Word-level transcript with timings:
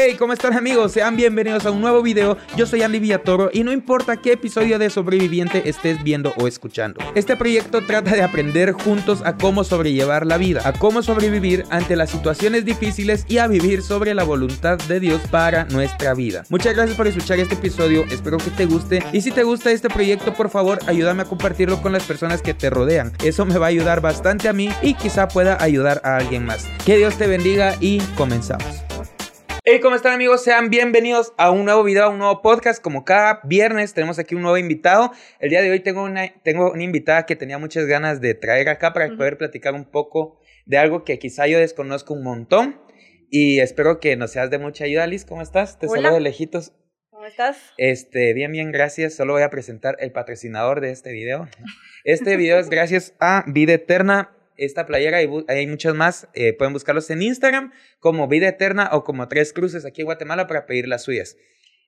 Hey, 0.00 0.14
¿cómo 0.16 0.32
están 0.32 0.56
amigos? 0.56 0.92
Sean 0.92 1.16
bienvenidos 1.16 1.66
a 1.66 1.72
un 1.72 1.80
nuevo 1.80 2.02
video. 2.02 2.36
Yo 2.56 2.66
soy 2.66 2.82
Andy 2.82 3.00
Villatoro 3.00 3.50
y 3.52 3.64
no 3.64 3.72
importa 3.72 4.18
qué 4.18 4.30
episodio 4.30 4.78
de 4.78 4.90
Sobreviviente 4.90 5.68
estés 5.68 6.00
viendo 6.04 6.32
o 6.36 6.46
escuchando. 6.46 7.00
Este 7.16 7.36
proyecto 7.36 7.84
trata 7.84 8.12
de 8.12 8.22
aprender 8.22 8.70
juntos 8.70 9.22
a 9.24 9.36
cómo 9.36 9.64
sobrellevar 9.64 10.24
la 10.24 10.36
vida, 10.36 10.62
a 10.64 10.72
cómo 10.72 11.02
sobrevivir 11.02 11.64
ante 11.70 11.96
las 11.96 12.10
situaciones 12.10 12.64
difíciles 12.64 13.24
y 13.26 13.38
a 13.38 13.48
vivir 13.48 13.82
sobre 13.82 14.14
la 14.14 14.22
voluntad 14.22 14.78
de 14.78 15.00
Dios 15.00 15.20
para 15.32 15.64
nuestra 15.64 16.14
vida. 16.14 16.44
Muchas 16.48 16.76
gracias 16.76 16.96
por 16.96 17.08
escuchar 17.08 17.40
este 17.40 17.54
episodio, 17.54 18.04
espero 18.08 18.38
que 18.38 18.50
te 18.50 18.66
guste 18.66 19.02
y 19.12 19.20
si 19.20 19.32
te 19.32 19.42
gusta 19.42 19.72
este 19.72 19.90
proyecto, 19.90 20.32
por 20.32 20.48
favor, 20.48 20.78
ayúdame 20.86 21.22
a 21.22 21.24
compartirlo 21.24 21.82
con 21.82 21.90
las 21.90 22.04
personas 22.04 22.40
que 22.40 22.54
te 22.54 22.70
rodean. 22.70 23.14
Eso 23.24 23.44
me 23.46 23.58
va 23.58 23.66
a 23.66 23.70
ayudar 23.70 24.00
bastante 24.00 24.48
a 24.48 24.52
mí 24.52 24.70
y 24.80 24.94
quizá 24.94 25.26
pueda 25.26 25.60
ayudar 25.60 26.00
a 26.04 26.18
alguien 26.18 26.46
más. 26.46 26.68
Que 26.86 26.98
Dios 26.98 27.18
te 27.18 27.26
bendiga 27.26 27.74
y 27.80 27.98
comenzamos. 28.16 28.87
Hey, 29.70 29.80
¿cómo 29.80 29.96
están 29.96 30.14
amigos? 30.14 30.44
Sean 30.44 30.70
bienvenidos 30.70 31.34
a 31.36 31.50
un 31.50 31.66
nuevo 31.66 31.84
video, 31.84 32.04
a 32.04 32.08
un 32.08 32.16
nuevo 32.16 32.40
podcast. 32.40 32.82
Como 32.82 33.04
cada 33.04 33.42
viernes 33.44 33.92
tenemos 33.92 34.18
aquí 34.18 34.34
un 34.34 34.40
nuevo 34.40 34.56
invitado. 34.56 35.12
El 35.40 35.50
día 35.50 35.60
de 35.60 35.70
hoy 35.70 35.80
tengo 35.80 36.04
una, 36.04 36.32
tengo 36.42 36.72
una 36.72 36.82
invitada 36.82 37.26
que 37.26 37.36
tenía 37.36 37.58
muchas 37.58 37.84
ganas 37.84 38.22
de 38.22 38.32
traer 38.32 38.70
acá 38.70 38.94
para 38.94 39.14
poder 39.14 39.36
platicar 39.36 39.74
un 39.74 39.84
poco 39.84 40.40
de 40.64 40.78
algo 40.78 41.04
que 41.04 41.18
quizá 41.18 41.46
yo 41.48 41.58
desconozco 41.58 42.14
un 42.14 42.22
montón. 42.22 42.80
Y 43.28 43.60
espero 43.60 44.00
que 44.00 44.16
nos 44.16 44.30
seas 44.30 44.48
de 44.48 44.56
mucha 44.56 44.84
ayuda, 44.84 45.06
Liz. 45.06 45.26
¿Cómo 45.26 45.42
estás? 45.42 45.78
Te 45.78 45.86
Hola. 45.86 45.96
saludo 45.96 46.14
de 46.14 46.20
lejitos. 46.22 46.72
¿Cómo 47.10 47.26
estás? 47.26 47.58
Este, 47.76 48.32
bien, 48.32 48.50
bien, 48.52 48.72
gracias. 48.72 49.16
Solo 49.16 49.34
voy 49.34 49.42
a 49.42 49.50
presentar 49.50 49.96
el 50.00 50.12
patrocinador 50.12 50.80
de 50.80 50.92
este 50.92 51.12
video. 51.12 51.46
Este 52.04 52.38
video 52.38 52.58
es 52.58 52.70
gracias 52.70 53.12
a 53.20 53.44
Vida 53.46 53.74
Eterna. 53.74 54.37
Esta 54.58 54.84
playera 54.86 55.22
y 55.22 55.28
hay 55.48 55.66
muchas 55.66 55.94
más. 55.94 56.28
eh, 56.34 56.52
pueden 56.52 56.72
buscarlos 56.74 57.08
en 57.10 57.22
Instagram 57.22 57.72
como 58.00 58.28
Vida 58.28 58.48
Eterna 58.48 58.90
o 58.92 59.04
como 59.04 59.26
Tres 59.28 59.52
Cruces 59.52 59.84
aquí 59.86 60.02
en 60.02 60.06
Guatemala 60.06 60.46
para 60.46 60.66
pedir 60.66 60.86
las 60.88 61.04
suyas. 61.04 61.36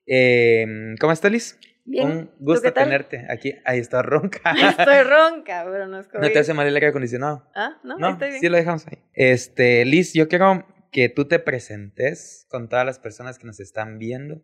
Eh, 0.07 0.65
¿Cómo 0.99 1.13
estás, 1.13 1.31
Liz? 1.31 1.59
Bien. 1.83 2.07
Un 2.07 2.25
¿Tú 2.27 2.33
gusto 2.39 2.71
tenerte 2.73 3.25
aquí. 3.29 3.53
Ahí 3.65 3.79
está 3.79 4.01
ronca. 4.01 4.53
Estoy 4.77 5.01
ronca, 5.03 5.63
pero 5.69 5.87
no 5.87 5.99
es 5.99 6.07
COVID. 6.07 6.21
¿No 6.21 6.29
te 6.31 6.39
hace 6.39 6.53
mal 6.53 6.67
el 6.67 6.75
aire 6.75 6.87
acondicionado? 6.87 7.47
Ah, 7.55 7.79
no, 7.83 7.97
No, 7.97 8.09
estoy 8.11 8.29
bien. 8.29 8.41
sí 8.41 8.49
lo 8.49 8.57
dejamos 8.57 8.87
ahí. 8.87 8.99
Este, 9.13 9.83
Liz, 9.85 10.13
yo 10.13 10.27
quiero 10.27 10.65
que 10.91 11.09
tú 11.09 11.25
te 11.27 11.39
presentes 11.39 12.45
con 12.49 12.69
todas 12.69 12.85
las 12.85 12.99
personas 12.99 13.39
que 13.39 13.47
nos 13.47 13.59
están 13.59 13.97
viendo. 13.97 14.41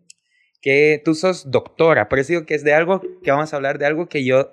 Que 0.61 0.99
tú 1.05 1.13
sos 1.13 1.51
doctora, 1.51 2.09
por 2.09 2.17
eso 2.17 2.29
digo 2.33 2.45
que 2.47 2.55
es 2.55 2.63
de 2.63 2.73
algo 2.73 3.01
que 3.23 3.29
vamos 3.29 3.53
a 3.53 3.55
hablar 3.57 3.77
de 3.77 3.85
algo 3.85 4.09
que 4.09 4.23
yo 4.25 4.49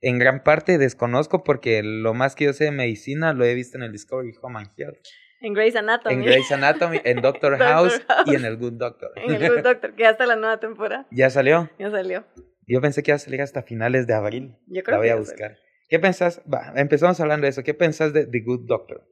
en 0.00 0.18
gran 0.18 0.42
parte 0.42 0.78
desconozco 0.78 1.42
porque 1.44 1.82
lo 1.82 2.14
más 2.14 2.34
que 2.34 2.44
yo 2.44 2.52
sé 2.52 2.64
de 2.64 2.70
medicina 2.72 3.32
lo 3.32 3.44
he 3.44 3.54
visto 3.54 3.76
en 3.76 3.84
el 3.84 3.92
Discovery 3.92 4.32
Home 4.42 4.58
and 4.60 4.70
Health, 4.76 4.98
En 5.40 5.54
Grey's 5.54 5.76
Anatomy. 5.76 6.14
en 6.14 6.22
Grey's 6.22 6.50
Anatomy, 6.52 7.00
en 7.04 7.16
Doctor, 7.22 7.52
Doctor 7.58 7.66
House, 7.68 8.02
y 8.26 8.34
en 8.34 8.44
el 8.44 8.56
Good 8.56 8.74
Doctor. 8.74 9.10
En 9.16 9.34
el 9.34 9.48
Good 9.52 9.62
Doctor, 9.62 9.94
que 9.94 10.02
ya 10.04 10.10
está 10.10 10.26
la 10.26 10.36
nueva 10.36 10.58
temporada. 10.60 11.06
¿Ya 11.10 11.30
salió? 11.30 11.70
Ya 11.78 11.90
salió. 11.90 12.24
Yo 12.66 12.80
pensé 12.80 13.02
que 13.02 13.12
iba 13.12 13.16
a 13.16 13.20
salir 13.20 13.40
hasta 13.42 13.62
finales 13.62 14.06
de 14.06 14.14
abril. 14.14 14.56
Yo 14.66 14.82
creo 14.82 14.96
La 14.96 14.98
voy 14.98 15.06
que 15.08 15.12
a 15.12 15.16
buscar. 15.16 15.56
¿Qué 15.88 15.98
pensás? 15.98 16.42
Va, 16.52 16.72
empezamos 16.76 17.18
hablando 17.20 17.44
de 17.46 17.50
eso. 17.50 17.62
¿Qué 17.62 17.72
pensás 17.72 18.12
de 18.12 18.26
The 18.26 18.40
Good 18.40 18.66
Doctor? 18.66 19.06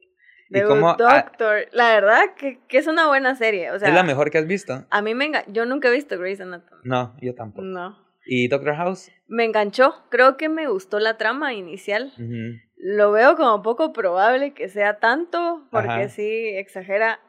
The 0.51 0.59
¿Y 0.59 0.61
cómo 0.61 0.91
Good 0.93 0.97
Doctor. 0.99 1.65
La 1.71 1.89
verdad 1.95 2.35
que, 2.37 2.59
que 2.67 2.77
es 2.77 2.85
una 2.87 3.07
buena 3.07 3.33
serie. 3.35 3.71
O 3.71 3.79
sea, 3.79 3.89
¿Es 3.89 3.95
la 3.95 4.03
mejor 4.03 4.29
que 4.29 4.37
has 4.37 4.45
visto? 4.45 4.85
a 4.89 5.01
mí 5.01 5.15
me 5.15 5.25
enganchó. 5.25 5.51
Yo 5.51 5.65
nunca 5.65 5.87
he 5.87 5.91
visto 5.91 6.19
Grey's 6.19 6.39
Anatomy. 6.39 6.81
No, 6.83 7.15
yo 7.19 7.33
tampoco. 7.33 7.63
No. 7.63 7.97
¿Y 8.27 8.47
Doctor 8.47 8.75
House? 8.75 9.11
Me 9.27 9.45
enganchó. 9.45 9.95
Creo 10.09 10.37
que 10.37 10.49
me 10.49 10.67
gustó 10.67 10.99
la 10.99 11.17
trama 11.17 11.53
inicial. 11.53 12.11
Ujú. 12.17 12.59
Lo 12.77 13.11
veo 13.11 13.35
como 13.35 13.61
poco 13.63 13.93
probable 13.93 14.53
que 14.53 14.69
sea 14.69 14.99
tanto, 14.99 15.67
porque 15.71 15.89
Ajá. 15.89 16.09
sí 16.09 16.49
exagera 16.55 17.19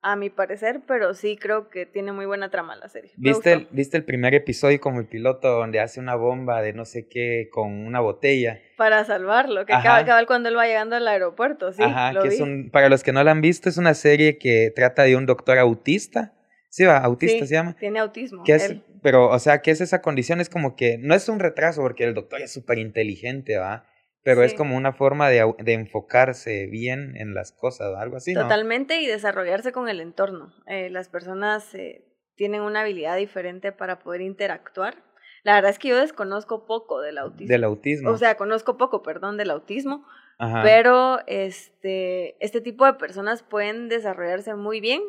a 0.00 0.14
mi 0.16 0.30
parecer, 0.30 0.82
pero 0.86 1.12
sí 1.14 1.36
creo 1.36 1.70
que 1.70 1.84
tiene 1.84 2.12
muy 2.12 2.24
buena 2.26 2.50
trama 2.50 2.76
la 2.76 2.88
serie. 2.88 3.10
¿Viste 3.16 3.52
el. 3.52 3.68
¿Viste 3.72 3.96
el 3.96 4.04
primer 4.04 4.34
episodio 4.34 4.80
como 4.80 5.00
el 5.00 5.06
piloto 5.06 5.48
donde 5.48 5.80
hace 5.80 5.98
una 5.98 6.14
bomba 6.14 6.62
de 6.62 6.72
no 6.72 6.84
sé 6.84 7.08
qué 7.08 7.48
con 7.50 7.72
una 7.86 8.00
botella? 8.00 8.60
Para 8.76 9.04
salvarlo, 9.04 9.66
que 9.66 9.72
acaba, 9.72 10.04
cabal 10.04 10.26
cuando 10.26 10.48
él 10.50 10.56
va 10.56 10.66
llegando 10.66 10.94
al 10.94 11.08
aeropuerto, 11.08 11.72
sí, 11.72 11.82
Ajá, 11.82 12.12
lo 12.12 12.22
que 12.22 12.28
vi. 12.28 12.34
es 12.36 12.40
un, 12.40 12.70
para 12.70 12.88
los 12.88 13.02
que 13.02 13.12
no 13.12 13.24
la 13.24 13.32
han 13.32 13.40
visto, 13.40 13.68
es 13.68 13.76
una 13.76 13.94
serie 13.94 14.38
que 14.38 14.72
trata 14.74 15.02
de 15.02 15.16
un 15.16 15.26
doctor 15.26 15.58
autista. 15.58 16.32
Sí, 16.68 16.84
va, 16.84 16.98
autista 16.98 17.40
Sí, 17.40 17.46
se 17.46 17.54
llama. 17.54 17.76
Tiene 17.78 17.98
autismo. 17.98 18.44
Que 18.44 18.54
es, 18.54 18.76
pero, 19.02 19.28
o 19.28 19.38
sea, 19.38 19.62
que 19.62 19.70
es 19.70 19.80
esa 19.80 20.02
condición, 20.02 20.40
es 20.40 20.48
como 20.48 20.76
que 20.76 20.98
no 20.98 21.14
es 21.14 21.28
un 21.28 21.40
retraso 21.40 21.82
porque 21.82 22.04
el 22.04 22.14
doctor 22.14 22.40
es 22.40 22.52
súper 22.52 22.78
inteligente, 22.78 23.56
¿va? 23.56 23.86
Pero 24.22 24.42
es 24.42 24.52
como 24.52 24.76
una 24.76 24.92
forma 24.92 25.30
de, 25.30 25.54
de 25.58 25.72
enfocarse 25.72 26.66
bien 26.66 27.16
en 27.16 27.32
las 27.32 27.52
cosas, 27.52 27.94
algo 27.96 28.16
así, 28.16 28.34
¿no? 28.34 28.42
Totalmente 28.42 29.00
y 29.00 29.06
desarrollarse 29.06 29.72
con 29.72 29.88
el 29.88 30.00
entorno. 30.00 30.52
Eh, 30.66 30.90
las 30.90 31.08
personas 31.08 31.74
eh, 31.74 32.04
tienen 32.34 32.60
una 32.60 32.82
habilidad 32.82 33.16
diferente 33.16 33.72
para 33.72 34.00
poder 34.00 34.20
interactuar. 34.20 34.96
La 35.44 35.54
verdad 35.54 35.70
es 35.70 35.78
que 35.78 35.88
yo 35.88 35.96
desconozco 35.96 36.66
poco 36.66 37.00
del 37.00 37.16
autismo. 37.16 37.48
Del 37.48 37.64
autismo. 37.64 38.10
O 38.10 38.18
sea, 38.18 38.36
conozco 38.36 38.76
poco, 38.76 39.02
perdón, 39.02 39.38
del 39.38 39.50
autismo, 39.50 40.04
Ajá. 40.38 40.62
pero 40.62 41.18
este, 41.26 42.36
este 42.44 42.60
tipo 42.60 42.86
de 42.86 42.94
personas 42.94 43.42
pueden 43.42 43.88
desarrollarse 43.88 44.54
muy 44.54 44.80
bien 44.80 45.02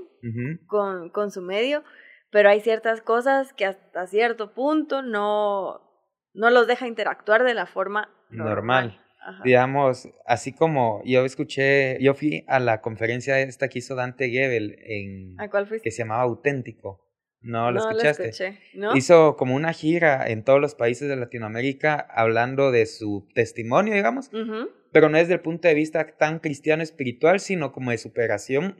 con, 0.67 1.09
con 1.12 1.31
su 1.31 1.41
medio, 1.41 1.84
pero 2.31 2.50
hay 2.50 2.62
ciertas 2.62 3.01
cosas 3.01 3.53
que 3.53 3.66
hasta 3.66 4.07
cierto 4.07 4.53
punto 4.53 5.01
no, 5.01 5.81
no 6.34 6.50
los 6.50 6.67
deja 6.67 6.88
interactuar 6.88 7.44
de 7.44 7.53
la 7.53 7.66
forma 7.67 8.09
normal. 8.29 9.00
Digamos, 9.44 10.09
así 10.25 10.53
como 10.53 11.01
yo 11.06 11.23
escuché, 11.25 12.01
yo 12.01 12.16
fui 12.16 12.46
a 12.47 12.59
la 12.59 12.81
conferencia 12.81 13.40
esta 13.40 13.67
que 13.67 13.79
hizo 13.79 13.94
Dante 13.96 14.29
Gebel 14.29 14.78
en 14.81 15.35
¿A 15.40 15.50
cuál 15.50 15.67
fuiste? 15.67 15.84
que 15.84 15.91
se 15.91 16.00
llamaba 16.03 16.23
Auténtico. 16.23 17.06
¿No 17.41 17.72
lo 17.72 17.79
no 17.79 17.90
escuchaste? 17.90 18.29
escuché, 18.29 18.59
¿no? 18.73 18.96
Hizo 18.96 19.35
como 19.38 19.56
una 19.56 19.72
gira 19.73 20.28
en 20.29 20.44
todos 20.44 20.59
los 20.59 20.75
países 20.75 21.07
de 21.07 21.16
Latinoamérica 21.16 21.96
hablando 22.09 22.72
de 22.72 22.85
su 22.85 23.28
testimonio, 23.34 23.94
digamos, 23.94 24.29
Ujú. 24.34 24.69
Pero 24.92 25.10
no 25.10 25.18
desde 25.18 25.34
el 25.34 25.42
punto 25.42 25.68
de 25.68 25.74
vista 25.74 26.06
tan 26.18 26.40
cristiano 26.40 26.84
espiritual, 26.84 27.40
sino 27.40 27.72
como 27.72 27.92
de 27.92 27.98
superación 27.98 28.78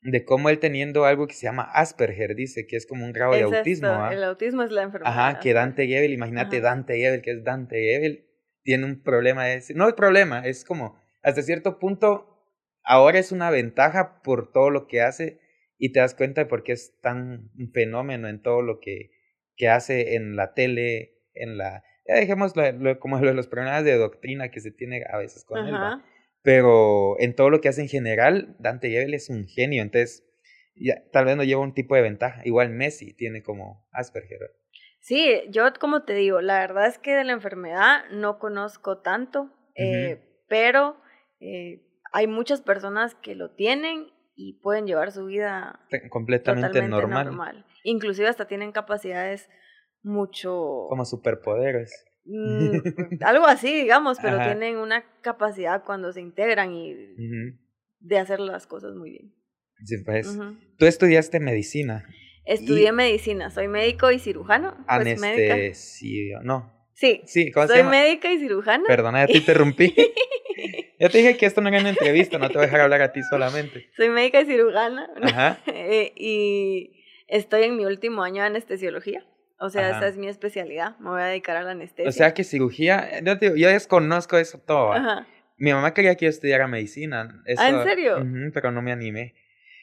de 0.00 0.24
cómo 0.24 0.48
él 0.48 0.58
teniendo 0.58 1.04
algo 1.04 1.26
que 1.26 1.34
se 1.34 1.44
llama 1.44 1.68
Asperger, 1.74 2.34
dice 2.34 2.66
que 2.66 2.76
es 2.76 2.86
como 2.86 3.04
un 3.04 3.12
grado 3.12 3.32
de 3.32 3.42
autismo. 3.42 3.88
esto, 3.88 4.02
¿ah? 4.02 4.12
El 4.12 4.24
autismo 4.24 4.62
es 4.62 4.70
la 4.70 4.82
enfermedad. 4.82 5.12
Ajá, 5.12 5.40
que 5.40 5.52
Dante 5.52 5.86
Gebel, 5.86 6.12
imagínate 6.12 6.58
Ajá. 6.58 6.66
Dante 6.66 6.96
Gebel, 6.96 7.22
que 7.22 7.32
es 7.32 7.44
Dante 7.44 7.76
Gebel, 7.80 8.26
tiene 8.62 8.84
un 8.84 9.02
problema 9.02 9.46
de 9.46 9.56
ese. 9.56 9.74
No 9.74 9.88
es 9.88 9.94
problema, 9.94 10.46
es 10.46 10.64
como, 10.64 11.00
hasta 11.22 11.42
cierto 11.42 11.78
punto, 11.78 12.44
ahora 12.84 13.18
es 13.18 13.32
una 13.32 13.50
ventaja 13.50 14.22
por 14.22 14.52
todo 14.52 14.70
lo 14.70 14.86
que 14.86 15.02
hace 15.02 15.40
y 15.78 15.92
te 15.92 16.00
das 16.00 16.14
cuenta 16.14 16.42
de 16.42 16.46
por 16.46 16.62
qué 16.62 16.72
es 16.72 16.98
tan 17.00 17.50
un 17.58 17.72
fenómeno 17.72 18.28
en 18.28 18.40
todo 18.40 18.62
lo 18.62 18.78
que, 18.80 19.10
que 19.56 19.68
hace 19.68 20.14
en 20.14 20.36
la 20.36 20.54
tele, 20.54 21.16
en 21.34 21.58
la... 21.58 21.82
Ya 22.08 22.14
dejemos 22.14 22.56
lo- 22.56 22.72
lo- 22.72 22.98
como 22.98 23.18
los 23.20 23.46
problemas 23.46 23.84
de 23.84 23.96
doctrina 23.96 24.50
que 24.50 24.60
se 24.60 24.70
tiene 24.72 25.04
a 25.12 25.18
veces 25.18 25.44
con 25.44 25.58
él, 25.66 25.74
¿va? 25.74 25.88
Ajá. 25.94 26.04
pero 26.42 27.16
en 27.20 27.34
todo 27.34 27.50
lo 27.50 27.60
que 27.60 27.68
hace 27.68 27.82
en 27.82 27.88
general, 27.88 28.56
Dante 28.58 28.88
Gebel 28.88 29.12
es 29.12 29.28
un 29.28 29.46
genio, 29.46 29.82
entonces 29.82 30.24
ya, 30.76 31.02
tal 31.12 31.26
vez 31.26 31.36
no 31.36 31.42
lleva 31.44 31.60
un 31.60 31.74
tipo 31.74 31.94
de 31.94 32.00
ventaja. 32.02 32.40
Igual 32.44 32.70
Messi 32.70 33.12
tiene 33.12 33.42
como 33.42 33.86
Asperger. 33.92 34.38
Sí, 35.00 35.42
yo 35.50 35.64
como 35.78 36.04
te 36.04 36.14
digo, 36.14 36.40
la 36.40 36.60
verdad 36.60 36.86
es 36.86 36.98
que 36.98 37.14
de 37.14 37.24
la 37.24 37.32
enfermedad 37.32 38.04
no 38.12 38.38
conozco 38.38 38.98
tanto, 38.98 39.50
eh, 39.74 40.20
pero 40.48 40.96
eh, 41.40 41.82
hay 42.12 42.26
muchas 42.28 42.62
personas 42.62 43.14
que 43.14 43.34
lo 43.34 43.50
tienen 43.50 44.06
y 44.34 44.54
pueden 44.62 44.86
llevar 44.86 45.12
su 45.12 45.26
vida 45.26 45.80
Te- 45.90 46.08
completamente 46.08 46.80
normal, 46.82 47.26
normal. 47.26 47.66
Inclusive 47.82 48.28
hasta 48.28 48.46
tienen 48.46 48.72
capacidades 48.72 49.50
mucho... 50.02 50.86
como 50.88 51.04
superpoderes. 51.04 52.04
mm, 52.24 52.72
algo 53.24 53.46
así, 53.46 53.74
digamos, 53.74 54.18
pero 54.20 54.36
Ajá. 54.36 54.46
tienen 54.46 54.76
una 54.76 55.04
capacidad 55.20 55.84
cuando 55.84 56.12
se 56.12 56.20
integran 56.20 56.72
y 56.74 56.94
de 58.00 58.18
hacer 58.18 58.40
las 58.40 58.66
cosas 58.66 58.94
muy 58.94 59.10
bien. 59.10 59.34
Sí, 59.84 59.96
pues. 60.04 60.36
Tú 60.76 60.86
estudiaste 60.86 61.40
medicina, 61.40 62.04
Estudié 62.44 62.92
medicina, 62.92 63.50
soy 63.50 63.68
médico 63.68 64.10
y 64.10 64.18
cirujano. 64.18 64.72
Pues 64.86 64.86
anestesio, 64.88 66.40
no, 66.42 66.72
Sí, 66.94 67.20
sí, 67.26 67.52
¿cómo 67.52 67.66
se 67.66 67.74
soy 67.74 67.78
llama? 67.82 67.90
médica 67.92 68.32
y 68.32 68.38
cirujana. 68.38 68.84
Perdona, 68.88 69.20
ya 69.20 69.26
te 69.28 69.38
interrumpí. 69.38 69.94
ya 70.98 71.08
te 71.10 71.18
dije 71.18 71.36
que 71.36 71.46
esto 71.46 71.60
no 71.60 71.68
era 71.68 71.78
una 71.78 71.90
entrevista, 71.90 72.38
no 72.38 72.48
te 72.48 72.54
voy 72.54 72.62
a 72.62 72.66
dejar 72.66 72.80
hablar 72.80 73.02
a 73.02 73.12
ti 73.12 73.20
solamente. 73.22 73.88
Soy 73.96 74.08
médica 74.08 74.40
y 74.40 74.46
cirujana. 74.46 75.08
Ajá, 75.22 75.60
Eh, 75.66 76.12
y 76.16 77.04
estoy 77.28 77.64
en 77.64 77.76
mi 77.76 77.84
último 77.84 78.22
año 78.22 78.40
de 78.40 78.48
anestesiología. 78.48 79.24
O 79.58 79.70
sea, 79.70 79.88
Ajá. 79.88 79.98
esa 79.98 80.08
es 80.08 80.16
mi 80.16 80.28
especialidad. 80.28 80.96
Me 80.98 81.10
voy 81.10 81.20
a 81.20 81.26
dedicar 81.26 81.56
a 81.56 81.62
la 81.62 81.72
anestesia. 81.72 82.08
o 82.08 82.12
sea 82.12 82.34
que 82.34 82.44
cirugía, 82.44 83.20
yo, 83.22 83.38
te 83.38 83.58
yo 83.58 83.68
desconozco 83.68 84.36
eso 84.38 84.58
todo. 84.58 84.94
Mi 85.56 85.72
mamá 85.72 85.92
quería 85.92 86.14
que 86.14 86.26
yo 86.26 86.30
estudiara 86.30 86.68
medicina. 86.68 87.42
Eso, 87.44 87.62
¿Ah, 87.62 87.68
en 87.70 87.82
serio? 87.82 88.24
Pero 88.54 88.70
no 88.70 88.80
me 88.82 88.92
animé. 88.92 89.34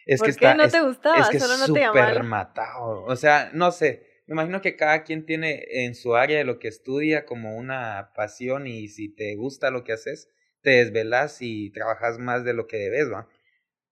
Es 0.06 0.20
¿Por 0.20 0.28
que 0.28 0.36
qué 0.36 0.46
está, 0.46 0.56
no 0.56 0.64
es- 0.64 0.72
te 0.72 0.82
gustaba? 0.82 1.20
Es 1.20 1.30
que 1.30 1.40
Solo 1.40 1.58
no 1.68 1.74
te 1.74 1.80
llamaba. 1.82 2.24
matado. 2.24 3.04
O 3.04 3.16
sea, 3.16 3.50
no 3.54 3.72
sé. 3.72 4.08
Me 4.28 4.34
imagino 4.34 4.62
que 4.62 4.76
cada 4.76 5.04
quien 5.04 5.26
tiene 5.26 5.66
en 5.70 5.94
su 5.94 6.16
área 6.16 6.38
de 6.38 6.46
lo 6.46 6.58
que 6.58 6.68
estudia 6.68 7.26
como 7.26 7.58
una 7.58 8.12
pasión 8.16 8.66
y 8.68 8.88
si 8.88 9.14
te 9.14 9.36
gusta 9.36 9.70
lo 9.72 9.84
que 9.84 9.94
haces, 9.94 10.30
te 10.62 10.72
desvelas 10.72 11.38
y 11.42 11.70
trabajas 11.72 12.18
más 12.18 12.44
de 12.44 12.54
lo 12.54 12.66
que 12.68 12.78
debes, 12.78 13.12
¿va? 13.12 13.28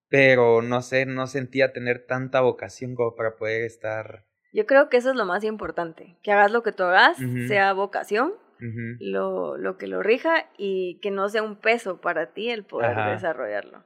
pero 0.09 0.62
no 0.62 0.81
sé, 0.83 1.06
no 1.07 1.25
sentía 1.27 1.74
tener 1.74 2.06
tanta 2.06 2.41
vocación 2.41 2.94
como 2.95 3.15
para 3.15 3.36
poder 3.36 3.63
estar... 3.63 4.25
Yo 4.53 4.67
creo 4.67 4.88
que 4.88 4.97
eso 4.97 5.09
es 5.09 5.15
lo 5.15 5.25
más 5.25 5.44
importante, 5.44 6.15
que 6.21 6.31
hagas 6.31 6.51
lo 6.51 6.61
que 6.61 6.71
tú 6.71 6.83
hagas, 6.83 7.17
sea 7.47 7.73
vocación, 7.73 8.33
lo, 9.00 9.57
lo, 9.57 9.77
que 9.77 9.88
lo 9.88 10.01
rija 10.03 10.50
y 10.57 11.00
que 11.01 11.11
no 11.11 11.27
sea 11.27 11.41
un 11.41 11.57
peso 11.57 12.00
para 12.00 12.33
ti 12.33 12.50
el 12.50 12.63
poder 12.63 12.95
desarrollarlo. 13.11 13.83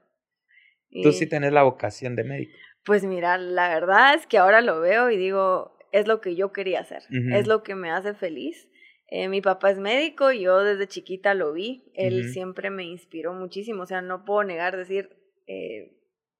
Tú 1.02 1.12
sí 1.14 1.28
tenés 1.28 1.54
la 1.54 1.64
vocación 1.64 2.16
de 2.16 2.24
médico. 2.26 2.58
Pues 2.84 3.06
mira, 3.06 3.38
la 3.38 3.70
verdad 3.70 4.14
es 4.14 4.28
que 4.28 4.38
ahora 4.38 4.62
lo 4.62 4.80
veo 4.82 5.10
y 5.10 5.18
digo, 5.18 5.78
es 5.92 6.06
lo 6.06 6.22
que 6.22 6.36
yo 6.36 6.52
quería 6.52 6.82
hacer, 6.82 7.04
es 7.10 7.48
lo 7.48 7.64
que 7.64 7.76
me 7.76 7.90
hace 7.90 8.14
feliz. 8.14 8.70
Eh, 9.10 9.30
mi 9.30 9.40
papá 9.42 9.72
es 9.72 9.80
médico, 9.80 10.34
yo 10.34 10.64
desde 10.64 10.86
chiquita 10.86 11.34
lo 11.34 11.54
vi, 11.54 11.86
él 11.96 12.30
siempre 12.34 12.70
me 12.70 12.84
inspiró 12.84 13.34
muchísimo, 13.34 13.84
o 13.84 13.86
sea, 13.86 14.02
no 14.02 14.26
puedo 14.26 14.44
negar 14.44 14.76
decir, 14.76 15.16
eh, 15.48 15.97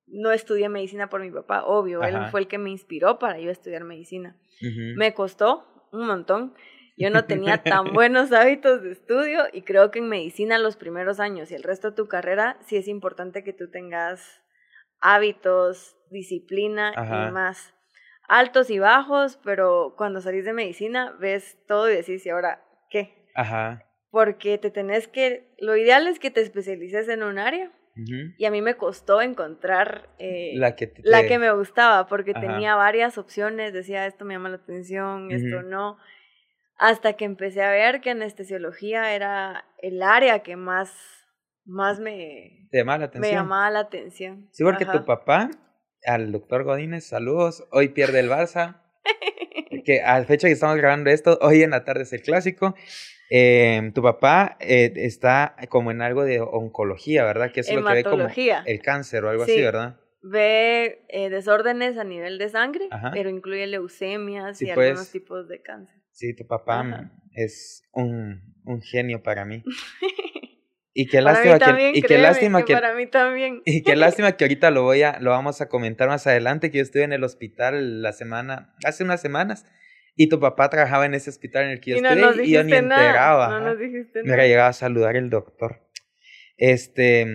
no 0.08 0.32
estudié 0.32 0.70
medicina 0.70 1.10
por 1.10 1.22
mi 1.22 1.32
papá, 1.32 1.64
obvio, 1.66 2.02
él 2.04 2.18
fue 2.32 2.42
el 2.42 2.48
que 2.48 2.58
me 2.58 2.70
inspiró 2.70 3.20
para 3.20 3.40
yo 3.40 3.52
estudiar 3.52 3.84
medicina. 3.84 4.36
Me 4.96 5.14
costó 5.14 5.68
un 5.92 6.08
montón, 6.08 6.54
yo 6.98 7.10
no 7.10 7.26
tenía 7.26 7.58
tan 7.64 7.94
buenos 7.94 8.32
hábitos 8.32 8.82
de 8.82 8.92
estudio 8.92 9.44
y 9.54 9.62
creo 9.62 9.92
que 9.92 10.00
en 10.00 10.10
medicina 10.10 10.58
los 10.58 10.76
primeros 10.76 11.20
años 11.20 11.52
y 11.52 11.56
el 11.56 11.64
resto 11.64 11.92
de 11.92 11.96
tu 11.96 12.08
carrera 12.08 12.58
sí 12.66 12.76
es 12.76 12.88
importante 12.88 13.44
que 13.44 13.54
tú 13.54 13.70
tengas 13.70 14.42
hábitos, 15.00 15.96
disciplina 16.10 16.94
y 16.96 17.32
más 17.32 17.74
altos 18.28 18.70
y 18.70 18.80
bajos, 18.80 19.40
pero 19.44 19.94
cuando 19.96 20.22
salís 20.22 20.46
de 20.46 20.54
medicina 20.54 21.16
ves 21.20 21.58
todo 21.68 21.90
y 21.90 21.96
decís, 21.96 22.26
¿y 22.26 22.30
ahora 22.30 22.64
qué? 22.90 23.30
Ajá. 23.36 23.84
Porque 24.10 24.58
te 24.58 24.72
tenés 24.72 25.08
que, 25.08 25.54
lo 25.60 25.76
ideal 25.78 26.08
es 26.08 26.20
que 26.20 26.32
te 26.32 26.42
especialices 26.42 27.08
en 27.10 27.24
un 27.24 27.38
área. 27.38 27.72
Y 28.38 28.46
a 28.46 28.52
mí 28.52 28.62
me 28.62 28.76
costó 28.76 29.22
encontrar 29.22 30.10
eh, 30.20 30.54
la, 30.56 30.76
que 30.76 30.94
la 31.04 31.26
que 31.26 31.40
me 31.40 31.52
gustaba, 31.52 32.08
porque 32.08 32.34
tenía 32.34 32.76
varias 32.76 33.18
opciones, 33.18 33.74
decía, 33.74 34.06
esto 34.06 34.26
me 34.26 34.36
llama 34.36 34.50
la 34.50 34.58
atención, 34.58 35.32
esto 35.32 35.64
no, 35.64 35.98
hasta 36.78 37.14
que 37.14 37.26
empecé 37.26 37.64
a 37.64 37.72
ver 37.72 38.02
que 38.02 38.12
anestesiología 38.12 39.14
era 39.16 39.66
el 39.80 40.04
área 40.04 40.44
que 40.44 40.56
más, 40.56 40.94
más 41.66 42.00
me, 42.00 42.68
llamaba 42.72 43.00
la 43.00 43.06
atención? 43.06 43.22
me 43.22 43.38
llamaba 43.38 43.70
la 43.72 43.80
atención. 43.80 44.50
Sí, 44.52 44.64
porque 44.64 44.86
tu 44.86 45.06
papá 45.06 45.50
al 46.06 46.32
doctor 46.32 46.64
Godínez, 46.64 47.06
saludos. 47.06 47.68
Hoy 47.72 47.90
pierde 47.90 48.20
el 48.20 48.30
Barça. 48.30 48.82
que 49.86 50.02
a 50.02 50.24
fecha 50.26 50.48
que 50.48 50.54
estamos 50.54 50.78
grabando 50.78 51.10
esto, 51.10 51.38
hoy 51.42 51.64
en 51.64 51.72
la 51.72 51.84
tarde 51.84 52.04
es 52.04 52.14
el 52.14 52.22
clásico. 52.22 52.76
Em, 53.30 53.92
tu 53.92 54.02
papá 54.02 54.58
eh, 54.60 54.94
está 54.96 55.56
como 55.70 55.92
en 55.92 56.02
algo 56.02 56.24
de 56.24 56.40
oncología, 56.40 57.26
¿verdad? 57.26 57.52
Que 57.52 57.60
es 57.60 57.74
lo 57.74 57.84
que 57.84 57.94
ve 57.94 58.04
como 58.04 58.28
el 58.28 58.82
cáncer 58.82 59.26
o 59.26 59.30
algo 59.30 59.44
así, 59.44 59.62
¿verdad? 59.62 60.00
Ve 60.22 61.06
eh, 61.10 61.30
desórdenes 61.30 61.98
a 61.98 62.04
nivel 62.04 62.38
de 62.38 62.50
sangre, 62.50 62.90
pero 63.14 63.30
incluye 63.30 63.68
leucemias 63.68 64.62
y 64.62 64.66
pues. 64.66 64.78
algunos 64.78 65.12
tipos 65.12 65.48
de 65.48 65.62
cáncer. 65.62 65.96
Sí, 66.12 66.36
tu 66.36 66.48
papá 66.48 67.12
es 67.34 67.84
un, 67.92 68.42
un 68.66 68.82
genio 68.82 69.22
para 69.22 69.46
mí. 69.46 69.64
Y 71.00 71.06
qué 71.06 71.22
lástima 71.22 71.60
que, 71.60 71.92
y 71.94 72.02
qué 72.02 72.18
lástima 72.18 72.66
que, 72.66 72.74
para 72.74 72.96
mí 72.96 73.06
también. 73.06 73.62
Y 73.66 73.84
qué 73.84 73.96
lástima 73.96 74.32
que 74.32 74.46
ahorita 74.46 74.72
lo 74.72 74.82
voy 74.82 75.04
a 75.04 75.20
lo 75.20 75.30
vamos 75.30 75.62
a 75.62 75.70
comentar 75.70 76.08
más 76.08 76.26
adelante 76.26 76.72
que 76.72 76.80
yo 76.80 76.82
estuve 76.82 77.04
en 77.04 77.14
el 77.14 77.24
hospital 77.24 78.02
la 78.02 78.14
semana 78.14 78.74
hace 78.84 79.04
unas 79.04 79.22
semanas 79.22 79.68
y 80.16 80.28
tu 80.28 80.40
papá 80.40 80.72
trabajaba 80.72 81.06
en 81.06 81.14
ese 81.14 81.30
hospital 81.30 81.66
en 81.66 81.70
el 81.70 81.82
que 81.82 81.92
yo 81.92 81.98
estuve 81.98 82.48
y 82.48 82.52
yo 82.52 82.64
ni 82.64 82.74
enteraba. 82.74 83.60
No 83.60 83.60
nos 83.60 83.80
dijiste 83.80 84.24
Me 84.24 84.36
llegaba 84.38 84.70
a 84.70 84.74
saludar 84.74 85.16
el 85.18 85.30
doctor. 85.30 85.88
Este, 86.58 87.28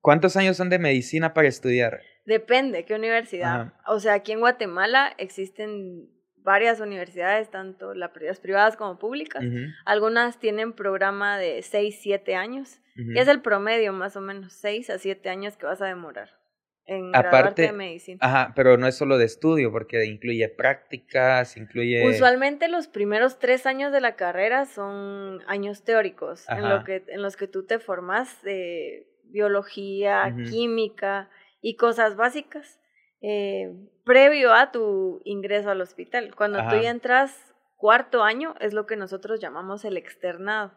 ¿cuántos 0.00 0.36
años 0.38 0.56
son 0.56 0.70
de 0.70 0.78
medicina 0.78 1.34
para 1.34 1.48
estudiar? 1.48 2.00
Depende, 2.24 2.86
¿qué 2.86 2.94
universidad? 2.94 3.74
O 3.86 4.00
sea, 4.00 4.14
aquí 4.14 4.32
en 4.32 4.40
Guatemala 4.40 5.12
existen 5.18 6.08
varias 6.42 6.80
universidades, 6.80 7.50
tanto 7.50 7.94
las 7.94 8.10
privadas 8.40 8.76
como 8.76 8.98
públicas. 8.98 9.42
Algunas 9.84 10.38
tienen 10.38 10.72
programa 10.72 11.38
de 11.38 11.62
6, 11.62 11.98
7 12.00 12.34
años. 12.34 12.80
Y 12.96 13.18
es 13.18 13.28
el 13.28 13.40
promedio, 13.40 13.92
más 13.92 14.16
o 14.16 14.20
menos, 14.20 14.52
6 14.54 14.90
a 14.90 14.98
7 14.98 15.28
años 15.28 15.56
que 15.56 15.66
vas 15.66 15.80
a 15.80 15.86
demorar 15.86 16.42
en 16.86 17.14
Aparte, 17.14 17.62
de 17.62 17.72
medicina. 17.72 18.18
Ajá, 18.20 18.52
pero 18.56 18.76
no 18.76 18.86
es 18.86 18.96
solo 18.96 19.18
de 19.18 19.24
estudio, 19.24 19.70
porque 19.70 20.04
incluye 20.04 20.48
prácticas, 20.48 21.56
incluye... 21.56 22.06
Usualmente 22.08 22.68
los 22.68 22.88
primeros 22.88 23.38
tres 23.38 23.66
años 23.66 23.92
de 23.92 24.00
la 24.00 24.16
carrera 24.16 24.66
son 24.66 25.40
años 25.46 25.84
teóricos, 25.84 26.48
en, 26.48 26.68
lo 26.68 26.84
que, 26.84 27.04
en 27.08 27.22
los 27.22 27.36
que 27.36 27.46
tú 27.46 27.64
te 27.64 27.78
formas 27.78 28.42
de 28.42 29.06
biología, 29.24 30.34
química 30.50 31.30
y 31.60 31.76
cosas 31.76 32.16
básicas. 32.16 32.80
Eh, 33.22 33.72
previo 34.04 34.52
a 34.52 34.72
tu 34.72 35.20
ingreso 35.24 35.70
al 35.70 35.80
hospital. 35.80 36.34
Cuando 36.34 36.58
tú 36.68 36.76
ya 36.76 36.90
entras 36.90 37.51
cuarto 37.82 38.22
año 38.22 38.54
es 38.60 38.74
lo 38.74 38.86
que 38.86 38.94
nosotros 38.94 39.40
llamamos 39.40 39.84
el 39.84 39.96
externado. 39.96 40.70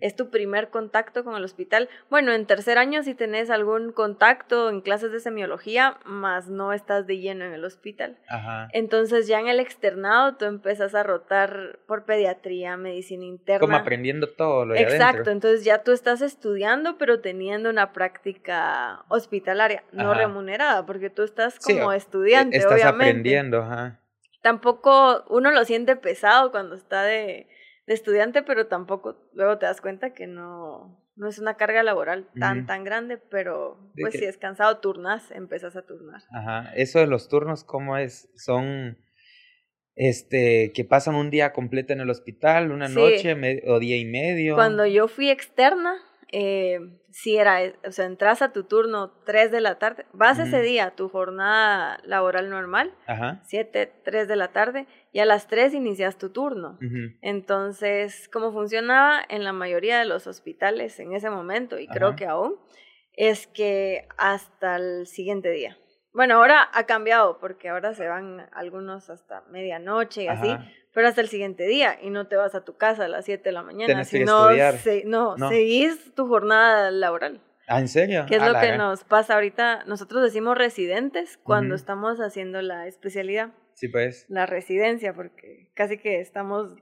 Es 0.00 0.16
tu 0.16 0.28
primer 0.28 0.70
contacto 0.70 1.22
con 1.22 1.36
el 1.36 1.44
hospital. 1.44 1.88
Bueno, 2.10 2.32
en 2.32 2.46
tercer 2.46 2.78
año 2.78 3.04
si 3.04 3.14
tenés 3.14 3.48
algún 3.48 3.92
contacto 3.92 4.68
en 4.68 4.80
clases 4.80 5.12
de 5.12 5.20
semiología, 5.20 5.98
más 6.04 6.48
no 6.48 6.72
estás 6.72 7.06
de 7.06 7.20
lleno 7.20 7.44
en 7.44 7.52
el 7.52 7.64
hospital. 7.64 8.18
Entonces 8.72 9.28
ya 9.28 9.38
en 9.38 9.46
el 9.46 9.60
externado 9.60 10.34
tú 10.34 10.46
empiezas 10.46 10.96
a 10.96 11.04
rotar 11.04 11.78
por 11.86 12.04
pediatría, 12.04 12.76
medicina 12.76 13.24
interna. 13.24 13.60
Como 13.60 13.76
aprendiendo 13.76 14.28
todo 14.28 14.66
lo 14.66 14.74
de 14.74 14.80
Exacto, 14.80 15.30
entonces 15.30 15.64
ya 15.64 15.84
tú 15.84 15.92
estás 15.92 16.22
estudiando 16.22 16.98
pero 16.98 17.20
teniendo 17.20 17.70
una 17.70 17.92
práctica 17.92 19.04
hospitalaria, 19.06 19.84
no 19.92 20.12
remunerada, 20.12 20.84
porque 20.86 21.08
tú 21.08 21.22
estás 21.22 21.60
como 21.60 21.92
estudiante, 21.92 22.56
estás 22.56 22.82
aprendiendo, 22.82 23.62
ajá 23.62 24.00
tampoco 24.42 25.24
uno 25.28 25.50
lo 25.50 25.64
siente 25.64 25.96
pesado 25.96 26.50
cuando 26.50 26.74
está 26.74 27.02
de, 27.02 27.48
estudiante, 27.86 28.42
pero 28.42 28.66
tampoco 28.66 29.16
luego 29.32 29.56
te 29.58 29.64
das 29.64 29.80
cuenta 29.80 30.12
que 30.12 30.26
no, 30.26 31.02
no 31.16 31.28
es 31.28 31.38
una 31.38 31.56
carga 31.56 31.82
laboral 31.82 32.28
tan, 32.38 32.66
tan 32.66 32.84
grande, 32.84 33.16
pero 33.16 33.78
pues 33.98 34.14
si 34.14 34.26
es 34.26 34.36
cansado, 34.36 34.78
turnas, 34.78 35.30
empezas 35.30 35.74
a 35.74 35.86
turnar. 35.86 36.20
Ajá, 36.30 36.70
eso 36.74 36.98
de 36.98 37.06
los 37.06 37.28
turnos, 37.28 37.64
¿cómo 37.64 37.96
es? 37.96 38.30
Son, 38.36 38.98
este, 39.94 40.72
que 40.74 40.84
pasan 40.84 41.14
un 41.14 41.30
día 41.30 41.54
completo 41.54 41.94
en 41.94 42.00
el 42.00 42.10
hospital, 42.10 42.72
una 42.72 42.88
noche 42.88 43.34
o 43.66 43.78
día 43.78 43.96
y 43.96 44.04
medio. 44.04 44.54
Cuando 44.54 44.84
yo 44.84 45.08
fui 45.08 45.30
externa, 45.30 45.96
eh, 46.30 46.78
si 47.10 47.36
era, 47.36 47.58
o 47.86 47.90
sea, 47.90 48.04
entras 48.06 48.42
a 48.42 48.52
tu 48.52 48.64
turno 48.64 49.10
3 49.24 49.50
de 49.50 49.60
la 49.60 49.78
tarde, 49.78 50.06
vas 50.12 50.38
ese 50.38 50.60
día 50.60 50.94
tu 50.94 51.08
jornada 51.08 51.98
laboral 52.04 52.50
normal, 52.50 52.94
Ajá. 53.06 53.40
7, 53.44 53.92
3 54.04 54.28
de 54.28 54.36
la 54.36 54.48
tarde, 54.48 54.86
y 55.12 55.20
a 55.20 55.24
las 55.24 55.46
3 55.48 55.74
inicias 55.74 56.18
tu 56.18 56.30
turno. 56.30 56.78
Entonces, 57.22 58.28
¿cómo 58.32 58.52
funcionaba 58.52 59.20
en 59.28 59.44
la 59.44 59.52
mayoría 59.52 59.98
de 59.98 60.04
los 60.04 60.26
hospitales 60.26 61.00
en 61.00 61.14
ese 61.14 61.30
momento, 61.30 61.78
y 61.78 61.86
creo 61.88 62.14
que 62.14 62.26
aún, 62.26 62.56
es 63.14 63.48
que 63.48 64.06
hasta 64.16 64.76
el 64.76 65.06
siguiente 65.06 65.50
día. 65.50 65.76
Bueno, 66.12 66.36
ahora 66.36 66.68
ha 66.72 66.84
cambiado 66.84 67.38
porque 67.38 67.68
ahora 67.68 67.94
se 67.94 68.08
van 68.08 68.48
algunos 68.52 69.10
hasta 69.10 69.42
medianoche 69.50 70.24
y 70.24 70.28
así, 70.28 70.56
pero 70.98 71.06
hasta 71.06 71.20
el 71.20 71.28
siguiente 71.28 71.68
día 71.68 71.96
y 72.02 72.10
no 72.10 72.26
te 72.26 72.34
vas 72.34 72.56
a 72.56 72.64
tu 72.64 72.76
casa 72.76 73.04
a 73.04 73.08
las 73.08 73.24
7 73.24 73.44
de 73.44 73.52
la 73.52 73.62
mañana, 73.62 74.02
sino 74.02 74.50
no, 75.04 75.36
no, 75.36 75.48
seguís 75.48 76.12
tu 76.16 76.26
jornada 76.26 76.90
laboral. 76.90 77.40
¿Ah, 77.68 77.78
en 77.78 77.86
serio? 77.86 78.26
¿Qué 78.26 78.34
es 78.34 78.42
lo 78.42 78.58
que 78.58 78.76
nos 78.76 79.04
pasa 79.04 79.34
ahorita? 79.34 79.84
Nosotros 79.84 80.24
decimos 80.24 80.58
residentes 80.58 81.38
cuando 81.44 81.76
estamos 81.76 82.18
haciendo 82.18 82.60
la 82.62 82.88
especialidad. 82.88 83.50
Sí, 83.74 83.86
pues. 83.86 84.26
La 84.28 84.44
residencia, 84.46 85.12
porque 85.14 85.70
casi 85.74 85.98
que 85.98 86.18
estamos 86.18 86.74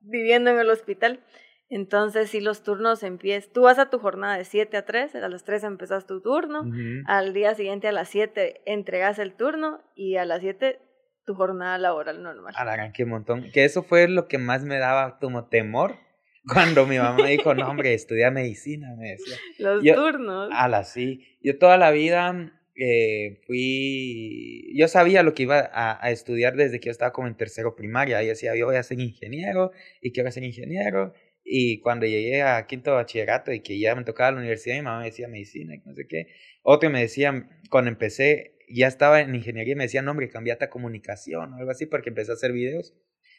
viviendo 0.00 0.50
en 0.50 0.58
el 0.58 0.70
hospital. 0.70 1.20
Entonces, 1.68 2.30
si 2.30 2.40
los 2.40 2.62
turnos 2.62 3.02
empiezan, 3.02 3.52
tú 3.52 3.64
vas 3.64 3.78
a 3.78 3.90
tu 3.90 3.98
jornada 3.98 4.38
de 4.38 4.46
7 4.46 4.78
a 4.78 4.86
3, 4.86 5.14
a 5.16 5.28
las 5.28 5.44
3 5.44 5.64
empezas 5.64 6.06
tu 6.06 6.22
turno, 6.22 6.64
al 7.04 7.34
día 7.34 7.54
siguiente 7.54 7.88
a 7.88 7.92
las 7.92 8.08
7 8.08 8.62
entregas 8.64 9.18
el 9.18 9.34
turno 9.34 9.82
y 9.94 10.16
a 10.16 10.24
las 10.24 10.40
7 10.40 10.80
tu 11.24 11.34
jornada 11.34 11.78
laboral 11.78 12.22
normal. 12.22 12.54
A 12.56 12.64
la 12.64 12.92
qué 12.92 13.04
montón. 13.04 13.50
Que 13.52 13.64
eso 13.64 13.82
fue 13.82 14.08
lo 14.08 14.28
que 14.28 14.38
más 14.38 14.64
me 14.64 14.78
daba 14.78 15.18
como 15.18 15.48
temor 15.48 15.96
cuando 16.52 16.86
mi 16.86 16.98
mamá 16.98 17.26
dijo, 17.26 17.54
no, 17.54 17.68
hombre, 17.68 17.94
estudia 17.94 18.30
medicina, 18.30 18.94
me 18.98 19.10
decía. 19.10 19.36
Los 19.58 19.84
turnos. 19.84 20.50
A 20.52 20.68
la 20.68 20.84
sí. 20.84 21.38
Yo 21.40 21.58
toda 21.58 21.76
la 21.76 21.90
vida 21.90 22.52
eh, 22.74 23.40
fui, 23.46 24.72
yo 24.74 24.88
sabía 24.88 25.22
lo 25.22 25.34
que 25.34 25.44
iba 25.44 25.60
a, 25.60 26.04
a, 26.04 26.10
estudiar 26.10 26.56
desde 26.56 26.80
que 26.80 26.86
yo 26.86 26.90
estaba 26.92 27.12
como 27.12 27.28
en 27.28 27.36
tercero 27.36 27.76
primaria. 27.76 28.22
Yo 28.22 28.30
decía, 28.30 28.56
yo 28.56 28.66
voy 28.66 28.76
a 28.76 28.82
ser 28.82 28.98
ingeniero 29.00 29.70
y 30.00 30.12
quiero 30.12 30.30
ser 30.32 30.42
ingeniero. 30.42 31.12
Y 31.44 31.80
cuando 31.80 32.06
llegué 32.06 32.42
a 32.42 32.66
quinto 32.66 32.94
bachillerato 32.94 33.52
y 33.52 33.60
que 33.60 33.78
ya 33.78 33.94
me 33.94 34.04
tocaba 34.04 34.32
la 34.32 34.38
universidad, 34.38 34.76
mi 34.76 34.82
mamá 34.82 35.00
me 35.00 35.06
decía 35.06 35.28
medicina 35.28 35.74
y 35.74 35.78
no 35.84 35.94
sé 35.94 36.06
qué. 36.08 36.28
Otro 36.62 36.90
me 36.90 37.00
decía, 37.00 37.48
cuando 37.68 37.90
empecé, 37.90 38.56
ya 38.74 38.86
estaba 38.86 39.20
en 39.20 39.34
ingeniería 39.34 39.72
y 39.72 39.76
me 39.76 39.84
decía, 39.84 40.02
no, 40.02 40.10
hombre, 40.10 40.28
cambiate 40.28 40.64
a 40.64 40.70
comunicación 40.70 41.52
o 41.52 41.56
algo 41.56 41.70
así 41.70 41.86
porque 41.86 42.10
empecé 42.10 42.30
a 42.30 42.34
hacer 42.34 42.52
videos. 42.52 42.94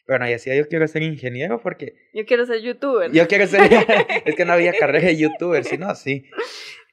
Pero 0.05 0.19
no, 0.19 0.27
y 0.27 0.31
decía, 0.31 0.55
yo 0.55 0.67
quiero 0.67 0.87
ser 0.87 1.01
ingeniero 1.01 1.61
porque... 1.61 1.93
Yo 2.13 2.25
quiero 2.25 2.45
ser 2.45 2.61
youtuber. 2.61 3.11
Yo 3.11 3.27
quiero 3.27 3.47
ser... 3.47 3.61
es 4.25 4.35
que 4.35 4.45
no 4.45 4.53
había 4.53 4.73
carrera 4.73 5.07
de 5.07 5.17
youtuber, 5.17 5.63
sino 5.63 5.93
sí. 5.95 6.25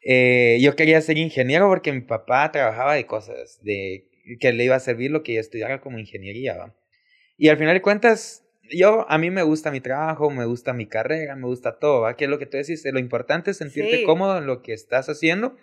eh, 0.05 0.59
yo 0.61 0.77
quería 0.77 1.01
ser 1.01 1.19
ingeniero 1.19 1.69
porque 1.69 1.93
mi 1.93 2.03
papá 2.03 2.53
trabajaba 2.53 2.95
de 2.95 3.07
cosas, 3.07 3.59
de 3.63 4.07
que 4.39 4.53
le 4.53 4.65
iba 4.65 4.77
a 4.77 4.81
servir 4.81 5.11
lo 5.11 5.23
que 5.25 5.35
yo 5.35 5.41
estudiara 5.41 5.81
como 5.81 5.99
ingeniería. 5.99 6.57
¿va? 6.57 6.77
Y 7.37 7.49
al 7.49 7.59
final 7.59 7.75
de 7.75 7.83
cuentas, 7.83 8.47
yo, 8.71 9.11
a 9.11 9.19
mí 9.19 9.31
me 9.31 9.43
gusta 9.43 9.71
mi 9.71 9.81
trabajo, 9.81 10.31
me 10.31 10.45
gusta 10.45 10.73
mi 10.73 10.87
carrera, 10.87 11.35
me 11.37 11.47
gusta 11.47 11.79
todo, 11.79 12.03
¿va? 12.03 12.17
Que 12.17 12.25
es 12.25 12.31
lo 12.31 12.39
que 12.39 12.47
tú 12.47 12.57
decís, 12.57 12.85
lo 12.85 12.99
importante 12.99 13.51
es 13.51 13.57
sentirte 13.57 14.05
cómodo 14.05 14.39
en 14.39 14.47
lo 14.47 14.63
que 14.63 14.73
estás 14.73 15.09
haciendo. 15.09 15.57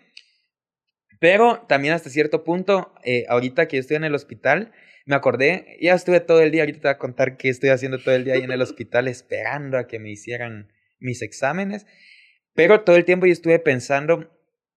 Pero 1.20 1.66
también 1.68 1.94
hasta 1.94 2.10
cierto 2.10 2.44
punto, 2.44 2.94
eh, 3.04 3.26
ahorita 3.28 3.68
que 3.68 3.78
yo 3.78 3.82
estoy 3.82 3.98
en 3.98 4.04
el 4.04 4.16
hospital, 4.16 4.72
me 5.06 5.16
acordé, 5.16 5.78
ya 5.82 5.94
estuve 5.94 6.20
todo 6.20 6.42
el 6.42 6.52
día, 6.52 6.64
ahorita 6.64 6.80
te 6.80 6.88
voy 6.88 6.94
a 6.94 6.98
contar 6.98 7.38
qué 7.38 7.50
estoy 7.50 7.70
haciendo 7.70 7.98
todo 7.98 8.14
el 8.14 8.26
día 8.26 8.36
ahí 8.36 8.44
en 8.44 8.52
el 8.52 8.62
hospital 8.62 9.08
esperando 9.08 9.78
a 9.78 9.88
que 9.88 10.00
me 10.00 10.10
hicieran 10.12 10.72
mis 11.00 11.22
exámenes. 11.22 11.86
Pero 12.54 12.82
todo 12.82 12.96
el 12.96 13.06
tiempo 13.06 13.26
yo 13.26 13.34
estuve 13.34 13.60
pensando 13.60 14.30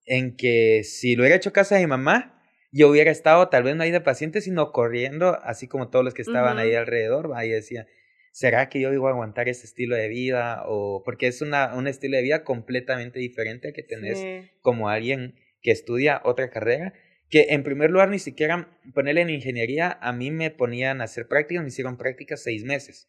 en 0.06 0.36
que 0.36 0.82
si 0.84 1.16
lo 1.16 1.22
hubiera 1.22 1.36
hecho 1.36 1.52
casa 1.52 1.74
de 1.74 1.82
mi 1.82 1.86
mamá, 1.88 2.40
yo 2.72 2.88
hubiera 2.88 3.10
estado 3.10 3.48
tal 3.48 3.64
vez 3.64 3.74
no 3.74 3.82
ahí 3.82 3.90
de 3.90 4.00
paciente, 4.00 4.40
sino 4.40 4.72
corriendo, 4.72 5.38
así 5.42 5.66
como 5.66 5.88
todos 5.88 6.04
los 6.04 6.14
que 6.14 6.22
estaban 6.22 6.58
ahí 6.58 6.74
alrededor, 6.74 7.32
ahí 7.34 7.50
decía, 7.50 7.86
¿será 8.32 8.68
que 8.68 8.80
yo 8.80 8.92
iba 8.92 9.08
a 9.08 9.12
aguantar 9.12 9.48
ese 9.48 9.66
estilo 9.66 9.96
de 9.96 10.08
vida? 10.08 10.62
O 10.66 11.02
porque 11.04 11.26
es 11.26 11.42
una, 11.42 11.74
un 11.74 11.88
estilo 11.88 12.16
de 12.16 12.22
vida 12.22 12.44
completamente 12.44 13.18
diferente 13.18 13.72
que 13.72 13.82
tenés 13.82 14.24
como 14.60 14.88
alguien 14.88 15.34
que 15.62 15.70
estudia 15.70 16.20
otra 16.24 16.50
carrera, 16.50 16.92
que 17.28 17.48
en 17.50 17.62
primer 17.62 17.90
lugar 17.90 18.08
ni 18.08 18.18
siquiera 18.18 18.68
ponerle 18.92 19.20
en 19.20 19.30
ingeniería, 19.30 19.98
a 20.00 20.12
mí 20.12 20.30
me 20.30 20.50
ponían 20.50 21.00
a 21.00 21.04
hacer 21.04 21.28
prácticas, 21.28 21.62
me 21.62 21.68
hicieron 21.68 21.96
prácticas 21.96 22.42
seis 22.42 22.64
meses. 22.64 23.08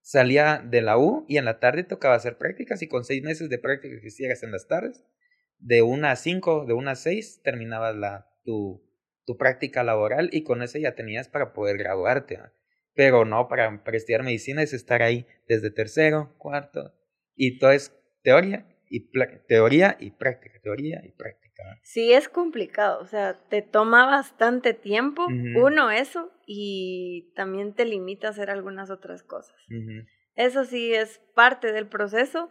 Salía 0.00 0.62
de 0.64 0.82
la 0.82 0.98
U 0.98 1.24
y 1.28 1.36
en 1.36 1.44
la 1.44 1.60
tarde 1.60 1.84
tocaba 1.84 2.14
hacer 2.14 2.38
prácticas 2.38 2.82
y 2.82 2.88
con 2.88 3.04
seis 3.04 3.22
meses 3.22 3.48
de 3.48 3.58
prácticas 3.58 4.00
que 4.00 4.08
hicieras 4.08 4.42
en 4.42 4.52
las 4.52 4.66
tardes, 4.66 5.04
de 5.58 5.82
una 5.82 6.12
a 6.12 6.16
cinco, 6.16 6.64
de 6.66 6.72
una 6.72 6.92
a 6.92 6.96
seis, 6.96 7.40
terminabas 7.42 7.94
la, 7.94 8.30
tu, 8.44 8.82
tu 9.24 9.36
práctica 9.36 9.84
laboral 9.84 10.30
y 10.32 10.42
con 10.42 10.62
eso 10.62 10.78
ya 10.78 10.94
tenías 10.94 11.28
para 11.28 11.52
poder 11.52 11.76
graduarte. 11.76 12.40
Pero 12.94 13.24
no, 13.24 13.46
para, 13.48 13.84
para 13.84 13.96
estudiar 13.96 14.22
medicina 14.24 14.62
es 14.62 14.72
estar 14.72 15.02
ahí 15.02 15.26
desde 15.46 15.70
tercero, 15.70 16.34
cuarto, 16.38 16.94
y 17.36 17.58
todo 17.58 17.70
es 17.70 17.94
teoría 18.22 18.66
y, 18.88 19.10
teoría 19.46 19.96
y 20.00 20.10
práctica, 20.10 20.58
teoría 20.60 21.02
y 21.04 21.12
práctica. 21.12 21.47
Sí, 21.82 22.12
es 22.12 22.28
complicado, 22.28 23.00
o 23.00 23.06
sea, 23.06 23.34
te 23.48 23.62
toma 23.62 24.06
bastante 24.06 24.74
tiempo, 24.74 25.26
uno 25.26 25.90
eso, 25.90 26.30
y 26.46 27.32
también 27.34 27.74
te 27.74 27.84
limita 27.84 28.28
a 28.28 28.30
hacer 28.30 28.50
algunas 28.50 28.90
otras 28.90 29.22
cosas. 29.22 29.56
Eso 30.34 30.64
sí 30.64 30.94
es 30.94 31.20
parte 31.34 31.72
del 31.72 31.86
proceso, 31.86 32.50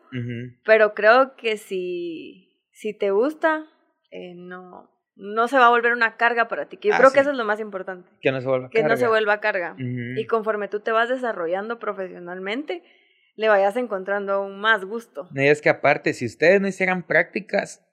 pero 0.65 0.93
creo 0.93 1.35
que 1.35 1.57
si, 1.57 2.65
si 2.71 2.93
te 2.93 3.11
gusta, 3.11 3.65
eh, 4.11 4.33
no, 4.35 4.89
no 5.15 5.47
se 5.47 5.57
va 5.57 5.67
a 5.67 5.69
volver 5.69 5.93
una 5.93 6.15
carga 6.17 6.47
para 6.47 6.67
ti. 6.67 6.77
yo 6.81 6.93
ah, 6.93 6.97
creo 6.97 7.11
que 7.11 7.21
eso 7.21 7.31
es 7.31 7.37
lo 7.37 7.45
más 7.45 7.59
importante. 7.59 8.09
Que 8.21 8.31
no 8.31 8.41
se 8.41 8.47
vuelva 8.47 8.69
que 8.69 8.83
no 8.83 8.97
se 8.97 9.07
vuelva 9.07 9.39
carga. 9.39 9.75
Y 9.77 10.25
conforme 10.25 10.67
tú 10.67 10.79
te 10.79 10.91
vas 10.91 11.09
desarrollando 11.09 11.79
profesionalmente, 11.79 12.83
le 13.35 13.47
vayas 13.49 13.77
encontrando 13.77 14.33
aún 14.33 14.59
más 14.59 14.83
gusto. 14.83 15.29
Y 15.33 15.47
es 15.47 15.61
que 15.61 15.69
aparte, 15.69 16.13
si 16.13 16.25
ustedes 16.25 16.59
no 16.59 16.67
hicieran 16.67 17.03
prácticas, 17.03 17.86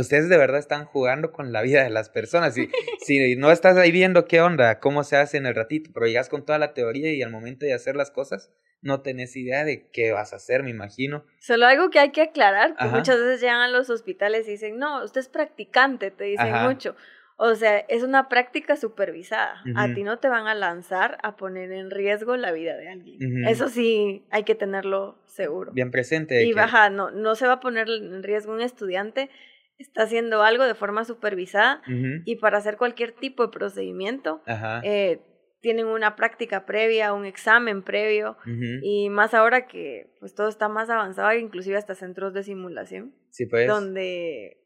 ustedes 0.00 0.28
de 0.28 0.36
verdad 0.36 0.58
están 0.58 0.84
jugando 0.84 1.32
con 1.32 1.52
la 1.52 1.62
vida 1.62 1.82
de 1.82 1.90
las 1.90 2.10
personas. 2.10 2.54
Si, 2.54 2.70
si 3.00 3.36
no 3.36 3.50
estás 3.50 3.76
ahí 3.76 3.90
viendo 3.90 4.26
qué 4.26 4.40
onda, 4.40 4.80
cómo 4.80 5.04
se 5.04 5.16
hace 5.16 5.36
en 5.36 5.46
el 5.46 5.54
ratito, 5.54 5.90
pero 5.92 6.06
llegas 6.06 6.28
con 6.28 6.44
toda 6.44 6.58
la 6.58 6.74
teoría 6.74 7.12
y 7.12 7.22
al 7.22 7.30
momento 7.30 7.66
de 7.66 7.74
hacer 7.74 7.96
las 7.96 8.10
cosas, 8.10 8.50
no 8.80 9.00
tenés 9.00 9.36
idea 9.36 9.64
de 9.64 9.88
qué 9.90 10.12
vas 10.12 10.32
a 10.32 10.36
hacer, 10.36 10.62
me 10.62 10.70
imagino. 10.70 11.24
Solo 11.40 11.66
algo 11.66 11.90
que 11.90 11.98
hay 11.98 12.10
que 12.10 12.22
aclarar, 12.22 12.76
que 12.76 12.86
muchas 12.86 13.18
veces 13.18 13.40
llegan 13.40 13.60
a 13.60 13.68
los 13.68 13.90
hospitales 13.90 14.46
y 14.48 14.52
dicen, 14.52 14.78
no, 14.78 15.04
usted 15.04 15.20
es 15.20 15.28
practicante, 15.28 16.10
te 16.10 16.24
dicen 16.24 16.52
mucho. 16.62 16.94
O 17.40 17.54
sea, 17.54 17.78
es 17.78 18.02
una 18.02 18.28
práctica 18.28 18.76
supervisada. 18.76 19.62
A 19.76 19.94
ti 19.94 20.02
no 20.02 20.18
te 20.18 20.28
van 20.28 20.48
a 20.48 20.56
lanzar 20.56 21.18
a 21.22 21.36
poner 21.36 21.70
en 21.70 21.88
riesgo 21.90 22.36
la 22.36 22.50
vida 22.50 22.76
de 22.76 22.88
alguien. 22.88 23.46
Eso 23.46 23.68
sí, 23.68 24.24
hay 24.30 24.42
que 24.42 24.56
tenerlo 24.56 25.16
seguro. 25.26 25.70
Bien 25.72 25.92
presente. 25.92 26.44
Y 26.44 26.52
baja, 26.52 26.90
no, 26.90 27.12
no 27.12 27.36
se 27.36 27.46
va 27.46 27.54
a 27.54 27.60
poner 27.60 27.88
en 27.88 28.24
riesgo 28.24 28.52
un 28.52 28.60
estudiante 28.60 29.30
está 29.78 30.02
haciendo 30.02 30.42
algo 30.42 30.64
de 30.64 30.74
forma 30.74 31.04
supervisada 31.04 31.82
y 32.24 32.36
para 32.36 32.58
hacer 32.58 32.76
cualquier 32.76 33.12
tipo 33.12 33.44
de 33.44 33.52
procedimiento 33.52 34.42
eh, 34.82 35.20
tienen 35.60 35.86
una 35.86 36.16
práctica 36.16 36.66
previa, 36.66 37.12
un 37.12 37.24
examen 37.24 37.82
previo 37.82 38.36
y 38.82 39.08
más 39.10 39.34
ahora 39.34 39.66
que 39.66 40.14
pues 40.20 40.34
todo 40.34 40.48
está 40.48 40.68
más 40.68 40.90
avanzado, 40.90 41.32
inclusive 41.34 41.76
hasta 41.76 41.94
centros 41.94 42.34
de 42.34 42.42
simulación, 42.42 43.14
sí, 43.30 43.46
pues. 43.46 43.66
donde 43.66 44.58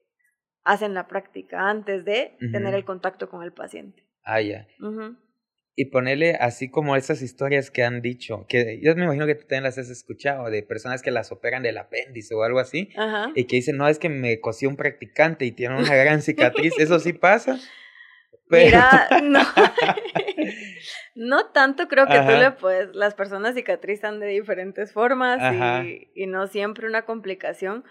hacen 0.64 0.95
la 0.95 1.09
práctica 1.09 1.69
antes 1.69 2.04
de 2.04 2.37
tener 2.52 2.75
el 2.75 2.85
contacto 2.85 3.28
con 3.28 3.42
el 3.42 3.52
paciente. 3.52 4.07
Ah, 4.25 4.40
ya 4.40 4.66
y 5.75 5.87
ponerle 5.87 6.35
así 6.35 6.71
como 6.71 6.97
esas 6.97 7.23
historias 7.23 7.71
que 7.71 7.83
han 7.83 8.02
dicho, 8.02 8.45
que 8.49 8.79
yo 8.83 8.95
me 8.95 9.05
imagino 9.05 9.26
que 9.26 9.35
tú 9.35 9.43
también 9.43 9.64
las 9.64 9.79
has 9.79 9.88
escuchado, 9.88 10.50
de 10.50 10.62
personas 10.62 11.02
que 11.02 11.11
las 11.11 11.33
operan 11.33 11.62
del 11.62 11.79
apéndice 11.79 12.35
o 12.35 12.43
algo 12.43 12.59
así, 12.59 12.91
y 13.35 13.45
que 13.45 13.57
dicen, 13.57 13.79
no, 13.79 13.88
es 13.88 13.99
que 13.99 14.11
me 14.11 14.38
cosió 14.41 14.69
un 14.69 14.76
practicante 14.76 15.47
y 15.47 15.52
tiene 15.52 15.76
una 15.76 15.95
gran 15.95 16.21
cicatriz, 16.21 16.75
eso 16.79 16.99
sí 16.99 17.12
pasa. 17.12 17.59
Mira, 18.50 19.09
no, 19.23 19.41
no 21.14 21.47
tanto 21.47 21.88
creo 21.88 22.07
que 22.07 22.21
tú 22.21 22.38
le 22.38 22.50
puedes, 22.50 22.95
las 22.95 23.14
personas 23.14 23.55
cicatrizan 23.55 24.21
de 24.21 24.26
diferentes 24.26 24.93
formas 24.93 25.41
y, 25.85 26.11
y, 26.14 26.26
no 26.26 26.47
siempre 26.49 26.87
una 26.87 27.07
complicación 27.07 27.85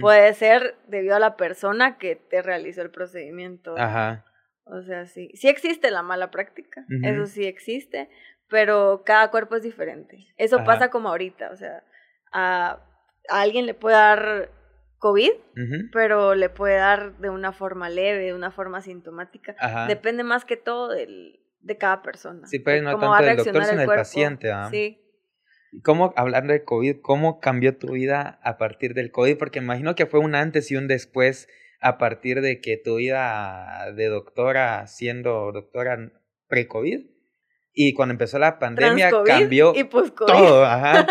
puede 0.00 0.32
ser 0.32 0.76
debido 0.88 1.16
a 1.16 1.18
la 1.18 1.36
persona 1.36 1.98
que 1.98 2.16
te 2.16 2.40
realizó 2.40 2.80
el 2.80 2.90
procedimiento. 2.90 3.76
Ajá. 3.76 4.24
O 4.66 4.82
sea, 4.82 5.06
sí, 5.06 5.30
sí 5.34 5.48
existe 5.48 5.90
la 5.90 6.02
mala 6.02 6.30
práctica, 6.30 6.84
eso 7.02 7.26
sí 7.26 7.44
existe, 7.44 8.08
pero 8.48 9.02
cada 9.04 9.30
cuerpo 9.30 9.56
es 9.56 9.62
diferente. 9.62 10.26
Eso 10.36 10.64
pasa 10.64 10.90
como 10.90 11.08
ahorita, 11.08 11.50
o 11.52 11.56
sea, 11.56 11.84
a, 12.32 12.80
alguien 13.28 13.66
le 13.66 13.74
puede 13.74 13.96
dar 13.96 14.50
COVID, 14.98 15.30
pero 15.92 16.34
le 16.34 16.48
puede 16.48 16.76
dar 16.76 17.16
de 17.18 17.30
una 17.30 17.52
forma 17.52 17.88
leve, 17.88 18.24
de 18.24 18.34
una 18.34 18.50
forma 18.50 18.80
sintomática. 18.80 19.54
Depende 19.86 20.24
más 20.24 20.44
que 20.44 20.56
todo 20.56 20.88
del, 20.88 21.38
de 21.60 21.76
cada 21.78 22.02
persona. 22.02 22.46
Sí, 22.46 22.58
pues 22.58 22.82
no 22.82 22.98
tanto 22.98 23.24
del 23.24 23.36
doctor, 23.36 23.64
sino 23.64 23.78
del 23.78 23.86
paciente. 23.86 24.50
¿ah? 24.50 24.68
Sí. 24.70 25.00
¿Cómo, 25.82 26.12
hablando 26.16 26.52
de 26.52 26.64
COVID, 26.64 27.00
cómo 27.02 27.38
cambió 27.38 27.76
tu 27.76 27.92
vida 27.92 28.40
a 28.42 28.56
partir 28.56 28.94
del 28.94 29.10
COVID? 29.10 29.36
Porque 29.36 29.58
imagino 29.58 29.94
que 29.94 30.06
fue 30.06 30.20
un 30.20 30.34
antes 30.34 30.70
y 30.70 30.76
un 30.76 30.88
después 30.88 31.48
a 31.86 31.98
partir 31.98 32.40
de 32.40 32.60
que 32.60 32.76
tu 32.76 32.96
vida 32.96 33.92
de 33.94 34.06
doctora 34.06 34.88
siendo 34.88 35.52
doctora 35.52 36.10
pre-COVID 36.48 37.06
y 37.72 37.94
cuando 37.94 38.12
empezó 38.12 38.40
la 38.40 38.58
pandemia 38.58 39.10
cambió 39.24 39.72
todo, 40.16 40.64
ajá. 40.64 41.06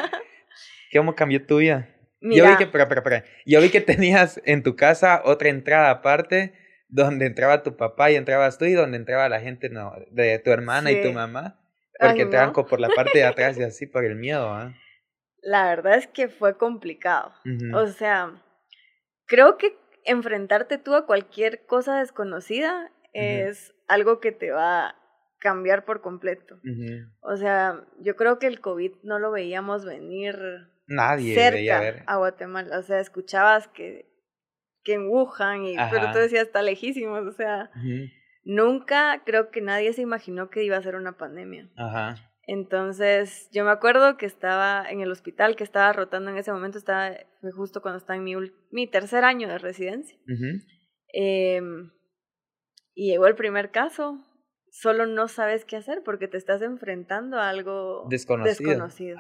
¿Cómo 0.94 1.16
cambió 1.16 1.46
tu 1.46 1.60
vida? 1.60 1.88
Yo 2.20 2.46
vi 2.46 2.58
que, 2.58 2.68
pero, 2.68 2.90
pero, 2.90 3.04
pero, 3.04 3.24
yo 3.46 3.62
vi 3.62 3.70
que 3.70 3.80
tenías 3.80 4.42
en 4.46 4.64
tu 4.64 4.76
casa 4.76 5.22
otra 5.24 5.48
entrada 5.48 5.92
aparte 5.92 6.54
donde 6.90 7.26
entraba 7.26 7.64
tu 7.64 7.78
papá 7.78 8.12
y 8.12 8.16
entrabas 8.16 8.58
tú 8.58 8.66
y 8.66 8.74
donde 8.74 8.98
entraba 8.98 9.30
la 9.30 9.40
gente 9.40 9.70
no, 9.70 9.94
de 10.12 10.40
tu 10.40 10.52
hermana 10.52 10.92
y 10.92 11.02
tu 11.02 11.14
mamá, 11.14 11.58
porque 12.00 12.26
te 12.26 12.36
dan 12.36 12.52
por 12.52 12.80
la 12.82 12.90
parte 12.90 13.20
de 13.20 13.24
atrás 13.26 13.58
y 13.58 13.64
así 13.64 13.86
por 13.86 14.04
el 14.04 14.16
miedo. 14.16 14.52
¿ah? 14.52 14.74
La 15.42 15.70
verdad 15.70 15.96
es 15.96 16.08
que 16.08 16.28
fue 16.28 16.58
complicado. 16.58 17.32
O 17.74 17.88
sea, 17.88 18.34
creo 19.26 19.58
que 19.58 19.78
enfrentarte 20.06 20.78
tú 20.78 20.94
a 20.96 21.06
cualquier 21.06 21.66
cosa 21.66 22.00
desconocida 22.00 22.92
es 23.14 23.74
algo 23.88 24.20
que 24.20 24.32
te 24.32 24.52
va 24.52 24.88
a 24.88 24.96
cambiar 25.40 25.86
por 25.86 26.02
completo. 26.02 26.60
O 27.22 27.38
sea, 27.38 27.86
yo 28.00 28.16
creo 28.16 28.40
que 28.40 28.48
el 28.48 28.60
COVID 28.60 28.92
no 29.04 29.20
lo 29.20 29.32
veíamos 29.32 29.86
venir 29.86 30.38
Nadie 30.88 31.36
cerca 31.36 32.04
a 32.06 32.18
Guatemala. 32.18 32.80
O 32.80 32.82
sea, 32.84 33.00
escuchabas 33.00 33.68
que, 33.68 34.10
que 34.84 34.94
en 34.94 35.08
Wuhan, 35.08 35.64
y, 35.66 35.76
pero 35.92 36.12
tú 36.12 36.20
decías, 36.20 36.44
está 36.44 36.62
lejísimos. 36.62 37.26
O 37.26 37.32
sea, 37.32 37.70
nunca 38.44 39.22
creo 39.26 39.50
que 39.50 39.62
nadie 39.62 39.94
se 39.94 40.02
imaginó 40.02 40.50
que 40.50 40.64
iba 40.64 40.78
a 40.78 40.84
ser 40.84 40.96
una 40.96 41.18
pandemia. 41.18 41.70
Ajá. 41.76 42.16
Entonces, 42.48 43.50
yo 43.52 43.66
me 43.66 43.72
acuerdo 43.72 44.18
que 44.18 44.26
estaba 44.26 44.86
en 44.90 45.02
el 45.02 45.12
hospital, 45.12 45.56
que 45.56 45.64
estaba 45.64 45.92
rotando 45.94 46.30
en 46.30 46.38
ese 46.38 46.52
momento, 46.52 46.78
estaba 46.78 47.16
justo 47.56 47.82
cuando 47.82 47.98
estaba 47.98 48.18
en 48.18 48.24
mi, 48.24 48.34
mi 48.72 48.88
tercer 48.88 49.24
año 49.24 49.48
de 49.48 49.58
residencia. 49.58 50.18
Em, 51.14 51.92
y 52.94 53.12
llegó 53.12 53.28
el 53.28 53.36
primer 53.36 53.72
caso, 53.72 54.24
solo 54.70 55.06
no 55.08 55.28
sabes 55.28 55.66
qué 55.66 55.76
hacer 55.78 56.04
porque 56.04 56.28
te 56.28 56.38
estás 56.38 56.62
enfrentando 56.62 57.40
a 57.40 57.50
algo 57.50 58.08
desconocido. 58.10 59.18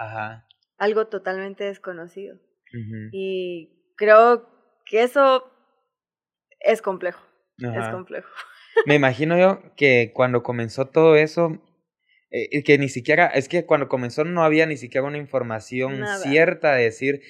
Algo 0.78 1.08
totalmente 1.08 1.64
desconocido. 1.64 2.38
Y 3.12 3.94
creo 3.96 4.50
que 4.86 5.04
eso 5.04 5.50
es 6.60 6.82
complejo. 6.82 7.24
Es 7.58 7.88
complejo. 7.90 8.30
Me 8.86 8.96
imagino 8.96 9.38
yo 9.38 9.62
que 9.78 10.12
cuando 10.14 10.44
comenzó 10.44 10.88
todo 10.88 11.16
eso, 11.16 11.62
eh, 12.32 12.64
que 12.64 12.78
ni 12.78 12.90
siquiera, 12.90 13.28
es 13.28 13.48
que 13.48 13.66
cuando 13.66 13.88
comenzó 13.88 14.24
no 14.24 14.44
había 14.44 14.66
ni 14.66 14.78
siquiera 14.78 15.08
una 15.08 15.18
información 15.18 16.04
cierta 16.24 16.76
de 16.76 16.84
decir, 16.84 17.22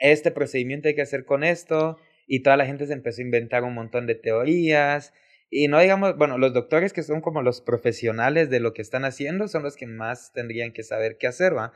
este 0.00 0.30
procedimiento 0.30 0.88
hay 0.88 0.94
que 0.94 1.02
hacer 1.02 1.24
con 1.24 1.44
esto, 1.44 1.98
y 2.26 2.40
toda 2.40 2.56
la 2.56 2.66
gente 2.66 2.86
se 2.86 2.92
empezó 2.92 3.20
a 3.20 3.24
inventar 3.24 3.64
un 3.64 3.74
montón 3.74 4.06
de 4.06 4.14
teorías. 4.14 5.12
Y 5.50 5.68
no 5.68 5.78
digamos, 5.80 6.16
bueno, 6.16 6.38
los 6.38 6.54
doctores 6.54 6.92
que 6.92 7.02
son 7.02 7.20
como 7.20 7.42
los 7.42 7.60
profesionales 7.60 8.48
de 8.48 8.60
lo 8.60 8.72
que 8.72 8.80
están 8.80 9.04
haciendo 9.04 9.48
son 9.48 9.62
los 9.62 9.76
que 9.76 9.86
más 9.86 10.32
tendrían 10.32 10.72
que 10.72 10.82
saber 10.82 11.18
qué 11.18 11.26
hacer, 11.26 11.54
¿va? 11.54 11.72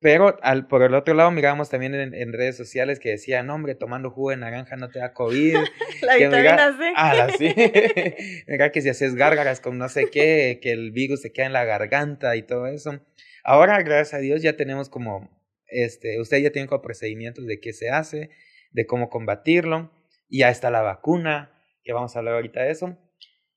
Pero 0.00 0.38
al, 0.42 0.68
por 0.68 0.82
el 0.82 0.94
otro 0.94 1.14
lado 1.14 1.30
mirábamos 1.32 1.70
también 1.70 1.94
en, 1.94 2.14
en, 2.14 2.32
redes 2.32 2.56
sociales 2.56 3.00
que 3.00 3.10
decían, 3.10 3.48
no, 3.48 3.54
hombre, 3.54 3.74
tomando 3.74 4.10
jugo 4.10 4.30
de 4.30 4.36
naranja 4.36 4.76
no 4.76 4.90
te 4.90 5.00
da 5.00 5.12
COVID. 5.12 5.54
la 6.02 6.16
vitamina 6.16 6.76
C. 6.78 6.92
Ah, 6.94 7.28
sí. 7.36 7.52
mira 8.46 8.70
que 8.70 8.80
si 8.80 8.88
haces 8.90 9.16
gárgaras 9.16 9.60
con 9.60 9.76
no 9.76 9.88
sé 9.88 10.08
qué, 10.08 10.60
que 10.62 10.70
el 10.70 10.92
virus 10.92 11.22
se 11.22 11.32
queda 11.32 11.46
en 11.46 11.52
la 11.52 11.64
garganta 11.64 12.36
y 12.36 12.42
todo 12.42 12.68
eso. 12.68 13.00
Ahora, 13.42 13.82
gracias 13.82 14.14
a 14.14 14.18
Dios, 14.18 14.40
ya 14.40 14.56
tenemos 14.56 14.88
como, 14.88 15.30
este, 15.66 16.20
usted 16.20 16.38
ya 16.38 16.50
tiene 16.50 16.68
como 16.68 16.82
procedimientos 16.82 17.46
de 17.46 17.58
qué 17.58 17.72
se 17.72 17.90
hace, 17.90 18.30
de 18.70 18.86
cómo 18.86 19.08
combatirlo. 19.10 19.92
Y 20.28 20.40
ya 20.40 20.50
está 20.50 20.70
la 20.70 20.82
vacuna, 20.82 21.58
que 21.82 21.92
vamos 21.92 22.14
a 22.14 22.20
hablar 22.20 22.34
ahorita 22.34 22.62
de 22.62 22.70
eso. 22.70 22.96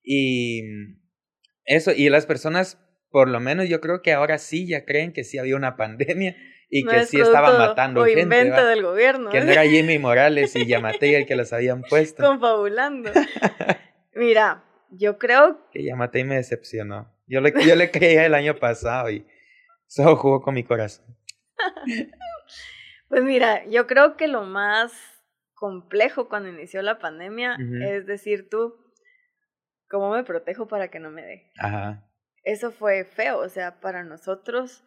Y 0.01 0.63
eso, 1.65 1.91
y 1.91 2.09
las 2.09 2.25
personas 2.25 2.79
por 3.11 3.27
lo 3.27 3.39
menos 3.39 3.67
yo 3.67 3.81
creo 3.81 4.01
que 4.01 4.13
ahora 4.13 4.37
sí 4.37 4.67
ya 4.67 4.85
creen 4.85 5.11
que 5.11 5.23
sí 5.23 5.37
había 5.37 5.55
una 5.57 5.75
pandemia 5.75 6.35
y 6.69 6.85
que 6.85 7.05
sí 7.05 7.19
estaba 7.19 7.57
matando 7.57 8.01
o 8.01 8.05
gente. 8.05 8.21
invento 8.21 8.65
del 8.65 8.81
gobierno. 8.81 9.29
Que 9.29 9.41
no 9.41 9.51
era 9.51 9.65
Jimmy 9.65 9.99
Morales 9.99 10.55
y 10.55 10.65
Yamatei 10.65 11.15
el 11.15 11.25
que 11.25 11.35
los 11.35 11.51
habían 11.51 11.81
puesto. 11.89 12.23
Confabulando. 12.23 13.11
Mira, 14.15 14.63
yo 14.89 15.17
creo... 15.17 15.67
Que 15.71 15.83
Yamatei 15.83 16.23
me 16.23 16.35
decepcionó. 16.35 17.13
Yo 17.27 17.41
le, 17.41 17.53
yo 17.65 17.75
le 17.75 17.91
creía 17.91 18.25
el 18.25 18.33
año 18.33 18.55
pasado 18.55 19.09
y 19.09 19.27
solo 19.87 20.15
jugó 20.15 20.41
con 20.41 20.53
mi 20.53 20.63
corazón. 20.63 21.05
pues 23.07 23.23
mira, 23.23 23.65
yo 23.69 23.87
creo 23.87 24.17
que 24.17 24.27
lo 24.27 24.43
más 24.43 24.91
complejo 25.53 26.27
cuando 26.27 26.49
inició 26.49 26.81
la 26.81 26.99
pandemia 26.99 27.55
es 27.85 28.05
decir 28.05 28.49
tú, 28.49 28.75
¿cómo 29.89 30.11
me 30.11 30.25
protejo 30.25 30.67
para 30.67 30.89
que 30.89 30.99
no 30.99 31.09
me 31.09 31.21
dé? 31.21 31.51
Ajá 31.57 32.10
eso 32.43 32.71
fue 32.71 33.05
feo, 33.05 33.39
o 33.39 33.49
sea, 33.49 33.79
para 33.79 34.03
nosotros 34.03 34.83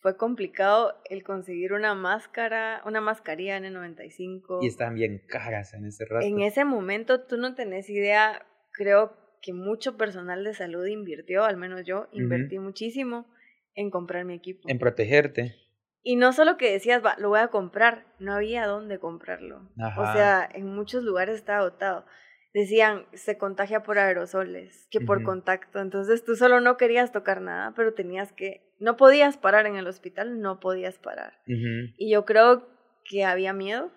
fue 0.00 0.16
complicado 0.16 0.94
el 1.08 1.22
conseguir 1.22 1.72
una 1.72 1.94
máscara, 1.94 2.82
una 2.84 3.00
mascarilla 3.00 3.58
N95. 3.58 4.58
Y 4.60 4.66
están 4.66 4.94
bien 4.94 5.22
caras 5.28 5.74
en 5.74 5.86
ese 5.86 6.04
rato. 6.04 6.26
En 6.26 6.40
ese 6.40 6.64
momento 6.64 7.24
tú 7.24 7.36
no 7.36 7.54
tenés 7.54 7.88
idea, 7.88 8.44
creo 8.72 9.16
que 9.40 9.52
mucho 9.52 9.96
personal 9.96 10.44
de 10.44 10.54
salud 10.54 10.86
invirtió, 10.86 11.44
al 11.44 11.56
menos 11.56 11.84
yo 11.84 12.08
invertí 12.12 12.58
muchísimo 12.58 13.26
en 13.74 13.90
comprar 13.90 14.24
mi 14.24 14.34
equipo. 14.34 14.68
En 14.68 14.78
protegerte. 14.78 15.56
Y 16.02 16.16
no 16.16 16.32
solo 16.32 16.56
que 16.56 16.72
decías, 16.72 17.04
va, 17.04 17.14
lo 17.18 17.28
voy 17.28 17.38
a 17.38 17.48
comprar, 17.48 18.06
no 18.18 18.32
había 18.32 18.66
dónde 18.66 18.98
comprarlo. 18.98 19.70
O 19.96 20.12
sea, 20.12 20.48
en 20.52 20.66
muchos 20.66 21.04
lugares 21.04 21.36
estaba 21.36 21.60
agotado 21.60 22.04
decían, 22.52 23.06
se 23.14 23.38
contagia 23.38 23.82
por 23.82 23.98
aerosoles, 23.98 24.86
que 24.90 25.00
por 25.00 25.22
contacto. 25.22 25.80
Entonces 25.80 26.24
tú 26.24 26.36
solo 26.36 26.60
no 26.60 26.76
querías 26.76 27.12
tocar 27.12 27.40
nada, 27.40 27.72
pero 27.74 27.94
tenías 27.94 28.32
que, 28.32 28.62
no 28.78 28.96
podías 28.96 29.36
parar 29.36 29.66
en 29.66 29.76
el 29.76 29.86
hospital, 29.86 30.40
no 30.40 30.60
podías 30.60 30.98
parar. 30.98 31.38
Y 31.46 32.12
yo 32.12 32.24
creo 32.24 32.68
que 33.08 33.24
había 33.24 33.52
miedo. 33.52 33.90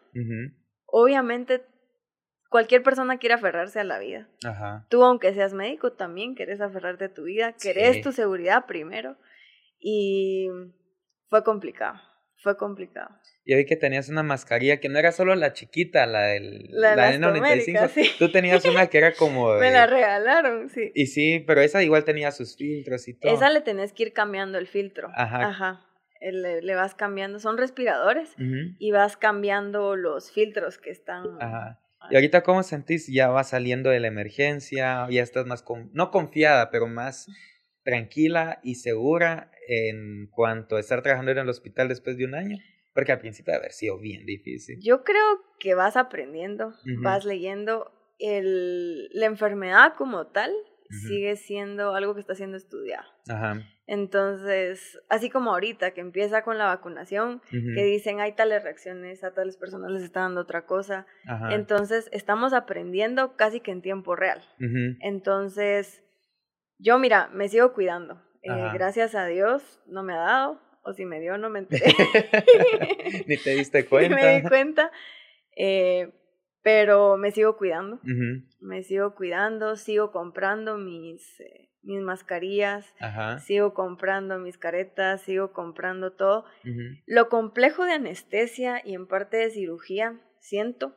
Obviamente, 0.86 1.66
cualquier 2.50 2.84
persona 2.84 3.18
quiere 3.18 3.36
aferrarse 3.36 3.80
a 3.80 3.84
la 3.84 4.00
vida. 4.00 4.30
Tú, 4.90 5.04
aunque 5.04 5.34
seas 5.34 5.54
médico, 5.54 5.94
también 5.94 6.36
querés 6.36 6.62
aferrarte 6.62 7.06
a 7.06 7.14
tu 7.14 7.24
vida, 7.24 7.54
querés 7.62 8.02
tu 8.02 8.12
seguridad 8.12 8.66
primero. 8.66 9.18
Y 9.80 10.48
fue 11.30 11.44
complicado 11.44 12.00
fue 12.46 12.58
complicado. 12.58 13.10
Yo 13.44 13.58
vi 13.58 13.66
que 13.66 13.75
tenías 13.75 14.08
una 14.08 14.22
mascarilla 14.22 14.80
que 14.80 14.88
no 14.88 15.00
era 15.00 15.12
solo 15.12 15.34
la 15.34 15.52
chiquita, 15.52 16.06
la 16.06 16.28
del 16.28 16.68
la, 16.70 16.96
la 16.96 17.12
N95. 17.16 17.90
Sí. 17.90 18.12
Tú 18.20 18.32
tenías 18.32 18.64
una 18.66 18.86
que 18.86 19.00
era 19.00 19.14
como. 19.14 19.52
Me 19.60 19.72
la 19.72 19.88
regalaron, 19.88 20.70
sí. 20.70 20.92
Y 20.94 21.08
sí, 21.08 21.44
pero 21.48 21.62
esa 21.62 21.82
igual 21.82 22.04
tenía 22.04 22.32
sus 22.32 22.56
filtros 22.56 23.08
y 23.08 23.16
todo. 23.16 23.34
Esa 23.34 23.50
le 23.50 23.62
tenés 23.62 23.94
que 23.94 24.04
ir 24.04 24.14
cambiando 24.14 24.60
el 24.60 24.68
filtro. 24.68 25.10
Ajá. 25.16 25.48
Ajá. 25.48 25.86
Le, 26.22 26.62
le 26.62 26.75
vas 26.75 26.94
cambiando, 26.94 27.40
son 27.40 27.58
respiradores 27.58 28.29
y 28.38 28.92
vas 28.92 29.18
cambiando 29.18 29.96
los 29.96 30.31
filtros 30.31 30.77
que 30.77 30.92
están. 30.92 31.25
Ajá. 31.42 31.79
¿Y 32.12 32.16
ahorita 32.16 32.44
cómo 32.44 32.62
sentís? 32.62 33.08
¿Ya 33.08 33.29
vas 33.29 33.50
saliendo 33.50 33.90
de 33.90 34.00
la 34.00 34.08
emergencia? 34.08 35.08
¿Ya 35.10 35.24
estás 35.24 35.48
más, 35.48 35.64
con, 35.64 35.90
no 35.94 36.12
confiada, 36.12 36.70
pero 36.70 36.86
más 36.86 37.27
tranquila 37.86 38.60
y 38.64 38.76
segura 38.76 39.52
en 39.70 40.28
cuanto 40.28 40.76
a 40.76 40.80
estar 40.82 41.02
trabajando 41.02 41.32
en 41.32 41.38
el 41.38 41.48
hospital 41.48 41.88
después 41.88 42.18
de 42.18 42.26
un 42.26 42.36
año? 42.36 42.58
Porque 42.94 43.12
al 43.12 43.20
principio 43.20 43.54
debe 43.54 43.66
haber 43.66 43.72
sido 43.72 43.98
bien 44.00 44.26
difícil. 44.26 44.80
Yo 44.82 45.04
creo 45.04 45.42
que 45.60 45.76
vas 45.76 45.96
aprendiendo, 45.96 46.74
vas 47.02 47.24
leyendo. 47.24 47.92
El, 48.18 49.10
la 49.12 49.26
enfermedad 49.26 49.94
como 49.98 50.28
tal 50.28 50.52
sigue 51.08 51.36
siendo 51.36 51.94
algo 51.94 52.14
que 52.14 52.22
está 52.22 52.36
siendo 52.36 52.56
estudiado. 52.56 53.06
Ajá. 53.28 53.62
Entonces, 53.88 55.00
así 55.10 55.30
como 55.30 55.52
ahorita 55.52 55.92
que 55.92 56.02
empieza 56.02 56.44
con 56.44 56.58
la 56.58 56.66
vacunación, 56.66 57.42
que 57.52 57.84
dicen 57.84 58.20
hay 58.20 58.34
tales 58.34 58.64
reacciones, 58.64 59.24
a 59.24 59.34
tales 59.34 59.58
personas 59.58 59.92
les 59.92 60.04
está 60.04 60.22
dando 60.22 60.42
otra 60.42 60.66
cosa. 60.66 61.06
Entonces, 61.52 62.10
estamos 62.12 62.54
aprendiendo 62.54 63.36
casi 63.36 63.60
que 63.60 63.72
en 63.72 63.82
tiempo 63.82 64.16
real. 64.16 64.42
Entonces, 65.02 66.02
yo 66.77 67.00
mira, 67.00 67.29
me 67.33 67.48
sigo 67.50 67.74
cuidando. 67.74 68.22
Eh, 68.42 68.70
gracias 68.74 69.16
a 69.16 69.25
Dios 69.25 69.81
no 69.88 70.03
me 70.03 70.14
ha 70.14 70.18
dado, 70.18 70.61
o 70.83 70.94
si 70.94 71.05
me 71.05 71.20
dio 71.20 71.38
no 71.38 71.50
me 71.50 71.59
enteré. 71.59 71.85
Ni 73.27 73.38
te 73.38 73.55
diste 73.55 73.85
cuenta. 73.90 74.16
me 74.16 74.42
di 74.42 74.48
cuenta, 74.48 74.92
eh, 75.55 76.11
pero 76.61 77.18
me 77.18 77.31
sigo 77.31 77.57
cuidando. 77.57 78.00
Me 78.59 78.83
sigo 78.83 79.16
cuidando, 79.16 79.75
sigo 79.75 80.11
comprando 80.11 80.77
mis, 80.77 81.40
eh, 81.40 81.70
mis 81.81 82.01
mascarillas, 82.01 82.94
sigo 83.44 83.74
comprando 83.74 84.38
mis 84.40 84.57
caretas, 84.57 85.22
sigo 85.22 85.51
comprando 85.51 86.14
todo. 86.14 86.46
Lo 87.05 87.29
complejo 87.29 87.85
de 87.85 87.94
anestesia 87.94 88.81
y 88.83 88.94
en 88.94 89.07
parte 89.07 89.38
de 89.38 89.50
cirugía, 89.51 90.20
siento, 90.40 90.96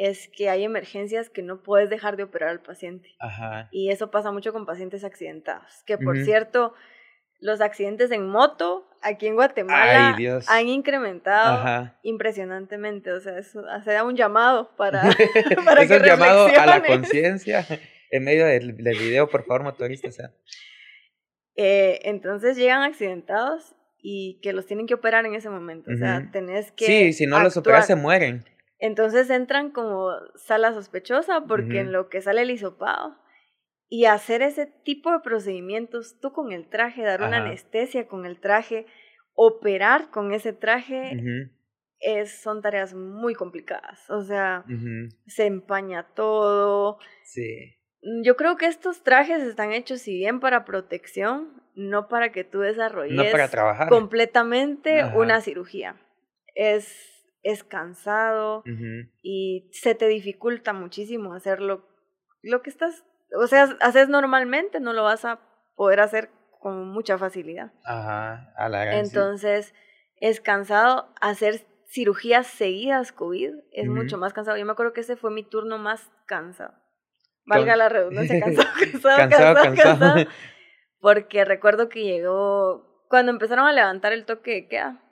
es 0.00 0.28
que 0.28 0.48
hay 0.48 0.64
emergencias 0.64 1.28
que 1.28 1.42
no 1.42 1.62
puedes 1.62 1.90
dejar 1.90 2.16
de 2.16 2.22
operar 2.22 2.48
al 2.48 2.62
paciente. 2.62 3.10
Ajá. 3.18 3.68
Y 3.70 3.90
eso 3.90 4.10
pasa 4.10 4.32
mucho 4.32 4.50
con 4.50 4.64
pacientes 4.64 5.04
accidentados. 5.04 5.82
Que 5.84 5.98
por 5.98 6.16
cierto, 6.24 6.72
los 7.38 7.60
accidentes 7.60 8.10
en 8.10 8.26
moto 8.26 8.88
aquí 9.02 9.26
en 9.26 9.34
Guatemala 9.34 10.16
han 10.48 10.68
incrementado 10.68 11.92
impresionantemente. 12.02 13.12
O 13.12 13.20
sea, 13.20 13.38
eso 13.38 13.62
se 13.84 13.92
da 13.92 14.02
un 14.02 14.16
llamado 14.16 14.74
para, 14.74 15.02
para 15.66 15.82
es 15.82 15.90
un 15.90 16.02
llamado 16.02 16.46
a 16.46 16.64
la 16.64 16.82
conciencia 16.82 17.66
en 18.10 18.24
medio 18.24 18.46
del, 18.46 18.72
video, 18.72 19.28
por 19.28 19.44
favor, 19.44 19.64
motoristas. 19.64 20.16
Eh, 21.56 22.00
entonces 22.04 22.56
llegan 22.56 22.84
accidentados 22.84 23.74
y 23.98 24.40
que 24.42 24.54
los 24.54 24.64
tienen 24.64 24.86
que 24.86 24.94
operar 24.94 25.26
en 25.26 25.34
ese 25.34 25.50
momento. 25.50 25.90
O 25.92 25.96
sea, 25.98 26.26
tenés 26.32 26.72
que. 26.72 26.86
Sí, 26.86 27.12
si 27.12 27.26
no 27.26 27.38
los 27.40 27.58
operas 27.58 27.86
se 27.86 27.96
mueren. 27.96 28.46
Entonces 28.80 29.28
entran 29.28 29.70
como 29.70 30.10
sala 30.34 30.72
sospechosa 30.72 31.42
porque 31.46 31.80
en 31.80 31.92
lo 31.92 32.08
que 32.08 32.22
sale 32.22 32.42
el 32.42 32.50
hisopado 32.50 33.16
y 33.90 34.06
hacer 34.06 34.40
ese 34.40 34.66
tipo 34.66 35.12
de 35.12 35.20
procedimientos, 35.20 36.18
tú 36.20 36.32
con 36.32 36.52
el 36.52 36.68
traje, 36.68 37.02
dar 37.02 37.22
una 37.22 37.38
anestesia 37.38 38.08
con 38.08 38.24
el 38.24 38.40
traje, 38.40 38.86
operar 39.34 40.10
con 40.10 40.32
ese 40.32 40.52
traje, 40.54 41.50
es, 41.98 42.40
son 42.40 42.62
tareas 42.62 42.94
muy 42.94 43.34
complicadas. 43.34 44.08
O 44.08 44.22
sea, 44.22 44.64
se 45.26 45.46
empaña 45.46 46.06
todo. 46.14 46.98
Sí. 47.24 47.76
Yo 48.22 48.36
creo 48.36 48.56
que 48.56 48.66
estos 48.66 49.02
trajes 49.02 49.42
están 49.42 49.72
hechos, 49.72 50.00
si 50.00 50.14
bien 50.14 50.40
para 50.40 50.64
protección, 50.64 51.62
no 51.74 52.08
para 52.08 52.32
que 52.32 52.44
tú 52.44 52.60
desarrolles 52.60 53.14
no 53.14 53.24
para 53.30 53.48
trabajar. 53.48 53.88
completamente 53.90 55.04
una 55.16 55.40
cirugía. 55.40 55.96
Es 56.54 57.09
es 57.42 57.64
cansado 57.64 58.62
y 59.22 59.70
se 59.72 59.94
te 59.94 60.06
dificulta 60.08 60.72
muchísimo 60.72 61.34
hacerlo. 61.34 61.86
Lo 62.42 62.62
que 62.62 62.70
estás, 62.70 63.04
o 63.36 63.46
sea, 63.46 63.76
haces 63.80 64.08
normalmente, 64.08 64.80
no 64.80 64.92
lo 64.92 65.04
vas 65.04 65.24
a 65.24 65.40
poder 65.74 66.00
hacer 66.00 66.30
con 66.60 66.88
mucha 66.88 67.18
facilidad. 67.18 67.72
Ajá, 67.84 68.52
a 68.56 68.68
la 68.68 68.98
Entonces, 68.98 69.74
es 70.16 70.40
cansado 70.40 71.12
hacer 71.20 71.66
cirugías 71.86 72.46
seguidas 72.46 73.12
COVID, 73.12 73.54
es 73.72 73.88
mucho 73.88 74.18
más 74.18 74.32
cansado. 74.32 74.56
Yo 74.56 74.66
me 74.66 74.72
acuerdo 74.72 74.92
que 74.92 75.00
ese 75.00 75.16
fue 75.16 75.30
mi 75.30 75.42
turno 75.42 75.78
más 75.78 76.10
cansado. 76.26 76.74
Valga 77.46 77.76
la 77.76 77.88
redundancia, 77.88 78.40
cansado, 78.44 78.68
cansado, 78.76 79.16
cansado, 79.28 79.74
cansado, 79.76 80.30
Porque 81.00 81.46
recuerdo 81.46 81.88
que 81.88 82.04
llegó, 82.04 83.06
cuando 83.08 83.32
empezaron 83.32 83.66
a 83.66 83.72
levantar 83.72 84.12
el 84.12 84.26
toque 84.26 84.50
de 84.52 84.68
queda, 84.68 85.02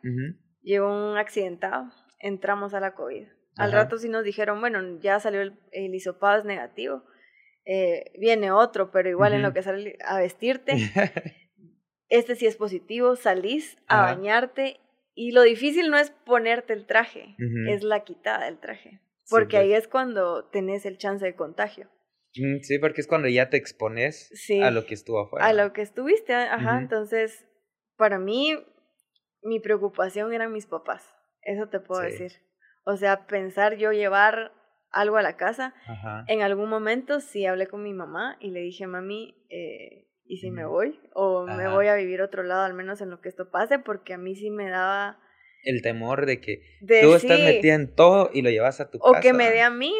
llegó 0.60 0.86
un 0.86 1.16
accidentado 1.16 1.90
entramos 2.18 2.74
a 2.74 2.80
la 2.80 2.94
COVID. 2.94 3.26
Al 3.56 3.72
rato 3.72 3.98
sí 3.98 4.08
nos 4.08 4.22
dijeron, 4.24 4.60
bueno, 4.60 4.80
ya 5.00 5.18
salió 5.18 5.40
el, 5.40 5.58
el 5.72 5.92
hisopado 5.94 6.38
es 6.38 6.44
negativo, 6.44 7.02
eh, 7.64 8.12
viene 8.18 8.52
otro, 8.52 8.90
pero 8.92 9.08
igual 9.10 9.32
en 9.34 9.42
lo 9.42 9.52
que 9.52 9.62
sale 9.62 9.98
a 10.04 10.18
vestirte, 10.18 10.74
este 12.08 12.36
sí 12.36 12.46
es 12.46 12.56
positivo, 12.56 13.16
salís 13.16 13.76
a 13.88 14.02
bañarte 14.02 14.80
y 15.14 15.32
lo 15.32 15.42
difícil 15.42 15.90
no 15.90 15.98
es 15.98 16.10
ponerte 16.10 16.72
el 16.72 16.86
traje, 16.86 17.34
es 17.68 17.82
la 17.82 18.04
quitada 18.04 18.44
del 18.46 18.58
traje. 18.58 19.00
porque 19.28 19.56
pues. 19.56 19.62
ahí 19.64 19.72
es 19.74 19.88
cuando 19.88 20.44
tenés 20.46 20.86
el 20.86 20.96
chance 20.96 21.24
de 21.24 21.34
contagio. 21.34 21.88
Mm, 22.36 22.60
Sí, 22.62 22.78
porque 22.78 23.00
es 23.00 23.06
cuando 23.08 23.26
ya 23.28 23.50
te 23.50 23.56
expones 23.56 24.30
Sí. 24.34 24.62
a 24.62 24.70
lo 24.70 24.86
que 24.86 24.94
estuvo 24.94 25.18
afuera. 25.20 25.44
A 25.46 25.52
lo 25.52 25.72
que 25.72 25.82
estuviste, 25.82 26.32
ajá. 26.34 26.78
Entonces, 26.78 27.44
para 27.96 28.18
mí, 28.18 28.56
mi 29.42 29.58
preocupación 29.60 30.32
eran 30.32 30.52
mis 30.52 30.66
papás. 30.66 31.04
Eso 31.42 31.68
te 31.68 31.80
puedo 31.80 32.02
Sí. 32.02 32.08
decir. 32.10 32.32
O 32.84 32.96
sea, 32.96 33.26
pensar 33.26 33.76
yo 33.76 33.92
llevar 33.92 34.52
algo 34.90 35.16
a 35.16 35.22
la 35.22 35.36
casa. 35.36 35.74
Ajá. 35.86 36.24
En 36.28 36.42
algún 36.42 36.68
momento 36.70 37.20
sí 37.20 37.44
hablé 37.46 37.66
con 37.66 37.82
mi 37.82 37.92
mamá 37.92 38.36
y 38.40 38.50
le 38.50 38.60
dije, 38.60 38.86
mami, 38.86 39.34
eh, 39.50 40.08
¿y 40.24 40.38
si 40.38 40.50
me 40.50 40.64
voy? 40.64 40.98
O 41.14 41.46
me 41.46 41.68
voy 41.68 41.88
a 41.88 41.94
vivir 41.94 42.20
a 42.20 42.24
otro 42.24 42.42
lado, 42.42 42.64
al 42.64 42.74
menos 42.74 43.00
en 43.00 43.10
lo 43.10 43.20
que 43.20 43.28
esto 43.28 43.50
pase, 43.50 43.78
porque 43.78 44.14
a 44.14 44.18
mí 44.18 44.34
sí 44.34 44.50
me 44.50 44.68
daba 44.70 45.20
El 45.64 45.82
temor 45.82 46.24
de 46.26 46.40
que 46.40 46.62
de 46.80 47.02
tú 47.02 47.14
estás 47.14 47.38
sí, 47.38 47.44
metida 47.44 47.74
en 47.74 47.94
todo 47.94 48.30
y 48.32 48.42
lo 48.42 48.50
llevas 48.50 48.80
a 48.80 48.90
tu 48.90 48.98
O 49.02 49.12
casa. 49.12 49.20
que 49.20 49.32
me 49.32 49.50
dé 49.50 49.60
a 49.62 49.70
mí, 49.70 49.92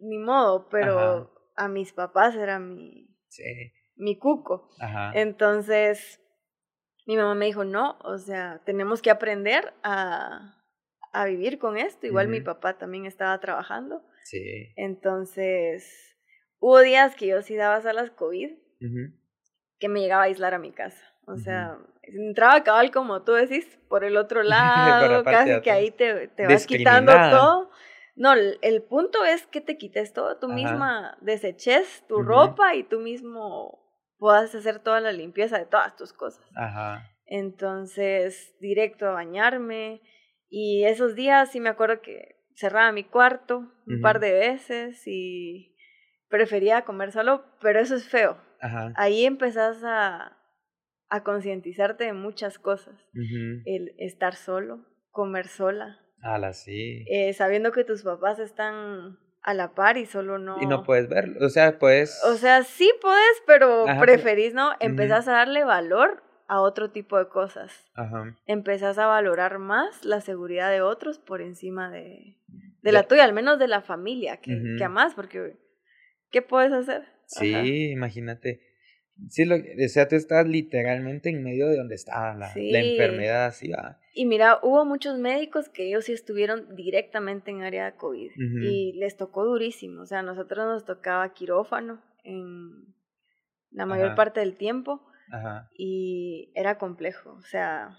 ni 0.00 0.18
modo, 0.18 0.68
pero 0.68 0.98
Ajá. 0.98 1.30
a 1.56 1.68
mis 1.68 1.92
papás 1.92 2.36
era 2.36 2.58
mi, 2.60 3.08
Sí. 3.28 3.72
mi 3.96 4.16
cuco. 4.18 4.70
Entonces, 5.14 6.20
mi 7.06 7.16
mamá 7.16 7.34
me 7.34 7.46
dijo, 7.46 7.64
no, 7.64 7.98
o 8.04 8.18
sea, 8.18 8.62
tenemos 8.64 9.02
que 9.02 9.10
aprender 9.10 9.72
a, 9.82 10.55
a 11.12 11.24
vivir 11.24 11.58
con 11.58 11.76
esto. 11.76 12.06
Igual 12.06 12.28
mi 12.28 12.40
papá 12.40 12.78
también 12.78 13.06
estaba 13.06 13.38
trabajando. 13.40 14.02
Sí. 14.24 14.72
Entonces, 14.76 16.16
hubo 16.58 16.80
días 16.80 17.14
que 17.14 17.26
yo 17.26 17.42
sí 17.42 17.56
daba 17.56 17.80
salas 17.80 18.10
COVID, 18.10 18.52
Ujú. 18.80 19.12
que 19.78 19.88
me 19.88 20.00
llegaba 20.00 20.22
a 20.22 20.26
aislar 20.26 20.54
a 20.54 20.58
mi 20.58 20.72
casa. 20.72 21.02
O 21.26 21.32
Ujú. 21.32 21.40
sea, 21.40 21.78
entraba 22.02 22.62
cabal, 22.62 22.90
como 22.90 23.22
tú 23.22 23.32
decís, 23.32 23.66
por 23.88 24.04
el 24.04 24.16
otro 24.16 24.42
lado, 24.42 25.24
casi 25.24 25.60
que 25.60 25.70
ahí 25.70 25.90
te, 25.90 26.28
te 26.28 26.46
vas 26.46 26.66
quitando 26.66 27.12
todo. 27.30 27.70
No, 28.14 28.32
el, 28.32 28.58
el 28.62 28.82
punto 28.82 29.24
es 29.24 29.46
que 29.46 29.60
te 29.60 29.76
quites 29.76 30.12
todo, 30.14 30.38
tú 30.38 30.46
Ajá. 30.46 30.54
misma 30.54 31.18
deseches 31.20 32.02
tu 32.08 32.22
ropa 32.22 32.74
y 32.74 32.82
tú 32.82 32.98
mismo 33.00 33.82
puedas 34.18 34.54
hacer 34.54 34.78
toda 34.78 35.00
la 35.00 35.12
limpieza 35.12 35.58
de 35.58 35.66
todas 35.66 35.96
tus 35.96 36.14
cosas. 36.14 36.42
Ajá. 36.54 37.12
Entonces, 37.26 38.54
directo 38.60 39.06
a 39.06 39.12
bañarme. 39.12 40.00
Y 40.48 40.84
esos 40.84 41.14
días 41.14 41.50
sí 41.50 41.60
me 41.60 41.68
acuerdo 41.68 42.00
que 42.00 42.36
cerraba 42.54 42.92
mi 42.92 43.04
cuarto 43.04 43.70
un 43.86 44.00
par 44.00 44.20
de 44.20 44.32
veces 44.32 45.02
y 45.06 45.76
prefería 46.28 46.82
comer 46.82 47.12
solo, 47.12 47.44
pero 47.60 47.80
eso 47.80 47.94
es 47.94 48.08
feo. 48.08 48.38
Ajá. 48.60 48.92
Ahí 48.96 49.24
empezás 49.26 49.82
a, 49.84 50.38
a 51.08 51.22
concientizarte 51.22 52.04
de 52.04 52.12
muchas 52.12 52.58
cosas. 52.58 52.94
El 53.64 53.94
estar 53.98 54.34
solo, 54.34 54.84
comer 55.10 55.48
sola, 55.48 56.00
Ala, 56.22 56.52
sí. 56.54 57.04
eh, 57.10 57.32
sabiendo 57.34 57.70
que 57.72 57.84
tus 57.84 58.02
papás 58.02 58.38
están 58.38 59.18
a 59.42 59.54
la 59.54 59.74
par 59.74 59.96
y 59.96 60.06
solo 60.06 60.38
no... 60.38 60.56
Y 60.60 60.66
no 60.66 60.82
puedes 60.82 61.08
verlo. 61.08 61.44
O 61.44 61.48
sea, 61.50 61.78
puedes. 61.78 62.20
O 62.24 62.34
sea, 62.34 62.64
sí 62.64 62.90
puedes, 63.00 63.42
pero 63.46 63.86
Ajá, 63.88 64.00
pero- 64.00 64.14
preferís, 64.14 64.54
¿no? 64.54 64.72
Empezás 64.80 65.28
a 65.28 65.32
darle 65.32 65.62
valor 65.64 66.22
a 66.48 66.60
otro 66.60 66.90
tipo 66.90 67.18
de 67.18 67.28
cosas. 67.28 67.72
Ajá. 67.94 68.36
Empezás 68.46 68.98
a 68.98 69.06
valorar 69.06 69.58
más 69.58 70.04
la 70.04 70.20
seguridad 70.20 70.70
de 70.70 70.80
otros 70.80 71.18
por 71.18 71.42
encima 71.42 71.90
de, 71.90 72.36
de 72.82 72.92
la 72.92 73.02
tuya, 73.04 73.24
al 73.24 73.32
menos 73.32 73.58
de 73.58 73.68
la 73.68 73.82
familia 73.82 74.38
que, 74.38 74.54
Ujú. 74.54 74.76
que 74.78 74.84
amás, 74.84 75.14
porque 75.14 75.56
¿qué 76.30 76.42
puedes 76.42 76.72
hacer? 76.72 77.04
Sí, 77.26 77.54
Ajá. 77.54 77.66
imagínate. 77.66 78.60
Sí, 79.28 79.46
lo, 79.46 79.56
o 79.56 79.88
sea, 79.88 80.08
tú 80.08 80.14
estás 80.14 80.46
literalmente 80.46 81.30
en 81.30 81.42
medio 81.42 81.68
de 81.68 81.76
donde 81.76 81.94
estaba 81.94 82.34
la, 82.34 82.52
la 82.54 82.80
enfermedad, 82.80 83.46
así 83.46 83.70
va. 83.70 83.98
Y 84.12 84.26
mira, 84.26 84.60
hubo 84.62 84.84
muchos 84.84 85.18
médicos 85.18 85.68
que 85.68 85.88
ellos 85.88 86.04
sí 86.04 86.12
estuvieron 86.12 86.74
directamente 86.76 87.50
en 87.50 87.62
área 87.62 87.86
de 87.86 87.96
COVID 87.96 88.30
y 88.36 88.92
les 88.94 89.16
tocó 89.16 89.44
durísimo. 89.44 90.02
O 90.02 90.06
sea, 90.06 90.18
a 90.20 90.22
nosotros 90.22 90.66
nos 90.66 90.84
tocaba 90.84 91.32
quirófano 91.32 92.02
en 92.24 92.94
la 93.70 93.86
mayor 93.86 94.08
Ajá. 94.08 94.14
parte 94.16 94.40
del 94.40 94.56
tiempo 94.56 95.02
Ajá. 95.30 95.68
y 95.76 96.50
era 96.54 96.78
complejo. 96.78 97.32
O 97.34 97.42
sea, 97.42 97.98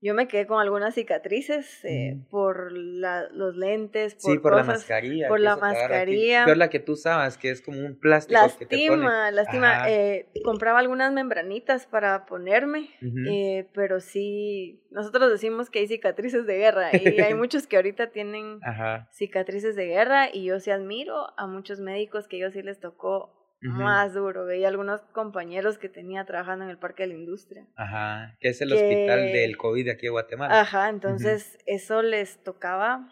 yo 0.00 0.12
me 0.12 0.28
quedé 0.28 0.46
con 0.46 0.60
algunas 0.60 0.94
cicatrices 0.94 1.82
eh, 1.84 2.16
Ujú. 2.18 2.28
por 2.28 2.72
la, 2.72 3.26
los 3.30 3.56
lentes, 3.56 4.14
por 4.16 4.32
Sí, 4.32 4.38
por 4.38 4.54
la 4.54 4.62
mascarilla. 4.62 5.28
por 5.28 5.40
la 5.40 5.56
mascarilla. 5.56 6.44
Peor 6.44 6.58
la 6.58 6.68
que 6.68 6.78
tú 6.78 6.92
usabas, 6.92 7.38
que 7.38 7.50
es 7.50 7.62
como 7.62 7.78
un 7.78 7.98
plástico 7.98 8.38
que 8.58 8.66
te. 8.66 8.76
Lastima, 8.76 9.30
lastima. 9.30 9.88
Eh, 9.88 10.28
compraba 10.44 10.80
algunas 10.80 11.10
membranitas 11.12 11.86
para 11.86 12.26
ponerme, 12.26 12.90
eh, 13.26 13.66
pero 13.72 14.00
sí, 14.00 14.82
nosotros 14.90 15.30
decimos 15.30 15.70
que 15.70 15.78
hay 15.78 15.86
cicatrices 15.88 16.44
de 16.44 16.58
guerra 16.58 16.94
y 16.94 17.20
hay 17.20 17.32
muchos 17.34 17.66
que 17.66 17.76
ahorita 17.76 18.10
tienen 18.10 18.60
cicatrices 19.10 19.74
de 19.74 19.86
guerra 19.86 20.28
y 20.30 20.44
yo 20.44 20.60
sí 20.60 20.70
admiro 20.70 21.32
a 21.38 21.46
muchos 21.46 21.80
médicos 21.80 22.28
que 22.28 22.36
ellos 22.36 22.52
sí 22.52 22.62
les 22.62 22.78
tocó 22.78 23.43
Más 23.72 24.14
duro. 24.14 24.44
Veía 24.44 24.68
algunos 24.68 25.00
compañeros 25.12 25.78
que 25.78 25.88
tenía 25.88 26.24
trabajando 26.24 26.64
en 26.64 26.70
el 26.70 26.78
Parque 26.78 27.04
de 27.04 27.08
la 27.08 27.14
Industria. 27.14 27.66
Ajá. 27.76 28.36
Que 28.40 28.48
es 28.48 28.60
el 28.60 28.72
hospital 28.72 29.32
del 29.32 29.56
COVID 29.56 29.84
de 29.86 29.90
aquí 29.92 30.06
de 30.06 30.10
Guatemala. 30.10 30.60
Ajá, 30.60 30.88
entonces 30.88 31.58
eso 31.66 32.02
les 32.02 32.42
tocaba 32.42 33.08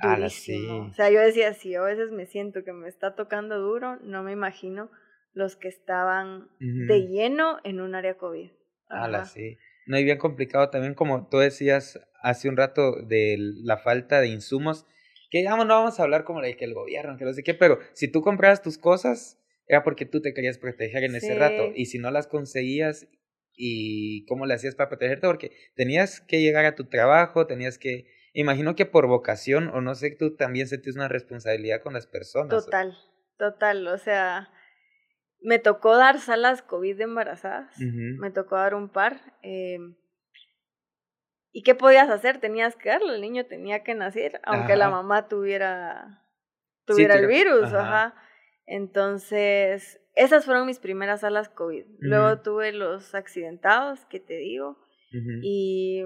Ala, 0.00 0.16
durísimo. 0.16 0.84
sí. 0.84 0.90
O 0.90 0.94
sea, 0.94 1.10
yo 1.10 1.20
decía, 1.20 1.52
si 1.54 1.70
yo 1.72 1.82
a 1.82 1.86
veces 1.86 2.10
me 2.10 2.26
siento 2.26 2.62
que 2.64 2.72
me 2.72 2.88
está 2.88 3.14
tocando 3.14 3.58
duro, 3.58 3.96
no 4.02 4.22
me 4.22 4.32
imagino 4.32 4.90
los 5.32 5.56
que 5.56 5.68
estaban 5.68 6.48
de 6.58 7.06
lleno 7.08 7.58
en 7.64 7.80
un 7.80 7.94
área 7.94 8.16
COVID. 8.16 8.50
Ala, 8.88 9.18
Ajá. 9.18 9.26
sí. 9.26 9.58
No, 9.86 9.98
y 9.98 10.04
bien 10.04 10.18
complicado 10.18 10.68
también, 10.70 10.94
como 10.94 11.28
tú 11.28 11.38
decías 11.38 11.98
hace 12.22 12.48
un 12.48 12.56
rato, 12.56 13.02
de 13.02 13.36
la 13.38 13.78
falta 13.78 14.20
de 14.20 14.28
insumos. 14.28 14.86
Que 15.30 15.38
digamos, 15.38 15.66
no 15.66 15.74
vamos 15.74 15.98
a 15.98 16.02
hablar 16.02 16.24
como 16.24 16.40
de 16.40 16.56
que 16.56 16.64
el 16.64 16.74
gobierno, 16.74 17.16
que 17.18 17.24
no 17.24 17.32
sé 17.34 17.42
qué, 17.42 17.54
pero 17.54 17.78
si 17.92 18.08
tú 18.08 18.22
comprabas 18.22 18.62
tus 18.62 18.78
cosas, 18.78 19.38
era 19.68 19.84
porque 19.84 20.06
tú 20.06 20.20
te 20.22 20.32
querías 20.34 20.58
proteger 20.58 21.04
en 21.04 21.14
ese 21.14 21.34
rato. 21.38 21.70
Y 21.74 21.86
si 21.86 21.98
no 21.98 22.10
las 22.10 22.26
conseguías, 22.26 23.06
¿y 23.54 24.24
cómo 24.26 24.46
le 24.46 24.54
hacías 24.54 24.74
para 24.74 24.88
protegerte? 24.88 25.26
Porque 25.26 25.52
tenías 25.76 26.20
que 26.20 26.40
llegar 26.40 26.64
a 26.64 26.74
tu 26.74 26.88
trabajo, 26.88 27.46
tenías 27.46 27.78
que. 27.78 28.06
Imagino 28.32 28.74
que 28.76 28.86
por 28.86 29.06
vocación, 29.06 29.68
o 29.68 29.80
no 29.80 29.94
sé, 29.94 30.10
tú 30.10 30.36
también 30.36 30.68
sentías 30.68 30.96
una 30.96 31.08
responsabilidad 31.08 31.82
con 31.82 31.92
las 31.92 32.06
personas. 32.06 32.64
Total, 32.64 32.96
total. 33.36 33.86
O 33.88 33.98
sea, 33.98 34.50
me 35.40 35.58
tocó 35.58 35.96
dar 35.96 36.18
salas 36.20 36.62
COVID 36.62 36.96
de 36.96 37.04
embarazadas. 37.04 37.74
Me 37.78 38.30
tocó 38.30 38.56
dar 38.56 38.74
un 38.74 38.88
par. 38.90 39.20
eh, 39.42 39.78
¿Y 41.50 41.62
qué 41.62 41.74
podías 41.74 42.08
hacer? 42.10 42.38
Tenías 42.38 42.76
que 42.76 42.90
darlo. 42.90 43.14
El 43.14 43.20
niño 43.20 43.46
tenía 43.46 43.82
que 43.82 43.94
nacer, 43.94 44.40
aunque 44.44 44.76
la 44.76 44.90
mamá 44.90 45.28
tuviera, 45.28 46.22
Sí, 46.86 46.92
tuviera 46.94 47.14
el 47.16 47.26
virus. 47.26 47.64
ajá. 47.64 47.80
Ajá. 48.04 48.22
Entonces, 48.68 49.98
esas 50.14 50.44
fueron 50.44 50.66
mis 50.66 50.78
primeras 50.78 51.20
salas 51.20 51.48
COVID. 51.48 51.84
Luego 52.00 52.40
tuve 52.40 52.72
los 52.72 53.14
accidentados, 53.14 54.04
que 54.06 54.20
te 54.20 54.34
digo. 54.34 54.76
Y. 55.42 56.02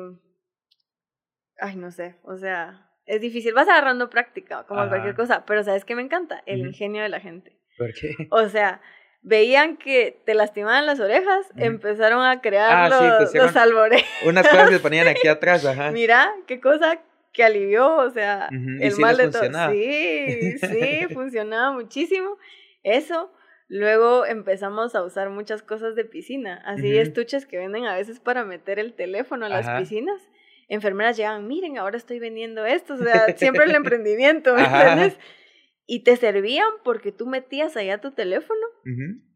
Ay, 1.59 1.77
no 1.77 1.91
sé. 1.91 2.17
O 2.23 2.37
sea, 2.37 2.89
es 3.05 3.21
difícil. 3.21 3.53
Vas 3.53 3.69
agarrando 3.69 4.09
práctica, 4.11 4.65
como 4.67 4.89
cualquier 4.89 5.15
cosa. 5.17 5.45
Pero 5.45 5.65
¿sabes 5.65 5.85
qué 5.85 5.97
me 5.97 6.03
encanta? 6.03 6.43
El 6.47 6.61
ingenio 6.61 7.03
de 7.03 7.09
la 7.09 7.21
gente. 7.21 7.59
¿Por 7.77 7.93
qué? 7.95 8.15
O 8.31 8.49
sea, 8.49 8.81
veían 9.23 9.77
que 9.77 10.23
te 10.25 10.35
lastimaban 10.35 10.87
las 10.87 11.01
orejas, 11.01 11.47
empezaron 11.57 12.25
a 12.25 12.41
crear 12.41 12.93
Ah, 12.93 12.99
sí, 13.29 13.37
los, 13.39 13.47
los 13.47 13.57
alboreos. 13.57 14.05
Unas 14.25 14.49
cosas 14.49 14.71
que 14.71 14.79
ponían 14.79 15.09
aquí 15.09 15.27
atrás, 15.29 15.65
ajá. 15.65 15.91
Mira, 15.91 16.33
qué 16.47 16.61
cosa 16.61 17.01
que 17.33 17.45
alivió, 17.45 17.97
o 17.97 18.11
sea, 18.11 18.49
el 18.51 18.97
mal 18.99 19.17
de 19.17 19.29
todo. 19.29 19.73
Sí, 19.73 20.59
sí, 20.59 21.07
funcionaba 21.15 21.73
muchísimo. 21.73 22.37
Eso. 22.83 23.33
Luego 23.69 24.27
empezamos 24.27 24.95
a 24.95 25.03
usar 25.03 25.31
muchas 25.31 25.63
cosas 25.63 25.95
de 25.95 26.05
piscina, 26.05 26.63
así 26.67 26.95
estuches 26.99 27.47
que 27.47 27.57
venden 27.57 27.87
a 27.87 27.97
veces 27.97 28.21
para 28.21 28.45
meter 28.45 28.79
el 28.79 28.93
teléfono 28.93 29.47
a 29.47 29.49
las 29.49 29.67
Ajá. 29.67 29.79
piscinas. 29.79 30.21
Enfermeras 30.69 31.17
llegaban, 31.17 31.49
miren, 31.49 31.79
ahora 31.79 31.97
estoy 31.97 32.19
vendiendo 32.19 32.67
esto, 32.67 32.95
o 32.95 32.99
sea, 32.99 33.27
siempre 33.37 33.65
el 33.65 33.75
emprendimiento, 33.75 34.55
¿me 34.55 34.61
Ajá. 34.61 34.91
entiendes? 34.91 35.19
Y 35.87 36.01
te 36.01 36.17
servían 36.17 36.69
porque 36.85 37.13
tú 37.13 37.27
metías 37.27 37.75
allá 37.79 37.99
tu 37.99 38.11
teléfono 38.11 38.61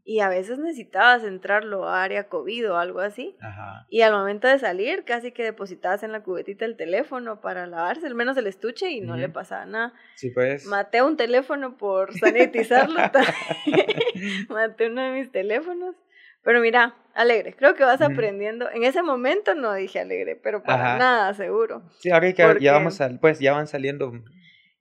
y 0.09 0.21
a 0.21 0.29
veces 0.29 0.61
necesitabas 0.61 1.25
entrarlo 1.25 1.89
a 1.89 2.05
área 2.05 2.29
COVID 2.29 2.71
o 2.71 2.79
algo 2.79 3.01
así. 3.01 3.37
Ajá. 3.41 3.87
Y 3.91 4.03
al 4.03 4.13
momento 4.13 4.47
de 4.47 4.57
salir, 4.61 5.03
casi 5.05 5.33
que 5.33 5.43
depositabas 5.43 6.05
en 6.05 6.13
la 6.13 6.23
cubetita 6.23 6.65
el 6.65 6.77
teléfono 6.77 7.41
para 7.41 7.67
lavarse, 7.67 8.07
al 8.07 8.15
menos 8.15 8.37
el 8.37 8.47
estuche, 8.47 8.89
y 8.89 9.01
no 9.01 9.17
le 9.17 9.29
pasaba 9.29 9.67
nada. 9.67 9.95
Sí, 10.15 10.31
pues. 10.31 10.65
Maté 10.67 11.03
un 11.03 11.17
teléfono 11.17 11.77
por 11.77 12.17
sanitizarlo. 12.17 13.01
Maté 14.49 14.87
uno 14.91 15.03
de 15.03 15.11
mis 15.11 15.33
teléfonos. 15.33 15.97
Pero 16.43 16.61
mira, 16.61 16.95
alegre. 17.13 17.57
Creo 17.57 17.75
que 17.75 17.83
vas 17.83 18.01
aprendiendo. 18.01 18.71
En 18.71 18.85
ese 18.85 19.03
momento 19.03 19.57
no 19.57 19.75
dije 19.75 19.99
alegre, 19.99 20.37
pero 20.37 20.63
para 20.63 20.91
Ajá. 20.91 20.99
nada 20.99 21.35
seguro. 21.35 21.83
Sí, 21.99 22.11
ahora 22.11 22.33
que 22.33 22.45
porque- 22.45 22.63
ya 22.65 22.73
vamos 22.75 23.01
a, 23.01 23.11
pues 23.21 23.41
ya 23.41 23.55
van 23.55 23.67
saliendo, 23.67 24.13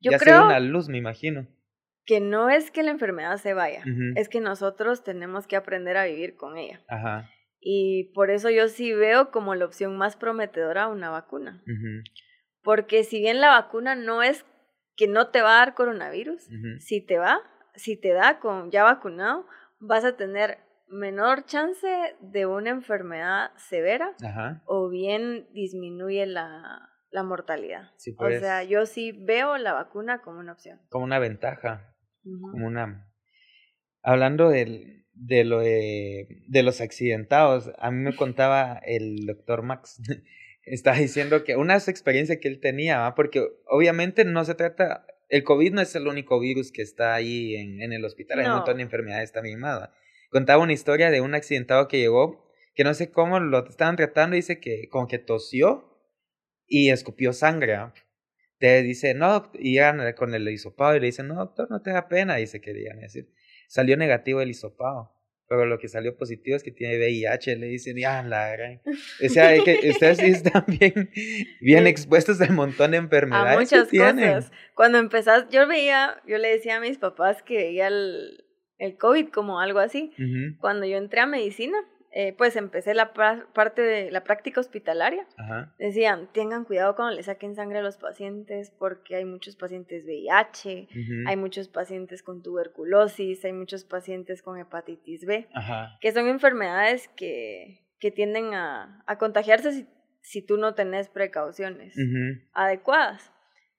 Yo 0.02 0.12
ya 0.12 0.20
se 0.20 0.26
creo 0.26 0.46
una 0.46 0.60
luz, 0.60 0.88
me 0.88 1.00
imagino. 1.00 1.48
Que 2.06 2.20
no 2.20 2.50
es 2.50 2.72
que 2.72 2.84
la 2.84 2.92
enfermedad 2.92 3.38
se 3.38 3.54
vaya, 3.54 3.84
es 4.16 4.30
que 4.30 4.40
nosotros 4.40 5.04
tenemos 5.04 5.48
que 5.48 5.56
aprender 5.56 5.98
a 5.98 6.06
vivir 6.06 6.36
con 6.36 6.58
ella. 6.58 6.82
Ajá. 6.88 7.30
Y 7.60 8.12
por 8.14 8.30
eso 8.30 8.52
yo 8.52 8.68
sí 8.68 8.94
veo 8.94 9.32
como 9.32 9.56
la 9.56 9.66
opción 9.66 9.98
más 9.98 10.16
prometedora 10.16 10.88
una 10.88 11.10
vacuna. 11.10 11.64
Porque 12.62 13.04
si 13.04 13.20
bien 13.20 13.42
la 13.42 13.50
vacuna 13.50 13.96
no 13.96 14.22
es 14.22 14.46
que 14.96 15.08
no 15.08 15.30
te 15.30 15.42
va 15.42 15.56
a 15.56 15.66
dar 15.66 15.74
coronavirus. 15.74 16.48
Si 16.80 17.02
te 17.02 17.18
va, 17.18 17.40
si 17.74 18.00
te 18.00 18.14
da 18.14 18.40
con 18.40 18.70
ya 18.70 18.84
vacunado, 18.84 19.48
vas 19.80 20.06
a 20.06 20.16
tener 20.16 20.60
menor 20.88 21.46
chance 21.46 21.88
de 22.22 22.46
una 22.46 22.70
enfermedad 22.70 23.52
severa 23.58 24.14
o 24.66 24.90
bien 24.90 25.48
disminuye 25.54 26.28
la, 26.28 26.90
la 27.10 27.24
mortalidad. 27.24 27.90
o 28.18 28.30
sea, 28.30 28.64
yo 28.64 28.86
sí 28.86 29.12
veo 29.12 29.58
la 29.58 29.74
vacuna 29.74 30.22
como 30.22 30.40
una 30.40 30.52
opción. 30.52 30.80
Como 30.90 31.06
una 31.06 31.18
ventaja, 31.18 31.95
como 32.52 32.68
una... 32.68 33.10
Hablando 34.02 34.50
del, 34.50 35.06
de, 35.14 35.44
lo 35.46 35.60
de, 35.60 36.44
de 36.48 36.64
los 36.64 36.82
accidentados, 36.82 37.72
a 37.78 37.92
mí 37.92 38.04
me 38.04 38.16
contaba 38.18 38.80
el 38.86 39.26
doctor 39.26 39.64
Max, 39.64 40.02
estaba 40.64 40.98
diciendo 40.98 41.44
que 41.44 41.56
una 41.56 41.76
experiencia 41.78 42.40
que 42.40 42.48
él 42.48 42.60
tenía, 42.60 43.14
porque 43.16 43.48
obviamente 43.68 44.26
no 44.26 44.44
se 44.46 44.56
trata, 44.56 45.06
el 45.30 45.44
COVID 45.44 45.74
no 45.74 45.82
es 45.82 45.96
el 45.96 46.08
único 46.08 46.40
virus 46.40 46.72
que 46.72 46.82
está 46.82 47.16
ahí 47.16 47.56
en, 47.56 47.82
en 47.82 47.94
el 47.94 48.06
hospital, 48.06 48.40
hay 48.40 48.46
un 48.48 48.54
montón 48.54 48.78
de 48.78 48.84
enfermedades 48.84 49.32
también 49.32 49.60
más 49.60 49.90
contaba 50.36 50.62
una 50.62 50.74
historia 50.74 51.12
de 51.12 51.22
un 51.22 51.34
accidentado 51.34 51.88
que 51.88 51.98
llegó, 51.98 52.52
que 52.74 52.84
no 52.84 52.94
sé 52.94 53.10
cómo 53.10 53.40
lo 53.40 53.66
estaban 53.70 53.96
tratando, 53.96 54.36
dice 54.36 54.60
que 54.60 54.90
como 54.90 55.08
que 55.08 55.18
tosió 55.18 55.98
y 56.68 56.90
escupió 56.90 57.32
sangre. 57.32 57.78
Te 58.66 58.82
dice, 58.82 59.14
no, 59.14 59.52
y 59.54 59.76
iban 59.76 60.02
con 60.14 60.34
el 60.34 60.50
hisopado 60.50 60.96
y 60.96 61.00
le 61.00 61.06
dicen, 61.06 61.28
no, 61.28 61.36
doctor, 61.36 61.70
no 61.70 61.84
te 61.84 61.92
da 61.92 62.08
pena, 62.08 62.38
dice 62.38 62.60
que 62.60 62.74
querían 62.74 63.00
decir. 63.00 63.30
Salió 63.68 63.96
negativo 63.96 64.42
el 64.42 64.50
hisopado. 64.50 65.12
Pero 65.48 65.68
lo 65.68 65.78
que 65.78 65.88
salió 65.88 66.18
positivo 66.18 66.58
es 66.58 66.64
que 66.64 66.72
tiene 66.72 66.98
VIH, 66.98 67.58
le 67.58 67.68
dicen, 67.68 67.96
ya, 67.96 68.24
la 68.24 68.50
gran. 68.50 68.82
O 69.24 69.30
sea, 69.30 69.54
que 69.64 69.88
ustedes 69.92 70.18
están 70.18 70.66
bien, 70.80 71.12
bien 71.62 71.86
expuestos 71.86 72.42
a 72.42 72.46
un 72.46 72.56
montón 72.56 72.90
de 72.90 72.98
enfermedades. 72.98 73.56
A 73.56 73.60
muchas 73.60 73.88
cosas. 73.88 74.52
Cuando 74.74 74.98
empezás, 74.98 75.48
yo 75.52 75.68
veía, 75.68 76.20
yo 76.26 76.40
le 76.40 76.48
decía 76.48 76.78
a 76.78 76.80
mis 76.80 76.98
papás 76.98 77.44
que 77.44 77.58
veía 77.58 77.90
el, 77.90 78.46
el 78.80 78.98
COVID 78.98 79.30
como 79.30 79.60
algo 79.60 79.78
así. 79.78 80.12
Cuando 80.60 80.88
yo 80.88 80.98
entré 80.98 81.20
a 81.20 81.28
medicina, 81.28 81.78
eh, 82.18 82.32
pues 82.32 82.56
empecé 82.56 82.94
la 82.94 83.12
parte 83.12 83.82
de 83.82 84.10
la 84.10 84.24
práctica 84.24 84.62
hospitalaria. 84.62 85.28
Decían, 85.78 86.30
tengan 86.32 86.64
cuidado 86.64 86.96
cuando 86.96 87.14
le 87.14 87.22
saquen 87.24 87.56
sangre 87.56 87.80
a 87.80 87.82
los 87.82 87.98
pacientes 87.98 88.72
porque 88.72 89.18
hay 89.18 89.26
muchos 89.26 89.58
pacientes 89.58 90.06
VIH, 90.06 90.88
hay 91.28 91.36
muchos 91.36 91.68
pacientes 91.68 92.24
con 92.24 92.42
tuberculosis, 92.42 93.44
hay 93.44 93.52
muchos 93.52 93.84
pacientes 93.84 94.42
con 94.42 94.58
hepatitis 94.58 95.26
B, 95.26 95.50
que 96.00 96.14
son 96.14 96.30
enfermedades 96.30 97.10
que, 97.18 97.86
que 98.00 98.12
tienden 98.12 98.54
a, 98.54 99.04
a 99.08 99.18
contagiarse 99.18 99.74
si, 99.74 99.88
si, 100.22 100.42
tú 100.42 100.56
no 100.56 100.74
tenés 100.74 101.10
precauciones 101.10 101.98
adecuadas. 102.54 103.30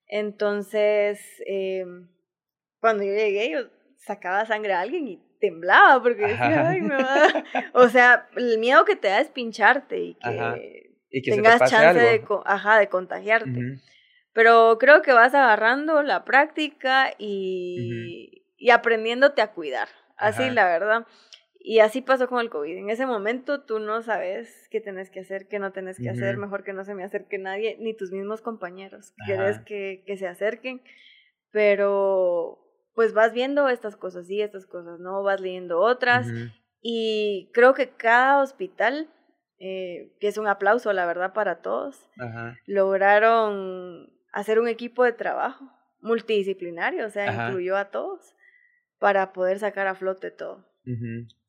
Entonces, 0.05 1.19
eh, 1.47 1.85
cuando 2.79 3.03
yo 3.03 3.13
llegué, 3.13 3.49
yo 3.49 3.61
sacaba 3.95 4.45
sangre 4.45 4.73
a 4.73 4.81
alguien 4.81 5.07
y 5.07 5.26
temblaba 5.39 6.01
porque 6.01 6.27
decía, 6.27 6.69
ay, 6.69 6.81
me 6.81 6.95
va 6.95 7.43
O 7.73 7.89
sea, 7.89 8.27
el 8.35 8.57
miedo 8.59 8.85
que 8.85 8.95
te 8.95 9.07
da 9.07 9.19
es 9.19 9.29
pincharte 9.29 9.99
y 9.99 10.13
que, 10.15 11.21
tengas 11.23 11.69
chance 11.69 11.99
de, 11.99 12.23
ajá, 12.45 12.79
de 12.79 12.89
contagiarte. 12.89 13.79
Pero 14.33 14.77
creo 14.79 15.01
que 15.01 15.13
vas 15.13 15.33
agarrando 15.33 16.03
la 16.03 16.23
práctica 16.23 17.13
y, 17.17 18.43
y 18.57 18.69
aprendiéndote 18.69 19.41
a 19.41 19.51
cuidar. 19.53 19.87
Así, 20.15 20.49
la 20.49 20.65
verdad. 20.65 21.07
Y 21.59 21.79
así 21.79 22.01
pasó 22.01 22.27
con 22.27 22.39
el 22.39 22.49
COVID. 22.49 22.77
En 22.77 22.89
ese 22.89 23.05
momento 23.05 23.63
tú 23.63 23.79
no 23.79 24.01
sabes 24.01 24.67
qué 24.69 24.79
tenés 24.79 25.09
que 25.09 25.19
hacer, 25.19 25.47
qué 25.47 25.59
no 25.59 25.71
tenés 25.71 25.97
que 25.97 26.09
hacer. 26.09 26.37
Mejor 26.37 26.63
que 26.63 26.73
no 26.73 26.85
se 26.85 26.95
me 26.95 27.03
acerque 27.03 27.37
nadie, 27.37 27.77
ni 27.79 27.95
tus 27.95 28.11
mismos 28.11 28.41
compañeros. 28.41 29.13
Quieres 29.25 29.59
que, 29.59 30.03
que 30.05 30.17
se 30.17 30.27
acerquen. 30.27 30.81
Pero 31.51 32.66
pues 32.97 33.13
vas 33.13 33.31
viendo 33.31 33.69
estas 33.69 33.95
cosas 33.95 34.27
y 34.27 34.41
estas 34.41 34.65
cosas, 34.65 34.99
¿no? 34.99 35.21
Vas 35.21 35.39
leyendo 35.39 35.79
otras. 35.79 36.25
Y 36.81 37.51
creo 37.53 37.75
que 37.75 37.91
cada 37.91 38.41
hospital, 38.41 39.07
eh, 39.59 40.15
que 40.19 40.27
es 40.27 40.39
un 40.39 40.47
aplauso, 40.47 40.91
la 40.93 41.05
verdad, 41.05 41.31
para 41.31 41.61
todos, 41.61 42.09
lograron 42.65 44.11
hacer 44.33 44.59
un 44.59 44.67
equipo 44.67 45.03
de 45.03 45.11
trabajo 45.11 45.63
multidisciplinario, 46.01 47.05
o 47.05 47.09
sea, 47.11 47.31
incluyó 47.31 47.77
a 47.77 47.91
todos 47.91 48.33
para 48.97 49.31
poder 49.31 49.59
sacar 49.59 49.85
a 49.85 49.93
flote 49.93 50.31
todo. 50.31 50.65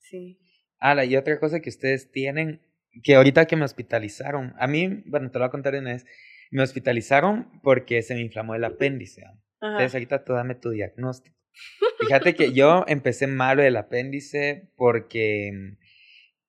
Sí. 0.00 0.38
Ah, 0.80 1.02
y 1.02 1.16
otra 1.16 1.40
cosa 1.40 1.60
que 1.60 1.70
ustedes 1.70 2.10
tienen, 2.12 2.60
que 3.02 3.14
ahorita 3.14 3.46
que 3.46 3.56
me 3.56 3.64
hospitalizaron, 3.64 4.52
a 4.58 4.66
mí, 4.66 5.02
bueno, 5.06 5.30
te 5.30 5.38
lo 5.38 5.44
voy 5.44 5.48
a 5.48 5.50
contar 5.50 5.72
de 5.72 5.78
una 5.78 5.92
vez, 5.94 6.04
me 6.50 6.62
hospitalizaron 6.62 7.58
porque 7.62 8.02
se 8.02 8.14
me 8.14 8.20
inflamó 8.20 8.54
el 8.54 8.64
apéndice. 8.64 9.24
Entonces 9.62 9.94
ahorita 9.94 10.24
tú 10.24 10.34
dame 10.34 10.54
tu 10.54 10.68
diagnóstico. 10.68 11.37
Fíjate 12.00 12.34
que 12.34 12.52
yo 12.52 12.84
empecé 12.86 13.26
malo 13.26 13.62
del 13.62 13.76
apéndice 13.76 14.70
porque, 14.76 15.76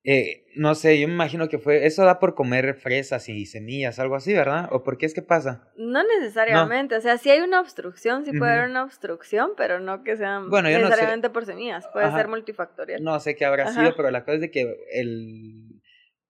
eh, 0.04 0.46
no 0.56 0.76
sé, 0.76 1.00
yo 1.00 1.08
me 1.08 1.14
imagino 1.14 1.50
que 1.50 1.58
fue, 1.58 1.86
eso 1.86 2.06
da 2.06 2.20
por 2.20 2.36
comer 2.36 2.76
fresas 2.76 3.28
y 3.30 3.46
semillas, 3.46 4.00
algo 4.00 4.16
así, 4.16 4.34
¿verdad? 4.34 4.70
¿O 4.72 4.84
por 4.84 4.98
qué 4.98 5.06
es 5.06 5.14
que 5.14 5.22
pasa? 5.22 5.72
No 5.78 6.04
necesariamente, 6.04 6.96
o 6.96 7.02
sea, 7.02 7.18
si 7.18 7.30
hay 7.30 7.40
una 7.42 7.60
obstrucción, 7.60 8.26
sí 8.26 8.32
puede 8.38 8.52
haber 8.54 8.70
una 8.70 8.84
obstrucción, 8.84 9.52
pero 9.58 9.80
no 9.80 10.04
que 10.04 10.18
sean 10.18 10.50
necesariamente 10.50 11.30
por 11.30 11.46
semillas, 11.46 11.88
puede 11.92 12.12
ser 12.12 12.28
multifactorial. 12.28 13.04
No 13.04 13.20
sé 13.20 13.36
qué 13.36 13.46
habrá 13.46 13.72
sido, 13.74 13.96
pero 13.96 14.12
la 14.12 14.24
cosa 14.24 14.36
es 14.36 14.42
de 14.42 14.52
que 14.52 14.76
el 14.92 15.82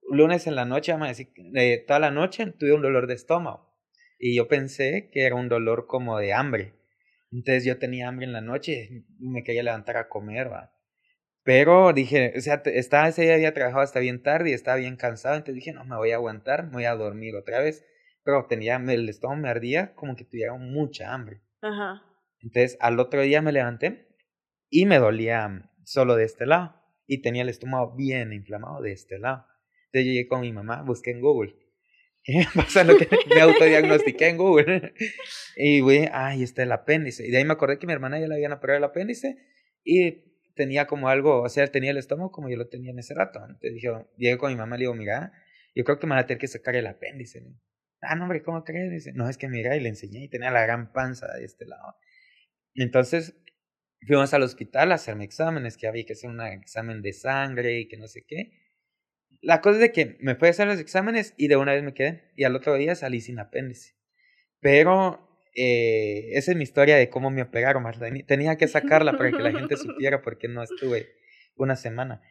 lunes 0.09 0.47
en 0.47 0.55
la 0.55 0.65
noche, 0.65 0.91
vamos 0.91 1.05
a 1.05 1.09
decir, 1.09 1.31
eh, 1.55 1.83
toda 1.85 1.99
la 1.99 2.11
noche 2.11 2.53
tuve 2.57 2.73
un 2.73 2.81
dolor 2.81 3.07
de 3.07 3.13
estómago. 3.13 3.69
Y 4.17 4.35
yo 4.35 4.47
pensé 4.47 5.09
que 5.13 5.25
era 5.25 5.35
un 5.35 5.47
dolor 5.47 5.87
como 5.87 6.17
de 6.17 6.33
hambre. 6.33 6.73
Entonces 7.31 7.65
yo 7.65 7.77
tenía 7.77 8.07
hambre 8.07 8.25
en 8.25 8.33
la 8.33 8.41
noche 8.41 9.05
y 9.19 9.29
me 9.29 9.43
quería 9.43 9.63
levantar 9.63 9.97
a 9.97 10.09
comer, 10.09 10.51
va. 10.51 10.73
Pero 11.43 11.93
dije, 11.93 12.33
o 12.37 12.41
sea, 12.41 12.61
estaba 12.65 13.07
ese 13.07 13.23
día 13.23 13.35
había 13.35 13.53
trabajado 13.53 13.81
hasta 13.81 13.99
bien 13.99 14.21
tarde 14.21 14.51
y 14.51 14.53
estaba 14.53 14.77
bien 14.77 14.97
cansado, 14.97 15.35
entonces 15.35 15.55
dije, 15.55 15.73
no, 15.73 15.85
me 15.85 15.95
voy 15.95 16.11
a 16.11 16.15
aguantar, 16.15 16.65
me 16.65 16.73
voy 16.73 16.85
a 16.85 16.95
dormir 16.95 17.35
otra 17.35 17.59
vez. 17.59 17.85
Pero 18.23 18.45
tenía, 18.47 18.75
el 18.75 19.09
estómago 19.09 19.41
me 19.41 19.49
ardía 19.49 19.95
como 19.95 20.15
que 20.15 20.25
tuviera 20.25 20.53
mucha 20.55 21.13
hambre. 21.13 21.41
Ajá. 21.61 22.03
Entonces 22.41 22.77
al 22.79 22.99
otro 22.99 23.21
día 23.21 23.41
me 23.41 23.51
levanté 23.51 24.07
y 24.69 24.85
me 24.85 24.99
dolía 24.99 25.71
solo 25.85 26.15
de 26.15 26.25
este 26.25 26.45
lado. 26.45 26.75
Y 27.07 27.21
tenía 27.21 27.41
el 27.41 27.49
estómago 27.49 27.95
bien 27.95 28.33
inflamado 28.33 28.81
de 28.81 28.91
este 28.91 29.17
lado. 29.17 29.45
Entonces 29.85 30.05
llegué 30.05 30.27
con 30.27 30.41
mi 30.41 30.53
mamá, 30.53 30.83
busqué 30.83 31.11
en 31.11 31.21
Google 31.21 31.55
¿Qué 31.55 31.68
pasa? 32.55 32.83
Lo 32.83 32.97
que 32.97 33.07
me 33.33 33.41
autodiagnostiqué 33.41 34.29
en 34.29 34.37
Google. 34.37 34.93
y 35.55 35.79
güey, 35.79 36.09
ay, 36.11 36.43
está 36.43 36.63
el 36.63 36.71
apéndice. 36.71 37.27
Y 37.27 37.31
de 37.31 37.37
ahí 37.37 37.45
me 37.45 37.53
acordé 37.53 37.79
que 37.79 37.87
mi 37.87 37.93
hermana 37.93 38.19
ya 38.19 38.27
le 38.27 38.35
habían 38.35 38.51
operado 38.51 38.77
el 38.77 38.83
apéndice 38.83 39.37
y 39.83 40.29
tenía 40.55 40.87
como 40.87 41.07
algo, 41.07 41.41
o 41.41 41.49
sea, 41.49 41.67
tenía 41.67 41.91
el 41.91 41.97
estómago 41.97 42.31
como 42.31 42.49
yo 42.49 42.57
lo 42.57 42.67
tenía 42.67 42.91
en 42.91 42.99
ese 42.99 43.13
rato. 43.13 43.39
Entonces 43.39 43.73
dije, 43.73 43.89
llegué 44.17 44.37
con 44.37 44.51
mi 44.51 44.57
mamá 44.57 44.75
y 44.75 44.79
le 44.79 44.83
digo, 44.83 44.95
mira, 44.95 45.31
yo 45.73 45.83
creo 45.83 45.99
que 45.99 46.07
me 46.07 46.11
van 46.11 46.23
a 46.23 46.27
tener 46.27 46.39
que 46.39 46.47
sacar 46.47 46.75
el 46.75 46.87
apéndice. 46.87 47.41
Ah, 48.01 48.15
no, 48.15 48.23
hombre, 48.23 48.43
¿cómo 48.43 48.63
crees? 48.63 48.91
Dice, 48.91 49.13
no, 49.13 49.29
es 49.29 49.37
que 49.37 49.47
mira, 49.47 49.75
y 49.75 49.79
le 49.79 49.89
enseñé 49.89 50.23
y 50.23 50.29
tenía 50.29 50.51
la 50.51 50.61
gran 50.61 50.91
panza 50.91 51.27
de 51.33 51.45
este 51.45 51.65
lado. 51.65 51.95
Entonces 52.75 53.35
fuimos 54.05 54.33
al 54.33 54.43
hospital 54.43 54.91
a 54.91 54.95
hacerme 54.95 55.25
exámenes, 55.25 55.77
que 55.77 55.87
había 55.87 56.05
que 56.05 56.13
hacer 56.13 56.29
un 56.29 56.41
examen 56.41 57.01
de 57.01 57.13
sangre 57.13 57.79
y 57.79 57.87
que 57.87 57.97
no 57.97 58.07
sé 58.07 58.25
qué. 58.27 58.51
La 59.41 59.61
cosa 59.61 59.75
es 59.75 59.81
de 59.81 59.91
que 59.91 60.17
me 60.19 60.35
fui 60.35 60.47
a 60.47 60.51
hacer 60.51 60.67
los 60.67 60.79
exámenes 60.79 61.33
y 61.37 61.47
de 61.47 61.55
una 61.55 61.73
vez 61.73 61.83
me 61.83 61.93
quedé. 61.93 62.31
Y 62.35 62.43
al 62.43 62.55
otro 62.55 62.75
día 62.75 62.95
salí 62.95 63.21
sin 63.21 63.39
apéndice. 63.39 63.95
Pero 64.59 65.29
eh, 65.55 66.29
esa 66.33 66.51
es 66.51 66.57
mi 66.57 66.63
historia 66.63 66.97
de 66.97 67.09
cómo 67.09 67.29
me 67.31 67.41
operaron. 67.41 67.83
Tenía 68.27 68.57
que 68.57 68.67
sacarla 68.67 69.17
para 69.17 69.31
que 69.31 69.39
la 69.39 69.51
gente 69.51 69.77
supiera 69.77 70.21
por 70.21 70.37
qué 70.37 70.47
no 70.47 70.63
estuve 70.63 71.07
una 71.55 71.75
semana. 71.75 72.21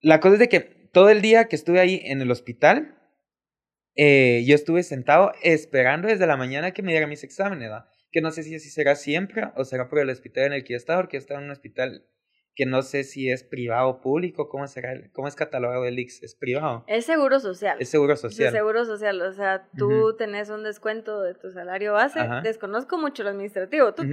La 0.00 0.20
cosa 0.20 0.34
es 0.34 0.40
de 0.40 0.48
que 0.48 0.60
todo 0.60 1.10
el 1.10 1.22
día 1.22 1.44
que 1.44 1.56
estuve 1.56 1.80
ahí 1.80 2.00
en 2.04 2.20
el 2.20 2.30
hospital, 2.30 2.98
eh, 3.94 4.42
yo 4.46 4.54
estuve 4.54 4.82
sentado 4.82 5.32
esperando 5.42 6.08
desde 6.08 6.26
la 6.26 6.36
mañana 6.36 6.72
que 6.72 6.82
me 6.82 6.92
dieran 6.92 7.10
mis 7.10 7.24
exámenes. 7.24 7.70
Que 8.10 8.20
no 8.20 8.30
sé 8.30 8.42
si 8.42 8.54
así 8.54 8.68
será 8.68 8.94
siempre 8.94 9.44
o 9.56 9.64
será 9.64 9.88
por 9.88 9.98
el 9.98 10.10
hospital 10.10 10.46
en 10.46 10.52
el 10.54 10.64
que 10.64 10.74
yo 10.74 10.76
estaba, 10.76 11.02
porque 11.02 11.16
yo 11.16 11.20
estaba 11.20 11.40
en 11.40 11.46
un 11.46 11.52
hospital 11.52 12.06
que 12.54 12.66
no 12.66 12.82
sé 12.82 13.04
si 13.04 13.30
es 13.30 13.44
privado 13.44 13.88
o 13.88 14.00
público, 14.00 14.48
¿cómo, 14.48 14.66
será, 14.66 14.94
cómo 15.12 15.26
es 15.26 15.34
catalogado 15.34 15.86
el 15.86 15.98
IX? 15.98 16.22
¿Es 16.22 16.34
privado? 16.34 16.84
Es 16.86 17.06
seguro 17.06 17.40
social. 17.40 17.78
Es 17.80 17.88
seguro 17.88 18.14
social. 18.16 18.48
Es 18.48 18.52
seguro 18.52 18.84
social, 18.84 19.22
o 19.22 19.32
sea, 19.32 19.66
tú 19.76 20.14
tenés 20.16 20.50
un 20.50 20.62
descuento 20.62 21.22
de 21.22 21.34
tu 21.34 21.50
salario 21.50 21.94
base. 21.94 22.20
Desconozco 22.42 22.98
mucho 22.98 23.22
lo 23.22 23.30
administrativo, 23.30 23.94
tú, 23.94 24.04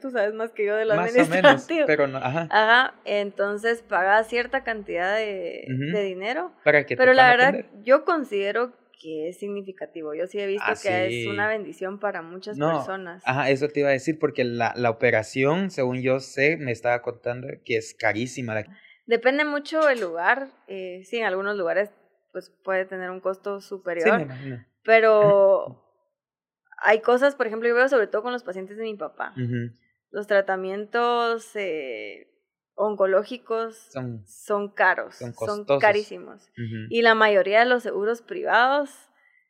tú 0.00 0.10
sabes 0.10 0.34
más 0.34 0.52
que 0.52 0.66
yo 0.66 0.76
de 0.76 0.86
lo 0.86 0.96
más 0.96 1.10
administrativo. 1.10 1.84
O 1.84 1.86
menos, 1.86 1.86
pero 1.86 2.06
no, 2.08 2.18
ajá. 2.18 2.48
Ajá, 2.50 2.94
entonces 3.04 3.82
pagas 3.82 4.28
cierta 4.28 4.64
cantidad 4.64 5.16
de, 5.16 5.66
de 5.68 6.02
dinero. 6.02 6.52
Para 6.64 6.84
que 6.84 6.96
Pero 6.96 7.12
la 7.12 7.28
verdad, 7.28 7.64
yo 7.84 8.04
considero 8.04 8.72
que 9.00 9.28
es 9.28 9.38
significativo. 9.38 10.14
Yo 10.14 10.26
sí 10.26 10.38
he 10.38 10.46
visto 10.46 10.64
ah, 10.66 10.74
que 10.80 11.22
es 11.22 11.26
una 11.26 11.48
bendición 11.48 11.98
para 11.98 12.22
muchas 12.22 12.58
personas. 12.58 13.22
Ajá, 13.26 13.50
eso 13.50 13.68
te 13.68 13.80
iba 13.80 13.88
a 13.88 13.92
decir 13.92 14.18
porque 14.18 14.44
la, 14.44 14.72
la 14.76 14.90
operación, 14.90 15.70
según 15.70 16.02
yo 16.02 16.20
sé, 16.20 16.56
me 16.56 16.72
estaba 16.72 17.02
contando 17.02 17.48
que 17.64 17.76
es 17.76 17.94
carísima. 17.94 18.64
Depende 19.06 19.44
mucho 19.44 19.88
el 19.88 20.00
lugar. 20.00 20.48
Eh, 20.66 21.02
sí, 21.04 21.18
en 21.18 21.24
algunos 21.24 21.56
lugares 21.56 21.90
pues 22.32 22.50
puede 22.50 22.84
tener 22.84 23.10
un 23.10 23.20
costo 23.20 23.60
superior. 23.60 24.08
Sí, 24.08 24.16
me 24.16 24.22
imagino. 24.22 24.64
Pero 24.82 25.84
hay 26.78 27.00
cosas, 27.00 27.34
por 27.34 27.46
ejemplo, 27.46 27.68
yo 27.68 27.74
veo 27.74 27.88
sobre 27.88 28.08
todo 28.08 28.22
con 28.22 28.32
los 28.32 28.42
pacientes 28.42 28.76
de 28.76 28.84
mi 28.84 28.96
papá. 28.96 29.34
Los 30.10 30.26
tratamientos 30.26 31.50
eh, 31.54 32.33
oncológicos 32.74 33.76
son, 33.92 34.24
son 34.26 34.72
caros, 34.72 35.16
son, 35.16 35.64
carísimos. 35.78 36.50
Y 36.90 37.02
la 37.02 37.14
mayoría 37.14 37.60
de 37.60 37.66
los 37.66 37.82
seguros 37.82 38.22
privados 38.22 38.90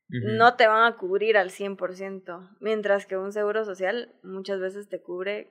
no 0.09 0.55
te 0.57 0.67
van 0.67 0.85
a 0.85 0.97
cubrir 0.97 1.37
al 1.37 1.51
100%, 1.51 2.57
mientras 2.61 3.07
que 3.07 3.17
un 3.17 3.33
seguro 3.33 3.65
social 3.65 4.15
muchas 4.23 4.61
veces 4.61 4.89
te 4.89 5.01
cubre 5.01 5.51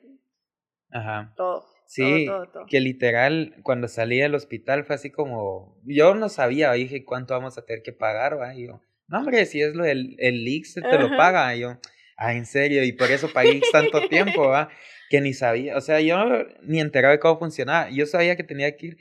Ajá. 0.91 1.33
todo. 1.35 1.65
Sí, 1.85 2.27
que 2.67 2.79
literal, 2.79 3.55
cuando 3.61 3.87
salí 3.87 4.19
del 4.19 4.35
hospital 4.35 4.85
fue 4.85 4.95
así 4.95 5.11
como, 5.11 5.79
yo 5.83 6.15
no 6.15 6.29
sabía, 6.29 6.71
dije, 6.71 7.03
¿cuánto 7.03 7.33
vamos 7.33 7.57
a 7.57 7.65
tener 7.65 7.83
que 7.83 7.91
pagar? 7.91 8.39
¿va? 8.39 8.55
Y 8.55 8.67
yo, 8.67 8.81
no, 9.07 9.19
hombre, 9.19 9.45
si 9.45 9.61
es 9.61 9.75
lo 9.75 9.83
del 9.83 10.15
el 10.17 10.43
leaks, 10.43 10.75
te 10.75 10.99
lo 10.99 11.09
paga. 11.17 11.55
Y 11.55 11.61
yo, 11.61 11.77
ah, 12.17 12.33
en 12.33 12.45
serio, 12.45 12.83
y 12.83 12.93
por 12.93 13.11
eso 13.11 13.31
pagué 13.31 13.61
tanto 13.71 14.07
tiempo, 14.07 14.47
¿va? 14.47 14.69
Que 15.13 15.21
ni 15.21 15.33
sabía, 15.33 15.77
o 15.77 15.81
sea, 15.81 16.01
yo 16.01 16.17
ni 16.63 16.81
enteraba 16.81 17.11
de 17.11 17.19
cómo 17.19 17.37
funcionaba. 17.37 17.91
Yo 17.91 18.07
sabía 18.07 18.35
que 18.35 18.43
tenía 18.43 18.75
que 18.75 18.87
ir 18.87 18.97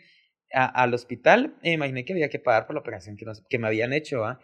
al 0.52 0.92
hospital 0.92 1.56
e 1.62 1.72
imaginé 1.72 2.04
que 2.04 2.12
había 2.12 2.28
que 2.28 2.38
pagar 2.38 2.66
por 2.66 2.74
la 2.74 2.80
operación 2.80 3.16
que, 3.16 3.24
que 3.48 3.58
me 3.58 3.66
habían 3.66 3.94
hecho, 3.94 4.20
¿va? 4.20 4.38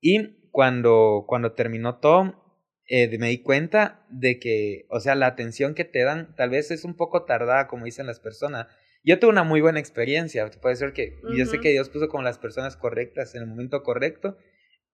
Y 0.00 0.48
cuando, 0.52 1.24
cuando 1.26 1.54
terminó 1.54 1.98
todo, 1.98 2.40
eh, 2.86 3.18
me 3.18 3.28
di 3.28 3.42
cuenta 3.42 4.06
de 4.08 4.38
que, 4.38 4.86
o 4.88 5.00
sea, 5.00 5.16
la 5.16 5.26
atención 5.26 5.74
que 5.74 5.84
te 5.84 6.04
dan 6.04 6.36
tal 6.36 6.50
vez 6.50 6.70
es 6.70 6.84
un 6.84 6.94
poco 6.94 7.24
tardada, 7.24 7.66
como 7.66 7.86
dicen 7.86 8.06
las 8.06 8.20
personas. 8.20 8.68
Yo 9.02 9.18
tuve 9.18 9.30
una 9.30 9.42
muy 9.42 9.60
buena 9.60 9.80
experiencia, 9.80 10.48
puede 10.62 10.76
ser 10.76 10.92
que 10.92 11.18
yo 11.36 11.44
sé 11.44 11.58
que 11.58 11.70
Dios 11.70 11.88
puso 11.88 12.08
con 12.08 12.22
las 12.22 12.38
personas 12.38 12.76
correctas 12.76 13.34
en 13.34 13.42
el 13.42 13.48
momento 13.48 13.82
correcto 13.82 14.36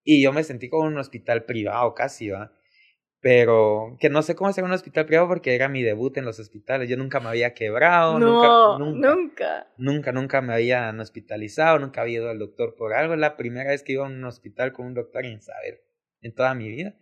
y 0.03 0.23
yo 0.23 0.33
me 0.33 0.43
sentí 0.43 0.67
como 0.67 0.87
en 0.87 0.93
un 0.93 0.99
hospital 0.99 1.45
privado 1.45 1.93
casi, 1.93 2.29
¿va? 2.31 2.56
Pero 3.27 3.97
que 3.99 4.09
no 4.09 4.21
sé 4.21 4.35
cómo 4.35 4.49
hacer 4.49 4.63
un 4.63 4.71
hospital 4.71 5.05
privado 5.05 5.27
porque 5.27 5.53
era 5.53 5.67
mi 5.67 5.83
debut 5.83 6.15
en 6.15 6.23
los 6.23 6.39
hospitales. 6.39 6.87
Yo 6.87 6.95
nunca 6.95 7.19
me 7.19 7.27
había 7.27 7.53
quebrado, 7.53 8.17
no, 8.19 8.77
nunca, 8.79 8.85
nunca, 8.85 9.67
nunca, 9.75 10.11
nunca, 10.13 10.41
me 10.41 10.53
habían 10.53 10.97
hospitalizado, 11.01 11.77
nunca 11.77 12.03
había 12.03 12.19
ido 12.19 12.29
al 12.29 12.39
doctor 12.39 12.75
por 12.77 12.93
algo. 12.93 13.15
Es 13.15 13.19
la 13.19 13.35
primera 13.35 13.71
vez 13.71 13.83
que 13.83 13.91
iba 13.91 14.05
a 14.05 14.09
un 14.09 14.23
hospital 14.23 14.71
con 14.71 14.85
un 14.85 14.93
doctor 14.93 15.25
en 15.25 15.41
saber 15.41 15.83
en 16.21 16.33
toda 16.35 16.55
mi 16.55 16.69
vida. 16.69 16.95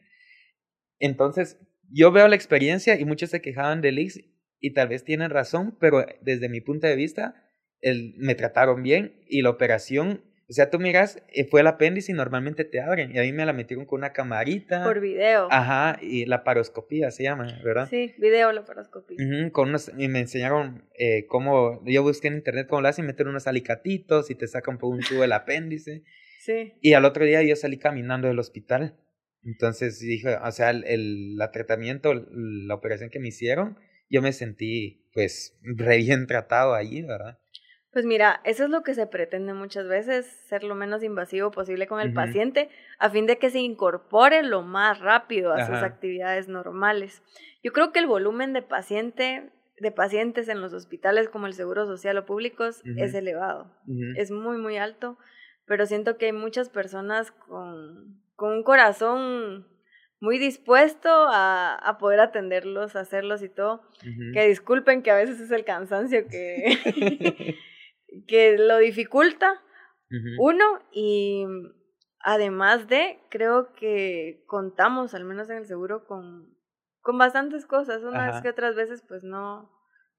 Entonces, 0.97 1.59
yo 1.91 2.11
veo 2.11 2.27
la 2.27 2.35
experiencia 2.35 2.99
y 2.99 3.05
muchos 3.05 3.29
se 3.29 3.43
quejaban 3.43 3.81
del 3.81 3.99
IX 3.99 4.21
y 4.59 4.73
tal 4.73 4.87
vez 4.87 5.03
tienen 5.03 5.29
razón, 5.29 5.77
pero 5.79 6.03
desde 6.21 6.49
mi 6.49 6.59
punto 6.59 6.87
de 6.87 6.95
vista, 6.95 7.35
el, 7.81 8.15
me 8.17 8.33
trataron 8.33 8.81
bien 8.81 9.21
y 9.27 9.43
la 9.43 9.51
operación, 9.51 10.23
o 10.47 10.53
sea, 10.53 10.69
tú 10.69 10.79
miras, 10.79 11.23
eh, 11.33 11.45
fue 11.45 11.61
el 11.61 11.67
apéndice 11.67 12.11
y 12.11 12.15
normalmente 12.15 12.65
te 12.65 12.79
abren 12.79 13.15
y 13.15 13.17
a 13.17 13.23
mí 13.23 13.31
me 13.31 13.45
la 13.45 13.53
metieron 13.53 13.85
con 13.85 13.99
una 13.99 14.13
camarita. 14.13 14.83
Por 14.83 14.99
video. 14.99 15.47
Ajá, 15.49 15.97
y 16.01 16.25
la 16.25 16.43
paroscopía 16.43 17.09
se 17.09 17.23
llama, 17.23 17.47
¿verdad? 17.63 17.87
Sí, 17.89 18.13
video 18.19 18.51
la 18.51 18.63
paroscopía. 18.63 19.17
con 19.51 19.69
unos, 19.69 19.91
y 19.97 20.07
me 20.07 20.19
enseñaron 20.19 20.87
eh, 20.99 21.25
cómo, 21.27 21.81
yo 21.85 22.03
busqué 22.03 22.27
en 22.27 22.35
internet 22.35 22.67
cómo 22.67 22.81
lo 22.81 22.87
hacen, 22.89 23.07
meter 23.07 23.27
unos 23.27 23.47
alicatitos 23.47 24.29
y 24.29 24.35
te 24.35 24.47
sacan 24.47 24.77
por 24.77 24.93
un 24.93 24.99
tubo 24.99 25.23
el 25.23 25.31
apéndice. 25.31 26.03
Sí. 26.41 26.73
Y 26.79 26.93
al 26.93 27.05
otro 27.05 27.25
día 27.25 27.41
yo 27.41 27.55
salí 27.55 27.79
caminando 27.79 28.27
del 28.27 28.37
hospital. 28.37 28.95
Entonces 29.43 29.99
dije, 29.99 30.35
o 30.35 30.51
sea, 30.51 30.69
el, 30.69 31.37
la 31.37 31.51
tratamiento, 31.51 32.13
la 32.13 32.75
operación 32.75 33.09
que 33.09 33.19
me 33.19 33.29
hicieron, 33.29 33.79
yo 34.09 34.21
me 34.21 34.31
sentí 34.31 35.07
pues 35.13 35.57
re 35.61 35.97
bien 35.97 36.27
tratado 36.27 36.75
allí, 36.75 37.01
¿verdad? 37.01 37.39
Pues 37.95 38.05
mira, 38.05 38.41
eso 38.43 38.65
es 38.65 38.69
lo 38.69 38.83
que 38.83 38.93
se 38.93 39.07
pretende 39.07 39.53
muchas 39.53 39.87
veces, 39.87 40.25
ser 40.49 40.65
lo 40.65 40.75
menos 40.75 41.01
invasivo 41.01 41.49
posible 41.49 41.87
con 41.87 42.01
el 42.01 42.11
paciente, 42.11 42.67
a 42.99 43.09
fin 43.09 43.25
de 43.25 43.37
que 43.37 43.49
se 43.49 43.59
incorpore 43.59 44.43
lo 44.43 44.63
más 44.63 44.99
rápido 44.99 45.53
a 45.53 45.65
sus 45.65 45.77
actividades 45.77 46.49
normales. 46.49 47.23
Yo 47.63 47.71
creo 47.71 47.93
que 47.93 47.99
el 47.99 48.07
volumen 48.07 48.51
de 48.51 48.61
paciente 48.61 49.49
de 49.79 49.91
pacientes 49.91 50.49
en 50.49 50.59
los 50.59 50.73
hospitales 50.73 51.29
como 51.29 51.47
el 51.47 51.53
Seguro 51.53 51.85
Social 51.85 52.17
o 52.17 52.25
públicos 52.25 52.81
es 52.97 53.13
elevado, 53.13 53.71
es 54.17 54.29
muy, 54.29 54.57
muy 54.57 54.75
alto, 54.75 55.17
pero 55.65 55.85
siento 55.85 56.17
que 56.17 56.25
hay 56.25 56.33
muchas 56.33 56.67
personas 56.67 57.31
con 57.31 58.19
con 58.35 58.51
un 58.51 58.63
corazón 58.63 59.65
muy 60.19 60.37
dispuesto 60.37 61.09
a, 61.09 61.75
a 61.75 61.97
poder 61.97 62.19
atenderlos, 62.19 62.95
hacerlos 62.95 63.41
y 63.43 63.49
todo. 63.49 63.83
Que 64.33 64.47
disculpen 64.47 65.01
que 65.01 65.11
a 65.11 65.15
veces 65.15 65.39
es 65.39 65.51
el 65.51 65.63
cansancio 65.63 66.27
que, 66.27 66.77
que 68.27 68.57
lo 68.57 68.77
dificulta. 68.77 69.61
Uno, 70.37 70.63
y 70.93 71.45
además 72.19 72.87
de, 72.87 73.19
creo 73.29 73.73
que 73.73 74.43
contamos, 74.47 75.13
al 75.13 75.25
menos 75.25 75.49
en 75.49 75.57
el 75.57 75.65
seguro, 75.65 76.05
con, 76.05 76.55
con 77.01 77.17
bastantes 77.17 77.65
cosas. 77.65 78.01
Unas 78.03 78.41
que 78.41 78.49
otras 78.49 78.75
veces 78.75 79.03
pues 79.05 79.23
no, 79.23 79.69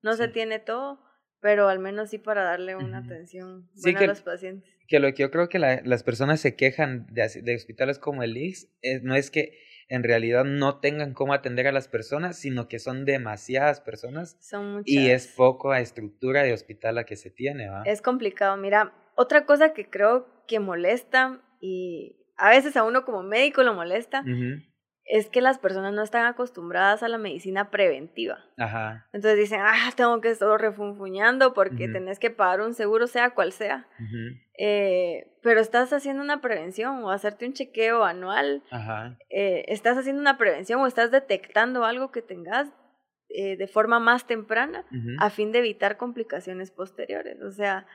no 0.02 0.14
se 0.14 0.28
tiene 0.28 0.58
todo 0.58 1.00
pero 1.40 1.68
al 1.68 1.78
menos 1.78 2.10
sí 2.10 2.18
para 2.18 2.42
darle 2.42 2.76
una 2.76 2.98
atención 2.98 3.68
buena 3.82 4.00
a 4.00 4.06
los 4.06 4.22
pacientes. 4.22 4.68
Que 4.88 5.00
lo 5.00 5.12
que 5.12 5.22
yo 5.22 5.30
creo 5.30 5.48
que 5.48 5.58
las 5.58 6.02
personas 6.02 6.40
se 6.40 6.56
quejan 6.56 7.06
de, 7.12 7.28
de 7.42 7.54
hospitales 7.54 7.98
como 7.98 8.22
el 8.22 8.36
IX 8.36 8.68
no 9.02 9.14
es 9.14 9.30
que 9.30 9.56
en 9.88 10.02
realidad 10.02 10.44
no 10.44 10.78
tengan 10.80 11.14
cómo 11.14 11.32
atender 11.32 11.66
a 11.66 11.72
las 11.72 11.88
personas, 11.88 12.38
sino 12.38 12.68
que 12.68 12.78
son 12.78 13.04
demasiadas 13.04 13.80
personas. 13.80 14.36
Son 14.40 14.72
muchas. 14.72 14.86
Y 14.86 15.10
es 15.10 15.28
poco 15.28 15.72
a 15.72 15.80
estructura 15.80 16.42
de 16.42 16.52
hospital 16.52 16.96
la 16.96 17.04
que 17.04 17.16
se 17.16 17.30
tiene, 17.30 17.68
¿va? 17.68 17.82
Es 17.84 18.02
complicado. 18.02 18.56
Mira, 18.56 18.92
otra 19.14 19.46
cosa 19.46 19.72
que 19.72 19.88
creo 19.88 20.26
que 20.46 20.60
molesta 20.60 21.42
y 21.60 22.16
a 22.36 22.50
veces 22.50 22.76
a 22.76 22.84
uno 22.84 23.04
como 23.04 23.22
médico 23.22 23.62
lo 23.62 23.74
molesta 23.74 24.22
es 25.06 25.28
que 25.28 25.40
las 25.40 25.58
personas 25.58 25.92
no 25.92 26.02
están 26.02 26.26
acostumbradas 26.26 27.02
a 27.02 27.08
la 27.08 27.16
medicina 27.16 27.70
preventiva. 27.70 28.44
Ajá. 28.58 29.06
Entonces 29.12 29.38
dicen, 29.38 29.60
ah, 29.62 29.90
tengo 29.96 30.20
que 30.20 30.30
estar 30.30 30.60
refunfuñando 30.60 31.54
porque 31.54 31.88
tenés 31.88 32.18
que 32.18 32.30
pagar 32.30 32.60
un 32.60 32.74
seguro, 32.74 33.06
sea 33.06 33.30
cual 33.30 33.52
sea. 33.52 33.86
eh, 34.58 35.30
pero 35.42 35.60
estás 35.60 35.92
haciendo 35.92 36.22
una 36.22 36.40
prevención 36.40 37.04
o 37.04 37.10
hacerte 37.10 37.46
un 37.46 37.52
chequeo 37.52 38.04
anual. 38.04 38.64
Ajá. 38.70 39.16
Eh, 39.30 39.64
estás 39.68 39.96
haciendo 39.96 40.20
una 40.20 40.38
prevención 40.38 40.80
o 40.80 40.86
estás 40.86 41.12
detectando 41.12 41.84
algo 41.84 42.10
que 42.10 42.22
tengas 42.22 42.68
eh, 43.28 43.56
de 43.56 43.66
forma 43.68 44.00
más 44.00 44.26
temprana 44.26 44.84
a 45.18 45.30
fin 45.30 45.52
de 45.52 45.58
evitar 45.60 45.96
complicaciones 45.96 46.72
posteriores. 46.72 47.40
O 47.42 47.52
sea, 47.52 47.86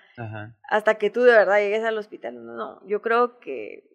hasta 0.70 0.96
que 0.96 1.10
tú 1.10 1.24
de 1.24 1.32
verdad 1.34 1.58
llegues 1.58 1.84
al 1.84 1.98
hospital. 1.98 2.36
No, 2.46 2.54
no, 2.54 2.88
yo 2.88 3.02
creo 3.02 3.40
que 3.40 3.91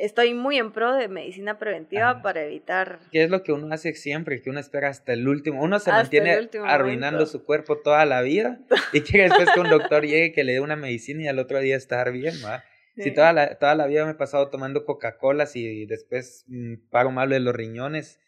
estoy 0.00 0.34
muy 0.34 0.58
en 0.58 0.72
pro 0.72 0.94
de 0.94 1.08
medicina 1.08 1.58
preventiva 1.58 2.22
para 2.22 2.42
evitar... 2.42 2.98
¿Qué 3.12 3.22
es 3.22 3.30
lo 3.30 3.42
que 3.42 3.52
uno 3.52 3.72
hace 3.72 3.94
siempre? 3.94 4.40
Que 4.40 4.50
uno 4.50 4.58
espera 4.58 4.88
hasta 4.88 5.12
el 5.12 5.28
último. 5.28 5.62
Uno 5.62 5.78
se 5.78 5.90
mantiene 5.90 6.48
arruinando 6.64 7.26
su 7.26 7.44
cuerpo 7.44 7.78
toda 7.78 8.04
la 8.06 8.22
vida 8.22 8.58
y 8.92 9.02
quiere 9.02 9.28
después 9.28 9.50
que 9.52 9.60
un 9.60 9.68
doctor 9.68 10.04
llegue 10.04 10.32
que 10.32 10.42
le 10.42 10.54
dé 10.54 10.60
una 10.60 10.76
medicina 10.76 11.24
y 11.24 11.28
al 11.28 11.38
otro 11.38 11.60
día 11.60 11.76
estar 11.76 12.10
bien, 12.12 12.34
¿va? 12.44 12.64
Si 12.96 13.12
toda 13.12 13.32
la, 13.32 13.58
toda 13.58 13.74
la 13.74 13.86
vida 13.86 14.04
me 14.04 14.12
he 14.12 14.14
pasado 14.14 14.48
tomando 14.48 14.84
Coca-Cola 14.84 15.46
y 15.54 15.86
después 15.86 16.44
mm, 16.48 16.88
pago 16.90 17.10
mal 17.10 17.30
de 17.30 17.40
los 17.40 17.54
riñones, 17.54 18.20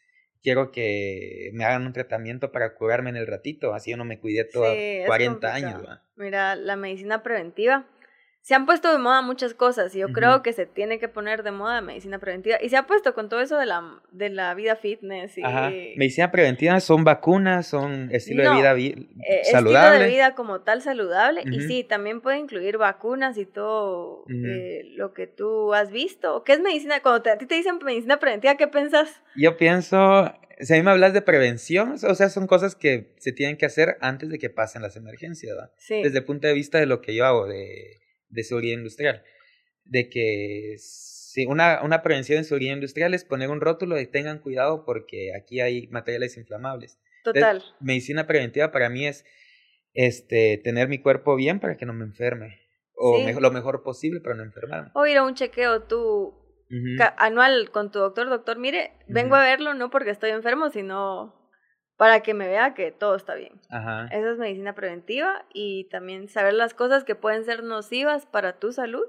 quiero 0.43 0.73
que 0.73 1.51
me 1.53 1.65
hagan 1.65 1.87
un 1.87 1.93
tratamiento 1.93 2.53
para 2.53 2.75
curarme 2.75 3.11
en 3.11 3.17
el 3.17 3.27
ratito, 3.27 3.75
así 3.75 3.91
yo 3.91 3.97
no 3.97 4.05
me 4.05 4.19
cuidé 4.19 4.45
todos 4.45 4.75
40 5.07 5.55
años. 5.55 5.85
¿va? 5.87 6.03
Mira, 6.17 6.57
la 6.57 6.77
medicina 6.77 7.23
preventiva 7.23 7.87
se 8.42 8.57
han 8.57 8.66
puesto 8.66 8.90
de 8.90 8.98
moda 8.98 9.22
muchas 9.22 9.55
cosas 9.55 9.94
y 9.94 10.00
yo 10.00 10.09
creo 10.09 10.42
que 10.42 10.52
se 10.52 10.66
tiene 10.66 10.98
que 10.98 11.07
poner 11.07 11.44
de 11.44 11.52
moda 11.52 11.81
medicina 11.81 12.18
preventiva. 12.18 12.57
Y 12.61 12.70
se 12.70 12.76
ha 12.76 12.88
puesto 12.88 13.14
con 13.14 13.28
todo 13.28 13.40
eso 13.40 13.57
de 13.57 13.66
la, 13.66 14.00
de 14.11 14.31
la 14.31 14.52
vida 14.55 14.74
fitness. 14.74 15.38
Y... 15.38 15.44
Ajá. 15.44 15.70
Medicina 15.96 16.33
preventiva 16.33 16.81
son 16.81 17.05
vacunas, 17.05 17.68
son 17.68 18.11
estilo 18.11 18.42
de 18.42 18.57
vida 18.57 18.76
eh, 18.76 19.44
saludable. 19.44 19.90
Estilo 19.90 20.02
de 20.02 20.09
vida 20.09 20.35
como 20.35 20.61
tal 20.62 20.83
saludable. 20.83 21.44
Y 21.52 21.61
sí, 21.61 21.85
también 21.85 22.20
puede 22.20 22.38
incluir 22.38 22.78
vacunas 22.78 23.38
y 23.38 23.46
todo 23.46 24.24
eh, 24.28 24.90
lo 24.96 25.14
que 25.14 25.28
tú 25.28 25.72
has 25.72 25.92
visto. 25.92 26.42
¿Qué 26.42 26.55
es 26.55 26.61
medicina? 26.61 27.00
Cuando 27.00 27.31
a 27.31 27.38
ti 27.38 27.46
te 27.46 27.55
dicen 27.55 27.78
medicina 27.85 28.18
preventiva, 28.18 28.57
¿qué 28.57 28.66
piensas? 28.66 29.22
Yo 29.37 29.57
pienso, 29.57 30.35
si 30.59 30.74
a 30.74 30.76
mí 30.78 30.83
me 30.83 30.90
hablas 30.90 31.12
de 31.12 31.22
prevención, 31.22 31.93
o 31.93 32.14
sea, 32.16 32.28
son 32.28 32.49
cosas 32.49 32.74
que 32.74 33.14
se 33.18 33.30
tienen 33.30 33.57
que 33.57 33.66
hacer 33.66 33.99
antes 34.01 34.30
de 34.30 34.40
que 34.40 34.51
pasen 34.51 34.82
las 34.82 34.97
emergencias, 34.97 35.55
¿verdad? 35.55 35.70
Sí. 35.76 36.03
Desde 36.03 36.18
el 36.18 36.24
punto 36.24 36.49
de 36.49 36.55
vista 36.55 36.78
de 36.78 36.86
lo 36.86 37.01
que 37.01 37.14
yo 37.14 37.24
hago, 37.24 37.47
de 37.47 38.01
de 38.33 38.45
seguridad 38.45 38.78
industrial. 38.78 39.22
De 39.85 40.09
que 40.09 40.76
si 40.78 41.47
una, 41.47 41.83
una 41.83 42.03
prevención 42.03 42.39
de 42.39 42.45
seguridad 42.45 42.74
industrial 42.74 43.14
es 43.14 43.24
poner 43.24 43.51
un 43.51 43.61
rótulo 43.61 43.95
de 43.95 44.07
tengan 44.07 44.41
cuidado 44.41 44.85
porque 44.85 45.33
aquí 45.37 45.61
hay 45.61 45.87
materiales 45.89 46.37
inflamables. 46.37 46.99
Total. 47.24 47.62
medicina 47.78 48.26
preventiva 48.26 48.72
para 48.72 48.89
mí 48.89 49.07
es 49.07 49.24
este, 49.95 50.61
tener 50.64 50.89
mi 50.89 50.99
cuerpo 50.99 51.37
bien 51.37 51.61
para 51.61 51.76
que 51.76 51.87
no 51.87 51.93
me 51.93 52.05
enferme. 52.05 52.59
O 52.95 53.18
lo 53.41 53.51
mejor 53.51 53.83
posible 53.83 54.20
para 54.20 54.37
no 54.37 54.43
enfermarme. 54.43 54.91
O 54.95 55.07
ir 55.07 55.16
a 55.16 55.24
un 55.24 55.35
chequeo 55.35 55.85
tú 55.85 56.35
anual 57.16 57.70
con 57.70 57.91
tu 57.91 57.99
doctor. 57.99 58.28
Doctor, 58.28 58.59
mire, 58.59 58.93
vengo 59.09 59.35
a 59.35 59.43
verlo 59.43 59.74
no 59.74 59.91
porque 59.91 60.11
estoy 60.11 60.30
enfermo, 60.30 60.70
sino 60.70 61.41
para 61.97 62.20
que 62.20 62.34
me 62.34 62.49
vea 62.49 62.74
que 62.74 62.90
todo 62.90 63.14
está 63.14 63.34
bien. 63.34 63.61
Ajá. 63.70 64.07
Eso 64.07 64.32
es 64.32 64.38
medicina 64.38 64.74
preventiva 64.74 65.45
y 65.53 65.88
también 65.90 66.28
saber 66.28 66.55
las 66.55 66.74
cosas 66.74 67.05
que 67.05 67.14
pueden 67.14 67.45
ser 67.45 67.62
nocivas 67.62 68.26
para 68.26 68.59
tu 68.59 68.72
salud, 68.72 69.05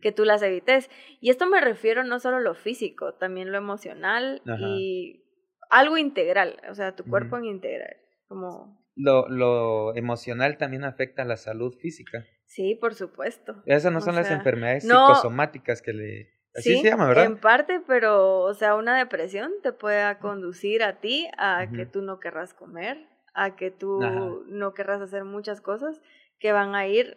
que 0.00 0.12
tú 0.12 0.24
las 0.24 0.42
evites. 0.42 0.90
Y 1.20 1.30
esto 1.30 1.46
me 1.46 1.60
refiero 1.60 2.04
no 2.04 2.18
solo 2.18 2.38
a 2.38 2.40
lo 2.40 2.54
físico, 2.54 3.14
también 3.14 3.52
lo 3.52 3.58
emocional 3.58 4.42
y 4.58 5.24
algo 5.70 5.96
integral, 5.96 6.60
o 6.70 6.74
sea, 6.74 6.94
tu 6.96 7.04
cuerpo 7.04 7.38
en 7.38 7.46
integral, 7.46 7.96
como... 8.28 8.82
Lo, 8.94 9.26
lo 9.30 9.96
emocional 9.96 10.58
también 10.58 10.84
afecta 10.84 11.22
a 11.22 11.24
la 11.24 11.38
salud 11.38 11.74
física. 11.80 12.26
Sí, 12.44 12.74
por 12.74 12.94
supuesto. 12.94 13.62
Esas 13.64 13.90
no 13.90 14.02
son 14.02 14.16
las 14.16 14.30
enfermedades 14.30 14.82
psicosomáticas 14.82 15.80
que 15.80 15.94
le... 15.94 16.41
Así 16.54 16.76
se 16.78 16.90
llama, 16.90 17.08
¿verdad? 17.08 17.24
En 17.24 17.38
parte, 17.38 17.80
pero, 17.86 18.40
o 18.40 18.54
sea, 18.54 18.74
una 18.74 18.96
depresión 18.98 19.52
te 19.62 19.72
puede 19.72 20.18
conducir 20.18 20.82
a 20.82 21.00
ti 21.00 21.28
a 21.38 21.66
que 21.74 21.86
tú 21.86 22.02
no 22.02 22.20
querrás 22.20 22.52
comer, 22.54 22.98
a 23.34 23.56
que 23.56 23.70
tú 23.70 24.00
no 24.48 24.74
querrás 24.74 25.00
hacer 25.00 25.24
muchas 25.24 25.60
cosas 25.60 26.00
que 26.38 26.52
van 26.52 26.74
a 26.74 26.86
ir 26.86 27.16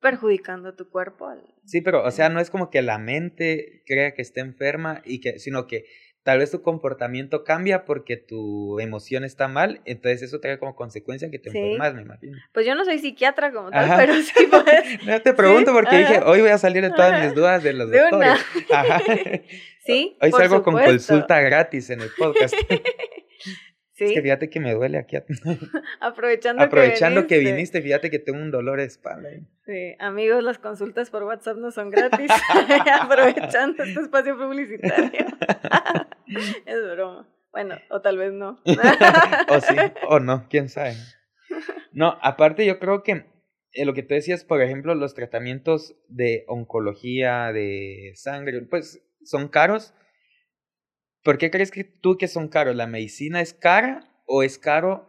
perjudicando 0.00 0.74
tu 0.74 0.88
cuerpo. 0.88 1.28
Sí, 1.64 1.80
pero, 1.80 2.04
o 2.04 2.10
sea, 2.10 2.28
no 2.28 2.38
es 2.38 2.50
como 2.50 2.70
que 2.70 2.82
la 2.82 2.98
mente 2.98 3.82
crea 3.84 4.14
que 4.14 4.22
está 4.22 4.40
enferma 4.40 5.02
y 5.04 5.20
que, 5.20 5.38
sino 5.40 5.66
que 5.66 5.84
tal 6.22 6.38
vez 6.38 6.50
tu 6.50 6.62
comportamiento 6.62 7.44
cambia 7.44 7.84
porque 7.84 8.16
tu 8.16 8.80
emoción 8.80 9.24
está 9.24 9.48
mal, 9.48 9.80
entonces 9.84 10.22
eso 10.22 10.40
trae 10.40 10.58
como 10.58 10.76
consecuencia 10.76 11.30
que 11.30 11.38
te 11.38 11.48
enfermas, 11.48 11.94
me 11.94 12.02
imagino. 12.02 12.36
Pues 12.52 12.66
yo 12.66 12.74
no 12.74 12.84
soy 12.84 12.98
psiquiatra 12.98 13.52
como 13.52 13.70
tal, 13.70 13.96
pero 13.96 14.14
sí 14.22 14.46
puedes. 14.50 15.04
no 15.04 15.20
te 15.22 15.32
pregunto 15.32 15.72
porque 15.72 15.98
dije, 15.98 16.20
hoy 16.24 16.40
voy 16.40 16.50
a 16.50 16.58
salir 16.58 16.82
de 16.82 16.90
todas 16.90 17.24
mis 17.24 17.34
dudas 17.34 17.62
de 17.62 17.72
los 17.72 17.90
doctores. 17.90 18.40
Sí. 19.88 20.18
Hoy 20.20 20.30
salgo 20.32 20.62
con 20.62 20.74
consulta 20.74 21.40
gratis 21.40 21.88
en 21.88 22.02
el 22.02 22.10
podcast. 22.10 22.54
Es 24.06 24.12
que 24.12 24.22
fíjate 24.22 24.48
que 24.48 24.60
me 24.60 24.74
duele 24.74 24.98
aquí. 24.98 25.16
Aprovechando, 26.00 26.62
Aprovechando 26.64 27.26
que, 27.26 27.38
viniste. 27.38 27.82
fíjate 27.82 28.10
que 28.10 28.18
tengo 28.18 28.38
un 28.38 28.50
dolor 28.50 28.78
de 28.78 28.84
espalda. 28.84 29.30
Sí, 29.64 29.96
amigos, 29.98 30.42
las 30.42 30.58
consultas 30.58 31.10
por 31.10 31.24
WhatsApp 31.24 31.56
no 31.56 31.70
son 31.70 31.90
gratis. 31.90 32.30
Aprovechando 33.00 33.82
este 33.82 34.00
espacio 34.00 34.36
publicitario. 34.36 35.26
es 36.66 36.90
broma. 36.92 37.28
Bueno, 37.50 37.76
o 37.90 38.00
tal 38.00 38.18
vez 38.18 38.32
no. 38.32 38.60
o 39.48 39.60
sí, 39.60 39.74
o 40.08 40.20
no, 40.20 40.46
quién 40.48 40.68
sabe. 40.68 40.94
No, 41.92 42.18
aparte 42.22 42.66
yo 42.66 42.78
creo 42.78 43.02
que 43.02 43.24
eh, 43.72 43.84
lo 43.84 43.94
que 43.94 44.02
tú 44.02 44.14
decías, 44.14 44.44
por 44.44 44.62
ejemplo, 44.62 44.94
los 44.94 45.14
tratamientos 45.14 45.96
de 46.08 46.44
oncología, 46.46 47.52
de 47.52 48.12
sangre, 48.14 48.60
pues 48.62 49.02
son 49.24 49.48
caros 49.48 49.94
¿Por 51.22 51.38
qué 51.38 51.50
crees 51.50 51.70
que 51.70 51.84
tú 51.84 52.16
que 52.16 52.28
son 52.28 52.48
caros? 52.48 52.76
¿La 52.76 52.86
medicina 52.86 53.40
es 53.40 53.54
cara 53.54 54.08
o 54.26 54.42
es 54.42 54.58
caro? 54.58 55.08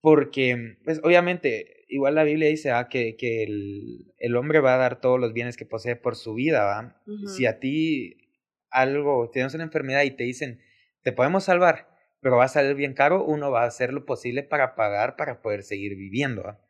Porque, 0.00 0.76
pues 0.84 1.00
obviamente, 1.02 1.84
igual 1.88 2.14
la 2.14 2.24
Biblia 2.24 2.48
dice 2.48 2.70
ah, 2.70 2.88
que, 2.88 3.16
que 3.16 3.44
el, 3.44 4.12
el, 4.18 4.36
hombre 4.36 4.60
va 4.60 4.74
a 4.74 4.78
dar 4.78 5.00
todos 5.00 5.18
los 5.18 5.32
bienes 5.32 5.56
que 5.56 5.64
posee 5.64 5.96
por 5.96 6.16
su 6.16 6.34
vida. 6.34 6.64
¿va? 6.64 7.02
Si 7.34 7.46
a 7.46 7.58
ti 7.58 8.18
algo, 8.70 9.30
tienes 9.32 9.54
una 9.54 9.64
enfermedad 9.64 10.02
y 10.02 10.10
te 10.10 10.24
dicen, 10.24 10.60
te 11.02 11.12
podemos 11.12 11.44
salvar, 11.44 11.88
pero 12.20 12.36
va 12.36 12.44
a 12.44 12.48
salir 12.48 12.74
bien 12.74 12.94
caro, 12.94 13.24
uno 13.24 13.50
va 13.50 13.62
a 13.62 13.66
hacer 13.66 13.92
lo 13.92 14.04
posible 14.04 14.42
para 14.42 14.74
pagar 14.74 15.16
para 15.16 15.40
poder 15.42 15.62
seguir 15.62 15.96
viviendo. 15.96 16.42
¿va? 16.42 16.60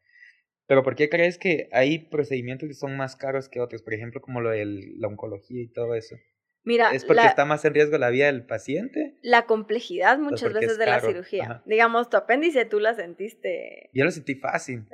Pero 0.67 0.83
¿por 0.83 0.97
qué 0.97 1.09
crees 1.09 1.39
que 1.39 1.69
hay 1.73 1.99
procedimientos 1.99 2.69
que 2.69 2.75
son 2.75 2.97
más 2.97 3.17
caros 3.17 3.49
que 3.49 3.61
otros? 3.61 3.83
Por 3.83 3.95
ejemplo, 3.95 4.21
como 4.21 4.41
lo 4.41 4.51
de 4.51 4.65
la 4.97 5.09
oncología 5.09 5.63
y 5.63 5.69
todo 5.69 5.95
eso. 5.95 6.17
Mira, 6.65 6.93
¿Es 6.93 7.05
porque 7.05 7.27
está 7.27 7.45
más 7.45 7.65
en 7.65 7.75
riesgo 7.75 7.99
la 7.99 8.09
vida 8.09 8.27
del 8.27 8.45
paciente? 8.45 9.19
La 9.23 9.43
complejidad 9.43 10.19
muchas 10.19 10.53
veces 10.53 10.79
de 10.79 10.87
la 10.87 11.01
cirugía. 11.01 11.63
Digamos, 11.67 12.09
tu 12.09 12.17
apéndice 12.17 12.65
tú 12.65 12.81
la 12.81 12.95
sentiste... 12.95 13.91
Yo 13.93 14.05
lo 14.05 14.11
sentí 14.11 14.35
fácil. 14.35 14.87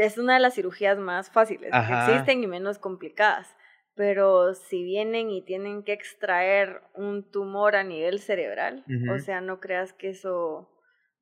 Es 0.00 0.16
una 0.16 0.34
de 0.34 0.40
las 0.40 0.54
cirugías 0.54 0.98
más 0.98 1.30
fáciles 1.30 1.70
que 1.70 2.12
existen 2.12 2.42
y 2.42 2.46
menos 2.46 2.78
complicadas. 2.78 3.54
Pero 3.94 4.54
si 4.54 4.82
vienen 4.82 5.30
y 5.30 5.44
tienen 5.44 5.82
que 5.82 5.92
extraer 5.92 6.80
un 6.94 7.30
tumor 7.30 7.76
a 7.76 7.84
nivel 7.84 8.18
cerebral, 8.18 8.84
o 9.14 9.18
sea, 9.18 9.42
no 9.42 9.60
creas 9.60 9.92
que 9.92 10.08
eso 10.08 10.70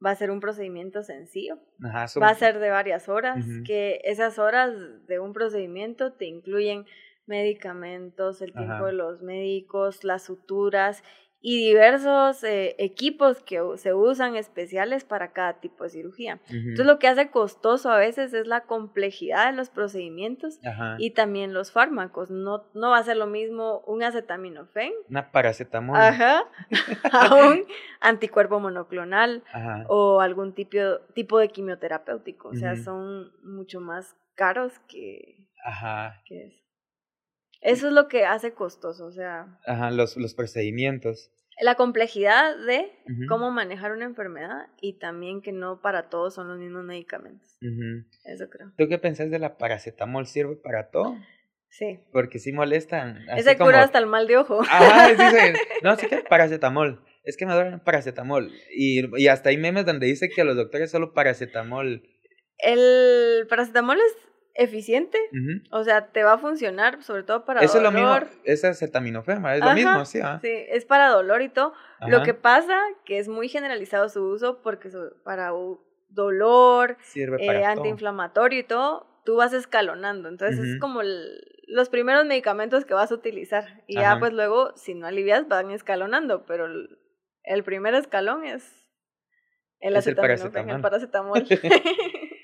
va 0.05 0.13
a 0.13 0.15
ser 0.15 0.31
un 0.31 0.41
procedimiento 0.41 1.03
sencillo. 1.03 1.59
Va 1.85 2.29
a 2.29 2.35
ser 2.35 2.61
de 2.61 2.71
varias 2.71 3.09
horas, 3.09 3.45
que 3.67 4.01
esas 4.05 4.39
horas 4.39 4.73
de 5.09 5.19
un 5.19 5.33
procedimiento 5.33 6.13
te 6.13 6.27
incluyen 6.27 6.87
medicamentos, 7.31 8.43
el 8.43 8.53
tiempo 8.53 8.85
de 8.85 8.93
los 8.93 9.23
médicos, 9.23 10.05
las 10.05 10.25
suturas 10.25 11.03
y 11.43 11.57
diversos 11.69 12.45
eh, 12.45 12.75
equipos 12.79 13.43
que 13.43 13.61
se 13.77 13.95
usan 13.95 14.37
especiales 14.37 15.05
para 15.05 15.33
cada 15.33 15.59
tipo 15.59 15.85
de 15.85 15.91
cirugía. 15.91 16.39
Entonces 16.51 16.85
lo 16.85 16.99
que 16.99 17.09
hace 17.09 17.31
costoso 17.31 17.91
a 17.91 17.99
veces 17.99 18.35
es 18.35 18.47
la 18.47 18.63
complejidad 18.63 19.51
de 19.51 19.57
los 19.57 19.71
procedimientos 19.71 20.61
y 20.99 21.13
también 21.13 21.55
los 21.55 21.73
fármacos. 21.73 22.31
No, 22.31 22.65
no 22.75 22.91
va 22.91 22.99
a 22.99 23.05
ser 23.05 23.17
lo 23.17 23.27
mismo 23.27 23.81
un 23.87 24.03
acetaminofén. 24.03 24.93
Una 25.09 25.33
paracetamol. 25.33 25.97
Ajá. 25.97 26.45
a 27.13 27.35
un 27.35 27.65
anticuerpo 28.01 28.61
monoclonal 28.61 29.43
o 29.89 30.21
algún 30.21 30.53
tipo, 30.53 30.79
tipo 31.15 31.39
de 31.39 31.49
quimioterapéutico. 31.49 32.49
O 32.49 32.55
sea, 32.55 32.77
son 32.77 33.33
mucho 33.43 33.81
más 33.81 34.15
caros 34.35 34.79
que, 34.81 35.49
Ajá. 35.65 36.21
que 36.27 36.60
eso. 37.61 37.89
Es 37.89 37.93
lo 37.93 38.09
que 38.09 38.25
hace 38.25 38.53
costoso, 38.53 39.07
o 39.07 39.13
sea. 39.13 39.59
Ajá, 39.67 39.91
los, 39.91 40.17
los 40.17 40.35
procedimientos. 40.35 41.31
La 41.61 41.75
complejidad 41.75 42.57
de 42.57 42.91
cómo 43.29 43.51
manejar 43.51 43.93
una 43.93 44.07
enfermedad 44.07 44.69
y 44.81 44.99
también 44.99 45.43
que 45.43 45.53
no 45.53 45.83
para 45.83 46.09
todos 46.09 46.35
son 46.35 46.49
los 46.49 46.59
mismos 46.59 46.85
medicamentos. 46.85 47.59
Eso 48.25 48.49
creo. 48.49 48.73
¿Tú 48.79 48.89
qué 48.89 48.97
pensás 48.97 49.31
de 49.31 49.39
la 49.39 49.59
paracetamol? 49.59 50.27
¿Sirve 50.27 50.57
para 50.57 50.89
todo? 50.89 51.17
Sí. 51.69 52.01
Porque 52.13 52.39
sí 52.39 52.53
molestan. 52.53 53.29
Ese 53.37 53.59
cura 53.59 53.83
hasta 53.83 53.99
el 53.99 54.07
mal 54.07 54.27
de 54.27 54.39
ojo. 54.39 54.63
Ajá, 54.63 55.09
dicen, 55.11 55.55
no, 55.83 55.97
sí 55.97 56.07
que 56.09 56.25
paracetamol. 56.29 57.05
Es 57.25 57.37
que 57.37 57.45
me 57.45 57.53
duele 57.53 57.79
paracetamol. 57.79 58.51
Y, 58.75 59.21
y 59.21 59.29
hasta 59.29 59.51
hay 59.51 59.59
memes 59.59 59.85
donde 59.85 60.07
dice 60.07 60.31
que 60.31 60.41
a 60.41 60.45
los 60.45 60.57
doctores 60.57 60.91
solo 60.91 61.13
paracetamol. 61.13 62.03
El 62.59 63.47
paracetamol 63.49 63.99
es 63.99 64.30
eficiente, 64.61 65.19
o 65.71 65.85
sea, 65.85 66.09
te 66.09 66.23
va 66.23 66.35
a 66.35 66.39
funcionar 66.39 67.03
sobre 67.03 67.23
todo 67.23 67.47
para 67.47 67.63
Eso 67.63 67.79
dolor. 67.79 67.95
es 67.95 67.95
lo 67.95 68.01
mismo, 68.01 68.41
es 68.45 68.65
acetaminofén, 68.65 69.45
es 69.47 69.61
lo 69.61 69.73
mismo, 69.73 70.05
sí. 70.05 70.21
Sí, 70.43 70.53
es 70.69 70.85
para 70.85 71.09
dolor 71.09 71.41
y 71.41 71.49
todo. 71.49 71.73
Lo 72.07 72.23
que 72.23 72.35
pasa 72.35 72.79
que 73.07 73.19
es 73.19 73.29
muy 73.29 73.49
generalizado 73.49 74.09
su 74.11 74.23
uso 74.23 74.61
porque 74.63 74.91
para 75.25 75.53
dolor, 76.11 76.99
Sirve 77.01 77.39
para 77.47 77.61
eh, 77.61 77.65
antiinflamatorio 77.65 78.59
y 78.59 78.65
todo, 78.65 79.07
tú 79.25 79.37
vas 79.37 79.55
escalonando. 79.55 80.29
Entonces 80.29 80.59
es 80.59 80.79
como 80.79 81.01
los 81.03 81.89
primeros 81.89 82.27
medicamentos 82.27 82.85
que 82.85 82.93
vas 82.93 83.11
a 83.11 83.15
utilizar 83.15 83.83
y 83.87 83.95
ya 83.95 84.19
pues 84.19 84.35
luego 84.35 84.77
si 84.77 84.95
no 84.95 85.07
alivias 85.07 85.49
van 85.49 85.71
escalonando, 85.71 86.45
pero 86.45 86.67
el, 87.45 87.65
primer 87.65 87.95
escalón 87.95 88.45
es 88.45 88.87
el 89.79 89.97
acetaminofén, 89.97 90.69
el 90.69 90.83
paracetamol. 90.83 91.47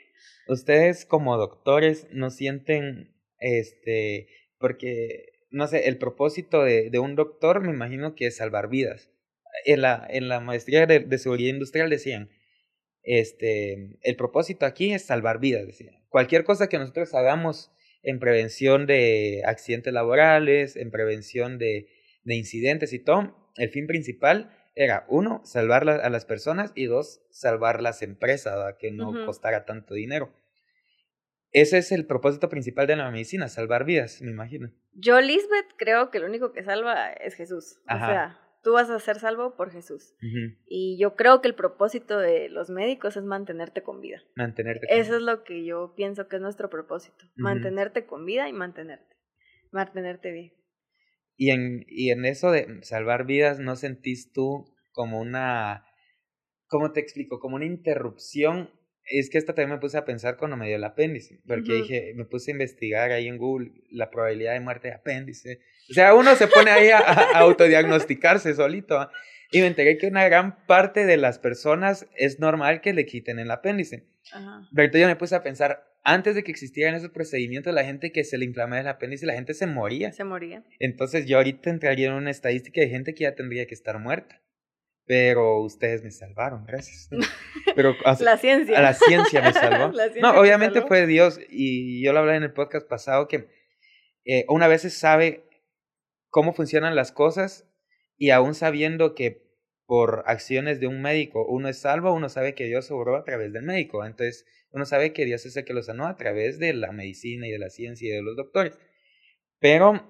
ustedes 0.49 1.05
como 1.05 1.37
doctores 1.37 2.07
no 2.11 2.31
sienten, 2.31 3.15
este, 3.39 4.29
porque, 4.59 5.33
no 5.51 5.67
sé, 5.67 5.89
el 5.89 5.99
propósito 5.99 6.63
de, 6.63 6.91
de 6.91 6.99
un 6.99 7.17
doctor 7.17 7.61
me 7.61 7.71
imagino 7.71 8.15
que 8.15 8.27
es 8.27 8.37
salvar 8.37 8.69
vidas. 8.69 9.11
En 9.65 9.81
la, 9.81 10.07
en 10.09 10.29
la 10.29 10.41
maestría 10.41 10.87
de, 10.87 11.01
de 11.01 11.19
seguridad 11.19 11.51
industrial 11.51 11.91
decían, 11.91 12.31
este, 13.03 13.99
el 14.03 14.17
propósito 14.17 14.67
aquí 14.67 14.93
es 14.93 15.05
salvar 15.05 15.39
vidas, 15.39 15.67
decían. 15.67 15.95
Cualquier 16.09 16.45
cosa 16.45 16.69
que 16.69 16.79
nosotros 16.79 17.15
hagamos 17.15 17.71
en 18.03 18.19
prevención 18.19 18.87
de 18.87 19.43
accidentes 19.45 19.93
laborales, 19.93 20.77
en 20.77 20.91
prevención 20.91 21.59
de, 21.59 21.89
de 22.25 22.35
incidentes 22.35 22.93
y 22.93 22.99
todo, 22.99 23.53
el 23.57 23.71
fin 23.71 23.87
principal 23.87 24.56
era, 24.77 25.07
uno, 25.09 25.41
salvar 25.45 25.89
a 25.89 26.11
las 26.11 26.27
personas 26.27 26.71
y 26.75 26.85
dos, 26.85 27.23
salvar 27.31 27.83
las 27.83 28.03
empresas, 28.03 28.75
que 28.79 28.93
no 28.93 29.13
costara 29.25 29.65
tanto 29.65 29.95
dinero. 29.95 30.33
Ese 31.51 31.79
es 31.79 31.91
el 31.93 32.07
propósito 32.07 32.51
principal 32.51 32.87
de 32.87 32.97
la 32.97 33.11
medicina, 33.11 33.49
salvar 33.49 33.87
vidas, 33.87 34.21
me 34.21 34.31
imagino. 34.31 34.71
Yo, 34.93 35.19
Lisbeth, 35.23 35.73
creo 35.79 36.11
que 36.11 36.21
lo 36.21 36.27
único 36.27 36.53
que 36.53 36.63
salva 36.63 37.11
es 37.11 37.35
Jesús. 37.35 37.81
O 37.91 37.97
sea, 37.97 38.39
tú 38.63 38.73
vas 38.73 38.91
a 38.91 38.99
ser 38.99 39.19
salvo 39.19 39.57
por 39.57 39.71
Jesús. 39.71 40.15
Y 40.67 40.99
yo 41.01 41.17
creo 41.17 41.41
que 41.41 41.49
el 41.49 41.55
propósito 41.55 42.19
de 42.19 42.51
los 42.51 42.69
médicos 42.69 43.17
es 43.17 43.25
mantenerte 43.25 43.83
con 43.83 44.03
vida. 44.03 44.23
Mantenerte 44.35 44.87
con 44.87 44.99
Eso 44.99 45.17
es 45.17 45.23
lo 45.23 45.43
que 45.43 45.65
yo 45.65 45.95
pienso 45.97 46.29
que 46.29 46.37
es 46.37 46.43
nuestro 46.43 46.69
propósito. 46.69 47.25
Mantenerte 47.37 48.05
con 48.05 48.27
vida 48.27 48.47
y 48.47 48.53
mantenerte. 48.53 49.17
Mantenerte 49.73 50.33
bien. 50.33 50.53
Y 51.37 51.51
en, 51.51 51.85
y 51.89 52.11
en 52.11 52.25
eso 52.25 52.51
de 52.51 52.83
salvar 52.83 53.27
vidas, 53.27 53.59
¿no 53.59 53.77
sentís 53.77 54.33
tú 54.33 54.73
como 54.93 55.21
una, 55.21 55.85
¿cómo 56.67 56.93
te 56.93 57.01
explico? 57.01 57.39
Como 57.39 57.57
una 57.57 57.67
interrupción. 57.67 58.71
Es 59.05 59.31
que 59.31 59.39
esta 59.39 59.55
también 59.55 59.77
me 59.77 59.81
puse 59.81 59.99
a 59.99 60.05
pensar 60.05 60.37
cuando 60.37 60.57
me 60.57 60.67
dio 60.67 60.77
el 60.77 60.83
apéndice, 60.83 61.39
porque 61.47 61.75
dije, 61.75 62.13
me 62.17 62.25
puse 62.25 62.51
a 62.51 62.55
investigar 62.55 63.13
ahí 63.13 63.29
en 63.29 63.39
Google 63.39 63.71
la 63.91 64.11
probabilidad 64.11 64.55
de 64.55 64.61
muerte 64.61 64.89
de 64.89 64.95
apéndice. 64.95 65.61
O 65.89 65.95
sea, 65.95 66.15
uno 66.15 66.35
se 66.35 66.49
pone 66.49 66.71
ahí 66.73 66.89
a, 66.89 66.99
autodiagnosticarse 67.39 68.55
solito. 68.55 69.09
Y 69.53 69.61
me 69.61 69.69
enteré 69.69 69.97
que 69.97 70.09
una 70.09 70.25
gran 70.25 70.67
parte 70.67 71.07
de 71.07 71.17
las 71.19 71.39
personas 71.39 72.09
es 72.17 72.41
normal 72.41 72.81
que 72.81 72.93
le 72.93 73.07
quiten 73.07 73.39
el 73.39 73.51
apéndice. 73.53 74.09
Pero 74.33 74.87
entonces 74.87 75.01
yo 75.03 75.07
me 75.07 75.15
puse 75.15 75.37
a 75.37 75.43
pensar, 75.45 75.85
antes 76.07 76.37
de 76.37 76.45
que 76.45 76.53
existieran 76.53 76.95
esos 76.95 77.11
procedimientos, 77.11 77.75
la 77.75 77.85
gente 77.85 78.13
que 78.13 78.23
se 78.23 78.39
le 78.39 78.45
inflamaba 78.45 78.81
el 78.81 78.87
apéndice, 78.87 79.27
la 79.27 79.35
gente 79.35 79.55
se 79.55 79.67
moría. 79.67 80.13
Se 80.13 80.23
moría. 80.23 80.65
Entonces 80.79 81.27
yo 81.27 81.37
ahorita 81.37 81.69
entraría 81.69 82.07
en 82.07 82.15
una 82.15 82.31
estadística 82.31 82.81
de 82.81 82.89
gente 82.89 83.13
que 83.13 83.25
ya 83.25 83.35
tendría 83.35 83.67
que 83.67 83.75
estar 83.75 83.99
muerta. 83.99 84.41
pero 85.05 85.61
ustedes 85.63 86.05
me 86.05 86.13
salvaron, 86.13 86.65
gracias. 86.65 87.09
Pero, 87.77 87.95
la 88.21 88.39
ciencia. 88.39 88.81
La 88.81 88.95
ciencia 88.95 89.43
me 89.43 89.53
salvó. 89.53 89.93
no, 90.23 90.41
obviamente 90.41 90.83
fue 90.83 91.07
Dios, 91.07 91.39
y 91.51 92.03
yo 92.03 92.13
lo 92.13 92.21
hablé 92.21 92.37
en 92.37 92.45
el 92.45 92.53
podcast 92.53 92.89
pasado, 92.89 93.29
que 93.29 93.49
eh, 94.25 94.47
una 94.49 94.67
vez 94.67 94.83
sabe 94.95 95.45
cómo 96.31 96.55
funcionan 96.55 96.97
las 96.97 97.13
cosas, 97.13 97.69
y 98.17 98.31
aún 98.31 98.55
sabiendo 98.55 99.15
que 99.15 99.46
por 99.87 100.25
acciones 100.27 100.81
de 100.81 100.89
un 100.89 101.01
médico 101.01 101.47
uno 101.47 101.69
es 101.69 101.79
salvo, 101.79 102.13
uno 102.13 102.29
sabe 102.29 102.55
que 102.55 102.65
Dios 102.65 102.91
obró 102.91 103.17
a 103.17 103.25
través 103.25 103.53
del 103.53 103.63
médico. 103.63 104.05
Entonces, 104.05 104.45
uno 104.71 104.85
sabe 104.85 105.13
que 105.13 105.25
Dios 105.25 105.47
es 105.47 105.57
el 105.57 105.65
que 105.65 105.75
lo 105.75 105.83
sanó 105.83 106.07
a 106.07 106.17
través 106.17 106.59
de 106.59 106.75
la 106.75 106.93
medicina 106.93 107.47
y 107.47 107.51
de 107.51 107.59
la 107.59 107.71
ciencia 107.71 108.09
y 108.09 108.13
de 108.13 108.23
los 108.23 108.37
doctores. 108.37 108.79
Pero 109.59 110.05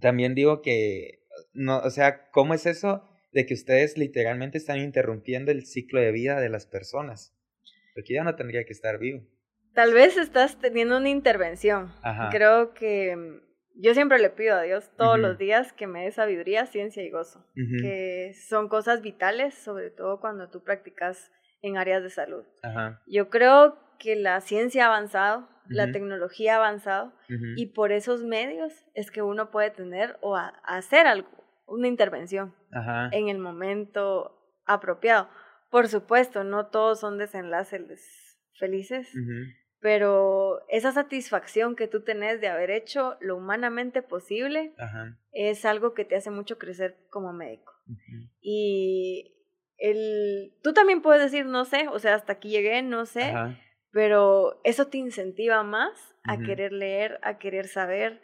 también 0.00 0.34
digo 0.34 0.62
que, 0.62 1.20
no, 1.52 1.78
o 1.78 1.90
sea, 1.90 2.30
¿cómo 2.30 2.54
es 2.54 2.66
eso? 2.66 3.04
de 3.34 3.44
que 3.46 3.54
ustedes 3.54 3.98
literalmente 3.98 4.58
están 4.58 4.78
interrumpiendo 4.78 5.50
el 5.50 5.66
ciclo 5.66 6.00
de 6.00 6.12
vida 6.12 6.40
de 6.40 6.48
las 6.48 6.66
personas. 6.66 7.36
Porque 7.92 8.14
ya 8.14 8.22
no 8.22 8.36
tendría 8.36 8.64
que 8.64 8.72
estar 8.72 8.98
vivo. 8.98 9.26
Tal 9.74 9.92
vez 9.92 10.16
estás 10.16 10.58
teniendo 10.60 10.96
una 10.96 11.10
intervención. 11.10 11.92
Creo 12.30 12.74
que 12.74 13.40
yo 13.74 13.94
siempre 13.94 14.18
le 14.18 14.30
pido 14.30 14.56
a 14.56 14.62
Dios 14.62 14.90
todos 14.96 15.18
los 15.18 15.38
días 15.38 15.72
que 15.72 15.86
me 15.86 16.04
dé 16.04 16.12
sabiduría, 16.12 16.66
ciencia 16.66 17.02
y 17.02 17.10
gozo, 17.10 17.44
que 17.54 18.32
son 18.48 18.68
cosas 18.68 19.02
vitales, 19.02 19.54
sobre 19.54 19.90
todo 19.90 20.20
cuando 20.20 20.48
tú 20.48 20.62
practicas 20.62 21.32
en 21.62 21.76
áreas 21.76 22.02
de 22.02 22.10
salud. 22.10 22.44
Yo 23.06 23.30
creo 23.30 23.78
que 23.98 24.16
la 24.16 24.40
ciencia 24.40 24.84
ha 24.84 24.88
avanzado, 24.88 25.48
la 25.68 25.90
tecnología 25.92 26.54
ha 26.54 26.56
avanzado 26.56 27.12
y 27.56 27.66
por 27.66 27.90
esos 27.90 28.22
medios 28.22 28.72
es 28.94 29.10
que 29.10 29.22
uno 29.22 29.50
puede 29.50 29.70
tener 29.70 30.18
o 30.20 30.36
hacer 30.36 31.06
algo 31.06 31.28
una 31.66 31.88
intervención 31.88 32.54
en 33.12 33.28
el 33.28 33.38
momento 33.38 34.38
apropiado. 34.66 35.28
Por 35.70 35.88
supuesto, 35.88 36.44
no 36.44 36.66
todos 36.66 37.00
son 37.00 37.18
desenlaces 37.18 38.38
felices, 38.58 39.12
pero 39.84 40.66
esa 40.70 40.92
satisfacción 40.92 41.76
que 41.76 41.88
tú 41.88 42.02
tenés 42.02 42.40
de 42.40 42.48
haber 42.48 42.70
hecho 42.70 43.18
lo 43.20 43.36
humanamente 43.36 44.00
posible 44.00 44.72
es 45.30 45.66
algo 45.66 45.92
que 45.92 46.06
te 46.06 46.16
hace 46.16 46.30
mucho 46.30 46.56
crecer 46.56 46.96
como 47.10 47.34
médico. 47.34 47.70
Y 48.40 49.36
el, 49.76 50.54
tú 50.62 50.72
también 50.72 51.02
puedes 51.02 51.22
decir, 51.22 51.44
no 51.44 51.66
sé, 51.66 51.88
o 51.88 51.98
sea, 51.98 52.14
hasta 52.14 52.32
aquí 52.32 52.48
llegué, 52.48 52.80
no 52.80 53.04
sé, 53.04 53.34
pero 53.90 54.58
eso 54.64 54.86
te 54.86 54.96
incentiva 54.96 55.62
más 55.64 56.16
a 56.22 56.38
querer 56.38 56.72
leer, 56.72 57.20
a 57.22 57.36
querer 57.36 57.68
saber, 57.68 58.22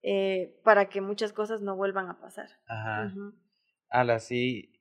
eh, 0.00 0.58
para 0.64 0.88
que 0.88 1.02
muchas 1.02 1.34
cosas 1.34 1.60
no 1.60 1.76
vuelvan 1.76 2.08
a 2.08 2.22
pasar. 2.22 2.48
Ajá. 2.66 3.12
Ala, 3.90 4.18
sí, 4.18 4.80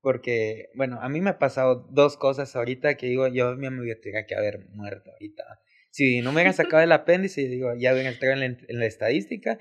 porque, 0.00 0.70
bueno, 0.74 0.98
a 1.00 1.08
mí 1.08 1.20
me 1.20 1.30
ha 1.30 1.38
pasado 1.38 1.86
dos 1.90 2.16
cosas 2.16 2.56
ahorita 2.56 2.96
que 2.96 3.06
digo, 3.06 3.28
yo 3.28 3.54
me 3.54 3.68
hubiera 3.68 4.26
que 4.26 4.34
haber 4.34 4.68
muerto 4.70 5.12
ahorita. 5.12 5.44
Si 5.90 6.20
no 6.20 6.30
me 6.30 6.36
hubieran 6.36 6.54
sacado 6.54 6.82
el 6.82 6.92
apéndice, 6.92 7.48
digo, 7.48 7.72
ya 7.78 7.92
ven 7.92 8.06
entrar 8.06 8.32
en 8.32 8.40
la, 8.40 8.46
en 8.46 8.78
la 8.78 8.86
estadística, 8.86 9.58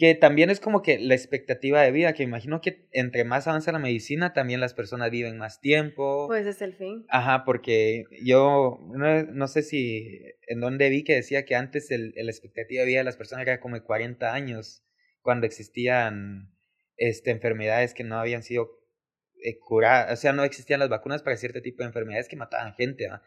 que 0.00 0.14
también 0.14 0.48
es 0.48 0.60
como 0.60 0.80
que 0.80 0.98
la 0.98 1.14
expectativa 1.14 1.82
de 1.82 1.92
vida, 1.92 2.14
que 2.14 2.22
imagino 2.22 2.62
que 2.62 2.88
entre 2.90 3.24
más 3.24 3.46
avanza 3.46 3.70
la 3.70 3.78
medicina, 3.78 4.32
también 4.32 4.58
las 4.58 4.72
personas 4.72 5.10
viven 5.10 5.36
más 5.36 5.60
tiempo. 5.60 6.26
Pues 6.26 6.46
es 6.46 6.62
el 6.62 6.72
fin. 6.72 7.04
Ajá, 7.10 7.44
porque 7.44 8.04
yo 8.24 8.78
no, 8.94 9.46
sé 9.46 9.62
si 9.62 10.08
en 10.48 10.60
dónde 10.60 10.88
vi 10.88 11.04
que 11.04 11.16
decía 11.16 11.44
que 11.44 11.54
antes 11.54 11.90
el, 11.90 12.14
la 12.16 12.30
expectativa 12.30 12.80
de 12.80 12.88
vida 12.88 13.00
de 13.00 13.04
las 13.04 13.18
personas 13.18 13.46
era 13.46 13.60
como 13.60 13.74
de 13.74 13.82
40 13.82 14.32
años, 14.32 14.82
cuando 15.20 15.46
existían 15.46 16.50
este, 16.96 17.30
enfermedades 17.30 17.92
que 17.92 18.02
no 18.02 18.18
habían 18.18 18.42
sido 18.42 18.70
eh, 19.42 19.58
curadas, 19.58 20.14
o 20.14 20.16
sea, 20.16 20.32
no 20.32 20.44
existían 20.44 20.80
las 20.80 20.88
vacunas 20.88 21.22
para 21.22 21.36
cierto 21.36 21.60
tipo 21.60 21.82
de 21.82 21.88
enfermedades 21.88 22.26
que 22.26 22.36
mataban 22.36 22.72
gente. 22.72 23.06
¿ah? 23.08 23.20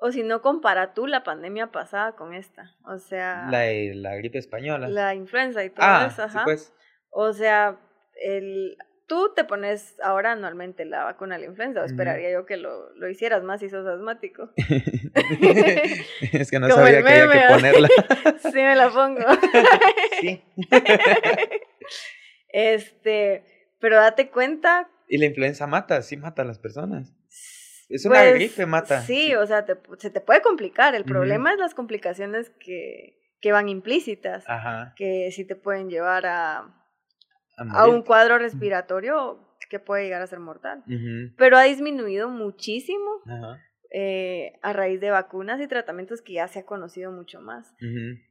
O 0.00 0.12
si 0.12 0.22
no, 0.22 0.42
compara 0.42 0.94
tú 0.94 1.06
la 1.06 1.24
pandemia 1.24 1.72
pasada 1.72 2.12
con 2.12 2.32
esta. 2.32 2.76
O 2.84 2.98
sea. 2.98 3.48
La, 3.50 3.66
la 3.94 4.14
gripe 4.16 4.38
española. 4.38 4.88
La 4.88 5.14
influenza 5.14 5.64
y 5.64 5.70
todo 5.70 5.86
ah, 5.86 6.08
eso, 6.10 6.22
ajá. 6.22 6.44
pues. 6.44 6.72
O 7.10 7.32
sea, 7.32 7.80
el, 8.22 8.76
tú 9.08 9.32
te 9.34 9.42
pones 9.42 9.96
ahora 10.02 10.32
anualmente 10.32 10.84
la 10.84 11.02
vacuna 11.02 11.34
de 11.34 11.40
la 11.40 11.46
influenza. 11.48 11.84
esperaría 11.84 12.30
yo 12.30 12.46
que 12.46 12.56
lo, 12.58 12.92
lo, 12.94 13.08
hicieras 13.08 13.42
más 13.42 13.58
si 13.60 13.68
sos 13.68 13.86
asmático. 13.86 14.50
es 14.56 16.50
que 16.50 16.60
no 16.60 16.68
sabía 16.68 17.02
que 17.02 17.08
había 17.08 17.48
que 17.48 17.54
ponerla. 17.54 17.88
sí, 18.42 18.52
me 18.54 18.76
la 18.76 18.90
pongo. 18.90 19.20
sí. 20.20 20.44
este, 22.50 23.42
pero 23.80 23.96
date 23.96 24.30
cuenta. 24.30 24.88
Y 25.08 25.18
la 25.18 25.26
influenza 25.26 25.66
mata, 25.66 26.02
sí 26.02 26.16
mata 26.18 26.42
a 26.42 26.44
las 26.44 26.58
personas. 26.58 27.14
Es 27.88 28.04
una 28.04 28.20
pues, 28.20 28.34
gripe, 28.34 28.66
mata. 28.66 29.00
Sí, 29.02 29.34
o 29.34 29.46
sea, 29.46 29.64
se 29.98 30.10
te 30.10 30.20
puede 30.20 30.42
complicar. 30.42 30.94
El 30.94 31.04
problema 31.04 31.52
es 31.52 31.58
las 31.58 31.74
complicaciones 31.74 32.50
que, 32.60 33.18
que 33.40 33.52
van 33.52 33.68
implícitas, 33.68 34.44
que 34.96 35.30
sí 35.32 35.44
te 35.46 35.56
pueden 35.56 35.88
llevar 35.88 36.26
a, 36.26 36.74
a, 37.56 37.86
un 37.86 38.02
cuadro 38.02 38.38
respiratorio 38.38 39.56
que 39.70 39.78
puede 39.78 40.04
llegar 40.04 40.22
a 40.22 40.26
ser 40.26 40.40
mortal. 40.40 40.84
Pero 41.36 41.56
ha 41.56 41.62
disminuido 41.62 42.28
muchísimo 42.28 43.22
eh, 43.90 44.58
a 44.62 44.72
raíz 44.74 45.00
de 45.00 45.10
vacunas 45.10 45.60
y 45.60 45.66
tratamientos 45.66 46.20
que 46.20 46.34
ya 46.34 46.48
se 46.48 46.60
ha 46.60 46.66
conocido 46.66 47.10
mucho 47.10 47.40
más. 47.40 47.74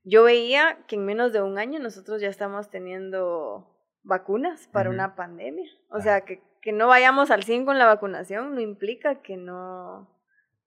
Yo 0.03 0.23
veía 0.23 0.77
que 0.87 0.95
en 0.95 1.05
menos 1.05 1.33
de 1.33 1.41
un 1.41 1.57
año 1.57 1.79
nosotros 1.79 2.21
ya 2.21 2.29
estamos 2.29 2.69
teniendo 2.69 3.73
vacunas 4.03 4.67
para 4.71 4.89
una 4.89 5.15
pandemia. 5.15 5.69
O 5.89 5.99
sea, 5.99 6.21
que 6.21 6.41
que 6.61 6.71
no 6.71 6.87
vayamos 6.87 7.31
al 7.31 7.43
100 7.43 7.65
con 7.65 7.77
la 7.77 7.85
vacunación 7.85 8.55
no 8.55 8.61
implica 8.61 9.21
que 9.21 9.37
no, 9.37 10.09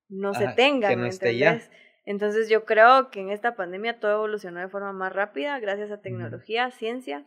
no 0.08 0.34
se 0.34 0.48
tenga, 0.48 0.88
que 0.88 0.96
no 0.96 1.06
esté 1.06 1.36
ya. 1.36 1.60
Entonces 2.04 2.48
yo 2.48 2.64
creo 2.64 3.10
que 3.10 3.20
en 3.20 3.30
esta 3.30 3.54
pandemia 3.54 4.00
todo 4.00 4.12
evolucionó 4.12 4.60
de 4.60 4.68
forma 4.68 4.92
más 4.92 5.12
rápida 5.12 5.58
gracias 5.60 5.90
a 5.90 6.00
tecnología, 6.00 6.70
ciencia 6.70 7.24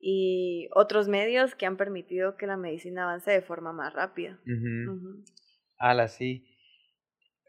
y 0.00 0.68
otros 0.74 1.08
medios 1.08 1.54
que 1.54 1.66
han 1.66 1.76
permitido 1.76 2.36
que 2.36 2.46
la 2.46 2.56
medicina 2.56 3.04
avance 3.04 3.30
de 3.30 3.42
forma 3.42 3.72
más 3.72 3.92
rápida. 3.94 4.38
Uh 4.46 6.08
sí. 6.08 6.44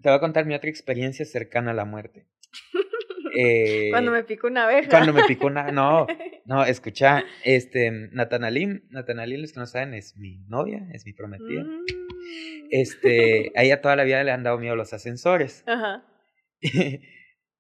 Te 0.01 0.09
voy 0.09 0.17
a 0.17 0.21
contar 0.21 0.45
mi 0.45 0.55
otra 0.55 0.69
experiencia 0.69 1.25
cercana 1.25 1.71
a 1.71 1.73
la 1.73 1.85
muerte. 1.85 2.27
Eh, 3.35 3.89
cuando 3.91 4.11
me 4.11 4.23
picó 4.23 4.47
una 4.47 4.65
abeja. 4.65 4.89
Cuando 4.89 5.13
me 5.13 5.23
picó 5.23 5.47
una. 5.47 5.71
No, 5.71 6.07
no, 6.45 6.63
escucha, 6.65 7.23
este, 7.43 7.91
Natanalim, 8.11 8.83
Natanalim, 8.89 9.41
los 9.41 9.53
que 9.53 9.59
no 9.59 9.65
saben, 9.65 9.93
es 9.93 10.15
mi 10.17 10.39
novia, 10.47 10.87
es 10.93 11.05
mi 11.05 11.13
prometida. 11.13 11.63
Mm. 11.63 11.85
Este, 12.69 13.51
a 13.55 13.63
ella 13.63 13.81
toda 13.81 13.95
la 13.95 14.03
vida 14.03 14.23
le 14.23 14.31
han 14.31 14.43
dado 14.43 14.57
miedo 14.57 14.75
los 14.75 14.93
ascensores. 14.93 15.63
Ajá. 15.67 16.05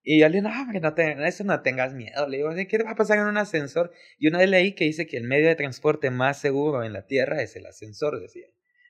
Y, 0.01 0.21
yo 0.21 0.29
le 0.29 0.37
digo, 0.37 0.49
no, 0.49 0.61
hombre, 0.61 0.79
no 0.79 0.93
te, 0.95 1.27
eso 1.27 1.43
no 1.43 1.61
tengas 1.61 1.93
miedo. 1.93 2.27
Le 2.27 2.37
digo, 2.37 2.49
¿qué 2.55 2.77
te 2.77 2.83
va 2.83 2.91
a 2.91 2.95
pasar 2.95 3.19
en 3.19 3.25
un 3.25 3.37
ascensor? 3.37 3.91
Y 4.17 4.27
una 4.27 4.39
vez 4.39 4.49
leí 4.49 4.73
que 4.73 4.85
dice 4.85 5.05
que 5.05 5.17
el 5.17 5.25
medio 5.25 5.49
de 5.49 5.55
transporte 5.55 6.09
más 6.09 6.39
seguro 6.39 6.83
en 6.83 6.93
la 6.93 7.05
Tierra 7.05 7.43
es 7.43 7.55
el 7.57 7.65
ascensor, 7.65 8.19
decía. 8.19 8.47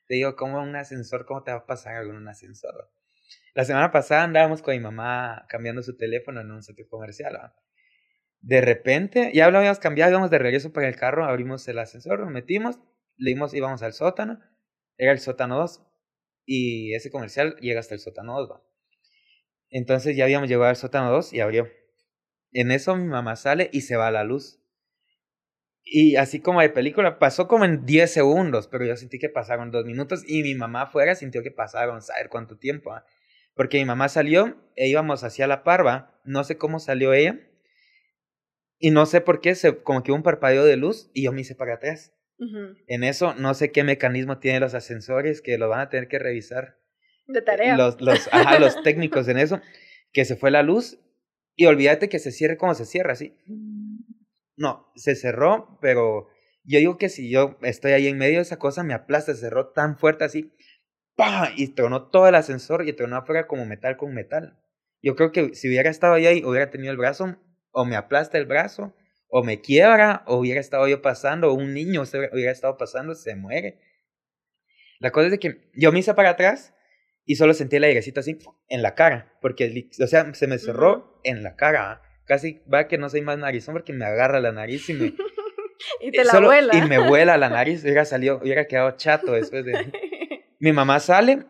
Le 0.08 0.16
digo, 0.16 0.36
¿cómo 0.36 0.62
un 0.62 0.76
ascensor? 0.76 1.26
¿Cómo 1.26 1.42
te 1.42 1.50
va 1.50 1.58
a 1.58 1.66
pasar 1.66 1.96
algo 1.96 2.12
en 2.12 2.18
un 2.18 2.28
ascensor? 2.28 2.90
La 3.54 3.64
semana 3.64 3.90
pasada 3.90 4.22
andábamos 4.22 4.62
con 4.62 4.74
mi 4.74 4.80
mamá 4.80 5.44
cambiando 5.48 5.82
su 5.82 5.96
teléfono 5.96 6.40
en 6.40 6.50
un 6.52 6.62
centro 6.62 6.86
comercial. 6.88 7.52
De 8.40 8.60
repente, 8.60 9.32
ya 9.34 9.50
lo 9.50 9.58
habíamos 9.58 9.80
cambiado, 9.80 10.12
íbamos 10.12 10.30
de 10.30 10.38
regreso 10.38 10.72
para 10.72 10.88
el 10.88 10.96
carro, 10.96 11.24
abrimos 11.24 11.66
el 11.68 11.78
ascensor, 11.78 12.20
nos 12.20 12.30
metimos, 12.30 12.78
leímos, 13.16 13.52
íbamos 13.52 13.82
al 13.82 13.92
sótano, 13.92 14.40
era 14.96 15.12
el 15.12 15.18
sótano 15.18 15.58
2, 15.58 15.82
y 16.46 16.94
ese 16.94 17.10
comercial 17.10 17.56
llega 17.60 17.80
hasta 17.80 17.94
el 17.94 18.00
sótano 18.00 18.38
2. 18.38 18.60
Entonces 19.70 20.16
ya 20.16 20.24
habíamos 20.24 20.48
llegado 20.48 20.70
al 20.70 20.76
sótano 20.76 21.10
2 21.10 21.32
y 21.32 21.40
abrió. 21.40 21.68
En 22.52 22.70
eso 22.70 22.96
mi 22.96 23.06
mamá 23.06 23.36
sale 23.36 23.68
y 23.72 23.82
se 23.82 23.96
va 23.96 24.10
la 24.10 24.24
luz. 24.24 24.60
Y 25.82 26.16
así 26.16 26.40
como 26.40 26.60
de 26.60 26.70
película, 26.70 27.18
pasó 27.18 27.48
como 27.48 27.64
en 27.64 27.84
10 27.84 28.12
segundos, 28.12 28.68
pero 28.68 28.84
yo 28.84 28.96
sentí 28.96 29.18
que 29.18 29.28
pasaron 29.28 29.70
dos 29.70 29.84
minutos 29.84 30.22
y 30.26 30.42
mi 30.42 30.54
mamá 30.54 30.82
afuera 30.82 31.14
sintió 31.14 31.42
que 31.42 31.50
pasaron, 31.50 32.00
saber 32.00 32.28
cuánto 32.28 32.56
tiempo. 32.56 32.92
Porque 33.54 33.78
mi 33.78 33.84
mamá 33.84 34.08
salió 34.08 34.56
e 34.76 34.88
íbamos 34.88 35.24
hacia 35.24 35.46
la 35.46 35.64
parva, 35.64 36.20
no 36.24 36.44
sé 36.44 36.56
cómo 36.56 36.78
salió 36.78 37.12
ella, 37.12 37.38
y 38.78 38.90
no 38.90 39.04
sé 39.04 39.20
por 39.20 39.40
qué, 39.40 39.54
se, 39.54 39.82
como 39.82 40.02
que 40.02 40.10
hubo 40.10 40.16
un 40.16 40.22
parpadeo 40.22 40.64
de 40.64 40.76
luz 40.76 41.10
y 41.12 41.24
yo 41.24 41.32
me 41.32 41.42
hice 41.42 41.54
para 41.54 41.74
atrás. 41.74 42.14
En 42.86 43.04
eso, 43.04 43.34
no 43.34 43.52
sé 43.52 43.70
qué 43.70 43.84
mecanismo 43.84 44.38
tienen 44.38 44.62
los 44.62 44.72
ascensores 44.72 45.42
que 45.42 45.58
lo 45.58 45.68
van 45.68 45.80
a 45.80 45.88
tener 45.90 46.08
que 46.08 46.18
revisar. 46.18 46.78
De 47.26 47.42
tarea. 47.42 47.76
Los, 47.76 48.00
los, 48.00 48.28
ajá, 48.32 48.58
los 48.58 48.82
técnicos 48.82 49.28
en 49.28 49.36
eso, 49.36 49.60
que 50.10 50.24
se 50.24 50.36
fue 50.36 50.50
la 50.50 50.62
luz 50.62 50.98
y 51.54 51.66
olvídate 51.66 52.08
que 52.08 52.18
se 52.18 52.32
cierre 52.32 52.56
como 52.56 52.74
se 52.74 52.86
cierra, 52.86 53.12
así. 53.12 53.36
No, 54.56 54.90
se 54.94 55.14
cerró, 55.14 55.78
pero 55.82 56.28
yo 56.64 56.78
digo 56.78 56.96
que 56.96 57.10
si 57.10 57.30
yo 57.30 57.58
estoy 57.60 57.92
ahí 57.92 58.06
en 58.06 58.16
medio 58.16 58.36
de 58.36 58.42
esa 58.42 58.58
cosa, 58.58 58.82
me 58.82 58.94
aplasta, 58.94 59.34
se 59.34 59.40
cerró 59.40 59.72
tan 59.72 59.98
fuerte 59.98 60.24
así. 60.24 60.52
Y 61.56 61.68
tronó 61.68 62.08
todo 62.08 62.28
el 62.28 62.34
ascensor 62.34 62.86
y 62.86 62.92
tronó 62.92 63.16
afuera 63.16 63.46
como 63.46 63.66
metal 63.66 63.96
con 63.96 64.14
metal. 64.14 64.58
Yo 65.02 65.16
creo 65.16 65.32
que 65.32 65.54
si 65.54 65.68
hubiera 65.68 65.90
estado 65.90 66.14
ahí, 66.14 66.44
hubiera 66.44 66.70
tenido 66.70 66.92
el 66.92 66.98
brazo, 66.98 67.36
o 67.72 67.84
me 67.84 67.96
aplasta 67.96 68.38
el 68.38 68.46
brazo, 68.46 68.94
o 69.28 69.42
me 69.42 69.60
quiebra, 69.60 70.24
o 70.26 70.36
hubiera 70.36 70.60
estado 70.60 70.86
yo 70.88 71.02
pasando, 71.02 71.50
o 71.50 71.54
un 71.54 71.72
niño 71.72 72.02
hubiera 72.32 72.52
estado 72.52 72.76
pasando, 72.76 73.14
se 73.14 73.34
muere. 73.34 73.80
La 74.98 75.10
cosa 75.10 75.26
es 75.26 75.32
de 75.32 75.38
que 75.38 75.70
yo 75.74 75.92
me 75.92 76.00
hice 76.00 76.12
para 76.14 76.30
atrás 76.30 76.74
y 77.24 77.36
solo 77.36 77.54
sentí 77.54 77.76
el 77.76 77.84
airecito 77.84 78.20
así 78.20 78.38
en 78.68 78.82
la 78.82 78.94
cara, 78.94 79.38
porque, 79.40 79.88
o 80.02 80.06
sea, 80.06 80.34
se 80.34 80.46
me 80.46 80.58
cerró 80.58 81.20
en 81.24 81.42
la 81.42 81.56
cara. 81.56 82.02
Casi 82.26 82.60
va 82.72 82.86
que 82.86 82.98
no 82.98 83.08
soy 83.08 83.22
más 83.22 83.38
narizón 83.38 83.74
porque 83.74 83.92
me 83.92 84.04
agarra 84.04 84.40
la 84.40 84.52
nariz 84.52 84.88
y 84.90 84.94
me... 84.94 85.06
y 86.00 86.10
te 86.10 86.24
la 86.24 86.40
vuela. 86.40 86.76
Y 86.76 86.82
me 86.82 86.98
vuela 86.98 87.36
la 87.36 87.48
nariz, 87.50 87.82
hubiera 87.82 88.04
salido, 88.04 88.38
hubiera 88.42 88.66
quedado 88.66 88.92
chato 88.92 89.32
después 89.32 89.64
de... 89.64 89.92
mi 90.60 90.72
mamá 90.72 91.00
sale 91.00 91.46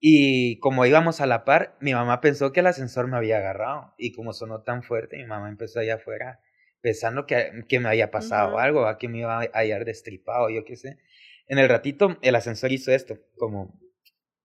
y 0.00 0.58
como 0.58 0.84
íbamos 0.84 1.22
a 1.22 1.26
la 1.26 1.46
par, 1.46 1.78
mi 1.80 1.94
mamá 1.94 2.20
pensó 2.20 2.52
que 2.52 2.60
el 2.60 2.66
ascensor 2.66 3.08
me 3.08 3.16
había 3.16 3.38
agarrado. 3.38 3.94
Y 3.96 4.12
como 4.12 4.34
sonó 4.34 4.62
tan 4.62 4.82
fuerte, 4.82 5.16
mi 5.16 5.24
mamá 5.24 5.48
empezó 5.48 5.80
allá 5.80 5.94
afuera 5.94 6.40
pensando 6.82 7.24
que, 7.24 7.64
que 7.68 7.80
me 7.80 7.88
había 7.88 8.10
pasado 8.10 8.58
algo, 8.58 8.86
a 8.86 8.98
que 8.98 9.08
me 9.08 9.20
iba 9.20 9.40
a 9.40 9.48
hallar 9.54 9.86
destripado, 9.86 10.50
yo 10.50 10.64
qué 10.64 10.76
sé. 10.76 10.98
En 11.46 11.58
el 11.58 11.68
ratito, 11.70 12.18
el 12.20 12.34
ascensor 12.34 12.72
hizo 12.72 12.92
esto, 12.92 13.16
como, 13.38 13.80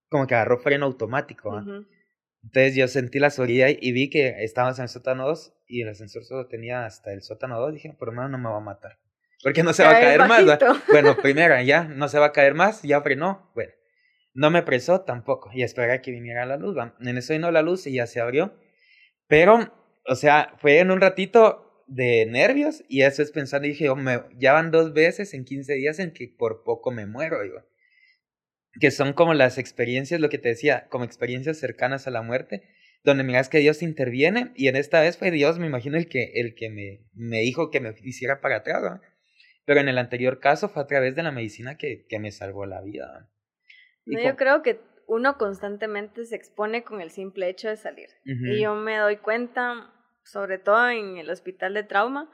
como 0.07 0.27
que 0.27 0.35
agarró 0.35 0.59
freno 0.59 0.85
automático. 0.85 1.61
Entonces 2.41 2.75
yo 2.75 2.87
sentí 2.87 3.19
la 3.19 3.29
seguridad 3.29 3.67
y 3.69 3.91
vi 3.91 4.09
que 4.09 4.43
estábamos 4.43 4.79
en 4.79 4.83
el 4.83 4.89
sótano 4.89 5.27
2 5.27 5.53
y 5.67 5.81
el 5.81 5.89
ascensor 5.89 6.23
solo 6.23 6.47
tenía 6.47 6.85
hasta 6.85 7.11
el 7.11 7.21
sótano 7.21 7.59
2. 7.59 7.73
Dije, 7.73 7.93
por 7.99 8.07
lo 8.07 8.13
menos 8.13 8.31
no 8.31 8.37
me 8.37 8.49
va 8.49 8.57
a 8.57 8.61
matar. 8.61 8.97
Porque 9.43 9.63
no 9.63 9.73
se 9.73 9.83
va 9.83 9.91
a 9.91 9.99
caer 9.99 10.27
más. 10.27 10.43
Bueno, 10.89 11.17
primero, 11.17 11.61
ya 11.61 11.83
no 11.83 12.09
se 12.09 12.19
va 12.19 12.27
a 12.27 12.31
caer 12.33 12.53
más, 12.53 12.81
ya 12.83 13.01
frenó. 13.01 13.51
Bueno, 13.55 13.71
no 14.33 14.51
me 14.51 14.63
presó 14.63 15.01
tampoco 15.01 15.49
y 15.53 15.63
esperé 15.63 16.01
que 16.01 16.11
viniera 16.11 16.45
la 16.45 16.57
luz. 16.57 16.77
En 17.01 17.17
eso 17.17 17.33
vino 17.33 17.51
la 17.51 17.61
luz 17.61 17.87
y 17.87 17.93
ya 17.93 18.07
se 18.07 18.19
abrió. 18.19 18.57
Pero, 19.27 19.73
o 20.05 20.15
sea, 20.15 20.53
fue 20.57 20.79
en 20.79 20.91
un 20.91 21.01
ratito 21.01 21.83
de 21.87 22.25
nervios 22.25 22.83
y 22.87 23.01
eso 23.01 23.21
es 23.21 23.31
pensando, 23.31 23.67
dije, 23.67 23.89
oh, 23.89 23.95
me, 23.95 24.21
ya 24.37 24.53
van 24.53 24.71
dos 24.71 24.93
veces 24.93 25.33
en 25.33 25.45
15 25.45 25.73
días 25.73 25.99
en 25.99 26.11
que 26.11 26.27
por 26.27 26.63
poco 26.63 26.91
me 26.91 27.05
muero, 27.05 27.41
digo. 27.41 27.63
Que 28.79 28.91
son 28.91 29.13
como 29.13 29.33
las 29.33 29.57
experiencias, 29.57 30.19
lo 30.19 30.29
que 30.29 30.37
te 30.37 30.49
decía, 30.49 30.87
como 30.89 31.03
experiencias 31.03 31.57
cercanas 31.57 32.07
a 32.07 32.11
la 32.11 32.21
muerte, 32.21 32.63
donde 33.03 33.23
miras 33.23 33.49
que 33.49 33.59
Dios 33.59 33.81
interviene 33.81 34.51
y 34.55 34.67
en 34.67 34.75
esta 34.75 35.01
vez 35.01 35.17
fue 35.17 35.31
Dios, 35.31 35.57
me 35.57 35.67
imagino, 35.67 35.97
el 35.97 36.07
que, 36.07 36.31
el 36.35 36.53
que 36.53 36.69
me, 36.69 37.01
me 37.13 37.39
dijo 37.39 37.71
que 37.71 37.79
me 37.79 37.93
hiciera 38.03 38.41
para 38.41 38.57
atrás, 38.57 38.99
Pero 39.69 39.81
en 39.81 39.87
el 39.87 39.99
anterior 39.99 40.39
caso 40.39 40.67
fue 40.67 40.81
a 40.81 40.87
través 40.87 41.15
de 41.15 41.21
la 41.21 41.31
medicina 41.31 41.77
que, 41.77 42.07
que 42.09 42.17
me 42.17 42.31
salvó 42.31 42.65
la 42.65 42.81
vida 42.81 43.29
yo 44.03 44.35
creo 44.35 44.63
que 44.63 44.81
uno 45.05 45.37
constantemente 45.37 46.25
se 46.25 46.35
expone 46.35 46.83
con 46.83 47.01
el 47.01 47.11
simple 47.11 47.47
hecho 47.49 47.69
de 47.69 47.77
salir. 47.77 48.09
Y 48.23 48.61
yo 48.61 48.73
me 48.73 48.97
doy 48.97 49.17
cuenta, 49.17 49.93
sobre 50.23 50.57
todo 50.57 50.89
en 50.89 51.17
el 51.17 51.29
hospital 51.29 51.75
de 51.75 51.83
trauma, 51.83 52.31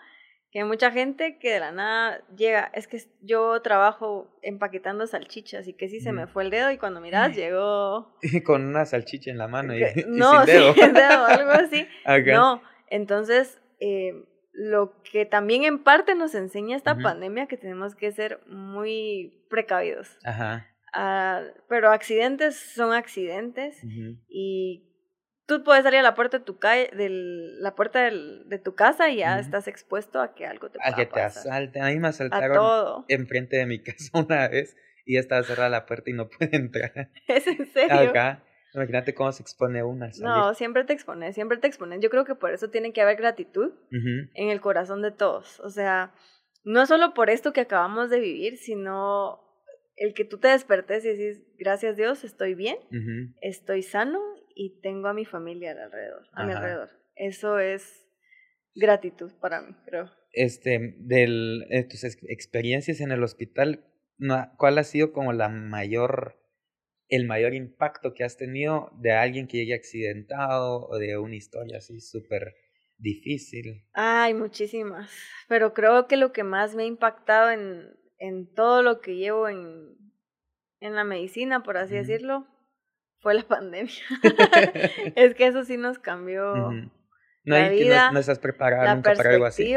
que 0.49 0.59
hay 0.59 0.65
mucha 0.65 0.91
gente 0.91 1.37
que 1.37 1.51
de 1.51 1.59
la 1.59 1.73
nada 1.73 2.23
llega, 2.37 2.71
es 2.73 2.87
que 2.87 3.01
yo 3.19 3.61
trabajo 3.61 4.39
empaquetando 4.41 5.05
salchichas 5.05 5.67
y 5.67 5.73
que 5.73 5.89
si 5.89 5.99
se 5.99 6.13
me 6.13 6.27
fue 6.27 6.45
el 6.45 6.51
dedo 6.51 6.71
y 6.71 6.77
cuando 6.77 7.01
miras 7.01 7.35
llegó... 7.35 8.15
con 8.45 8.63
una 8.63 8.85
salchicha 8.85 9.29
en 9.29 9.39
la 9.39 9.49
mano 9.49 9.75
y, 9.75 9.81
no, 10.07 10.45
sin 10.45 10.55
dedo. 10.55 10.73
dedo, 10.73 11.25
algo 11.25 11.51
así. 11.51 11.85
No, 12.31 12.61
entonces... 12.87 13.59
Eh, 13.81 14.23
lo 14.55 15.01
que 15.03 15.25
también 15.25 15.63
en 15.63 15.83
parte 15.83 16.15
nos 16.15 16.33
enseña 16.33 16.77
esta 16.77 16.97
pandemia 16.97 17.47
que 17.47 17.57
tenemos 17.57 17.95
que 17.95 18.11
ser 18.11 18.39
muy 18.47 19.45
precavidos. 19.49 20.17
Ajá. 20.23 20.67
Ah, 20.93 21.41
pero 21.67 21.91
accidentes 21.91 22.55
son 22.55 22.93
accidentes 22.93 23.81
y 24.29 24.89
tú 25.45 25.63
puedes 25.63 25.83
salir 25.83 25.99
a 25.99 26.03
la 26.03 26.15
puerta 26.15 26.39
de 26.39 26.45
tu 26.45 26.57
calle, 26.57 26.89
de 26.95 27.09
la 27.59 27.75
puerta 27.75 28.09
de 28.09 28.59
tu 28.59 28.75
casa 28.75 29.09
y 29.09 29.17
ya 29.17 29.39
estás 29.39 29.67
expuesto 29.67 30.21
a 30.21 30.33
que 30.33 30.45
algo 30.45 30.69
te 30.69 30.79
pase. 30.79 30.91
A 30.91 30.95
que 30.95 31.05
te 31.05 31.21
asalten. 31.21 31.83
A 31.83 31.89
mí 31.89 31.99
me 31.99 32.07
asaltaron 32.07 33.05
enfrente 33.09 33.57
de 33.57 33.65
mi 33.65 33.79
casa 33.83 34.09
una 34.13 34.47
vez 34.47 34.75
y 35.05 35.15
ya 35.15 35.19
estaba 35.19 35.43
cerrada 35.43 35.69
la 35.69 35.85
puerta 35.85 36.09
y 36.09 36.13
no 36.13 36.29
pude 36.29 36.55
entrar. 36.55 37.11
¿Es 37.27 37.45
en 37.47 37.65
serio? 37.73 38.09
Acá. 38.09 38.43
Imagínate 38.75 39.15
cómo 39.15 39.31
se 39.31 39.41
expone 39.41 39.83
una. 39.83 40.09
No, 40.21 40.53
siempre 40.53 40.83
te 40.83 40.93
expones, 40.93 41.33
siempre 41.33 41.57
te 41.57 41.67
expones. 41.67 42.01
Yo 42.01 42.09
creo 42.09 42.25
que 42.25 42.35
por 42.35 42.53
eso 42.53 42.69
tiene 42.69 42.91
que 42.93 43.01
haber 43.01 43.15
gratitud 43.15 43.71
en 43.91 44.49
el 44.49 44.61
corazón 44.61 45.01
de 45.01 45.11
todos. 45.11 45.59
O 45.61 45.69
sea, 45.69 46.13
no 46.65 46.85
solo 46.85 47.13
por 47.13 47.29
esto 47.29 47.53
que 47.53 47.61
acabamos 47.61 48.09
de 48.09 48.19
vivir, 48.19 48.57
sino 48.57 49.39
el 49.95 50.13
que 50.13 50.25
tú 50.25 50.39
te 50.39 50.49
despertes 50.49 51.05
y 51.05 51.09
decís, 51.09 51.41
gracias 51.57 51.95
Dios, 51.95 52.23
estoy 52.23 52.53
bien, 52.53 52.77
estoy 53.41 53.81
sano 53.81 54.19
y 54.53 54.81
tengo 54.81 55.07
a 55.07 55.13
mi 55.13 55.25
familia 55.25 55.71
alrededor, 55.71 56.27
a 56.33 56.45
mi 56.45 56.51
alrededor. 56.51 56.89
Eso 57.15 57.59
es 57.59 58.05
gratitud 58.75 59.31
para 59.39 59.61
mí, 59.61 59.73
creo. 59.85 60.11
Este, 60.33 60.95
de 60.97 61.65
eh, 61.69 61.83
tus 61.85 62.03
experiencias 62.03 62.99
en 62.99 63.11
el 63.11 63.23
hospital, 63.23 63.85
¿cuál 64.57 64.77
ha 64.77 64.83
sido 64.83 65.13
como 65.13 65.31
la 65.31 65.47
mayor, 65.47 66.37
el 67.07 67.25
mayor 67.25 67.53
impacto 67.53 68.13
que 68.13 68.23
has 68.23 68.37
tenido 68.37 68.91
de 68.99 69.11
alguien 69.11 69.47
que 69.47 69.57
llegue 69.57 69.75
accidentado 69.75 70.87
o 70.87 70.97
de 70.97 71.17
una 71.17 71.35
historia 71.35 71.77
así 71.77 71.99
súper 71.99 72.55
difícil? 72.97 73.85
Ay, 73.93 74.33
muchísimas, 74.33 75.11
pero 75.47 75.73
creo 75.73 76.07
que 76.07 76.17
lo 76.17 76.31
que 76.31 76.43
más 76.43 76.75
me 76.75 76.83
ha 76.83 76.87
impactado 76.87 77.51
en 77.51 77.95
en 78.19 78.53
todo 78.53 78.81
lo 78.81 79.01
que 79.01 79.15
llevo 79.15 79.49
en, 79.49 79.97
en 80.79 80.95
la 80.95 81.03
medicina, 81.03 81.63
por 81.63 81.77
así 81.77 81.95
decirlo, 81.95 82.47
fue 83.19 83.33
la 83.33 83.43
pandemia. 83.47 83.93
es 85.15 85.35
que 85.35 85.47
eso 85.47 85.63
sí 85.63 85.77
nos 85.77 85.99
cambió 85.99 86.71
la 87.43 87.69
vida, 87.69 88.11
no, 88.11 88.19
estás 88.19 88.39
preparada 88.39 88.85
la 88.85 88.95
nunca 88.95 89.13
para 89.13 89.31
algo 89.31 89.45
así. 89.45 89.75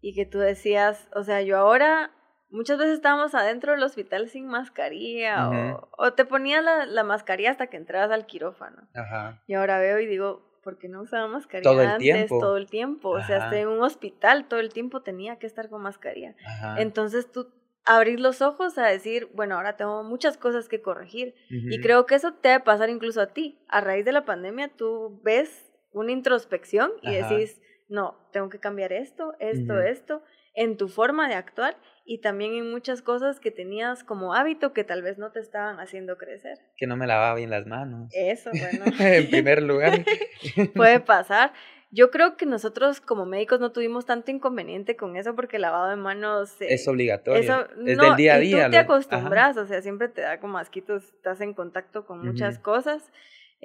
Y 0.00 0.14
que 0.14 0.26
tú 0.26 0.38
decías, 0.38 1.08
o 1.14 1.24
sea, 1.24 1.42
yo 1.42 1.58
ahora 1.58 2.12
muchas 2.56 2.78
veces 2.78 2.94
estábamos 2.94 3.34
adentro 3.34 3.72
del 3.72 3.82
hospital 3.82 4.28
sin 4.28 4.46
mascarilla 4.46 5.48
o, 5.48 5.88
o, 5.98 6.12
te 6.14 6.24
ponías 6.24 6.64
la, 6.64 6.86
la, 6.86 7.04
mascarilla 7.04 7.50
hasta 7.50 7.68
que 7.68 7.76
entrabas 7.76 8.10
al 8.10 8.26
quirófano. 8.26 8.88
Ajá. 8.94 9.42
Y 9.46 9.54
ahora 9.54 9.78
veo 9.78 10.00
y 10.00 10.06
digo, 10.06 10.60
¿por 10.64 10.78
qué 10.78 10.88
no 10.88 11.02
usaba 11.02 11.28
mascarilla 11.28 11.70
todo 11.70 11.82
el 11.82 11.88
antes? 11.88 12.02
Tiempo. 12.02 12.40
Todo 12.40 12.56
el 12.56 12.68
tiempo. 12.68 13.10
O 13.10 13.22
sea, 13.22 13.44
hasta 13.44 13.58
en 13.58 13.68
un 13.68 13.82
hospital 13.82 14.48
todo 14.48 14.58
el 14.58 14.72
tiempo 14.72 15.02
tenía 15.02 15.36
que 15.38 15.46
estar 15.46 15.68
con 15.68 15.82
mascarilla. 15.82 16.34
Entonces 16.76 17.30
tú 17.30 17.52
abrir 17.84 18.18
los 18.18 18.42
ojos 18.42 18.76
a 18.78 18.86
decir, 18.86 19.30
bueno, 19.32 19.54
ahora 19.54 19.76
tengo 19.76 20.02
muchas 20.02 20.36
cosas 20.36 20.68
que 20.68 20.82
corregir. 20.82 21.36
Y 21.48 21.80
creo 21.80 22.06
que 22.06 22.16
eso 22.16 22.32
te 22.32 22.48
debe 22.48 22.64
pasar 22.64 22.90
incluso 22.90 23.20
a 23.20 23.28
ti. 23.28 23.60
A 23.68 23.80
raíz 23.80 24.04
de 24.04 24.12
la 24.12 24.24
pandemia 24.24 24.68
tú 24.76 25.20
ves 25.22 25.72
una 25.92 26.10
introspección 26.10 26.90
y 27.00 27.12
decís, 27.14 27.62
no, 27.88 28.16
tengo 28.32 28.48
que 28.48 28.58
cambiar 28.58 28.92
esto, 28.92 29.34
esto, 29.38 29.80
esto, 29.80 30.22
en 30.54 30.76
tu 30.76 30.88
forma 30.88 31.28
de 31.28 31.34
actuar 31.34 31.76
y 32.06 32.18
también 32.18 32.54
en 32.54 32.70
muchas 32.70 33.02
cosas 33.02 33.40
que 33.40 33.50
tenías 33.50 34.04
como 34.04 34.32
hábito 34.32 34.72
que 34.72 34.84
tal 34.84 35.02
vez 35.02 35.18
no 35.18 35.32
te 35.32 35.40
estaban 35.40 35.80
haciendo 35.80 36.16
crecer. 36.16 36.58
Que 36.76 36.86
no 36.86 36.96
me 36.96 37.08
lavaba 37.08 37.34
bien 37.34 37.50
las 37.50 37.66
manos. 37.66 38.08
Eso, 38.14 38.50
bueno. 38.50 38.84
en 38.98 39.28
primer 39.28 39.62
lugar. 39.62 40.04
Puede 40.74 41.00
pasar. 41.00 41.52
Yo 41.90 42.10
creo 42.12 42.36
que 42.36 42.46
nosotros 42.46 43.00
como 43.00 43.26
médicos 43.26 43.58
no 43.58 43.72
tuvimos 43.72 44.06
tanto 44.06 44.30
inconveniente 44.30 44.96
con 44.96 45.16
eso 45.16 45.34
porque 45.34 45.56
el 45.56 45.62
lavado 45.62 45.88
de 45.88 45.96
manos 45.96 46.54
es 46.60 46.86
obligatorio. 46.86 47.40
es 47.40 47.98
del 47.98 48.16
día 48.16 48.34
a 48.34 48.38
día. 48.38 48.60
Y 48.60 48.64
tú 48.64 48.70
te 48.70 48.78
acostumbras, 48.78 49.56
o 49.56 49.66
sea, 49.66 49.82
siempre 49.82 50.08
te 50.08 50.20
da 50.20 50.38
como 50.38 50.58
asquitos, 50.58 51.04
estás 51.04 51.40
en 51.40 51.54
contacto 51.54 52.06
con 52.06 52.24
muchas 52.24 52.58
cosas. 52.58 53.10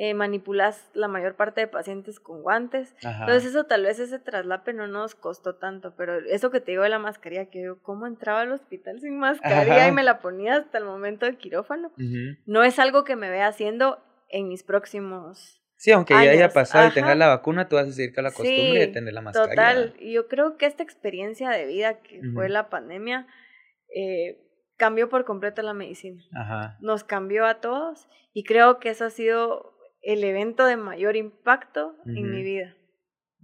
Eh, 0.04 0.16
manipulas 0.16 0.89
la 0.95 1.08
mayor 1.08 1.36
parte 1.36 1.62
de 1.62 1.68
pacientes 1.68 2.20
con 2.20 2.41
guantes. 2.41 2.95
Entonces 3.04 3.52
eso 3.52 3.66
tal 3.66 3.84
vez 3.84 3.99
ese 3.99 4.18
traslape 4.18 4.74
no 4.74 4.88
nos 4.88 5.14
costó 5.14 5.58
tanto, 5.58 5.93
pero 5.95 6.18
eso 6.18 6.49
que 6.49 6.60
te 6.60 6.72
digo 6.72 6.82
de 6.82 6.89
la 6.89 6.97
mascarilla, 6.97 7.52
que 7.52 7.62
yo 7.62 7.80
cómo 7.84 8.08
entraba 8.08 8.41
al 8.41 8.52
hospital 8.52 8.99
sin 8.99 9.20
mascarilla 9.20 9.88
y 9.88 9.91
me 9.91 10.02
la 10.02 10.20
ponía 10.20 10.56
hasta 10.56 10.80
el 10.80 10.86
momento 10.86 11.28
del 11.28 11.38
quirófano, 11.38 11.91
no 12.47 12.64
es 12.64 12.80
algo 12.80 13.04
que 13.04 13.16
me 13.16 13.30
vea 13.30 13.45
haciendo 13.45 13.99
en 14.30 14.47
mis 14.47 14.64
próximos 14.64 15.62
Sí, 15.76 15.91
aunque 15.91 16.16
ya 16.16 16.32
haya 16.32 16.49
pasado 16.49 16.88
y 16.88 16.93
tengas 16.93 17.16
la 17.16 17.28
vacuna, 17.28 17.68
tú 17.68 17.76
vas 17.76 17.88
a 17.88 17.91
seguir 17.91 18.16
con 18.16 18.24
la 18.24 18.32
costumbre 18.32 18.80
de 18.80 18.88
tener 18.88 19.14
la 19.14 19.22
mascarilla. 19.22 19.52
Total, 19.52 19.93
y 19.99 20.14
yo 20.14 20.28
creo 20.28 20.58
que 20.58 20.66
esta 20.66 20.82
experiencia 20.82 21.52
de 21.52 21.68
vida 21.68 21.99
que 22.02 22.22
fue 22.34 22.49
la 22.49 22.72
pandemia 22.72 23.28
eh, 23.95 24.41
cambió 24.78 25.10
por 25.10 25.26
completo 25.26 25.62
la 25.62 25.76
medicina. 25.76 26.24
Ajá. 26.34 26.78
Nos 26.82 27.04
cambió 27.04 27.45
a 27.45 27.62
todos 27.62 28.08
y 28.34 28.43
creo 28.43 28.80
que 28.80 28.89
eso 28.89 29.06
ha 29.06 29.10
sido 29.12 29.70
el 30.02 30.24
evento 30.24 30.66
de 30.66 30.78
mayor 30.78 31.16
impacto 31.16 31.95
en 32.06 32.32
mi 32.32 32.43
vida. 32.43 32.76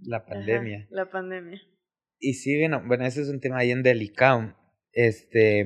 La 0.00 0.24
pandemia. 0.24 0.86
la 0.90 1.10
pandemia. 1.10 1.60
Y 2.20 2.34
sí, 2.34 2.58
bueno, 2.58 2.82
bueno, 2.86 3.04
ese 3.04 3.22
es 3.22 3.28
un 3.28 3.40
tema 3.40 3.62
bien 3.62 3.82
delicado. 3.82 4.56
Este, 4.92 5.64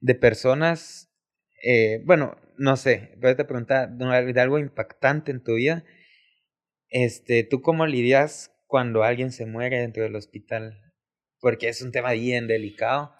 de 0.00 0.14
personas, 0.14 1.12
eh, 1.62 2.00
bueno, 2.04 2.36
no 2.58 2.76
sé, 2.76 3.16
voy 3.20 3.30
a 3.30 3.36
te 3.36 3.44
preguntar 3.44 3.90
de 3.90 4.40
algo 4.40 4.58
impactante 4.58 5.30
en 5.30 5.42
tu 5.42 5.54
vida 5.54 5.84
este, 6.92 7.42
¿tú 7.42 7.62
cómo 7.62 7.86
lidias 7.86 8.54
cuando 8.66 9.02
alguien 9.02 9.32
se 9.32 9.46
muere 9.46 9.80
dentro 9.80 10.02
del 10.02 10.14
hospital? 10.14 10.78
Porque 11.40 11.68
es 11.68 11.80
un 11.80 11.90
tema 11.90 12.12
bien 12.12 12.46
delicado. 12.46 13.14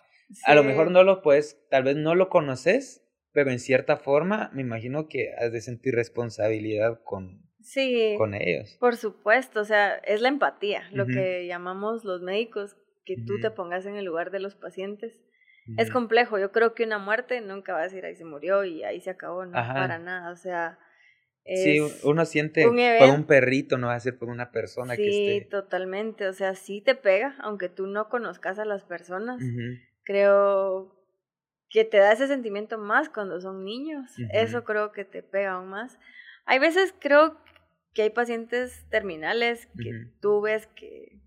A 0.44 0.54
lo 0.54 0.62
mejor 0.62 0.90
no 0.90 1.02
lo 1.04 1.22
puedes, 1.22 1.58
tal 1.70 1.84
vez 1.84 1.96
no 1.96 2.14
lo 2.14 2.28
conoces, 2.28 3.01
pero 3.32 3.50
en 3.50 3.58
cierta 3.58 3.96
forma 3.96 4.50
me 4.52 4.62
imagino 4.62 5.08
que 5.08 5.32
has 5.38 5.52
de 5.52 5.60
sentir 5.60 5.94
responsabilidad 5.94 7.00
con, 7.02 7.42
sí, 7.60 8.14
con 8.18 8.34
ellos. 8.34 8.76
Por 8.78 8.96
supuesto, 8.96 9.60
o 9.60 9.64
sea, 9.64 9.94
es 9.96 10.20
la 10.20 10.28
empatía, 10.28 10.88
lo 10.92 11.06
que 11.06 11.46
llamamos 11.46 12.04
los 12.04 12.22
médicos, 12.22 12.76
que 13.04 13.16
tú 13.26 13.40
te 13.40 13.50
pongas 13.50 13.86
en 13.86 13.96
el 13.96 14.04
lugar 14.04 14.30
de 14.30 14.40
los 14.40 14.54
pacientes. 14.54 15.18
Es 15.76 15.90
complejo, 15.90 16.38
yo 16.38 16.50
creo 16.50 16.74
que 16.74 16.84
una 16.84 16.98
muerte 16.98 17.40
nunca 17.40 17.72
va 17.72 17.80
a 17.80 17.84
decir 17.84 18.04
ahí 18.04 18.16
se 18.16 18.24
murió 18.24 18.64
y 18.64 18.82
ahí 18.82 19.00
se 19.00 19.10
acabó, 19.10 19.46
no 19.46 19.52
para 19.52 19.98
nada, 19.98 20.32
o 20.32 20.36
sea... 20.36 20.78
sí, 21.44 21.78
uno 22.02 22.24
siente 22.24 22.64
por 22.64 23.10
un 23.10 23.24
perrito, 23.26 23.78
no 23.78 23.86
va 23.86 23.94
a 23.94 24.00
ser 24.00 24.18
por 24.18 24.28
una 24.28 24.50
persona 24.50 24.96
que 24.96 25.08
esté... 25.08 25.44
Sí, 25.44 25.48
totalmente, 25.48 26.26
o 26.26 26.32
sea, 26.32 26.54
sí 26.56 26.80
te 26.80 26.96
pega, 26.96 27.36
aunque 27.40 27.68
tú 27.68 27.86
no 27.86 28.08
conozcas 28.08 28.58
a 28.58 28.64
las 28.64 28.82
personas. 28.82 29.40
Creo 30.02 31.01
que 31.72 31.84
te 31.84 31.96
da 31.96 32.12
ese 32.12 32.26
sentimiento 32.26 32.76
más 32.76 33.08
cuando 33.08 33.40
son 33.40 33.64
niños, 33.64 34.12
eso 34.32 34.62
creo 34.62 34.92
que 34.92 35.06
te 35.06 35.22
pega 35.22 35.52
aún 35.52 35.70
más. 35.70 35.98
Hay 36.44 36.58
veces 36.58 36.94
creo 36.98 37.38
que 37.94 38.02
hay 38.02 38.10
pacientes 38.10 38.86
terminales 38.90 39.68
que 39.82 39.90
tú 40.20 40.42
ves 40.42 40.66
que 40.68 41.18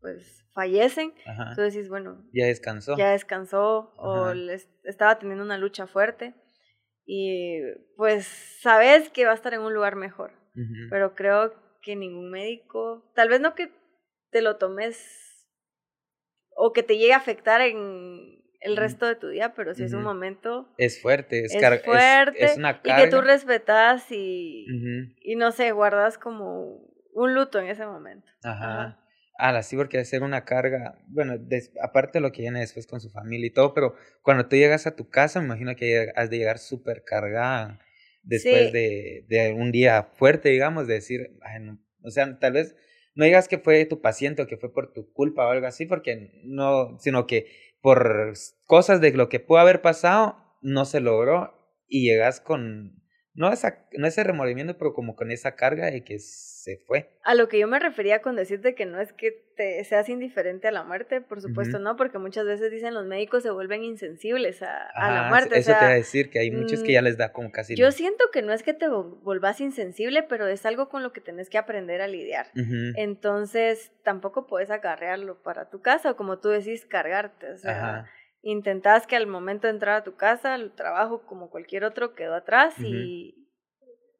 pues 0.00 0.46
fallecen, 0.54 1.12
tú 1.54 1.60
decís, 1.60 1.90
bueno, 1.90 2.24
ya 2.32 2.46
descansó. 2.46 2.96
Ya 2.96 3.10
descansó 3.10 3.92
o 3.96 4.32
estaba 4.84 5.18
teniendo 5.18 5.44
una 5.44 5.58
lucha 5.58 5.86
fuerte 5.86 6.34
y 7.04 7.60
pues 7.96 8.24
sabes 8.62 9.10
que 9.10 9.26
va 9.26 9.32
a 9.32 9.34
estar 9.34 9.52
en 9.52 9.60
un 9.60 9.74
lugar 9.74 9.96
mejor, 9.96 10.32
pero 10.88 11.14
creo 11.14 11.52
que 11.82 11.94
ningún 11.94 12.30
médico, 12.30 13.12
tal 13.14 13.28
vez 13.28 13.40
no 13.40 13.54
que 13.54 13.70
te 14.30 14.40
lo 14.40 14.56
tomes 14.56 15.46
o 16.56 16.72
que 16.72 16.82
te 16.82 16.96
llegue 16.96 17.12
a 17.12 17.18
afectar 17.18 17.60
en 17.60 18.39
el 18.60 18.76
resto 18.76 19.06
de 19.06 19.16
tu 19.16 19.28
día, 19.28 19.54
pero 19.54 19.74
si 19.74 19.84
es 19.84 19.92
un 19.92 20.02
momento... 20.02 20.68
Es 20.76 21.00
fuerte, 21.00 21.44
es, 21.44 21.54
es 21.54 21.82
fuerte. 21.82 22.44
Es, 22.44 22.56
una 22.56 22.82
carga. 22.82 23.00
Y 23.00 23.04
que 23.04 23.10
tú 23.10 23.20
respetas 23.22 24.10
y, 24.10 24.66
y 25.22 25.36
no 25.36 25.50
sé, 25.52 25.72
guardas 25.72 26.18
como 26.18 26.80
un 27.12 27.34
luto 27.34 27.58
en 27.58 27.68
ese 27.68 27.86
momento. 27.86 28.30
Ajá. 28.42 28.98
Ah, 29.42 29.62
sí, 29.62 29.74
porque 29.74 30.04
ser 30.04 30.22
una 30.22 30.44
carga, 30.44 30.98
bueno, 31.08 31.38
aparte 31.82 32.18
de 32.18 32.20
lo 32.20 32.30
que 32.30 32.42
viene 32.42 32.60
después 32.60 32.86
con 32.86 33.00
su 33.00 33.08
familia 33.08 33.46
y 33.46 33.52
todo, 33.52 33.72
pero 33.72 33.94
cuando 34.20 34.46
tú 34.46 34.56
llegas 34.56 34.86
a 34.86 34.94
tu 34.94 35.08
casa, 35.08 35.40
me 35.40 35.46
imagino 35.46 35.74
que 35.76 36.12
has 36.14 36.28
de 36.28 36.36
llegar 36.36 36.58
súper 36.58 37.04
cargada 37.04 37.80
después 38.22 38.70
de, 38.70 39.24
de, 39.28 39.54
un 39.54 39.72
día 39.72 40.02
fuerte, 40.02 40.50
digamos, 40.50 40.86
de 40.86 40.94
decir, 40.94 41.38
o 42.02 42.10
sea, 42.10 42.38
tal 42.38 42.52
vez 42.52 42.76
no 43.14 43.24
digas 43.24 43.48
que 43.48 43.58
fue 43.58 43.86
tu 43.86 44.02
paciente 44.02 44.42
o 44.42 44.46
que 44.46 44.58
fue 44.58 44.74
por 44.74 44.92
tu 44.92 45.10
culpa 45.12 45.46
o 45.46 45.50
algo 45.50 45.66
así, 45.66 45.86
porque 45.86 46.42
no, 46.44 46.98
sino 47.00 47.26
que 47.26 47.46
por 47.80 48.34
cosas 48.66 49.00
de 49.00 49.12
lo 49.12 49.28
que 49.28 49.40
pudo 49.40 49.58
haber 49.58 49.82
pasado, 49.82 50.36
no 50.60 50.84
se 50.84 51.00
logró 51.00 51.54
y 51.88 52.04
llegas 52.04 52.40
con, 52.40 52.99
no, 53.40 53.50
esa, 53.50 53.78
no 53.92 54.06
ese 54.06 54.22
remordimiento, 54.22 54.76
pero 54.76 54.92
como 54.92 55.16
con 55.16 55.30
esa 55.30 55.56
carga 55.56 55.90
de 55.90 56.04
que 56.04 56.18
se 56.18 56.76
fue. 56.76 57.08
A 57.22 57.34
lo 57.34 57.48
que 57.48 57.58
yo 57.58 57.66
me 57.68 57.78
refería 57.78 58.20
con 58.20 58.36
decirte 58.36 58.74
que 58.74 58.84
no 58.84 59.00
es 59.00 59.14
que 59.14 59.32
te 59.56 59.82
seas 59.84 60.10
indiferente 60.10 60.68
a 60.68 60.72
la 60.72 60.84
muerte, 60.84 61.22
por 61.22 61.40
supuesto 61.40 61.78
no, 61.78 61.96
porque 61.96 62.18
muchas 62.18 62.44
veces 62.44 62.70
dicen 62.70 62.92
los 62.92 63.06
médicos 63.06 63.42
se 63.42 63.50
vuelven 63.50 63.82
insensibles 63.82 64.62
a, 64.62 64.90
a 64.94 65.10
la 65.10 65.28
muerte. 65.30 65.58
Eso 65.58 65.72
te 65.72 65.78
iba 65.78 65.90
a 65.90 65.94
decir, 65.94 66.28
que 66.28 66.38
hay 66.38 66.50
muchos 66.50 66.82
que 66.82 66.92
ya 66.92 67.00
mm, 67.00 67.04
les 67.04 67.16
da 67.16 67.32
como 67.32 67.50
casi... 67.50 67.76
Yo 67.76 67.90
siento 67.92 68.26
que 68.30 68.42
no 68.42 68.52
es 68.52 68.62
que 68.62 68.74
te 68.74 68.88
volvás 68.88 69.62
insensible, 69.62 70.22
pero 70.22 70.46
es 70.46 70.66
algo 70.66 70.90
con 70.90 71.02
lo 71.02 71.14
que 71.14 71.22
tenés 71.22 71.48
que 71.48 71.56
aprender 71.56 72.02
a 72.02 72.08
lidiar. 72.08 72.48
Entonces, 72.54 73.90
tampoco 74.02 74.46
puedes 74.46 74.70
agarrearlo 74.70 75.42
para 75.42 75.70
tu 75.70 75.80
casa 75.80 76.10
o 76.10 76.16
como 76.16 76.40
tú 76.40 76.50
decís, 76.50 76.84
cargarte. 76.84 77.52
O 77.52 77.56
sea, 77.56 78.04
intentás 78.42 79.06
que 79.06 79.16
al 79.16 79.26
momento 79.26 79.66
de 79.66 79.74
entrar 79.74 79.96
a 79.96 80.04
tu 80.04 80.16
casa, 80.16 80.54
el 80.54 80.72
trabajo 80.72 81.26
como 81.26 81.50
cualquier 81.50 81.84
otro 81.84 82.14
quedó 82.14 82.34
atrás 82.34 82.74
y 82.80 83.48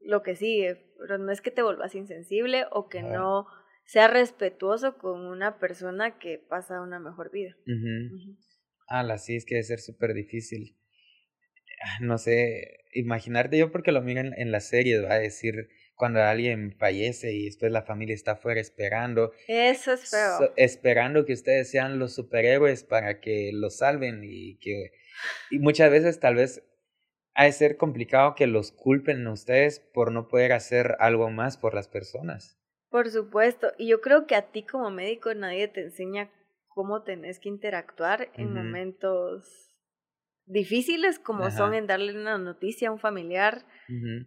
lo 0.00 0.22
que 0.22 0.36
sigue, 0.36 0.92
pero 0.98 1.18
no 1.18 1.32
es 1.32 1.40
que 1.40 1.50
te 1.50 1.62
vuelvas 1.62 1.94
insensible 1.94 2.66
o 2.70 2.88
que 2.88 3.02
no 3.02 3.46
sea 3.84 4.08
respetuoso 4.08 4.98
con 4.98 5.26
una 5.26 5.58
persona 5.58 6.18
que 6.18 6.38
pasa 6.38 6.80
una 6.80 6.98
mejor 6.98 7.30
vida. 7.30 7.56
Ah, 8.88 9.18
sí, 9.18 9.36
es 9.36 9.44
que 9.44 9.56
debe 9.56 9.64
ser 9.64 9.80
súper 9.80 10.14
difícil. 10.14 10.76
Ah, 11.82 11.98
no 12.00 12.18
sé, 12.18 12.84
imaginarte 12.92 13.58
yo 13.58 13.72
porque 13.72 13.92
lo 13.92 14.02
miran 14.02 14.32
en 14.36 14.52
la 14.52 14.60
serie, 14.60 15.00
va 15.00 15.14
a 15.14 15.18
decir 15.18 15.68
cuando 16.00 16.22
alguien 16.22 16.74
fallece 16.78 17.34
y 17.34 17.44
después 17.44 17.70
la 17.70 17.82
familia 17.82 18.14
está 18.14 18.32
afuera 18.32 18.58
esperando. 18.58 19.32
Eso 19.46 19.92
es 19.92 20.10
feo. 20.10 20.50
esperando 20.56 21.26
que 21.26 21.34
ustedes 21.34 21.70
sean 21.70 21.98
los 21.98 22.14
superhéroes 22.14 22.84
para 22.84 23.20
que 23.20 23.50
los 23.52 23.76
salven 23.76 24.22
y 24.24 24.56
que... 24.56 24.92
Y 25.50 25.58
muchas 25.58 25.90
veces 25.90 26.18
tal 26.18 26.36
vez 26.36 26.64
ha 27.34 27.44
de 27.44 27.52
ser 27.52 27.76
complicado 27.76 28.34
que 28.34 28.46
los 28.46 28.72
culpen 28.72 29.26
a 29.26 29.32
ustedes 29.32 29.80
por 29.80 30.10
no 30.10 30.26
poder 30.26 30.52
hacer 30.52 30.96
algo 31.00 31.28
más 31.28 31.58
por 31.58 31.74
las 31.74 31.86
personas. 31.86 32.58
Por 32.88 33.10
supuesto, 33.10 33.70
y 33.76 33.88
yo 33.88 34.00
creo 34.00 34.26
que 34.26 34.36
a 34.36 34.50
ti 34.50 34.62
como 34.62 34.90
médico 34.90 35.34
nadie 35.34 35.68
te 35.68 35.82
enseña 35.82 36.30
cómo 36.68 37.02
tenés 37.02 37.38
que 37.40 37.50
interactuar 37.50 38.30
en 38.38 38.54
momentos 38.54 39.69
difíciles 40.50 41.18
como 41.18 41.50
son 41.50 41.74
en 41.74 41.86
darle 41.86 42.18
una 42.18 42.36
noticia 42.36 42.88
a 42.88 42.92
un 42.92 42.98
familiar 42.98 43.64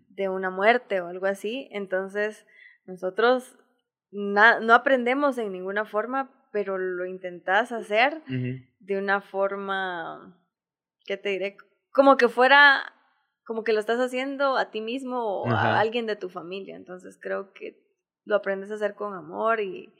de 0.09 0.29
una 0.29 0.49
muerte 0.49 1.01
o 1.01 1.07
algo 1.07 1.25
así. 1.25 1.69
Entonces, 1.71 2.45
nosotros 2.85 3.57
no 4.11 4.73
aprendemos 4.73 5.37
en 5.37 5.51
ninguna 5.51 5.85
forma, 5.85 6.31
pero 6.51 6.77
lo 6.77 7.05
intentás 7.05 7.71
hacer 7.71 8.21
de 8.79 8.97
una 8.97 9.21
forma, 9.21 10.37
¿qué 11.05 11.17
te 11.17 11.29
diré? 11.29 11.57
Como 11.91 12.17
que 12.17 12.29
fuera, 12.29 12.93
como 13.45 13.63
que 13.63 13.73
lo 13.73 13.79
estás 13.79 13.99
haciendo 13.99 14.57
a 14.57 14.71
ti 14.71 14.81
mismo 14.81 15.41
o 15.41 15.49
a 15.49 15.79
alguien 15.79 16.05
de 16.05 16.15
tu 16.15 16.29
familia. 16.29 16.75
Entonces, 16.75 17.17
creo 17.21 17.53
que 17.53 17.77
lo 18.25 18.35
aprendes 18.35 18.71
a 18.71 18.75
hacer 18.75 18.95
con 18.95 19.13
amor 19.13 19.59
y... 19.59 19.93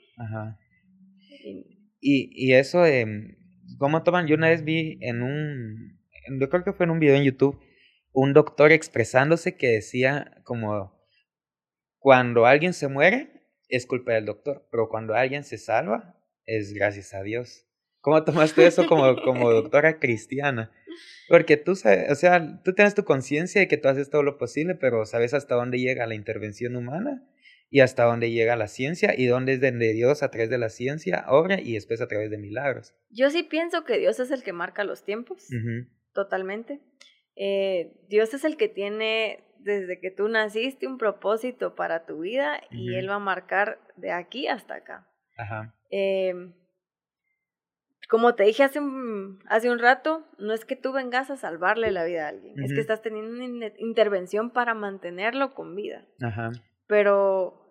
Y, 2.00 2.30
y, 2.32 2.52
eso 2.52 2.82
de... 2.82 3.36
¿Cómo 3.78 4.02
toman? 4.02 4.26
Yo 4.26 4.36
una 4.36 4.48
vez 4.48 4.62
vi 4.62 4.98
en 5.00 5.22
un 5.22 6.03
yo 6.28 6.48
creo 6.48 6.64
que 6.64 6.72
fue 6.72 6.84
en 6.84 6.90
un 6.90 6.98
video 6.98 7.16
en 7.16 7.24
YouTube, 7.24 7.60
un 8.12 8.32
doctor 8.32 8.72
expresándose 8.72 9.56
que 9.56 9.68
decía 9.68 10.40
como, 10.44 10.94
cuando 11.98 12.46
alguien 12.46 12.72
se 12.72 12.88
muere, 12.88 13.30
es 13.68 13.86
culpa 13.86 14.12
del 14.12 14.26
doctor, 14.26 14.66
pero 14.70 14.88
cuando 14.88 15.14
alguien 15.14 15.44
se 15.44 15.58
salva, 15.58 16.16
es 16.46 16.72
gracias 16.72 17.14
a 17.14 17.22
Dios. 17.22 17.66
¿Cómo 18.00 18.22
tomaste 18.22 18.66
eso 18.66 18.86
como, 18.86 19.16
como 19.22 19.50
doctora 19.50 19.98
cristiana? 19.98 20.70
Porque 21.28 21.56
tú 21.56 21.74
sabes, 21.74 22.10
o 22.10 22.14
sea, 22.14 22.60
tú 22.62 22.74
tienes 22.74 22.94
tu 22.94 23.04
conciencia 23.04 23.62
de 23.62 23.68
que 23.68 23.78
tú 23.78 23.88
haces 23.88 24.10
todo 24.10 24.22
lo 24.22 24.36
posible, 24.36 24.74
pero 24.74 25.06
sabes 25.06 25.32
hasta 25.32 25.54
dónde 25.54 25.78
llega 25.78 26.06
la 26.06 26.14
intervención 26.14 26.76
humana 26.76 27.26
y 27.70 27.80
hasta 27.80 28.04
dónde 28.04 28.30
llega 28.30 28.56
la 28.56 28.68
ciencia 28.68 29.14
y 29.16 29.26
dónde 29.26 29.54
es 29.54 29.60
donde 29.60 29.94
Dios 29.94 30.22
a 30.22 30.30
través 30.30 30.50
de 30.50 30.58
la 30.58 30.68
ciencia 30.68 31.24
obra 31.28 31.60
y 31.60 31.72
después 31.72 32.00
a 32.02 32.06
través 32.06 32.30
de 32.30 32.36
milagros. 32.36 32.94
Yo 33.08 33.30
sí 33.30 33.42
pienso 33.42 33.84
que 33.84 33.98
Dios 33.98 34.20
es 34.20 34.30
el 34.30 34.42
que 34.42 34.52
marca 34.52 34.84
los 34.84 35.04
tiempos 35.04 35.48
totalmente. 36.14 36.80
Eh, 37.36 37.92
Dios 38.08 38.32
es 38.32 38.44
el 38.44 38.56
que 38.56 38.68
tiene 38.68 39.44
desde 39.58 39.98
que 39.98 40.10
tú 40.10 40.28
naciste 40.28 40.86
un 40.86 40.98
propósito 40.98 41.74
para 41.74 42.06
tu 42.06 42.20
vida 42.20 42.60
y 42.70 42.94
Él 42.94 43.08
va 43.08 43.14
a 43.14 43.18
marcar 43.18 43.78
de 43.96 44.12
aquí 44.12 44.46
hasta 44.46 44.76
acá. 44.76 45.08
Ajá. 45.36 45.74
Em, 45.90 46.54
como 48.08 48.34
te 48.34 48.44
dije 48.44 48.62
hace 48.62 48.78
un, 48.78 49.40
hace 49.48 49.70
un 49.70 49.78
rato, 49.78 50.26
no 50.38 50.52
es 50.52 50.64
que 50.64 50.76
tú 50.76 50.92
vengas 50.92 51.30
a 51.30 51.36
salvarle 51.36 51.90
la 51.90 52.04
vida 52.04 52.26
a 52.26 52.28
alguien, 52.28 52.62
es 52.62 52.72
que 52.74 52.80
estás 52.80 53.00
teniendo 53.00 53.32
una 53.32 53.72
intervención 53.78 54.50
para 54.50 54.74
mantenerlo 54.74 55.54
con 55.54 55.74
vida. 55.74 56.04
Ajá. 56.22 56.52
Pero 56.86 57.64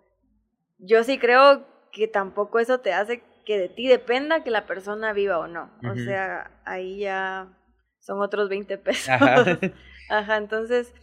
yo 0.79 1.03
sí 1.03 1.19
creo 1.19 1.67
que 1.91 2.07
tampoco 2.07 2.59
eso 2.59 2.79
te 2.79 2.91
hace 2.91 3.21
que 3.45 3.59
de 3.59 3.69
ti 3.69 3.87
dependa 3.87 4.43
que 4.43 4.49
la 4.49 4.65
persona 4.65 5.13
viva 5.13 5.37
o 5.37 5.47
no. 5.47 5.69
O 5.83 5.95
sea, 5.95 6.51
ahí 6.65 6.99
ya 6.99 7.49
son 8.03 8.21
otros 8.21 8.49
20 8.49 8.77
pesos. 8.77 9.09
Ajá. 10.09 10.37
entonces 10.37 10.93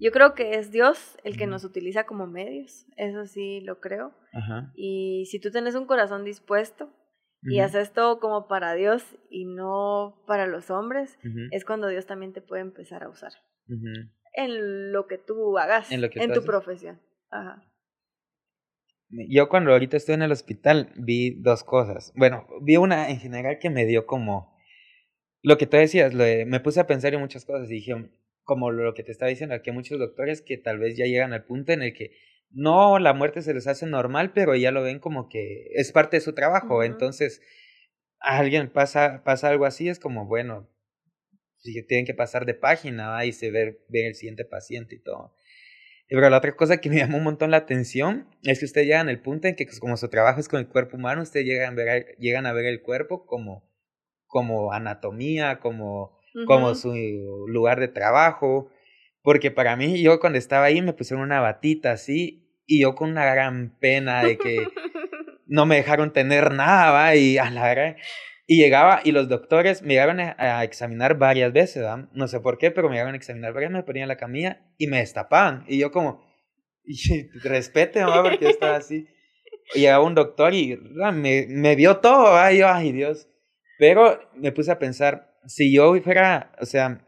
yo 0.00 0.10
creo 0.10 0.34
que 0.34 0.54
es 0.54 0.70
Dios 0.70 1.18
el 1.24 1.36
que 1.36 1.46
nos 1.46 1.64
utiliza 1.64 2.04
como 2.04 2.26
medios, 2.26 2.86
eso 2.96 3.26
sí 3.26 3.60
lo 3.60 3.80
creo. 3.80 4.14
Ajá. 4.32 4.72
Y 4.74 5.26
si 5.30 5.40
tú 5.40 5.50
tienes 5.50 5.74
un 5.74 5.86
corazón 5.86 6.24
dispuesto 6.24 6.90
y 7.42 7.60
haces 7.60 7.92
todo 7.92 8.18
como 8.18 8.48
para 8.48 8.74
Dios 8.74 9.04
y 9.30 9.44
no 9.44 10.22
para 10.26 10.46
los 10.46 10.70
hombres, 10.70 11.18
es 11.50 11.64
cuando 11.64 11.88
Dios 11.88 12.06
también 12.06 12.32
te 12.32 12.40
puede 12.40 12.62
empezar 12.62 13.04
a 13.04 13.08
usar. 13.08 13.32
En 14.34 14.92
lo 14.92 15.06
que 15.06 15.18
tú 15.18 15.58
hagas, 15.58 15.90
en, 15.90 16.32
tu 16.32 16.44
profesión. 16.44 17.00
Ajá. 17.30 17.62
Yo 19.10 19.48
cuando 19.48 19.72
ahorita 19.72 19.96
estoy 19.96 20.14
en 20.14 20.22
el 20.22 20.32
hospital 20.32 20.92
vi 20.96 21.40
dos 21.40 21.64
cosas. 21.64 22.12
Bueno, 22.14 22.46
vi 22.62 22.76
una 22.76 23.10
en 23.10 23.18
general 23.18 23.58
que 23.58 23.70
me 23.70 23.86
dio 23.86 24.06
como 24.06 24.57
lo 25.42 25.58
que 25.58 25.66
tú 25.66 25.76
decías, 25.76 26.14
me 26.14 26.60
puse 26.60 26.80
a 26.80 26.86
pensar 26.86 27.14
en 27.14 27.20
muchas 27.20 27.44
cosas 27.44 27.70
y 27.70 27.74
dije, 27.74 27.94
como 28.42 28.70
lo 28.70 28.94
que 28.94 29.02
te 29.02 29.12
estaba 29.12 29.28
diciendo, 29.28 29.60
que 29.62 29.70
hay 29.70 29.76
muchos 29.76 29.98
doctores 29.98 30.42
que 30.42 30.56
tal 30.56 30.78
vez 30.78 30.96
ya 30.96 31.04
llegan 31.06 31.32
al 31.32 31.44
punto 31.44 31.72
en 31.72 31.82
el 31.82 31.92
que 31.92 32.12
no, 32.50 32.98
la 32.98 33.12
muerte 33.12 33.42
se 33.42 33.52
les 33.52 33.66
hace 33.66 33.86
normal, 33.86 34.32
pero 34.32 34.54
ya 34.56 34.70
lo 34.70 34.82
ven 34.82 35.00
como 35.00 35.28
que 35.28 35.68
es 35.74 35.92
parte 35.92 36.16
de 36.16 36.22
su 36.22 36.34
trabajo. 36.34 36.82
Entonces, 36.82 37.42
a 38.20 38.38
alguien 38.38 38.70
pasa, 38.70 39.22
pasa 39.24 39.48
algo 39.48 39.66
así, 39.66 39.88
es 39.88 39.98
como, 39.98 40.26
bueno, 40.26 40.68
si 41.58 41.82
tienen 41.86 42.06
que 42.06 42.14
pasar 42.14 42.46
de 42.46 42.54
página 42.54 43.24
y 43.24 43.32
se 43.32 43.50
ve, 43.50 43.78
ver 43.88 44.06
el 44.06 44.14
siguiente 44.14 44.44
paciente 44.44 44.94
y 44.94 45.02
todo. 45.02 45.34
Pero 46.08 46.30
la 46.30 46.38
otra 46.38 46.56
cosa 46.56 46.80
que 46.80 46.88
me 46.88 46.96
llamó 46.98 47.18
un 47.18 47.24
montón 47.24 47.50
la 47.50 47.58
atención 47.58 48.28
es 48.44 48.60
que 48.60 48.64
ustedes 48.64 48.86
llegan 48.86 49.08
al 49.08 49.20
punto 49.20 49.48
en 49.48 49.56
que 49.56 49.66
pues, 49.66 49.80
como 49.80 49.96
su 49.96 50.08
trabajo 50.08 50.40
es 50.40 50.48
con 50.48 50.60
el 50.60 50.68
cuerpo 50.68 50.96
humano, 50.96 51.22
ustedes 51.22 51.46
llegan 51.46 51.74
a 51.78 51.84
ver, 51.84 52.16
llegan 52.18 52.46
a 52.46 52.52
ver 52.52 52.64
el 52.64 52.80
cuerpo 52.80 53.26
como 53.26 53.67
como 54.28 54.72
anatomía, 54.72 55.58
como, 55.58 56.16
como 56.46 56.74
su 56.74 56.94
lugar 57.48 57.80
de 57.80 57.88
trabajo. 57.88 58.70
Porque 59.22 59.50
para 59.50 59.74
mí, 59.74 60.00
yo 60.00 60.20
cuando 60.20 60.38
estaba 60.38 60.66
ahí 60.66 60.80
me 60.80 60.92
pusieron 60.92 61.24
una 61.24 61.40
batita 61.40 61.92
así 61.92 62.48
y 62.66 62.82
yo 62.82 62.94
con 62.94 63.10
una 63.10 63.24
gran 63.24 63.76
pena 63.80 64.22
de 64.22 64.38
que 64.38 64.58
no 65.46 65.66
me 65.66 65.76
dejaron 65.76 66.12
tener 66.12 66.52
nada, 66.52 66.92
¿va? 66.92 67.16
Y 67.16 67.38
a 67.38 67.50
la 67.50 67.96
Y 68.46 68.62
llegaba 68.62 69.00
y 69.02 69.12
los 69.12 69.28
doctores 69.28 69.82
me 69.82 69.94
iban 69.94 70.20
a, 70.20 70.62
examinar 70.62 71.18
varias 71.18 71.52
veces, 71.52 71.82
¿va? 71.82 72.08
No 72.12 72.28
sé 72.28 72.40
por 72.40 72.58
qué, 72.58 72.70
pero 72.70 72.88
me 72.88 72.98
iban 72.98 73.14
a 73.14 73.16
examinar 73.16 73.52
varias, 73.54 73.72
me 73.72 73.82
ponían 73.82 74.08
la 74.08 74.16
camilla 74.16 74.62
y 74.76 74.86
me 74.86 74.98
destapaban. 74.98 75.64
Y 75.66 75.78
yo 75.78 75.90
como, 75.90 76.22
y, 76.84 77.28
respete, 77.40 78.04
mamá, 78.04 78.22
porque 78.22 78.44
yo 78.44 78.50
estaba 78.50 78.76
así. 78.76 79.08
Y 79.74 79.80
llegaba 79.80 80.04
un 80.04 80.14
doctor 80.14 80.54
y 80.54 80.78
me, 81.12 81.46
me 81.48 81.74
vio 81.74 81.98
todo, 81.98 82.32
¿va? 82.32 82.52
Y 82.52 82.58
yo, 82.58 82.68
ay 82.68 82.92
Dios. 82.92 83.28
Pero 83.78 84.20
me 84.34 84.52
puse 84.52 84.72
a 84.72 84.78
pensar, 84.78 85.32
si 85.46 85.72
yo 85.72 85.94
fuera, 86.02 86.52
o 86.60 86.66
sea, 86.66 87.06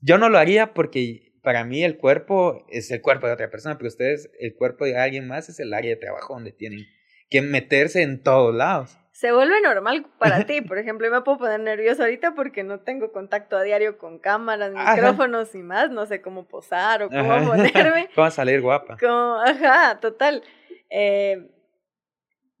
yo 0.00 0.18
no 0.18 0.28
lo 0.28 0.38
haría 0.38 0.74
porque 0.74 1.34
para 1.42 1.64
mí 1.64 1.84
el 1.84 1.98
cuerpo 1.98 2.66
es 2.68 2.90
el 2.90 3.00
cuerpo 3.00 3.26
de 3.28 3.34
otra 3.34 3.50
persona, 3.50 3.76
pero 3.76 3.88
ustedes, 3.88 4.30
el 4.40 4.56
cuerpo 4.56 4.84
de 4.84 4.98
alguien 4.98 5.28
más 5.28 5.48
es 5.48 5.60
el 5.60 5.72
área 5.74 5.90
de 5.90 5.96
trabajo 5.96 6.34
donde 6.34 6.50
tienen 6.52 6.86
que 7.30 7.42
meterse 7.42 8.02
en 8.02 8.22
todos 8.22 8.54
lados. 8.54 8.98
Se 9.12 9.32
vuelve 9.32 9.60
normal 9.60 10.06
para 10.18 10.44
ti, 10.46 10.60
por 10.60 10.78
ejemplo, 10.78 11.06
yo 11.06 11.12
me 11.12 11.22
puedo 11.22 11.38
poner 11.38 11.60
nervioso 11.60 12.02
ahorita 12.02 12.34
porque 12.34 12.64
no 12.64 12.80
tengo 12.80 13.12
contacto 13.12 13.56
a 13.56 13.62
diario 13.62 13.96
con 13.96 14.18
cámaras, 14.18 14.72
micrófonos 14.72 15.54
y 15.54 15.62
más, 15.62 15.90
no 15.90 16.06
sé 16.06 16.20
cómo 16.20 16.48
posar 16.48 17.02
o 17.04 17.10
cómo 17.10 17.46
ponerme. 17.46 18.08
¿Cómo 18.14 18.30
salir 18.30 18.60
guapa? 18.60 18.96
ajá, 19.44 20.00
total. 20.00 20.42
Eh, 20.90 21.48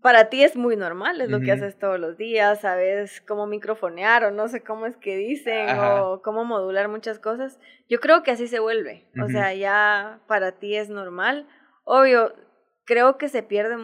para 0.00 0.28
ti 0.28 0.44
es 0.44 0.56
muy 0.56 0.76
normal, 0.76 1.20
es 1.20 1.30
lo 1.30 1.40
que 1.40 1.52
haces 1.52 1.78
todos 1.78 1.98
los 1.98 2.16
días, 2.16 2.60
sabes 2.60 3.22
cómo 3.26 3.46
microfonear 3.46 4.24
o 4.24 4.30
no 4.30 4.48
sé 4.48 4.62
cómo 4.62 4.86
es 4.86 4.96
que 4.96 5.16
dicen 5.16 5.78
o 5.78 6.22
cómo 6.22 6.44
modular 6.44 6.88
muchas 6.88 7.18
cosas. 7.18 7.58
Yo 7.88 7.98
creo 7.98 8.22
que 8.22 8.30
así 8.30 8.46
se 8.46 8.60
vuelve, 8.60 9.08
o 9.22 9.28
sea, 9.28 9.52
ya 9.54 10.20
para 10.26 10.52
ti 10.52 10.76
es 10.76 10.90
normal. 10.90 11.46
Obvio, 11.84 12.34
creo 12.84 13.18
que 13.18 13.28
se 13.28 13.42
pierde 13.42 13.76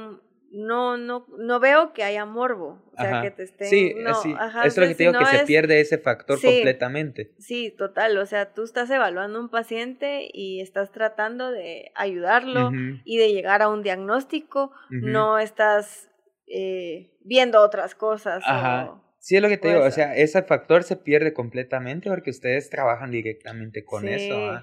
no, 0.52 0.98
no, 0.98 1.26
no 1.38 1.60
veo 1.60 1.92
que 1.94 2.04
haya 2.04 2.26
morbo. 2.26 2.82
O 2.96 3.00
sea, 3.00 3.22
que 3.22 3.30
te 3.30 3.44
estén. 3.44 3.68
Sí, 3.68 3.94
no, 3.96 4.14
sí. 4.14 4.34
Ajá, 4.38 4.64
es 4.64 4.76
lo 4.76 4.86
que 4.86 4.94
te 4.94 5.04
digo, 5.04 5.18
que 5.18 5.24
se 5.24 5.46
pierde 5.46 5.80
ese 5.80 5.98
factor 5.98 6.40
completamente. 6.40 7.32
Sí, 7.38 7.74
total. 7.76 8.18
O 8.18 8.26
sea, 8.26 8.52
tú 8.52 8.62
estás 8.62 8.90
evaluando 8.90 9.40
un 9.40 9.48
paciente 9.48 10.28
y 10.32 10.60
estás 10.60 10.92
tratando 10.92 11.50
de 11.50 11.90
ayudarlo 11.94 12.70
y 13.04 13.16
de 13.16 13.32
llegar 13.32 13.62
a 13.62 13.68
un 13.68 13.82
diagnóstico. 13.82 14.72
No 14.90 15.38
estás 15.38 16.10
eh, 16.46 17.10
viendo 17.24 17.60
otras 17.60 17.94
cosas. 17.94 18.42
Ajá. 18.46 19.00
sí, 19.18 19.36
es 19.36 19.42
lo 19.42 19.48
que 19.48 19.56
te 19.56 19.68
digo. 19.68 19.82
O 19.84 19.90
sea, 19.90 20.14
ese 20.14 20.42
factor 20.42 20.82
se 20.82 20.96
pierde 20.96 21.32
completamente 21.32 22.10
porque 22.10 22.30
ustedes 22.30 22.68
trabajan 22.68 23.10
directamente 23.10 23.84
con 23.84 24.06
eso. 24.06 24.62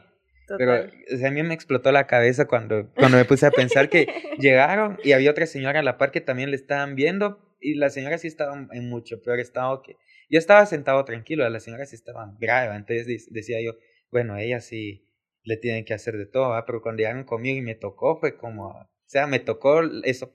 Pero 0.58 0.88
o 1.14 1.18
sea, 1.18 1.30
a 1.30 1.32
mí 1.32 1.44
me 1.44 1.54
explotó 1.54 1.92
la 1.92 2.08
cabeza 2.08 2.46
cuando, 2.46 2.90
cuando 2.96 3.18
me 3.18 3.26
puse 3.26 3.46
a 3.46 3.52
pensar 3.52 3.90
que 3.90 4.08
llegaron 4.40 4.98
y 5.04 5.12
había 5.12 5.32
otra 5.32 5.46
señora 5.46 5.80
a 5.80 5.84
la 5.84 5.98
par 5.98 6.12
que 6.12 6.22
también 6.22 6.50
le 6.52 6.56
estaban 6.56 6.96
viendo 6.96 7.56
y 7.60 7.76
la 7.76 7.90
señora 7.90 8.18
sí 8.18 8.28
estaba 8.28 8.68
en 8.72 8.90
mucho 8.90 9.22
peor 9.22 9.40
estado 9.40 9.82
que... 9.82 9.98
Yo 10.32 10.38
estaba 10.38 10.66
sentado 10.66 11.04
tranquilo, 11.06 11.50
la 11.50 11.60
señora 11.60 11.86
sí 11.86 11.96
estaba 11.96 12.36
grave, 12.40 12.76
entonces 12.76 13.28
decía 13.32 13.58
yo, 13.62 13.74
bueno, 14.12 14.38
ella 14.38 14.60
sí 14.62 15.06
le 15.44 15.58
tienen 15.58 15.86
que 15.86 15.96
hacer 15.96 16.18
de 16.18 16.28
todo, 16.28 16.54
pero 16.66 16.82
cuando 16.82 17.00
llegaron 17.00 17.24
conmigo 17.24 17.58
y 17.58 17.62
me 17.62 17.76
tocó 17.76 18.20
fue 18.20 18.38
como, 18.38 18.68
o 18.68 18.90
sea, 19.08 19.26
me 19.26 19.40
tocó 19.40 19.82
eso, 20.04 20.32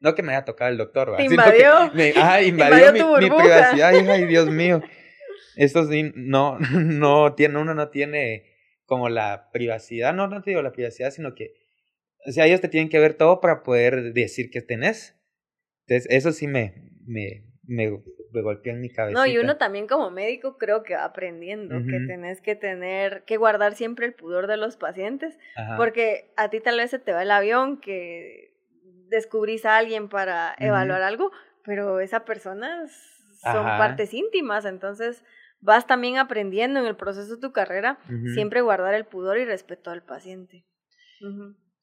no 0.00 0.14
que 0.14 0.22
me 0.22 0.32
haya 0.32 0.44
tocado 0.44 0.70
el 0.70 0.78
doctor, 0.78 1.12
¿va? 1.12 1.22
invadió? 1.22 1.92
Me, 1.94 2.12
ah, 2.16 2.40
invadió, 2.42 2.92
mi, 2.92 3.00
mi, 3.00 3.30
privacidad, 3.30 3.92
ay, 3.92 4.26
Dios 4.26 4.48
mío. 4.48 4.82
Esto 5.56 5.84
sí, 5.86 6.12
no, 6.14 6.56
no 6.70 7.34
tiene, 7.34 7.58
uno 7.58 7.74
no 7.74 7.88
tiene 7.88 8.44
como 8.88 9.10
la 9.10 9.50
privacidad, 9.52 10.14
no, 10.14 10.28
no 10.28 10.40
te 10.42 10.50
digo 10.50 10.62
la 10.62 10.72
privacidad, 10.72 11.10
sino 11.10 11.34
que, 11.34 11.52
o 12.26 12.32
sea, 12.32 12.46
ellos 12.46 12.62
te 12.62 12.68
tienen 12.68 12.88
que 12.88 12.98
ver 12.98 13.12
todo 13.12 13.38
para 13.38 13.62
poder 13.62 14.14
decir 14.14 14.50
que 14.50 14.62
tenés. 14.62 15.14
Entonces, 15.86 16.10
eso 16.10 16.32
sí 16.32 16.46
me, 16.46 16.90
me, 17.06 17.44
me, 17.64 17.90
golpeó 18.40 18.72
en 18.72 18.80
mi 18.80 18.88
cabeza. 18.88 19.18
No, 19.18 19.26
y 19.26 19.36
uno 19.36 19.58
también 19.58 19.86
como 19.86 20.10
médico 20.10 20.56
creo 20.56 20.84
que 20.84 20.94
va 20.94 21.04
aprendiendo 21.04 21.76
que 21.84 22.00
tenés 22.06 22.40
que 22.40 22.56
tener, 22.56 23.24
que 23.24 23.36
guardar 23.36 23.74
siempre 23.74 24.06
el 24.06 24.14
pudor 24.14 24.46
de 24.46 24.56
los 24.56 24.78
pacientes, 24.78 25.38
porque 25.76 26.32
a 26.36 26.48
ti 26.48 26.60
tal 26.60 26.78
vez 26.78 26.90
se 26.90 26.98
te 26.98 27.12
va 27.12 27.22
el 27.22 27.30
avión, 27.30 27.80
que 27.80 28.54
descubrís 29.10 29.66
a 29.66 29.76
alguien 29.76 30.08
para 30.08 30.54
evaluar 30.58 31.02
algo, 31.02 31.30
pero 31.62 32.00
esas 32.00 32.22
personas 32.22 32.90
son 33.42 33.64
partes 33.64 34.14
íntimas, 34.14 34.64
entonces 34.64 35.24
vas 35.60 35.86
también 35.86 36.18
aprendiendo 36.18 36.80
en 36.80 36.86
el 36.86 36.96
proceso 36.96 37.34
de 37.34 37.40
tu 37.40 37.52
carrera, 37.52 37.98
siempre 38.34 38.60
guardar 38.60 38.94
el 38.94 39.04
pudor 39.04 39.38
y 39.38 39.44
respeto 39.44 39.90
al 39.90 40.02
paciente. 40.02 40.64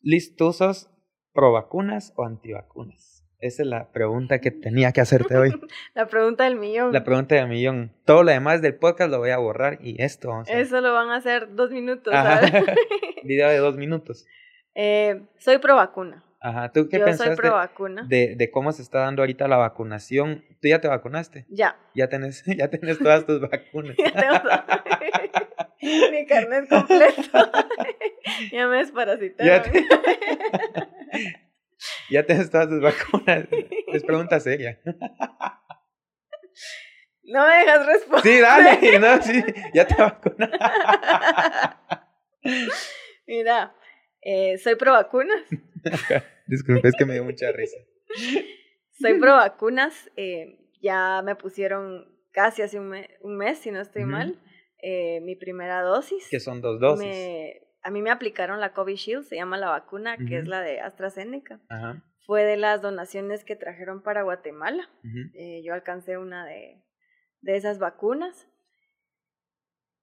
¿Listosos 0.01 0.89
pro 1.33 1.51
vacunas 1.51 2.13
o 2.15 2.25
antivacunas? 2.25 3.15
Esa 3.39 3.63
es 3.63 3.69
la 3.69 3.91
pregunta 3.91 4.39
que 4.39 4.49
tenía 4.49 4.91
que 4.91 5.01
hacerte 5.01 5.37
hoy. 5.37 5.51
la 5.93 6.07
pregunta 6.07 6.45
del 6.45 6.55
millón. 6.55 6.93
La 6.93 7.03
pregunta 7.03 7.35
del 7.35 7.47
millón. 7.47 7.91
Todo 8.05 8.23
lo 8.23 8.31
demás 8.31 8.61
del 8.61 8.75
podcast 8.75 9.11
lo 9.11 9.19
voy 9.19 9.29
a 9.29 9.37
borrar 9.37 9.77
y 9.81 10.01
esto 10.01 10.29
vamos 10.29 10.49
a 10.49 10.53
Eso 10.53 10.81
lo 10.81 10.93
van 10.93 11.09
a 11.09 11.17
hacer 11.17 11.53
dos 11.53 11.69
minutos, 11.69 12.13
¿sabes? 12.13 12.51
Video 13.23 13.49
de 13.49 13.57
dos 13.57 13.77
minutos. 13.77 14.25
Eh, 14.73 15.27
soy 15.37 15.59
pro 15.59 15.75
vacuna. 15.75 16.24
Ajá, 16.45 16.71
¿tú 16.71 16.87
qué 16.87 16.99
Yo 16.99 17.05
pensaste 17.05 17.41
De, 18.07 18.35
de, 18.35 18.51
cómo 18.51 18.71
se 18.71 18.83
está 18.83 18.99
dando 18.99 19.23
ahorita 19.23 19.47
la 19.47 19.57
vacunación? 19.57 20.45
¿Tú 20.61 20.67
ya 20.67 20.79
te 20.79 20.87
vacunaste? 20.87 21.47
Ya. 21.49 21.75
Ya 21.95 22.07
tenés, 22.07 22.43
ya 22.57 22.69
tenés 22.69 22.99
todas 22.99 23.25
tus 23.25 23.41
vacunas. 23.49 23.95
ya 23.97 24.11
tengo 24.11 24.35
Mi 26.11 26.27
carnet 26.27 26.69
completo. 26.69 27.51
ya 28.51 28.67
me 28.67 28.77
desparasitaron. 28.77 29.47
Ya, 29.47 29.63
te... 29.63 29.85
ya 32.11 32.23
tienes 32.27 32.51
todas 32.51 32.69
tus 32.69 32.79
vacunas. 32.79 33.47
Es 33.91 34.03
pregunta 34.03 34.39
seria. 34.39 34.79
No 37.23 37.47
me 37.47 37.55
dejas 37.55 37.85
responder. 37.87 38.21
Sí, 38.21 38.39
dale, 38.39 38.99
no, 38.99 39.21
sí, 39.23 39.43
ya 39.73 39.87
te 39.87 39.95
vacunas. 39.95 40.51
Mira, 43.25 43.75
eh, 44.21 44.59
soy 44.59 44.75
pro 44.75 44.91
vacunas. 44.91 45.41
Disculpe, 46.47 46.87
es 46.87 46.95
que 46.97 47.05
me 47.05 47.13
dio 47.13 47.23
mucha 47.23 47.51
risa. 47.51 47.77
Soy 48.99 49.19
pro 49.19 49.35
vacunas. 49.35 50.11
Eh, 50.15 50.59
ya 50.81 51.21
me 51.23 51.35
pusieron 51.35 52.07
casi 52.31 52.61
hace 52.61 52.79
un, 52.79 52.89
mes, 52.89 53.57
si 53.57 53.71
no 53.71 53.81
estoy 53.81 54.05
mal, 54.05 54.39
eh, 54.81 55.19
mi 55.21 55.35
primera 55.35 55.81
dosis. 55.81 56.27
Que 56.29 56.39
son 56.39 56.61
dos 56.61 56.79
dosis. 56.79 57.15
a 57.81 57.91
mí 57.91 58.01
me 58.01 58.11
aplicaron 58.11 58.59
la 58.59 58.73
Covishield, 58.73 59.23
se 59.23 59.35
llama 59.35 59.57
la 59.57 59.69
vacuna, 59.69 60.17
que 60.17 60.37
es 60.37 60.47
la 60.47 60.61
de 60.61 60.81
AstraZeneca. 60.81 61.59
Fue 62.25 62.43
de 62.43 62.57
las 62.57 62.81
donaciones 62.81 63.43
que 63.43 63.55
trajeron 63.55 64.01
para 64.01 64.23
Guatemala. 64.23 64.89
Eh, 65.33 65.61
yo 65.63 65.73
alcancé 65.73 66.17
una 66.17 66.45
de, 66.45 66.83
de 67.41 67.55
esas 67.55 67.79
vacunas. 67.79 68.47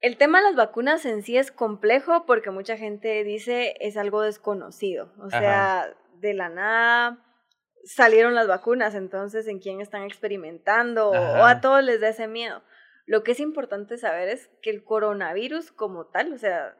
El 0.00 0.16
tema 0.16 0.38
de 0.38 0.44
las 0.44 0.56
vacunas 0.56 1.04
en 1.04 1.22
sí 1.22 1.36
es 1.36 1.52
complejo 1.52 2.26
porque 2.26 2.50
mucha 2.50 2.76
gente 2.76 3.22
dice 3.22 3.74
es 3.78 3.96
algo 3.96 4.22
desconocido. 4.22 5.12
O 5.18 5.30
sea, 5.30 5.94
de 6.22 6.34
la 6.34 6.48
nada 6.48 7.18
salieron 7.84 8.34
las 8.34 8.46
vacunas, 8.46 8.94
entonces 8.94 9.46
en 9.48 9.58
quién 9.58 9.80
están 9.80 10.04
experimentando 10.04 11.10
o 11.10 11.44
a 11.44 11.60
todos 11.60 11.82
les 11.82 12.00
da 12.00 12.08
ese 12.08 12.28
miedo. 12.28 12.62
Lo 13.06 13.24
que 13.24 13.32
es 13.32 13.40
importante 13.40 13.98
saber 13.98 14.28
es 14.28 14.48
que 14.62 14.70
el 14.70 14.84
coronavirus 14.84 15.72
como 15.72 16.06
tal, 16.06 16.32
o 16.32 16.38
sea, 16.38 16.76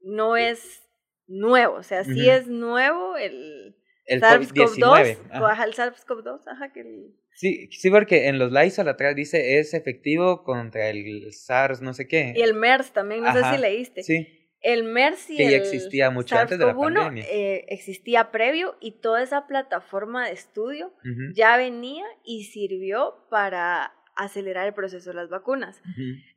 no 0.00 0.36
es 0.36 0.82
nuevo, 1.26 1.74
o 1.74 1.82
sea, 1.82 2.04
sí 2.04 2.30
es 2.30 2.46
nuevo 2.46 3.16
el, 3.16 3.76
el 4.06 4.22
SARS-CoV-2, 4.22 5.18
ajá. 5.32 5.64
el 5.64 5.74
SARS-CoV-2, 5.74 6.42
ajá, 6.46 6.72
que 6.72 6.80
el 6.80 7.16
Sí, 7.34 7.68
sí, 7.72 7.90
porque 7.90 8.28
en 8.28 8.38
los 8.38 8.52
likes 8.52 8.80
al 8.80 8.88
atrás 8.88 9.16
dice 9.16 9.58
es 9.58 9.74
efectivo 9.74 10.44
contra 10.44 10.88
el 10.88 11.32
SARS, 11.32 11.82
no 11.82 11.92
sé 11.92 12.06
qué. 12.06 12.32
Y 12.36 12.42
el 12.42 12.54
MERS 12.54 12.92
también, 12.92 13.24
no 13.24 13.32
sé 13.32 13.42
si 13.50 13.58
leíste. 13.58 14.04
Sí. 14.04 14.43
El 14.64 14.84
MERS 14.84 15.30
y 15.30 15.42
el 15.42 15.54
existía 15.54 16.10
mucho 16.10 16.36
antes 16.36 16.58
de 16.58 16.66
la 16.66 16.74
pandemia. 16.74 17.24
Eh, 17.30 17.66
existía 17.68 18.30
previo 18.30 18.76
y 18.80 18.92
toda 19.00 19.22
esa 19.22 19.46
plataforma 19.46 20.26
de 20.26 20.32
estudio 20.32 20.92
ya 21.34 21.56
venía 21.56 22.04
y 22.24 22.44
sirvió 22.44 23.26
para 23.28 23.92
acelerar 24.16 24.66
el 24.66 24.74
proceso 24.74 25.10
de 25.10 25.16
las 25.16 25.28
vacunas. 25.28 25.82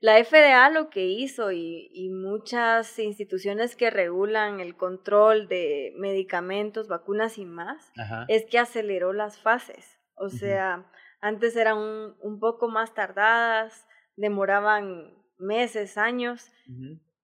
La 0.02 0.22
FDA 0.24 0.70
lo 0.70 0.90
que 0.90 1.06
hizo 1.06 1.52
y, 1.52 1.90
y, 1.94 2.10
muchas 2.10 3.00
instituciones 3.00 3.76
que 3.76 3.90
regulan 3.90 4.60
el 4.60 4.76
control 4.76 5.48
de 5.48 5.94
medicamentos, 5.98 6.88
vacunas 6.88 7.38
y 7.38 7.46
más, 7.46 7.92
es 8.28 8.46
que 8.46 8.60
aceleró 8.60 9.14
las 9.14 9.40
fases. 9.40 9.98
O 10.16 10.30
sea, 10.30 10.86
antes 11.22 11.56
eran 11.56 11.78
un, 11.78 12.40
poco 12.40 12.68
más 12.68 12.94
tardadas, 12.94 13.88
demoraban 14.16 15.14
meses, 15.38 15.98
años, 15.98 16.52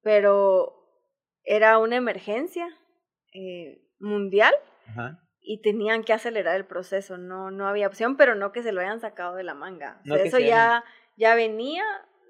pero 0.02 0.83
era 1.44 1.78
una 1.80 1.96
emergencia 1.96 2.68
eh, 3.34 3.82
mundial 4.00 4.54
y 5.42 5.62
tenían 5.62 6.04
que 6.04 6.14
acelerar 6.14 6.56
el 6.56 6.66
proceso. 6.66 7.18
No, 7.18 7.52
no 7.52 7.68
había 7.68 7.88
opción, 7.88 8.18
pero 8.18 8.36
no 8.36 8.52
que 8.52 8.64
se 8.64 8.72
lo 8.72 8.82
hayan 8.82 9.00
sacado 9.00 9.36
de 9.36 9.44
la 9.44 9.54
manga. 9.54 10.02
eso 10.06 10.40
ya, 10.40 10.84
ya 11.18 11.36
venía 11.36 11.84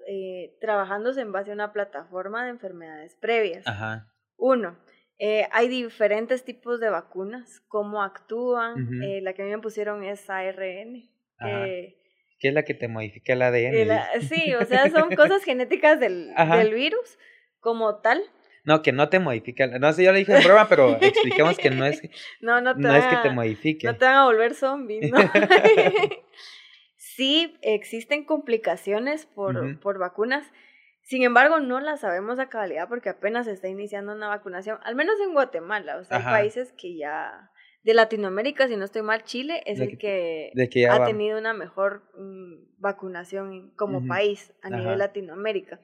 eh, 0.08 0.56
trabajándose 0.60 1.20
en 1.20 1.32
base 1.32 1.50
a 1.50 1.54
una 1.54 1.72
plataforma 1.72 2.44
de 2.44 2.50
enfermedades 2.50 3.16
previas. 3.20 3.66
Ajá. 3.66 4.08
Uno, 4.36 4.76
eh, 5.18 5.46
hay 5.52 5.68
diferentes 5.68 6.44
tipos 6.44 6.80
de 6.80 6.90
vacunas, 6.90 7.60
cómo 7.68 8.02
actúan. 8.02 9.02
eh, 9.02 9.20
la 9.22 9.32
que 9.32 9.42
a 9.42 9.44
mí 9.44 9.50
me 9.52 9.58
pusieron 9.58 10.04
es 10.04 10.28
ARN. 10.28 11.08
Eh, 11.46 11.96
¿Qué 12.40 12.48
es 12.48 12.54
la 12.54 12.64
que 12.64 12.74
te 12.74 12.88
modifica 12.88 13.32
el 13.32 13.42
ADN? 13.42 14.20
sí, 14.22 14.54
o 14.54 14.64
sea, 14.64 14.90
son 14.90 15.08
cosas 15.16 15.44
genéticas 15.44 16.00
del, 16.00 16.34
del 16.34 16.74
virus 16.74 17.18
como 17.60 18.00
tal. 18.00 18.22
No, 18.64 18.82
que 18.82 18.92
no 18.92 19.08
te 19.10 19.18
modifica. 19.18 19.66
No 19.66 19.92
sé, 19.92 20.04
yo 20.04 20.12
lo 20.12 20.18
dije 20.18 20.34
en 20.36 20.42
broma, 20.44 20.68
pero 20.68 20.96
expliquemos 21.00 21.58
que 21.58 21.70
no 21.70 21.84
es, 21.86 22.00
No, 22.40 22.60
no 22.60 22.74
te, 22.74 22.80
no 22.82 22.94
es 22.94 23.06
que 23.06 23.16
te 23.18 23.30
modifique. 23.30 23.86
no 23.86 23.96
te 23.96 24.04
van 24.06 24.14
a 24.16 24.24
volver 24.24 24.54
zombies, 24.54 25.10
¿no? 25.10 25.18
sí, 26.96 27.56
existen 27.62 28.24
complicaciones 28.24 29.26
por, 29.26 29.78
por 29.80 29.98
vacunas. 29.98 30.50
Sin 31.02 31.22
embargo, 31.22 31.60
no 31.60 31.80
las 31.80 32.00
sabemos 32.00 32.38
a 32.38 32.48
cabalidad 32.48 32.88
porque 32.88 33.10
apenas 33.10 33.44
se 33.44 33.52
está 33.52 33.68
iniciando 33.68 34.12
una 34.14 34.28
vacunación, 34.28 34.78
al 34.82 34.94
menos 34.94 35.16
en 35.20 35.34
Guatemala. 35.34 35.98
O 35.98 36.04
sea, 36.04 36.16
Ajá. 36.18 36.30
hay 36.36 36.42
países 36.42 36.72
que 36.72 36.96
ya. 36.96 37.50
De 37.82 37.92
Latinoamérica, 37.92 38.66
si 38.66 38.78
no 38.78 38.86
estoy 38.86 39.02
mal, 39.02 39.24
Chile 39.24 39.62
es 39.66 39.78
De 39.78 39.84
el 39.84 39.98
que, 39.98 40.86
ha 40.88 41.00
va- 41.00 41.04
tenido 41.04 41.38
una 41.38 41.52
mejor 41.52 42.10
mm, 42.18 42.80
vacunación 42.80 43.74
como 43.76 44.06
país 44.08 44.54
a 44.62 44.68
Ajá. 44.68 44.76
nivel 44.78 44.98
Latinoamérica. 44.98 45.78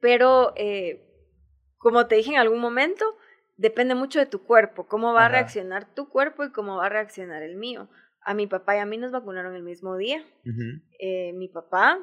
Pero, 0.00 0.52
eh, 0.56 1.09
como 1.80 2.06
te 2.06 2.16
dije 2.16 2.32
en 2.32 2.38
algún 2.38 2.60
momento, 2.60 3.16
depende 3.56 3.94
mucho 3.94 4.18
de 4.18 4.26
tu 4.26 4.44
cuerpo, 4.44 4.86
cómo 4.86 5.14
va 5.14 5.24
a 5.26 5.28
reaccionar 5.30 5.94
tu 5.94 6.08
cuerpo 6.10 6.44
y 6.44 6.52
cómo 6.52 6.76
va 6.76 6.86
a 6.86 6.90
reaccionar 6.90 7.42
el 7.42 7.56
mío. 7.56 7.88
A 8.22 8.34
mi 8.34 8.46
papá 8.46 8.76
y 8.76 8.80
a 8.80 8.84
mí 8.86 8.98
nos 8.98 9.12
vacunaron 9.12 9.54
el 9.56 9.62
mismo 9.62 9.96
día. 9.96 10.22
Ujú. 10.44 10.82
Eh, 10.98 11.32
mi 11.32 11.48
papá, 11.48 11.98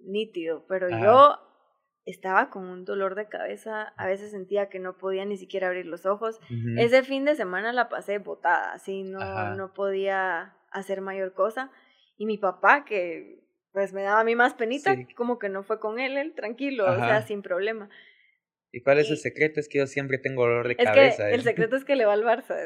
nítido, 0.00 0.66
pero 0.68 0.88
Ajá. 0.88 1.00
yo 1.00 1.38
estaba 2.06 2.50
con 2.50 2.64
un 2.64 2.84
dolor 2.84 3.14
de 3.14 3.28
cabeza, 3.28 3.94
a 3.96 4.06
veces 4.06 4.32
sentía 4.32 4.68
que 4.68 4.80
no 4.80 4.98
podía 4.98 5.24
ni 5.24 5.36
siquiera 5.36 5.68
abrir 5.68 5.86
los 5.86 6.06
ojos. 6.06 6.40
Ujú. 6.50 6.74
Ese 6.76 7.04
fin 7.04 7.24
de 7.24 7.36
semana 7.36 7.72
la 7.72 7.88
pasé 7.88 8.18
botada, 8.18 8.72
así 8.72 9.04
no, 9.04 9.20
Ajá. 9.20 9.54
no 9.54 9.72
podía 9.74 10.56
hacer 10.72 11.00
mayor 11.00 11.34
cosa. 11.34 11.70
Y 12.16 12.26
mi 12.26 12.36
papá, 12.36 12.84
que 12.84 13.44
pues 13.72 13.92
me 13.92 14.02
daba 14.02 14.20
a 14.20 14.24
mí 14.24 14.34
más 14.36 14.54
penita, 14.54 14.94
Sí. 14.94 15.06
como 15.14 15.38
que 15.38 15.48
no 15.48 15.62
fue 15.62 15.80
con 15.80 15.98
él, 15.98 16.16
él 16.16 16.34
tranquilo, 16.34 16.84
o 16.84 16.88
Ajá. 16.88 17.06
sea, 17.06 17.22
sin 17.22 17.42
problema. 17.42 17.88
¿Y 18.76 18.82
cuál 18.82 18.98
es 18.98 19.08
el 19.10 19.18
secreto? 19.18 19.60
Es 19.60 19.68
que 19.68 19.78
yo 19.78 19.86
siempre 19.86 20.18
tengo 20.18 20.42
dolor 20.42 20.66
de 20.66 20.74
Es 20.76 20.84
cabeza. 20.84 21.24
que 21.26 21.30
¿eh? 21.30 21.34
el 21.34 21.42
secreto 21.42 21.76
es 21.76 21.84
que 21.84 21.94
le 21.94 22.06
va 22.06 22.12
al 22.14 22.24
Barça. 22.24 22.56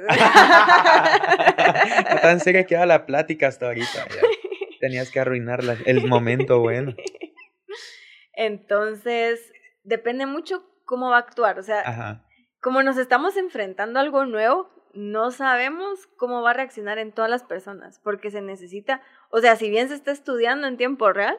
No 2.15 2.21
tan 2.21 2.41
seria 2.41 2.65
que 2.65 2.77
va 2.77 2.87
la 2.87 3.05
plática 3.07 3.47
hasta 3.49 3.67
ahorita. 3.67 4.07
ya. 4.09 4.23
Tenías 4.81 5.11
que 5.11 5.21
arruinar 5.21 5.65
la- 5.65 5.77
el 5.87 6.07
momento 6.07 6.61
bueno. 6.61 6.95
Entonces, 8.33 9.53
depende 9.83 10.27
mucho 10.27 10.65
cómo 10.85 11.11
va 11.11 11.17
a 11.17 11.21
actuar. 11.21 11.59
O 11.59 11.63
sea, 11.63 11.81
Ajá. 11.81 12.25
como 12.61 12.83
nos 12.83 12.97
estamos 12.97 13.37
enfrentando 13.37 13.99
a 13.99 14.03
algo 14.03 14.25
nuevo, 14.25 14.71
no 14.95 15.31
sabemos 15.31 16.07
cómo 16.17 16.41
va 16.43 16.51
a 16.51 16.55
reaccionar 16.55 16.99
en 16.99 17.13
todas 17.13 17.31
las 17.31 17.43
personas, 17.43 18.01
porque 18.03 18.31
se 18.31 18.41
necesita, 18.41 19.03
o 19.31 19.41
sea, 19.41 19.55
si 19.57 19.69
bien 19.69 19.89
se 19.89 19.95
está 19.95 20.13
estudiando 20.13 20.67
en 20.67 20.77
tiempo 20.77 21.13
real, 21.13 21.39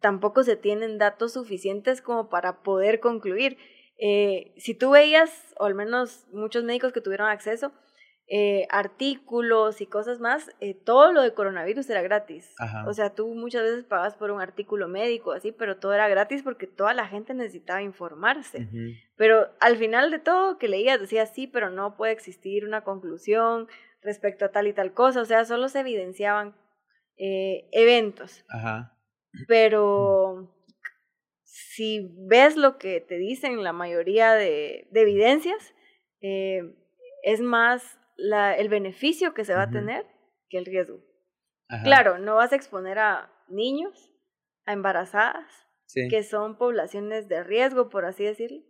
tampoco 0.00 0.44
se 0.44 0.56
tienen 0.56 0.96
datos 0.98 1.32
suficientes 1.32 2.00
como 2.00 2.28
para 2.28 2.62
poder 2.62 3.00
concluir. 3.00 3.58
Eh, 3.98 4.52
si 4.58 4.74
tú 4.74 4.90
veías, 4.90 5.54
o 5.58 5.64
al 5.64 5.74
menos 5.74 6.26
muchos 6.32 6.64
médicos 6.64 6.92
que 6.92 7.00
tuvieron 7.00 7.28
acceso, 7.28 7.72
eh, 8.28 8.66
artículos 8.70 9.80
y 9.80 9.86
cosas 9.86 10.18
más, 10.18 10.50
eh, 10.58 10.74
todo 10.74 11.12
lo 11.12 11.22
de 11.22 11.32
coronavirus 11.32 11.88
era 11.90 12.02
gratis. 12.02 12.52
Ajá. 12.58 12.84
O 12.88 12.92
sea, 12.92 13.14
tú 13.14 13.28
muchas 13.28 13.62
veces 13.62 13.84
pagas 13.84 14.16
por 14.16 14.32
un 14.32 14.40
artículo 14.40 14.88
médico, 14.88 15.30
así, 15.30 15.52
pero 15.52 15.76
todo 15.76 15.94
era 15.94 16.08
gratis 16.08 16.42
porque 16.42 16.66
toda 16.66 16.92
la 16.92 17.06
gente 17.06 17.34
necesitaba 17.34 17.82
informarse. 17.82 18.62
Ujú. 18.62 18.98
Pero 19.16 19.48
al 19.60 19.76
final 19.76 20.10
de 20.10 20.18
todo 20.18 20.58
que 20.58 20.66
leías 20.66 21.00
decía 21.00 21.26
sí, 21.26 21.46
pero 21.46 21.70
no 21.70 21.96
puede 21.96 22.12
existir 22.12 22.64
una 22.64 22.82
conclusión 22.82 23.68
respecto 24.02 24.44
a 24.44 24.50
tal 24.50 24.66
y 24.66 24.72
tal 24.72 24.92
cosa. 24.92 25.20
O 25.20 25.24
sea, 25.24 25.44
solo 25.44 25.68
se 25.68 25.80
evidenciaban 25.80 26.56
eh, 27.16 27.68
eventos. 27.70 28.44
Ajá. 28.48 28.98
Pero 29.46 30.52
si 31.58 32.14
ves 32.28 32.56
lo 32.56 32.76
que 32.76 33.00
te 33.00 33.16
dicen 33.16 33.62
la 33.62 33.72
mayoría 33.72 34.32
de, 34.34 34.88
de 34.90 35.00
evidencias, 35.00 35.74
eh, 36.20 36.60
es 37.22 37.40
más 37.40 37.98
la, 38.16 38.54
el 38.56 38.68
beneficio 38.68 39.32
que 39.32 39.44
se 39.44 39.54
va 39.54 39.62
a 39.62 39.70
tener 39.70 40.04
que 40.50 40.58
el 40.58 40.66
riesgo. 40.66 41.00
Ajá. 41.68 41.82
Claro, 41.82 42.18
no 42.18 42.34
vas 42.34 42.52
a 42.52 42.56
exponer 42.56 42.98
a 42.98 43.30
niños, 43.48 44.12
a 44.66 44.72
embarazadas, 44.72 45.46
Sí. 45.88 46.08
que 46.08 46.24
son 46.24 46.58
poblaciones 46.58 47.28
de 47.28 47.44
riesgo, 47.44 47.88
por 47.90 48.04
así 48.06 48.24
decirlo, 48.24 48.60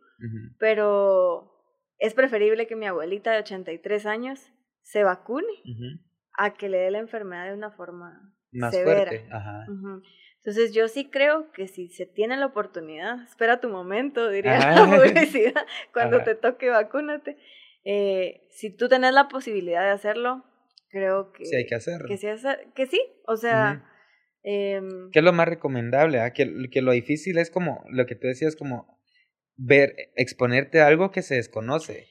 pero 0.58 1.50
es 1.98 2.12
preferible 2.14 2.66
que 2.66 2.76
mi 2.76 2.86
abuelita 2.86 3.32
de 3.32 3.38
83 3.38 4.04
años 4.06 4.52
se 4.82 5.02
vacune 5.02 5.48
a 6.38 6.54
que 6.54 6.68
le 6.68 6.76
dé 6.78 6.90
la 6.90 6.98
enfermedad 6.98 7.46
de 7.46 7.54
una 7.54 7.70
forma 7.70 8.34
Más 8.52 8.74
severa. 8.74 9.10
fuerte. 9.10 9.28
Ajá. 9.32 9.64
Entonces 10.46 10.72
yo 10.72 10.86
sí 10.86 11.10
creo 11.10 11.50
que 11.50 11.66
si 11.66 11.88
se 11.88 12.06
tiene 12.06 12.36
la 12.36 12.46
oportunidad, 12.46 13.20
espera 13.24 13.58
tu 13.60 13.68
momento, 13.68 14.30
diría 14.30 14.58
Ajá. 14.58 14.86
la 14.86 14.96
publicidad, 14.96 15.66
cuando 15.92 16.18
Ajá. 16.18 16.24
te 16.24 16.34
toque 16.36 16.68
vacúnate. 16.70 17.36
Eh, 17.84 18.46
si 18.50 18.70
tú 18.70 18.88
tenés 18.88 19.12
la 19.12 19.26
posibilidad 19.26 19.82
de 19.82 19.90
hacerlo, 19.90 20.44
creo 20.88 21.32
que 21.32 21.44
Sí, 21.46 21.56
hay 21.56 21.66
que 21.66 21.74
hacerlo. 21.74 22.06
que 22.06 22.16
sí, 22.16 22.28
hace- 22.28 22.68
que 22.76 22.86
sí. 22.86 23.00
o 23.26 23.36
sea, 23.36 23.82
Ujú. 23.82 23.86
em, 24.44 25.10
¿Qué 25.10 25.18
es 25.18 25.24
lo 25.24 25.32
más 25.32 25.48
recomendable? 25.48 26.20
ah? 26.20 26.32
Que, 26.32 26.48
que 26.70 26.80
lo 26.80 26.92
difícil 26.92 27.38
es 27.38 27.50
como, 27.50 27.84
lo 27.90 28.06
que 28.06 28.14
tú 28.14 28.28
decías, 28.28 28.54
como 28.54 29.00
ver, 29.56 29.96
exponerte 30.14 30.80
a 30.80 30.86
algo 30.86 31.10
que 31.10 31.22
se 31.22 31.34
desconoce. 31.34 32.06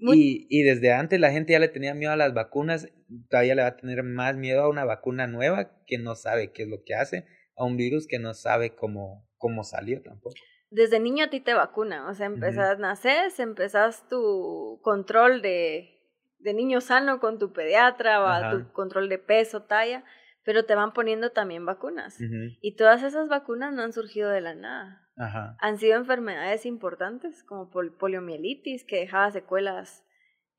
Muy- 0.00 0.16
Y, 0.18 0.46
y 0.50 0.62
desde 0.64 0.92
antes 0.92 1.20
la 1.20 1.30
gente 1.30 1.52
ya 1.52 1.60
le 1.60 1.68
tenía 1.68 1.94
miedo 1.94 2.10
a 2.10 2.16
las 2.16 2.34
vacunas, 2.34 2.88
todavía 3.28 3.54
le 3.54 3.62
va 3.62 3.68
a 3.68 3.76
tener 3.76 4.02
más 4.02 4.34
miedo 4.34 4.62
a 4.62 4.68
una 4.68 4.84
vacuna 4.84 5.28
nueva 5.28 5.70
que 5.86 5.98
no 5.98 6.16
sabe 6.16 6.50
qué 6.50 6.64
es 6.64 6.68
lo 6.68 6.82
que 6.84 6.94
hace, 6.96 7.26
a 7.60 7.64
un 7.64 7.76
virus 7.76 8.06
que 8.08 8.18
no 8.18 8.32
sabe 8.34 8.74
cómo, 8.74 9.28
cómo 9.36 9.62
salió 9.64 10.02
tampoco. 10.02 10.34
desde 10.70 11.00
niño 11.00 11.24
a 11.24 11.30
ti 11.30 11.40
te 11.40 11.52
vacunan, 11.54 12.06
o 12.06 12.14
sea, 12.14 12.26
empezás, 12.26 12.78
naces, 12.78 13.38
empezás 13.40 14.08
tu 14.08 14.80
control 14.82 15.42
de, 15.42 15.98
de 16.38 16.54
niño 16.54 16.80
sano 16.80 17.18
con 17.20 17.38
tu 17.38 17.52
pediatra, 17.52 18.22
o 18.22 18.26
a 18.26 18.50
tu 18.52 18.72
control 18.72 19.08
de 19.08 19.18
peso, 19.18 19.62
talla, 19.64 20.04
pero 20.44 20.64
te 20.64 20.74
van 20.74 20.92
poniendo 20.92 21.30
también 21.30 21.66
vacunas. 21.66 22.16
Y 22.62 22.76
todas 22.76 23.02
esas 23.02 23.28
vacunas 23.28 23.72
no 23.74 23.82
han 23.82 23.92
surgido 23.92 24.30
de 24.30 24.40
la 24.40 24.54
nada. 24.54 25.06
Ajá. 25.16 25.56
Han 25.60 25.76
sido 25.78 25.96
enfermedades 25.98 26.64
importantes 26.64 27.44
como 27.44 27.68
pol- 27.68 27.94
poliomielitis, 27.98 28.84
que 28.84 28.96
dejaba 29.00 29.30
secuelas 29.32 30.02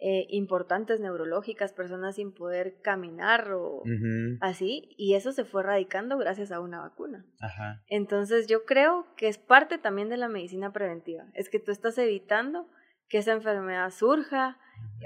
eh, 0.03 0.25
importantes 0.29 0.99
neurológicas, 0.99 1.73
personas 1.73 2.15
sin 2.15 2.31
poder 2.31 2.81
caminar 2.81 3.53
o 3.53 3.83
así, 4.39 4.89
y 4.97 5.13
eso 5.13 5.31
se 5.31 5.45
fue 5.45 5.61
erradicando 5.61 6.17
gracias 6.17 6.51
a 6.51 6.59
una 6.59 6.81
vacuna. 6.81 7.23
Ajá. 7.39 7.83
Entonces 7.85 8.47
yo 8.47 8.65
creo 8.65 9.05
que 9.15 9.27
es 9.27 9.37
parte 9.37 9.77
también 9.77 10.09
de 10.09 10.17
la 10.17 10.27
medicina 10.27 10.73
preventiva, 10.73 11.25
es 11.35 11.49
que 11.49 11.59
tú 11.59 11.71
estás 11.71 11.99
evitando 11.99 12.67
que 13.09 13.19
esa 13.19 13.33
enfermedad 13.33 13.91
surja 13.91 14.57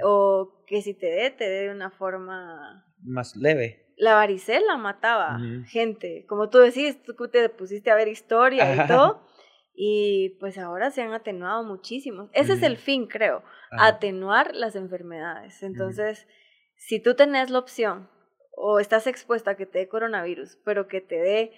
o 0.01 0.63
que 0.65 0.81
si 0.81 0.93
te 0.93 1.07
dé, 1.07 1.29
te 1.29 1.49
dé 1.49 1.63
de 1.63 1.71
una 1.71 1.91
forma... 1.91 2.85
Más 3.03 3.35
leve. 3.35 3.85
La 3.97 4.15
varicela 4.15 4.77
mataba 4.77 5.39
gente, 5.67 6.25
como 6.25 6.49
tú 6.49 6.59
decís, 6.59 7.03
tú 7.03 7.15
te 7.27 7.49
pusiste 7.49 7.91
a 7.91 7.95
ver 7.95 8.07
historia 8.07 8.85
y 8.85 8.87
todo, 8.87 9.27
y 9.75 10.37
pues 10.39 10.57
ahora 10.57 10.89
se 10.91 11.01
han 11.01 11.13
atenuado 11.13 11.63
muchísimo. 11.63 12.29
Ese 12.33 12.53
es 12.53 12.63
el 12.63 12.77
fin, 12.77 13.07
creo, 13.07 13.43
Ajá. 13.71 13.87
atenuar 13.87 14.55
las 14.55 14.75
enfermedades. 14.75 15.61
Entonces, 15.63 16.27
si 16.75 16.99
tú 17.01 17.15
tenés 17.15 17.49
la 17.49 17.59
opción 17.59 18.09
o 18.55 18.79
estás 18.79 19.05
expuesta 19.07 19.51
a 19.51 19.55
que 19.57 19.65
te 19.65 19.79
dé 19.79 19.87
coronavirus, 19.89 20.57
pero 20.63 20.87
que 20.87 21.01
te 21.01 21.15
dé 21.15 21.51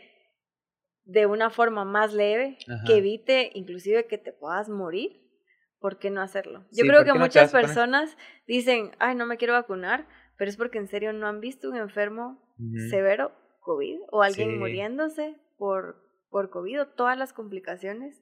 de 1.06 1.26
una 1.26 1.50
forma 1.50 1.86
más 1.86 2.14
leve, 2.14 2.58
Ajá. 2.68 2.84
que 2.86 2.98
evite 2.98 3.52
inclusive 3.54 4.08
que 4.08 4.18
te 4.18 4.34
puedas 4.34 4.68
morir, 4.68 5.22
¿por 5.80 6.00
qué 6.00 6.10
no 6.10 6.22
hacerlo? 6.22 6.62
Yo 6.72 6.82
Sí, 6.84 6.88
creo 6.88 7.00
¿por 7.00 7.06
que 7.14 7.14
no 7.20 7.26
muchas 7.26 7.52
poner? 7.52 7.68
personas 7.68 8.18
dicen, 8.48 8.92
ay, 9.00 9.16
no 9.16 9.26
me 9.26 9.38
quiero 9.38 9.54
vacunar, 9.54 10.08
pero 10.38 10.50
es 10.50 10.58
porque 10.58 10.80
en 10.80 10.88
serio 10.88 11.14
no 11.14 11.28
han 11.28 11.40
visto 11.40 11.70
un 11.70 11.78
enfermo 11.78 12.44
severo 12.90 13.32
COVID 13.62 14.00
o 14.12 14.24
alguien 14.24 14.50
Sí. 14.52 14.58
muriéndose 14.58 15.36
por, 15.58 16.07
por 16.30 16.50
COVID 16.50 16.82
o 16.82 16.88
todas 16.88 17.18
las 17.18 17.34
complicaciones 17.34 18.22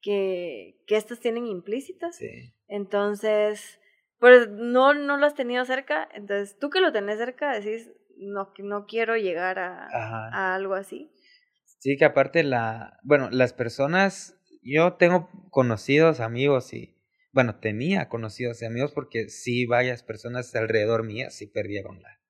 que, 0.00 0.80
que 0.86 0.96
estas 0.96 1.20
tienen 1.20 1.46
implícitas. 1.46 2.16
Sí. 2.16 2.54
Entonces, 2.68 3.80
pues 4.18 4.48
no, 4.50 4.94
no 4.94 5.16
lo 5.16 5.26
has 5.26 5.34
tenido 5.34 5.64
cerca. 5.64 6.08
Entonces, 6.14 6.58
tú 6.58 6.70
que 6.70 6.80
lo 6.80 6.92
tenés 6.92 7.18
cerca 7.18 7.52
decís, 7.52 7.90
no, 8.16 8.52
que 8.52 8.62
no 8.62 8.86
quiero 8.86 9.16
llegar 9.16 9.58
a, 9.58 9.88
a 9.92 10.54
algo 10.54 10.74
así. 10.74 11.10
Sí, 11.78 11.96
que 11.96 12.04
aparte 12.04 12.42
la, 12.44 12.98
bueno, 13.02 13.28
las 13.30 13.52
personas, 13.52 14.40
yo 14.62 14.94
tengo 14.94 15.28
conocidos, 15.50 16.20
amigos 16.20 16.72
y, 16.72 16.96
bueno, 17.32 17.56
tenía 17.60 18.08
conocidos 18.08 18.62
y 18.62 18.64
amigos 18.64 18.92
porque 18.92 19.28
sí 19.28 19.66
varias 19.66 20.02
personas 20.02 20.54
alrededor 20.54 21.02
mía 21.02 21.28
sí 21.30 21.46
perdieron 21.46 22.00
la, 22.00 22.20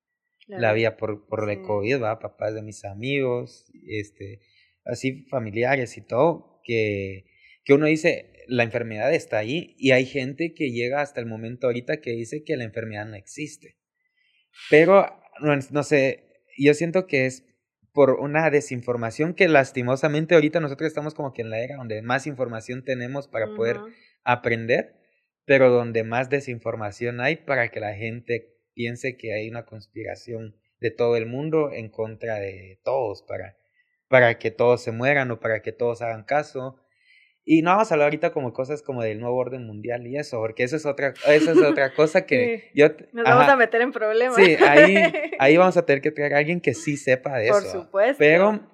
la 0.48 0.72
vida 0.72 0.96
por, 0.96 1.28
por 1.28 1.48
el 1.48 1.62
COVID, 1.62 2.02
va, 2.02 2.18
papás 2.18 2.54
de 2.54 2.62
mis 2.62 2.84
amigos, 2.84 3.70
este, 3.86 4.40
así 4.84 5.26
familiares 5.30 5.96
y 5.96 6.00
todo, 6.00 6.60
que, 6.64 7.26
que 7.64 7.74
uno 7.74 7.86
dice, 7.86 8.32
la 8.46 8.62
enfermedad 8.62 9.12
está 9.12 9.38
ahí 9.38 9.74
y 9.78 9.92
hay 9.92 10.06
gente 10.06 10.54
que 10.54 10.70
llega 10.70 11.00
hasta 11.00 11.20
el 11.20 11.26
momento 11.26 11.66
ahorita 11.66 12.00
que 12.00 12.10
dice 12.10 12.44
que 12.44 12.56
la 12.56 12.64
enfermedad 12.64 13.06
no 13.06 13.16
existe. 13.16 13.76
Pero, 14.70 15.20
no, 15.40 15.56
no 15.70 15.82
sé, 15.82 16.24
yo 16.58 16.74
siento 16.74 17.06
que 17.06 17.26
es 17.26 17.44
por 17.92 18.10
una 18.20 18.50
desinformación 18.50 19.34
que 19.34 19.48
lastimosamente 19.48 20.34
ahorita 20.34 20.60
nosotros 20.60 20.88
estamos 20.88 21.14
como 21.14 21.32
que 21.32 21.42
en 21.42 21.50
la 21.50 21.60
era 21.60 21.76
donde 21.76 22.02
más 22.02 22.26
información 22.26 22.84
tenemos 22.84 23.28
para 23.28 23.54
poder 23.54 23.78
aprender, 24.24 24.96
pero 25.44 25.70
donde 25.70 26.02
más 26.02 26.28
desinformación 26.28 27.20
hay 27.20 27.36
para 27.36 27.70
que 27.70 27.80
la 27.80 27.94
gente 27.94 28.54
piense 28.74 29.16
que 29.16 29.32
hay 29.32 29.48
una 29.48 29.64
conspiración 29.64 30.56
de 30.80 30.90
todo 30.90 31.16
el 31.16 31.26
mundo 31.26 31.70
en 31.72 31.88
contra 31.88 32.40
de 32.40 32.80
todos, 32.82 33.22
para, 33.22 33.56
para 34.08 34.38
que 34.38 34.50
todos 34.50 34.82
se 34.82 34.92
mueran 34.92 35.30
o 35.30 35.40
para 35.40 35.60
que 35.62 35.72
todos 35.72 36.02
hagan 36.02 36.24
caso 36.24 36.80
y 37.46 37.60
no 37.60 37.72
vamos 37.72 37.90
a 37.90 37.94
hablar 37.94 38.06
ahorita 38.06 38.32
como 38.32 38.54
cosas 38.54 38.82
como 38.82 39.02
del 39.02 39.20
nuevo 39.20 39.36
orden 39.36 39.66
mundial 39.66 40.06
y 40.06 40.16
eso, 40.16 40.38
porque 40.38 40.62
eso 40.62 40.76
es 40.76 40.86
otra, 40.86 41.12
eso 41.28 41.52
es 41.52 41.58
otra 41.58 41.92
cosa 41.94 42.24
que 42.26 42.70
yo... 42.74 42.88
Nos 43.12 43.24
vamos 43.24 43.48
a 43.48 43.56
meter 43.56 43.82
en 43.82 43.92
problemas. 43.92 44.36
Sí, 44.36 44.56
ahí, 44.66 44.96
ahí 45.38 45.56
vamos 45.56 45.76
a 45.76 45.84
tener 45.84 46.00
que 46.00 46.10
traer 46.10 46.34
a 46.34 46.38
alguien 46.38 46.60
que 46.60 46.72
sí 46.72 46.96
sepa 46.96 47.36
de 47.36 47.48
eso. 47.48 47.60
Por 47.60 47.64
supuesto. 47.64 48.16
Pero 48.18 48.66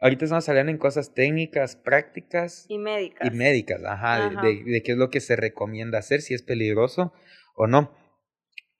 ahorita 0.00 0.24
estamos 0.24 0.48
hablando 0.48 0.72
en 0.72 0.78
cosas 0.78 1.14
técnicas, 1.14 1.76
prácticas. 1.76 2.66
Y 2.68 2.78
médicas. 2.78 3.28
Y 3.28 3.30
médicas, 3.30 3.84
ajá, 3.84 4.28
De, 4.42 4.64
de, 4.64 4.82
qué 4.82 4.92
es 4.92 4.98
lo 4.98 5.08
que 5.08 5.20
se 5.20 5.36
recomienda 5.36 5.98
hacer, 5.98 6.20
si 6.20 6.34
es 6.34 6.42
peligroso 6.42 7.12
o 7.54 7.68
no. 7.68 7.96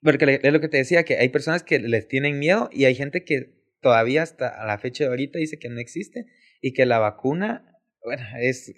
Porque 0.01 0.41
es 0.43 0.53
lo 0.53 0.59
que 0.59 0.67
te 0.67 0.77
decía, 0.77 1.03
que 1.03 1.17
hay 1.17 1.29
personas 1.29 1.63
que 1.63 1.79
les 1.79 2.07
tienen 2.09 2.37
miedo 2.37 2.69
y 2.73 2.83
hay 2.83 2.95
gente 2.95 3.23
que 3.23 3.56
todavía 3.87 4.21
hasta 4.21 4.49
a 4.49 4.65
la 4.65 4.77
fecha 4.79 5.05
de 5.05 5.11
ahorita 5.11 5.39
dice 5.39 5.59
que 5.59 5.69
no 5.69 5.79
existe 5.79 6.25
y 6.59 6.73
que 6.73 6.85
la 6.85 6.99
vacuna, 6.99 7.79
bueno, 8.03 8.21
es 8.37 8.73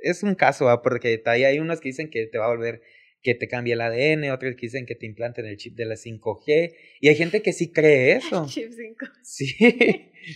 es 0.00 0.22
un 0.22 0.34
caso, 0.34 0.80
porque 0.82 1.22
ahí 1.26 1.44
hay 1.44 1.58
unos 1.58 1.82
que 1.82 1.90
dicen 1.90 2.08
que 2.08 2.24
te 2.26 2.38
va 2.38 2.46
a 2.46 2.48
volver, 2.48 2.80
que 3.20 3.34
te 3.34 3.46
cambie 3.46 3.74
el 3.74 3.82
ADN, 3.82 4.30
otros 4.30 4.54
que 4.54 4.62
dicen 4.62 4.86
que 4.86 4.94
te 4.94 5.04
implanten 5.04 5.44
el 5.44 5.58
chip 5.58 5.76
de 5.76 5.84
la 5.84 5.96
5G, 5.96 6.74
y 6.98 7.08
hay 7.08 7.14
gente 7.14 7.42
que 7.42 7.52
sí 7.52 7.72
cree 7.72 8.12
eso. 8.16 8.46
Chip 8.48 8.72
5. 8.72 9.06
Sí, 9.22 9.54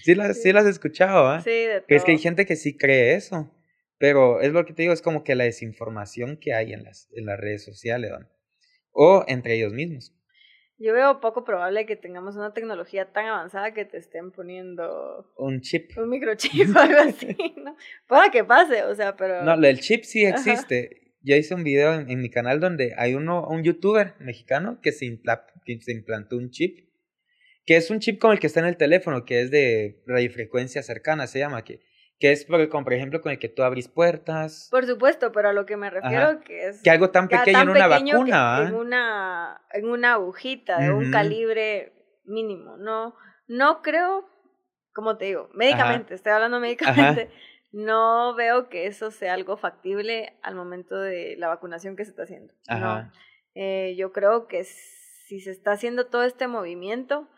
sí 0.05 0.14
las, 0.14 0.43
sí. 0.43 0.51
has 0.51 0.66
escuchado, 0.66 1.26
¿ah? 1.26 1.41
Sí, 1.41 1.51
de 1.51 1.81
todo. 1.81 1.97
Es 1.97 2.05
que 2.05 2.11
hay 2.11 2.18
gente 2.18 2.45
que 2.45 2.57
sí 2.57 2.76
cree 2.76 3.14
eso, 3.14 3.51
pero 3.97 4.43
es 4.43 4.53
lo 4.53 4.66
que 4.66 4.74
te 4.74 4.83
digo, 4.83 4.93
es 4.93 5.01
como 5.01 5.24
que 5.24 5.35
la 5.35 5.45
desinformación 5.45 6.37
que 6.37 6.53
hay 6.53 6.74
en 6.74 6.85
las, 6.85 7.09
en 7.14 7.24
las 7.24 7.41
redes 7.41 7.64
sociales, 7.64 8.12
o 8.91 9.24
entre 9.26 9.55
ellos 9.55 9.72
mismos. 9.72 10.14
Yo 10.81 10.93
veo 10.93 11.20
poco 11.20 11.45
probable 11.45 11.87
que 11.87 11.97
tengamos 11.97 12.37
una 12.37 12.55
tecnología 12.55 13.12
tan 13.12 13.26
avanzada 13.26 13.74
que 13.74 13.85
te 13.85 13.99
estén 13.99 14.31
poniendo 14.31 15.29
un 15.37 15.61
chip. 15.61 15.91
Un 15.99 16.09
microchip 16.09 16.68
o 16.76 16.79
algo 16.79 17.01
así, 17.01 17.37
¿no? 17.57 17.76
Pueda 18.07 18.31
que 18.31 18.45
pase, 18.45 18.85
o 18.85 18.95
sea, 18.95 19.16
pero... 19.16 19.43
No, 19.43 19.55
el 19.55 19.81
chip 19.81 20.05
sí 20.05 20.24
existe. 20.24 21.14
Yo 21.20 21.35
hice 21.35 21.55
un 21.55 21.64
video 21.64 21.95
en, 21.95 22.20
mi 22.20 22.31
canal 22.31 22.61
donde 22.61 22.95
hay 22.97 23.14
uno, 23.14 23.45
un 23.49 23.64
youtuber 23.64 24.14
mexicano 24.20 24.79
que 24.81 24.93
se, 24.93 25.07
que 25.64 25.81
se 25.81 25.93
implantó 25.93 26.37
un 26.37 26.51
chip, 26.51 26.89
que 27.66 27.76
es 27.76 27.91
un 27.91 27.99
chip 27.99 28.20
como 28.20 28.33
el 28.33 28.39
que 28.39 28.47
está 28.47 28.61
en 28.61 28.66
el 28.66 28.76
teléfono, 28.76 29.24
que 29.24 29.41
es 29.41 29.51
de 29.51 30.01
radiofrecuencia 30.07 30.85
cercana, 30.85 31.26
se 31.26 31.41
llama, 31.41 31.64
que 31.64 31.81
que 32.19 32.33
es 32.33 32.45
por, 32.45 32.69
como 32.69 32.85
por 32.85 32.93
ejemplo 32.95 33.21
con 33.21 33.33
el 33.33 33.39
que 33.39 33.49
tú 33.49 33.62
abrís 33.62 33.89
puertas. 33.89 34.69
Por 34.71 34.87
supuesto, 34.87 35.31
pero 35.33 35.51
a 35.51 35.53
lo 35.53 35.66
que 35.66 35.77
me 35.77 35.89
refiero 35.89 36.41
que 36.41 36.69
es... 36.69 36.83
Que 36.83 36.91
algo 36.91 37.11
tan 37.11 37.29
pequeño 37.29 37.61
en 37.61 37.69
una 37.69 37.87
vacuna. 37.87 38.66
En 38.66 38.75
una, 38.75 39.61
en 39.73 39.89
una 39.89 40.12
agujita 40.14 40.79
de 40.79 40.93
un 40.93 41.11
calibre 41.11 41.93
mínimo. 42.25 42.77
No, 42.77 43.14
no 43.47 43.83
creo, 43.83 44.29
como 44.93 45.16
te 45.16 45.27
digo, 45.27 45.49
médicamente, 45.55 46.14
estoy 46.14 46.33
hablando 46.33 46.59
médicamente, 46.59 47.31
no 47.73 48.35
veo 48.35 48.69
que 48.69 48.87
eso 48.87 49.11
sea 49.11 49.35
algo 49.35 49.57
factible 49.57 50.39
al 50.43 50.57
momento 50.57 50.97
de 50.99 51.37
la 51.39 51.49
vacunación 51.49 51.95
que 51.95 52.05
se 52.05 52.11
está 52.11 52.25
haciendo. 52.25 52.53
No. 52.69 53.11
Eh, 53.55 53.95
yo 53.97 54.12
creo 54.12 54.49
que 54.49 54.64
si 54.64 55.41
se 55.41 55.51
está 55.51 55.73
haciendo 55.73 56.07
todo 56.07 56.25
este 56.25 56.49
movimiento 56.49 57.29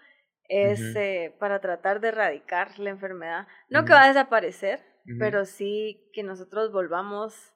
es 0.51 0.81
eh, 0.97 1.33
para 1.39 1.61
tratar 1.61 2.01
de 2.01 2.09
erradicar 2.09 2.79
la 2.79 2.91
enfermedad. 2.91 3.47
No 3.69 3.85
que 3.85 3.93
va 3.93 4.03
a 4.03 4.09
desaparecer, 4.09 4.81
pero 5.19 5.45
sí 5.45 6.11
que 6.13 6.23
nosotros 6.23 6.73
volvamos 6.73 7.55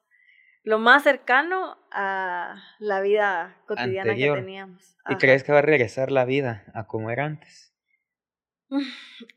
lo 0.63 0.79
más 0.79 1.03
cercano 1.03 1.77
a 1.91 2.55
la 2.79 3.01
vida 3.01 3.57
cotidiana 3.67 4.15
que 4.15 4.31
teníamos. 4.31 4.97
¿Y 5.09 5.15
crees 5.17 5.43
que 5.43 5.51
va 5.51 5.59
a 5.59 5.61
regresar 5.61 6.09
la 6.09 6.25
vida 6.25 6.63
a 6.73 6.87
como 6.87 7.11
era 7.11 7.25
antes? 7.25 7.75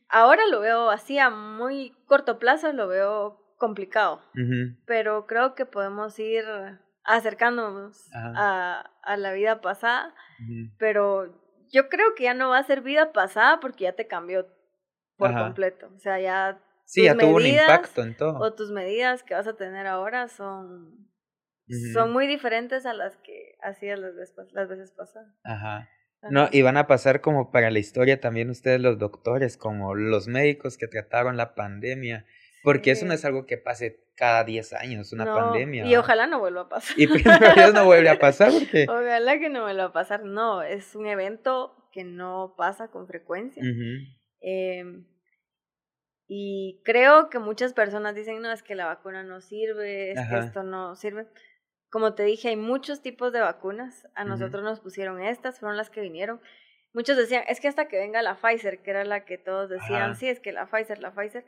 Ahora 0.09 0.43
lo 0.51 0.61
veo 0.61 0.91
así 0.91 1.19
a 1.19 1.29
muy 1.29 1.93
corto 2.07 2.39
plazo, 2.39 2.73
lo 2.73 2.87
veo 2.87 3.57
complicado, 3.59 4.23
pero 4.87 5.27
creo 5.27 5.57
que 5.57 5.67
podemos 5.67 6.19
ir 6.21 6.45
acercándonos 7.03 8.09
a, 8.15 8.89
a, 9.03 9.17
la 9.17 9.33
vida 9.33 9.61
pasada, 9.61 10.15
pero 10.79 11.48
yo 11.71 11.89
creo 11.89 12.15
que 12.15 12.25
ya 12.25 12.35
no 12.35 12.51
va 12.51 12.59
a 12.59 12.65
ser 12.65 12.81
vida 12.81 13.13
pasada 13.13 13.61
porque 13.61 13.85
ya 13.85 13.93
te 13.93 14.07
cambió 14.07 14.47
por 15.17 15.35
completo. 15.35 15.91
O 15.95 15.99
sea, 15.99 16.21
ya. 16.21 16.61
Sí, 16.85 17.05
ya 17.05 17.17
tuvo 17.17 17.37
un 17.37 17.47
impacto 17.47 18.03
en 18.03 18.17
todo. 18.17 18.39
O 18.39 18.55
tus 18.55 18.71
medidas 18.71 19.23
que 19.23 19.35
vas 19.35 19.47
a 19.47 19.57
tener 19.57 19.87
ahora 19.87 20.29
son. 20.29 21.07
Son 21.93 22.13
muy 22.15 22.27
diferentes 22.27 22.87
a 22.87 22.95
las 22.95 23.19
que 23.19 23.59
hacías 23.61 23.99
las 23.99 24.15
veces, 24.15 24.35
las 24.53 24.69
veces 24.71 24.91
pasadas. 24.93 25.29
Ajá. 25.45 25.87
No, 26.31 26.49
y 26.51 26.63
van 26.63 26.77
a 26.77 26.87
pasar 26.87 27.21
como 27.21 27.51
para 27.51 27.71
la 27.71 27.79
historia 27.79 28.21
también 28.21 28.51
ustedes 28.51 28.81
los 28.81 28.99
doctores, 28.99 29.57
como 29.57 29.95
los 29.95 30.27
médicos 30.27 30.77
que 30.77 30.89
trataron 30.89 31.37
la 31.37 31.55
pandemia, 31.55 32.25
porque 32.63 32.91
eso 32.91 33.07
no 33.07 33.15
es 33.15 33.25
algo 33.25 33.47
que 33.47 33.59
pase 33.59 34.05
cada 34.15 34.45
10 34.45 34.73
años, 34.75 35.13
una 35.13 35.25
pandemia. 35.25 35.87
Y 35.87 35.97
ojalá 35.97 36.27
no 36.27 36.41
vuelva 36.41 36.63
a 36.63 36.69
pasar. 36.69 36.99
Y 36.99 37.07
primero 37.07 37.73
no 37.73 37.85
vuelve 37.85 38.11
a 38.11 38.19
pasar 38.19 38.53
porque... 38.53 38.87
Ojalá 38.89 39.39
que 39.39 39.49
no 39.49 39.63
vuelva 39.63 39.85
a 39.85 39.93
pasar. 39.93 40.25
No, 40.25 40.63
es 40.63 40.95
un 40.97 41.07
evento 41.07 41.79
que 41.93 42.05
no 42.05 42.55
pasa 42.57 42.89
con 42.89 43.07
frecuencia. 43.07 43.63
Em, 44.41 45.07
y 46.27 46.81
creo 46.85 47.31
que 47.31 47.39
muchas 47.39 47.73
personas 47.73 48.15
dicen, 48.15 48.43
no, 48.43 48.53
es 48.53 48.63
que 48.63 48.75
la 48.75 48.87
vacuna 48.87 49.23
no 49.23 49.41
sirve, 49.41 50.13
es 50.13 50.21
que 50.29 50.39
esto 50.39 50.63
no 50.63 50.97
sirve. 50.97 51.27
Como 51.91 52.15
te 52.15 52.25
dije, 52.25 52.49
hay 52.49 52.57
muchos 52.57 53.01
tipos 53.01 53.33
de 53.33 53.41
vacunas. 53.41 54.07
A 54.15 54.25
nosotros 54.25 54.63
nos 54.63 54.81
pusieron 54.81 55.23
estas, 55.23 55.59
fueron 55.61 55.77
las 55.77 55.91
que 55.91 56.01
vinieron. 56.01 56.41
Muchos 56.93 57.17
decían, 57.17 57.45
es 57.49 57.61
que 57.61 57.69
hasta 57.69 57.89
que 57.89 57.99
venga 57.99 58.21
la 58.23 58.37
Pfizer, 58.37 58.83
que 58.83 58.91
era 58.91 59.05
la 59.05 59.25
que 59.25 59.39
todos 59.39 59.71
decían, 59.71 60.17
sí, 60.17 60.29
es 60.29 60.41
que 60.41 60.53
la 60.53 60.67
Pfizer, 60.67 60.99
la 60.99 61.13
Pfizer. 61.13 61.45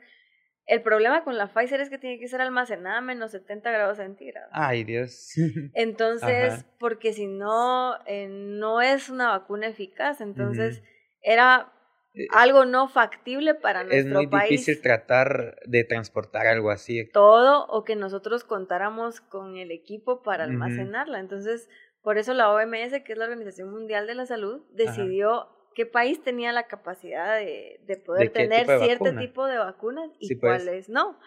El 0.65 0.81
problema 0.81 1.23
con 1.23 1.37
la 1.37 1.47
Pfizer 1.47 1.81
es 1.81 1.89
que 1.89 1.97
tiene 1.97 2.19
que 2.19 2.27
ser 2.27 2.41
almacenada 2.41 2.99
a 2.99 3.01
menos 3.01 3.31
70 3.31 3.71
grados 3.71 3.97
centígrados. 3.97 4.49
Ay, 4.53 4.83
Dios. 4.83 5.33
Entonces, 5.73 6.65
porque 6.79 7.13
si 7.13 7.27
no, 7.27 7.95
eh, 8.05 8.27
no 8.29 8.81
es 8.81 9.09
una 9.09 9.29
vacuna 9.29 9.67
eficaz. 9.67 10.21
Entonces, 10.21 10.83
era 11.21 11.73
eh, 12.13 12.27
algo 12.31 12.65
no 12.65 12.87
factible 12.87 13.55
para 13.55 13.83
nuestro 13.83 14.13
país. 14.13 14.25
Es 14.25 14.31
muy 14.31 14.41
difícil 14.41 14.81
tratar 14.81 15.59
de 15.65 15.83
transportar 15.83 16.47
algo 16.47 16.69
así. 16.69 17.09
Todo, 17.11 17.65
o 17.67 17.83
que 17.83 17.95
nosotros 17.95 18.43
contáramos 18.43 19.21
con 19.21 19.57
el 19.57 19.71
equipo 19.71 20.21
para 20.21 20.43
almacenarla. 20.43 21.19
Entonces, 21.19 21.69
por 22.01 22.17
eso 22.17 22.33
la 22.33 22.51
OMS, 22.51 23.01
que 23.03 23.13
es 23.13 23.17
la 23.17 23.25
Organización 23.25 23.71
Mundial 23.71 24.07
de 24.07 24.15
la 24.15 24.25
Salud, 24.25 24.61
decidió 24.71 25.47
qué 25.73 25.85
país 25.85 26.21
tenía 26.23 26.51
la 26.51 26.67
capacidad 26.67 27.37
de, 27.37 27.79
de 27.85 27.97
poder 27.97 28.29
tener 28.31 28.67
cierto 28.79 29.15
tipo 29.15 29.45
de 29.45 29.57
vacunas 29.57 30.09
y 30.19 30.35
pues. 30.35 30.63
cuáles 30.63 30.89
no. 30.89 31.17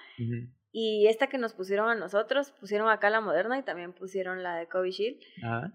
Y 0.76 1.06
esta 1.06 1.28
que 1.28 1.38
nos 1.38 1.54
pusieron 1.54 1.88
a 1.88 1.94
nosotros, 1.94 2.50
pusieron 2.58 2.88
acá 2.88 3.08
la 3.08 3.20
Moderna 3.20 3.56
y 3.56 3.62
también 3.62 3.92
pusieron 3.92 4.42
la 4.42 4.56
de 4.56 4.66
Covishield. 4.66 5.20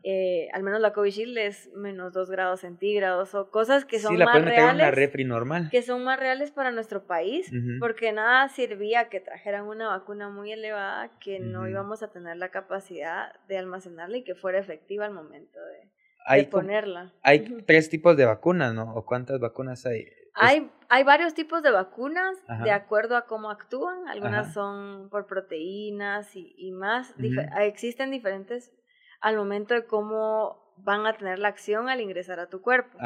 Eh, 0.04 0.50
al 0.52 0.62
menos 0.62 0.82
la 0.82 0.92
Covishield 0.92 1.38
es 1.38 1.70
menos 1.74 2.12
2 2.12 2.30
grados 2.30 2.60
centígrados 2.60 3.34
o 3.34 3.50
cosas 3.50 3.86
que 3.86 4.00
son 4.00 4.18
más 4.18 4.44
reales. 4.44 4.94
refri 4.94 5.24
normal. 5.24 5.70
Que 5.72 5.84
son 5.84 6.04
más 6.04 6.20
reales 6.20 6.52
para 6.52 6.72
nuestro 6.72 7.08
país, 7.08 7.50
porque 7.80 8.12
nada 8.12 8.50
servía 8.50 9.08
que 9.08 9.22
trajeran 9.22 9.68
una 9.68 9.88
vacuna 9.88 10.28
muy 10.28 10.52
elevada 10.52 11.18
que 11.22 11.40
no 11.40 11.66
íbamos 11.70 12.04
a 12.04 12.12
tener 12.12 12.36
la 12.36 12.50
capacidad 12.50 13.34
de 13.48 13.58
almacenarla 13.58 14.18
y 14.18 14.26
que 14.26 14.36
fuera 14.36 14.60
efectiva 14.60 15.06
al 15.06 15.14
momento 15.14 15.60
de, 15.64 15.90
hay, 16.30 16.46
ponerla. 16.46 17.14
Hay 17.24 17.64
tres 17.66 17.90
tipos 17.90 18.16
de 18.16 18.26
vacunas, 18.26 18.74
¿no? 18.74 18.94
¿O 18.96 19.06
cuántas 19.06 19.40
vacunas 19.40 19.86
hay? 19.86 20.06
Hay, 20.36 20.70
hay 20.88 21.04
varios 21.04 21.34
tipos 21.34 21.64
de 21.64 21.72
vacunas 21.72 22.38
de 22.64 22.72
acuerdo 22.72 23.18
a 23.18 23.26
cómo 23.26 23.50
actúan. 23.50 24.08
Algunas 24.08 24.54
son 24.54 25.10
por 25.10 25.28
proteínas 25.28 26.36
y, 26.36 26.54
y 26.58 26.72
más. 26.72 27.14
Existen 27.60 28.12
diferentes 28.12 28.72
al 29.22 29.36
momento 29.36 29.74
de 29.74 29.86
cómo 29.86 30.74
van 30.78 31.06
a 31.06 31.18
tener 31.18 31.40
la 31.40 31.50
acción 31.50 31.90
al 31.90 32.00
ingresar 32.00 32.40
a 32.40 32.48
tu 32.48 32.62
cuerpo. 32.62 32.98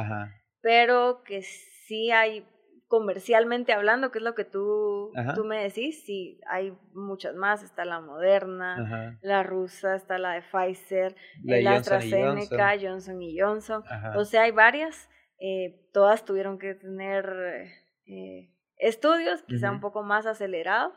Pero 0.62 1.24
que 1.24 1.42
sí 1.42 2.12
hay 2.12 2.46
comercialmente 2.94 3.74
hablando, 3.74 4.12
que 4.12 4.20
es 4.20 4.24
lo 4.24 4.36
que 4.36 4.46
tú, 4.46 5.12
tú 5.34 5.46
me 5.46 5.64
decís, 5.64 6.04
sí, 6.06 6.40
hay 6.48 6.78
muchas 6.94 7.34
más, 7.34 7.64
está 7.64 7.86
la 7.86 8.00
Moderna, 8.00 9.18
la 9.24 9.42
rusa, 9.42 9.96
está 9.96 10.20
la 10.20 10.34
de 10.34 10.44
Pfizer, 10.44 11.16
la, 11.44 11.78
AstraZeneca, 11.78 12.76
Johnson. 12.80 13.20
Y 13.20 13.40
Johnson, 13.40 13.84
o 14.16 14.26
sea, 14.26 14.44
hay 14.44 14.52
varias 14.52 15.10
eh, 15.40 15.90
todas 15.92 16.24
tuvieron 16.24 16.60
que 16.60 16.76
tener 16.76 17.26
eh, 18.06 18.52
estudios, 18.78 19.42
quizá 19.42 19.72
un 19.72 19.80
poco 19.80 20.04
más 20.04 20.28
acelerados, 20.28 20.94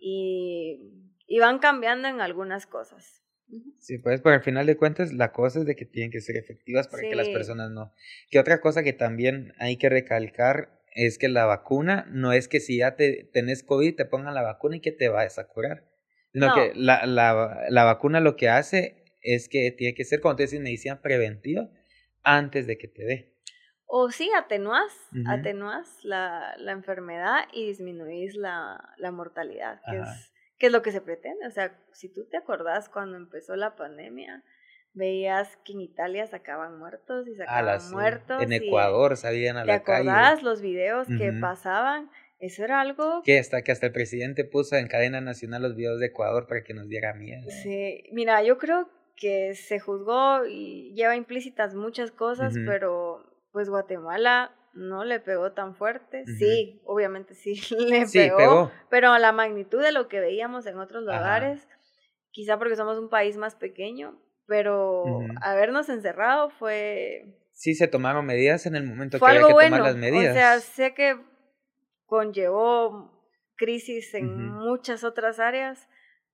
y, 0.00 1.08
y 1.28 1.38
van 1.38 1.60
cambiando 1.60 2.08
en 2.08 2.20
algunas 2.20 2.66
cosas. 2.66 3.22
Sí, 3.78 3.98
pues, 3.98 4.20
pero 4.22 4.34
al 4.34 4.42
final 4.42 4.66
de 4.66 4.76
cuentas 4.76 5.12
la 5.12 5.30
cosa 5.30 5.60
es 5.60 5.66
de 5.66 5.76
que 5.76 5.84
tienen 5.84 6.10
que 6.10 6.20
ser 6.20 6.36
efectivas 6.36 6.88
para 6.88 7.02
que 7.02 7.14
las 7.14 7.28
personas 7.28 7.70
no. 7.70 7.92
Que 8.28 8.40
otra 8.40 8.60
cosa 8.60 8.82
que 8.82 8.92
también 8.92 9.52
hay 9.60 9.76
que 9.76 9.88
recalcar 9.88 10.81
es 10.94 11.18
que 11.18 11.28
la 11.28 11.44
vacuna 11.44 12.06
no 12.10 12.32
es 12.32 12.48
que 12.48 12.60
si 12.60 12.78
ya 12.78 12.96
te 12.96 13.28
tenés 13.32 13.62
COVID 13.62 13.96
te 13.96 14.04
pongan 14.04 14.34
la 14.34 14.42
vacuna 14.42 14.76
y 14.76 14.80
que 14.80 14.92
te 14.92 15.08
vayas 15.08 15.38
a 15.38 15.48
curar. 15.48 15.88
Sino 16.32 16.54
que 16.54 16.72
la, 16.74 17.04
la, 17.04 17.66
la, 17.68 17.84
vacuna 17.84 18.20
lo 18.20 18.36
que 18.36 18.48
hace 18.48 19.04
es 19.20 19.50
que 19.50 19.70
tiene 19.70 19.94
que 19.94 20.04
ser, 20.04 20.20
como 20.20 20.34
te 20.34 20.44
decís, 20.44 20.60
medicina 20.60 21.02
preventiva 21.02 21.68
antes 22.22 22.66
de 22.66 22.78
que 22.78 22.88
te 22.88 23.04
dé. 23.04 23.36
O 23.84 24.10
sí, 24.10 24.30
atenuas, 24.34 24.92
atenuas 25.26 25.98
la, 26.04 26.54
la, 26.56 26.72
enfermedad 26.72 27.40
y 27.52 27.66
disminuís 27.66 28.34
la, 28.34 28.94
la 28.96 29.10
mortalidad, 29.10 29.82
que 29.90 29.98
es 29.98 30.32
¿Qué 30.62 30.66
es 30.66 30.72
lo 30.72 30.82
que 30.82 30.92
se 30.92 31.00
pretende. 31.00 31.44
O 31.44 31.50
sea, 31.50 31.76
si 31.92 32.08
tú 32.08 32.24
te 32.30 32.36
acordás 32.36 32.88
cuando 32.88 33.16
empezó 33.16 33.56
la 33.56 33.74
pandemia, 33.74 34.44
veías 34.94 35.56
que 35.64 35.72
en 35.72 35.80
Italia 35.80 36.26
sacaban 36.26 36.78
muertos 36.78 37.26
y 37.26 37.34
sacaban 37.34 37.80
muertos. 37.90 38.42
En 38.42 38.52
Ecuador 38.52 39.16
salían 39.16 39.56
a 39.56 39.64
la 39.64 39.82
calle. 39.82 40.04
¿Te 40.04 40.10
acordás 40.10 40.42
los 40.42 40.60
videos 40.60 41.08
que 41.08 41.32
pasaban? 41.40 42.10
Eso 42.38 42.64
era 42.64 42.80
algo... 42.80 43.22
Que 43.22 43.38
hasta, 43.38 43.62
que 43.62 43.70
hasta 43.70 43.86
el 43.86 43.92
presidente 43.92 44.44
puso 44.44 44.76
en 44.76 44.88
cadena 44.88 45.20
nacional 45.20 45.62
los 45.62 45.76
videos 45.76 46.00
de 46.00 46.06
Ecuador 46.06 46.48
para 46.48 46.64
que 46.64 46.74
nos 46.74 46.88
diera 46.88 47.14
miedo. 47.14 47.48
Sí, 47.62 48.04
mira, 48.10 48.42
yo 48.42 48.58
creo 48.58 48.88
que 49.16 49.54
se 49.54 49.78
juzgó 49.78 50.44
y 50.46 50.92
lleva 50.94 51.14
implícitas 51.14 51.74
muchas 51.74 52.10
cosas, 52.10 52.54
pero 52.66 53.24
pues 53.52 53.68
Guatemala 53.68 54.56
no 54.74 55.04
le 55.04 55.20
pegó 55.20 55.52
tan 55.52 55.76
fuerte. 55.76 56.24
Sí, 56.38 56.80
obviamente 56.84 57.34
sí 57.34 57.54
le 57.78 58.06
pegó, 58.06 58.72
pero 58.90 59.12
a 59.12 59.18
la 59.18 59.30
magnitud 59.32 59.80
de 59.80 59.92
lo 59.92 60.08
que 60.08 60.20
veíamos 60.20 60.66
en 60.66 60.78
otros 60.78 61.02
lugares, 61.04 61.68
quizá 62.30 62.58
porque 62.58 62.76
somos 62.76 62.98
un 62.98 63.08
país 63.08 63.36
más 63.36 63.54
pequeño, 63.54 64.18
pero 64.46 65.04
habernos 65.40 65.88
encerrado 65.88 66.50
fue... 66.50 67.38
Sí, 67.52 67.74
se 67.74 67.88
tomaron 67.88 68.26
medidas 68.26 68.66
en 68.66 68.76
el 68.76 68.84
momento 68.84 69.18
que 69.18 69.24
había 69.24 69.46
que 69.46 69.52
tomar 69.52 69.80
las 69.80 69.96
medidas. 69.96 70.30
O 70.30 70.34
sea, 70.34 70.60
sé 70.60 70.94
que 70.94 71.16
conllevó 72.06 73.12
crisis 73.56 74.14
en 74.14 74.50
muchas 74.50 75.04
otras 75.04 75.38
áreas, 75.38 75.88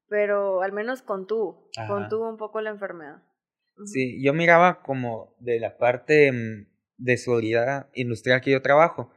pero 0.08 0.62
al 0.62 0.72
menos 0.72 1.02
contuvo, 1.02 1.68
contuvo 1.86 2.28
un 2.28 2.36
poco 2.36 2.60
la 2.60 2.70
enfermedad. 2.70 3.22
Sí, 3.84 4.22
yo 4.22 4.32
miraba 4.32 4.82
como 4.82 5.34
de 5.38 5.60
la 5.60 5.76
parte 5.76 6.32
mm, 6.32 6.66
de 6.96 7.16
seguridad 7.16 7.88
industrial 7.94 8.40
que 8.40 8.50
yo 8.50 8.62
trabajo. 8.62 9.10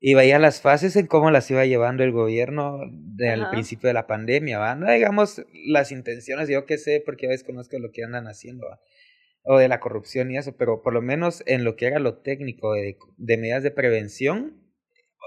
Y 0.00 0.14
veía 0.14 0.38
las 0.38 0.60
fases 0.60 0.94
en 0.96 1.06
cómo 1.06 1.30
las 1.30 1.50
iba 1.50 1.66
llevando 1.66 2.04
el 2.04 2.12
gobierno 2.12 2.80
al 2.82 3.50
principio 3.50 3.88
de 3.88 3.94
la 3.94 4.06
pandemia, 4.06 4.58
¿va? 4.58 4.76
No 4.76 4.90
digamos 4.90 5.44
las 5.66 5.90
intenciones, 5.90 6.48
yo 6.48 6.66
qué 6.66 6.78
sé, 6.78 7.02
porque 7.04 7.26
a 7.26 7.30
veces 7.30 7.44
conozco 7.44 7.78
lo 7.78 7.90
que 7.90 8.04
andan 8.04 8.28
haciendo, 8.28 8.66
o 9.42 9.58
de 9.58 9.68
la 9.68 9.80
corrupción 9.80 10.30
y 10.30 10.38
eso, 10.38 10.56
pero 10.56 10.82
por 10.82 10.92
lo 10.92 11.02
menos 11.02 11.42
en 11.46 11.64
lo 11.64 11.74
que 11.74 11.86
era 11.86 11.98
lo 11.98 12.18
técnico 12.18 12.74
de, 12.74 12.96
de 13.16 13.36
medidas 13.38 13.62
de 13.64 13.70
prevención, 13.72 14.62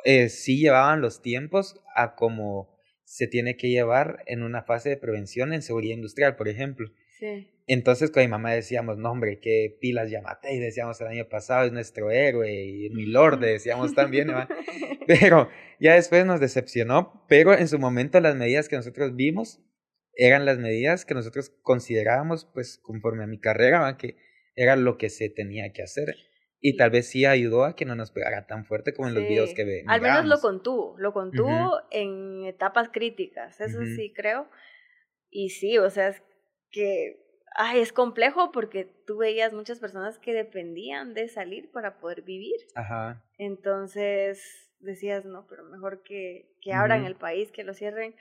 eh, 0.06 0.30
sí 0.30 0.58
llevaban 0.58 1.02
los 1.02 1.22
tiempos 1.22 1.82
a 1.96 2.16
como 2.16 2.70
se 3.04 3.28
tiene 3.28 3.58
que 3.58 3.70
llevar 3.70 4.24
en 4.26 4.42
una 4.42 4.64
fase 4.64 4.90
de 4.90 4.98
prevención 4.98 5.54
en 5.54 5.62
seguridad 5.62 5.96
industrial, 5.96 6.36
por 6.36 6.48
ejemplo. 6.48 6.90
Sí. 7.22 7.48
Entonces 7.68 8.10
con 8.10 8.24
mi 8.24 8.28
mamá 8.28 8.52
decíamos, 8.52 8.98
no 8.98 9.12
hombre, 9.12 9.40
qué 9.40 9.78
pilas 9.80 10.10
Yamate, 10.10 10.56
y 10.56 10.60
decíamos 10.60 11.00
el 11.02 11.08
año 11.08 11.30
pasado, 11.30 11.68
es 11.68 11.72
nuestro 11.72 12.10
héroe, 12.10 12.52
y 12.52 12.90
mi 12.90 13.06
lord, 13.06 13.40
decíamos 13.40 13.94
también, 13.94 14.28
pero 15.08 15.48
ya 15.80 15.94
después 15.94 16.26
nos 16.26 16.40
decepcionó, 16.40 17.24
pero 17.30 17.54
en 17.54 17.68
su 17.68 17.78
momento 17.78 18.20
las 18.20 18.36
medidas 18.36 18.68
que 18.68 18.76
nosotros 18.76 19.16
vimos 19.16 19.62
eran 20.16 20.46
las 20.46 20.58
medidas 20.58 21.06
que 21.06 21.14
nosotros 21.14 21.52
considerábamos, 21.62 22.50
pues 22.52 22.80
conforme 22.80 23.24
a 23.24 23.28
mi 23.28 23.40
carrera, 23.40 23.96
que 23.98 24.18
era 24.56 24.76
lo 24.76 24.98
que 24.98 25.12
se 25.12 25.30
tenía 25.30 25.72
que 25.74 25.84
hacer. 25.84 26.16
Y 26.60 26.76
tal 26.78 26.90
vez 26.90 27.08
sí 27.08 27.26
ayudó 27.26 27.66
a 27.66 27.76
que 27.76 27.86
no 27.86 27.96
nos 27.96 28.12
pegara 28.12 28.48
tan 28.48 28.66
fuerte 28.66 28.94
como 28.94 29.08
en 29.08 29.14
los 29.14 29.24
videos 29.24 29.54
que 29.54 29.64
ve. 29.64 29.84
Al 29.88 30.02
menos 30.02 30.26
lo 30.26 30.40
contuvo, 30.40 30.96
lo 30.98 31.14
contuvo 31.14 31.80
en 31.92 32.46
etapas 32.46 32.90
críticas, 32.90 33.62
eso 33.62 33.80
sí 33.96 34.12
creo. 34.16 34.48
Y 35.30 35.50
sí, 35.50 35.78
o 35.78 35.90
sea, 35.90 36.10
es 36.10 36.22
que 36.72 37.22
ay, 37.56 37.80
es 37.80 37.94
complejo 37.94 38.52
porque 38.52 38.86
tú 39.06 39.18
veías 39.18 39.54
muchas 39.54 39.80
personas 39.80 40.18
que 40.20 40.34
dependían 40.34 41.14
de 41.14 41.28
salir 41.28 41.72
para 41.72 41.98
poder 42.00 42.22
vivir. 42.22 42.56
Ajá. 42.76 43.24
Entonces 43.38 44.70
decías, 44.80 45.26
no, 45.26 45.46
pero 45.48 45.64
mejor 45.66 46.02
que, 46.04 46.56
que 46.62 46.74
abran 46.74 47.06
el 47.06 47.16
país, 47.16 47.52
que 47.52 47.64
lo 47.64 47.74
cierren. 47.74 48.16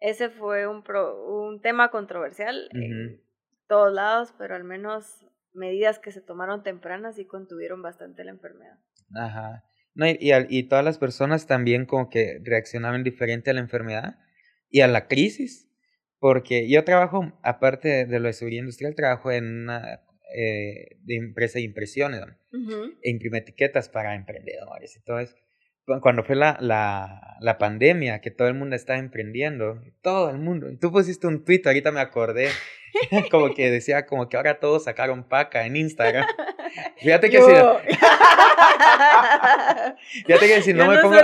Ese 0.00 0.28
fue 0.28 0.66
un, 0.66 0.82
pro, 0.82 1.24
un 1.26 1.60
tema 1.60 1.90
controversial 1.90 2.68
en 2.72 3.22
todos 3.68 3.92
lados, 3.92 4.34
pero 4.36 4.56
al 4.56 4.64
menos 4.64 5.24
medidas 5.54 5.98
que 5.98 6.10
se 6.10 6.20
tomaron 6.20 6.62
tempranas 6.62 7.18
y 7.18 7.24
contuvieron 7.24 7.82
bastante 7.82 8.24
la 8.24 8.32
enfermedad. 8.32 8.78
Ajá. 9.14 9.64
No, 9.94 10.06
y, 10.06 10.18
y, 10.20 10.32
y 10.48 10.68
todas 10.68 10.84
las 10.84 10.98
personas 10.98 11.46
también 11.46 11.86
como 11.86 12.10
que 12.10 12.40
reaccionaban 12.42 13.04
diferente 13.04 13.50
a 13.50 13.54
la 13.54 13.60
enfermedad 13.60 14.18
y 14.70 14.80
a 14.80 14.88
la 14.88 15.06
crisis. 15.06 15.71
Porque 16.22 16.68
yo 16.68 16.84
trabajo, 16.84 17.36
aparte 17.42 18.06
de 18.06 18.20
lo 18.20 18.28
de 18.28 18.32
seguridad 18.32 18.60
industrial, 18.60 18.94
trabajo 18.94 19.32
en 19.32 19.64
una 19.64 20.02
eh, 20.32 20.96
de 21.02 21.16
empresa 21.16 21.58
de 21.58 21.64
impresiones, 21.64 22.20
e 23.02 23.10
imprime 23.10 23.38
etiquetas 23.38 23.88
para 23.88 24.14
emprendedores 24.14 24.96
y 24.96 25.02
todo 25.02 25.18
eso. 25.18 25.34
Cuando 26.00 26.22
fue 26.22 26.36
la, 26.36 26.58
la, 26.60 27.36
la 27.40 27.58
pandemia, 27.58 28.20
que 28.20 28.30
todo 28.30 28.46
el 28.46 28.54
mundo 28.54 28.76
estaba 28.76 29.00
emprendiendo, 29.00 29.82
todo 30.00 30.30
el 30.30 30.38
mundo. 30.38 30.68
Tú 30.80 30.92
pusiste 30.92 31.26
un 31.26 31.44
tweet, 31.44 31.62
ahorita 31.64 31.90
me 31.90 31.98
acordé, 31.98 32.50
como 33.30 33.54
que 33.54 33.70
decía 33.70 34.04
como 34.06 34.28
que 34.28 34.36
ahora 34.36 34.58
todos 34.60 34.84
sacaron 34.84 35.24
paca 35.24 35.64
en 35.66 35.74
Instagram. 35.76 36.26
Fíjate 36.98 37.30
que 37.30 37.38
si, 37.38 37.50
fíjate 40.24 40.46
que 40.46 40.62
si 40.62 40.72
no, 40.72 40.86
me 40.86 40.98
pongo 40.98 41.18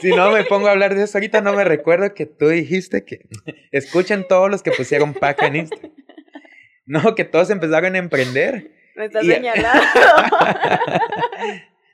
si 0.00 0.08
no 0.08 0.32
me 0.32 0.42
pongo 0.44 0.66
a 0.66 0.72
hablar 0.72 0.96
de 0.96 1.04
eso 1.04 1.18
ahorita 1.18 1.42
no 1.42 1.52
me 1.52 1.62
recuerdo 1.62 2.12
que 2.12 2.26
tú 2.26 2.48
dijiste 2.48 3.04
que 3.04 3.20
escuchen 3.70 4.26
todos 4.26 4.50
los 4.50 4.64
que 4.64 4.72
pusieron 4.72 5.14
paca 5.14 5.46
en 5.46 5.54
Instagram. 5.56 5.92
No, 6.86 7.14
que 7.14 7.24
todos 7.24 7.50
empezaron 7.50 7.94
a 7.94 7.98
emprender. 7.98 8.72
Me 8.96 9.04
estás 9.04 9.24
señalando. 9.24 9.80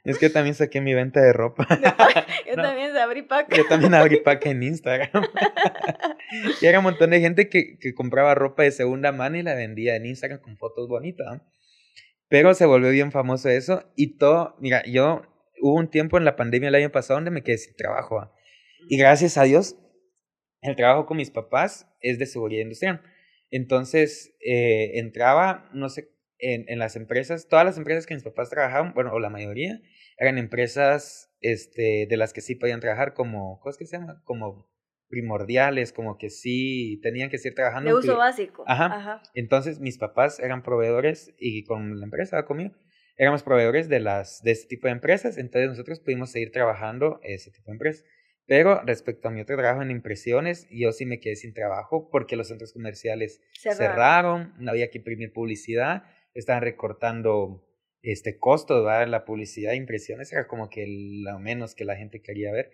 Es 0.06 0.18
que 0.18 0.30
también 0.30 0.54
saqué 0.54 0.80
mi 0.80 0.94
venta 0.94 1.20
de 1.20 1.32
ropa. 1.32 1.66
Yo 2.46 2.54
también 2.54 2.96
abrí 2.96 3.22
paca. 3.22 3.56
Yo 3.56 3.66
también 3.66 3.92
abrí 3.92 4.20
paca 4.20 4.50
en 4.50 4.62
Instagram. 4.62 5.24
y 6.60 6.66
era 6.66 6.78
un 6.78 6.84
montón 6.84 7.10
de 7.10 7.20
gente 7.20 7.48
que, 7.48 7.76
que, 7.78 7.92
compraba 7.92 8.34
ropa 8.34 8.62
de 8.62 8.70
segunda 8.70 9.10
mano 9.10 9.36
y 9.36 9.42
la 9.42 9.54
vendía 9.54 9.96
en 9.96 10.06
Instagram 10.06 10.40
con 10.40 10.56
fotos 10.56 10.88
bonitas. 10.88 11.42
Pero 12.28 12.54
se 12.54 12.66
volvió 12.66 12.90
bien 12.90 13.10
famoso 13.10 13.48
eso 13.48 13.84
y 13.96 14.16
todo, 14.16 14.56
mira, 14.60 14.82
yo 14.86 15.22
hubo 15.60 15.74
un 15.74 15.90
tiempo 15.90 16.18
en 16.18 16.24
la 16.24 16.36
pandemia 16.36 16.68
el 16.68 16.74
año 16.74 16.90
pasado 16.90 17.18
donde 17.18 17.30
me 17.30 17.42
quedé 17.42 17.58
sin 17.58 17.74
trabajo. 17.74 18.30
Y 18.88 18.98
gracias 18.98 19.36
a 19.38 19.42
Dios, 19.42 19.76
el 20.62 20.76
trabajo 20.76 21.06
con 21.06 21.16
mis 21.16 21.30
papás 21.30 21.88
es 22.00 22.18
de 22.18 22.26
seguridad 22.26 22.62
industrial. 22.62 23.02
Entonces, 23.50 24.36
eh, 24.44 24.98
entraba, 24.98 25.68
no 25.72 25.88
sé, 25.88 26.10
en, 26.38 26.64
en, 26.68 26.78
las 26.78 26.96
empresas, 26.96 27.48
todas 27.48 27.64
las 27.64 27.78
empresas 27.78 28.06
que 28.06 28.14
mis 28.14 28.24
papás 28.24 28.50
trabajaban, 28.50 28.92
bueno, 28.92 29.12
o 29.12 29.18
la 29.18 29.30
mayoría, 29.30 29.80
eran 30.16 30.38
empresas 30.38 31.30
este, 31.40 32.06
de 32.09 32.16
las 32.16 32.32
que 32.32 32.40
sí 32.40 32.55
podían 32.55 32.80
trabajar 32.80 33.14
como, 33.14 33.59
¿cómo 33.60 33.70
es 33.70 33.76
que 33.76 33.86
se 33.86 33.98
llama? 33.98 34.22
Como 34.24 34.68
primordiales, 35.09 35.93
como 35.93 36.18
que 36.18 36.30
sí 36.30 36.98
tenían 37.02 37.30
que 37.30 37.38
seguir 37.38 37.55
trabajando. 37.55 37.90
De 37.90 37.97
uso 37.97 38.16
básico. 38.16 38.64
Ajá. 38.66 39.22
Entonces 39.34 39.80
mis 39.80 39.98
papás 39.98 40.40
eran 40.40 40.62
proveedores 40.62 41.34
y 41.38 41.64
con 41.64 42.01
la 42.01 42.05
empresa 42.05 42.44
conmigo 42.44 42.74
éramos 43.16 43.43
proveedores 43.43 43.88
de, 43.88 44.01
las, 44.01 44.43
de 44.43 44.52
este 44.52 44.68
tipo 44.68 44.88
de 44.88 44.93
empresas, 44.93 45.38
entonces 45.38 45.70
nosotros 45.70 46.01
pudimos 46.01 46.30
seguir 46.30 46.52
trabajando 46.52 47.20
ese 47.22 47.51
tipo 47.51 47.66
de 47.66 47.72
empresas. 47.72 48.05
Pero 48.47 48.80
respecto 48.84 49.26
a 49.26 49.30
mi 49.32 49.40
otro 49.40 49.56
trabajo 49.56 49.82
en 49.82 49.90
impresiones, 49.90 50.68
yo 50.70 50.93
sí 50.93 51.05
me 51.05 51.18
quedé 51.18 51.34
sin 51.34 51.52
trabajo 51.52 52.09
porque 52.10 52.36
los 52.36 52.48
centros 52.48 52.72
comerciales 52.72 53.40
cerraron, 53.59 54.55
no 54.59 54.70
había 54.70 54.88
que 54.88 54.98
imprimir 54.98 55.32
publicidad, 55.32 56.05
estaban 56.32 56.62
recortando 56.62 57.65
este 58.12 58.38
costo 58.38 58.84
de 58.84 59.06
la 59.06 59.24
publicidad 59.24 59.72
de 59.72 59.76
impresiones, 59.76 60.32
era 60.32 60.46
como 60.46 60.70
que 60.70 60.86
lo 61.24 61.38
menos 61.38 61.74
que 61.74 61.84
la 61.84 61.96
gente 61.96 62.22
quería 62.22 62.52
ver. 62.52 62.70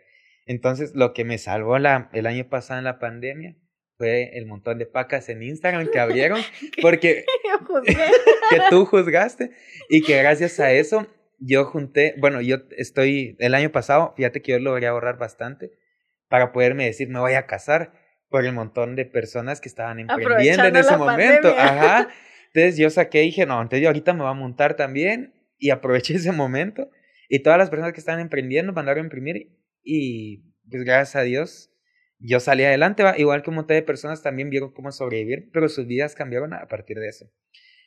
Entonces, 0.46 0.94
lo 0.94 1.12
que 1.12 1.24
me 1.24 1.38
salvó 1.38 1.78
la, 1.78 2.10
el 2.12 2.26
año 2.26 2.48
pasado 2.48 2.78
en 2.78 2.84
la 2.84 2.98
pandemia 2.98 3.56
fue 3.96 4.36
el 4.36 4.46
montón 4.46 4.78
de 4.78 4.86
pacas 4.86 5.28
en 5.28 5.42
Instagram 5.42 5.88
que 5.90 5.98
abrieron, 6.00 6.40
porque 6.82 7.24
que 7.86 8.60
tú 8.70 8.84
juzgaste 8.84 9.50
y 9.88 10.02
que 10.02 10.18
gracias 10.18 10.58
a 10.60 10.72
eso 10.72 11.06
yo 11.38 11.64
junté, 11.64 12.14
bueno, 12.18 12.40
yo 12.40 12.58
estoy, 12.76 13.36
el 13.40 13.54
año 13.54 13.70
pasado, 13.70 14.14
fíjate 14.16 14.42
que 14.42 14.52
yo 14.52 14.58
logré 14.58 14.86
ahorrar 14.86 15.18
bastante 15.18 15.72
para 16.28 16.52
poderme 16.52 16.84
decir, 16.84 17.08
me 17.08 17.18
voy 17.18 17.34
a 17.34 17.46
casar 17.46 17.92
por 18.28 18.44
el 18.44 18.52
montón 18.52 18.96
de 18.96 19.04
personas 19.04 19.60
que 19.60 19.68
estaban 19.68 19.98
emprendiendo 19.98 20.64
en 20.64 20.76
ese 20.76 20.96
momento. 20.96 21.54
Ajá. 21.56 22.08
Entonces 22.54 22.78
yo 22.78 22.90
saqué 22.90 23.22
y 23.22 23.26
dije, 23.26 23.46
no, 23.46 23.60
entonces 23.60 23.82
yo 23.82 23.88
ahorita 23.88 24.12
me 24.12 24.22
voy 24.22 24.30
a 24.30 24.34
montar 24.34 24.76
también 24.76 25.34
y 25.58 25.70
aproveché 25.70 26.14
ese 26.16 26.32
momento 26.32 26.90
y 27.28 27.40
todas 27.40 27.58
las 27.58 27.70
personas 27.70 27.92
que 27.92 28.00
estaban 28.00 28.20
emprendiendo 28.20 28.72
mandaron 28.72 29.02
a 29.02 29.06
imprimir 29.06 29.56
y 29.82 30.38
pues 30.70 30.84
gracias 30.84 31.16
a 31.16 31.22
Dios 31.22 31.70
yo 32.24 32.38
salí 32.38 32.62
adelante, 32.62 33.02
igual 33.16 33.42
que 33.42 33.50
un 33.50 33.56
montón 33.56 33.76
de 33.76 33.82
personas 33.82 34.22
también 34.22 34.48
vieron 34.48 34.72
cómo 34.72 34.92
sobrevivir, 34.92 35.50
pero 35.52 35.68
sus 35.68 35.86
vidas 35.86 36.14
cambiaron 36.14 36.54
a 36.54 36.68
partir 36.68 36.98
de 36.98 37.08
eso. 37.08 37.26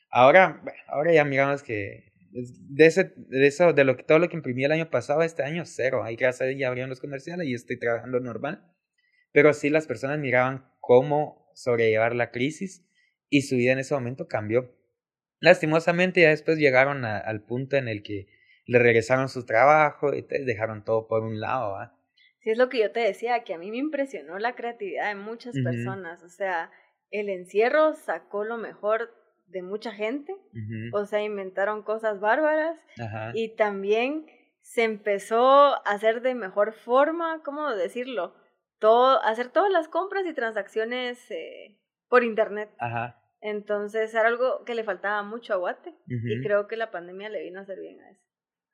Ahora, 0.10 0.60
bueno, 0.62 0.80
ahora 0.88 1.14
ya 1.14 1.24
miramos 1.24 1.64
que 1.64 2.12
de, 2.32 2.86
ese, 2.86 3.14
de 3.16 3.48
eso, 3.48 3.72
de 3.72 3.86
lo 3.86 3.96
que, 3.96 4.04
todo 4.04 4.20
lo 4.20 4.28
que 4.28 4.36
imprimí 4.36 4.66
el 4.66 4.74
año 4.74 4.90
pasado, 4.90 5.22
este 5.22 5.44
año 5.44 5.64
cero. 5.66 6.04
Ahí 6.04 6.18
gracias 6.18 6.42
a 6.42 6.46
Dios 6.46 6.60
ya 6.60 6.68
abrieron 6.68 6.90
los 6.90 7.00
comerciales 7.00 7.48
y 7.48 7.54
estoy 7.54 7.80
trabajando 7.80 8.20
normal. 8.20 8.66
Pero 9.32 9.54
sí 9.54 9.70
las 9.70 9.88
personas 9.88 10.20
miraban 10.20 10.70
cómo 10.82 11.50
sobrellevar 11.54 12.14
la 12.14 12.32
crisis 12.32 12.86
y 13.30 13.42
su 13.42 13.56
vida 13.56 13.74
en 13.74 13.80
ese 13.80 13.94
momento 13.94 14.28
cambió. 14.28 14.74
Lastimosamente 15.40 16.22
ya 16.22 16.30
después 16.30 16.58
llegaron 16.58 17.06
al 17.06 17.44
punto 17.44 17.76
en 17.76 17.88
el 17.88 18.04
que 18.04 18.28
le 18.66 18.80
regresaron 18.80 19.30
su 19.30 19.46
trabajo 19.46 20.14
y 20.14 20.22
dejaron 20.22 20.84
todo 20.84 21.08
por 21.08 21.24
un 21.24 21.40
lado. 21.40 21.78
Sí, 22.40 22.52
es 22.52 22.58
lo 22.58 22.70
que 22.70 22.80
yo 22.80 22.92
te 22.92 23.02
decía, 23.02 23.44
que 23.44 23.54
a 23.54 23.58
mí 23.58 23.72
me 23.72 23.78
impresionó 23.78 24.40
la 24.40 24.56
creatividad 24.56 25.10
de 25.10 25.16
muchas 25.16 25.56
personas. 25.64 26.24
O 26.24 26.30
sea, 26.30 26.72
el 27.12 27.30
encierro 27.30 27.94
sacó 27.94 28.44
lo 28.44 28.58
mejor 28.58 29.14
de 29.48 29.62
mucha 29.62 29.92
gente, 29.92 30.36
o 30.92 31.06
sea, 31.06 31.22
inventaron 31.22 31.84
cosas 31.84 32.20
bárbaras 32.20 32.80
y 33.34 33.56
también 33.56 34.26
se 34.62 34.84
empezó 34.84 35.76
a 35.76 35.78
hacer 35.86 36.22
de 36.22 36.34
mejor 36.34 36.74
forma, 36.74 37.42
¿cómo 37.44 37.70
decirlo? 37.76 38.36
Todo, 38.80 39.22
hacer 39.22 39.50
todas 39.50 39.72
las 39.72 39.88
compras 39.88 40.26
y 40.26 40.34
transacciones 40.34 41.30
eh, 41.30 41.78
por 42.10 42.24
internet. 42.24 42.70
Ajá. 42.80 43.22
Entonces 43.42 44.14
era 44.14 44.28
algo 44.28 44.64
que 44.66 44.74
le 44.74 44.84
faltaba 44.84 45.22
mucho 45.24 45.54
a 45.54 45.58
Guate 45.58 45.94
y 46.08 46.42
creo 46.42 46.68
que 46.68 46.78
la 46.78 46.90
pandemia 46.90 47.30
le 47.30 47.44
vino 47.44 47.60
a 47.60 47.64
hacer 47.64 47.80
bien 47.80 48.00
a 48.02 48.10
eso. 48.10 48.26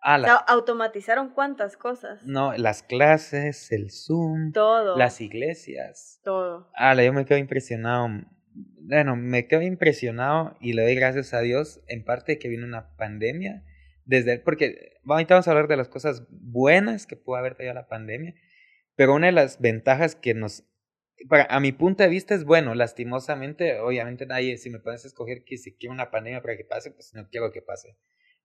Ah, 0.04 0.46
automatizaron 0.48 1.30
cuántas 1.30 1.78
cosas. 1.78 2.26
No, 2.26 2.54
las 2.58 2.82
clases, 2.82 3.72
el 3.72 3.92
Zoom, 3.92 4.52
todo. 4.52 4.98
Las 4.98 5.22
iglesias. 5.22 6.20
Todo. 6.24 6.72
Ah, 6.74 6.96
yo 6.96 7.14
me 7.14 7.26
quedo 7.26 7.38
impresionado. 7.38 8.08
Bueno, 8.54 9.16
me 9.16 9.48
quedo 9.48 9.62
impresionado 9.62 10.58
y 10.60 10.74
le 10.74 10.84
doy 10.84 10.96
gracias 10.96 11.34
a 11.34 11.42
Dios 11.42 11.82
en 11.88 12.04
parte 12.04 12.40
que 12.40 12.50
vino 12.50 12.66
una 12.66 12.96
pandemia. 12.96 13.64
Desde 14.06 14.40
porque 14.40 15.00
ahorita 15.06 15.36
vamos 15.36 15.48
a 15.48 15.52
hablar 15.52 15.68
de 15.68 15.78
las 15.78 15.88
cosas 15.88 16.26
buenas 16.30 17.06
que 17.06 17.16
pudo 17.16 17.36
haber 17.36 17.56
tenido 17.56 17.76
la 17.76 17.88
pandemia, 17.88 18.34
pero 18.96 19.14
una 19.14 19.28
de 19.28 19.34
las 19.34 19.62
ventajas 19.62 20.16
que 20.16 20.34
nos 20.34 20.64
para, 21.30 21.46
a 21.46 21.60
mi 21.60 21.72
punto 21.72 22.04
de 22.04 22.10
vista 22.10 22.36
es 22.36 22.44
bueno, 22.44 22.76
lastimosamente, 22.76 23.80
obviamente 23.80 24.26
nadie, 24.26 24.58
si 24.58 24.70
me 24.70 24.80
puedes 24.80 25.06
escoger 25.06 25.44
que 25.44 25.58
si 25.58 25.76
quiero 25.76 25.94
una 25.94 26.12
pandemia 26.12 26.42
para 26.42 26.58
que 26.58 26.66
pase, 26.66 26.92
pues 26.92 27.14
no 27.14 27.28
quiero 27.30 27.52
que 27.52 27.62
pase 27.62 27.98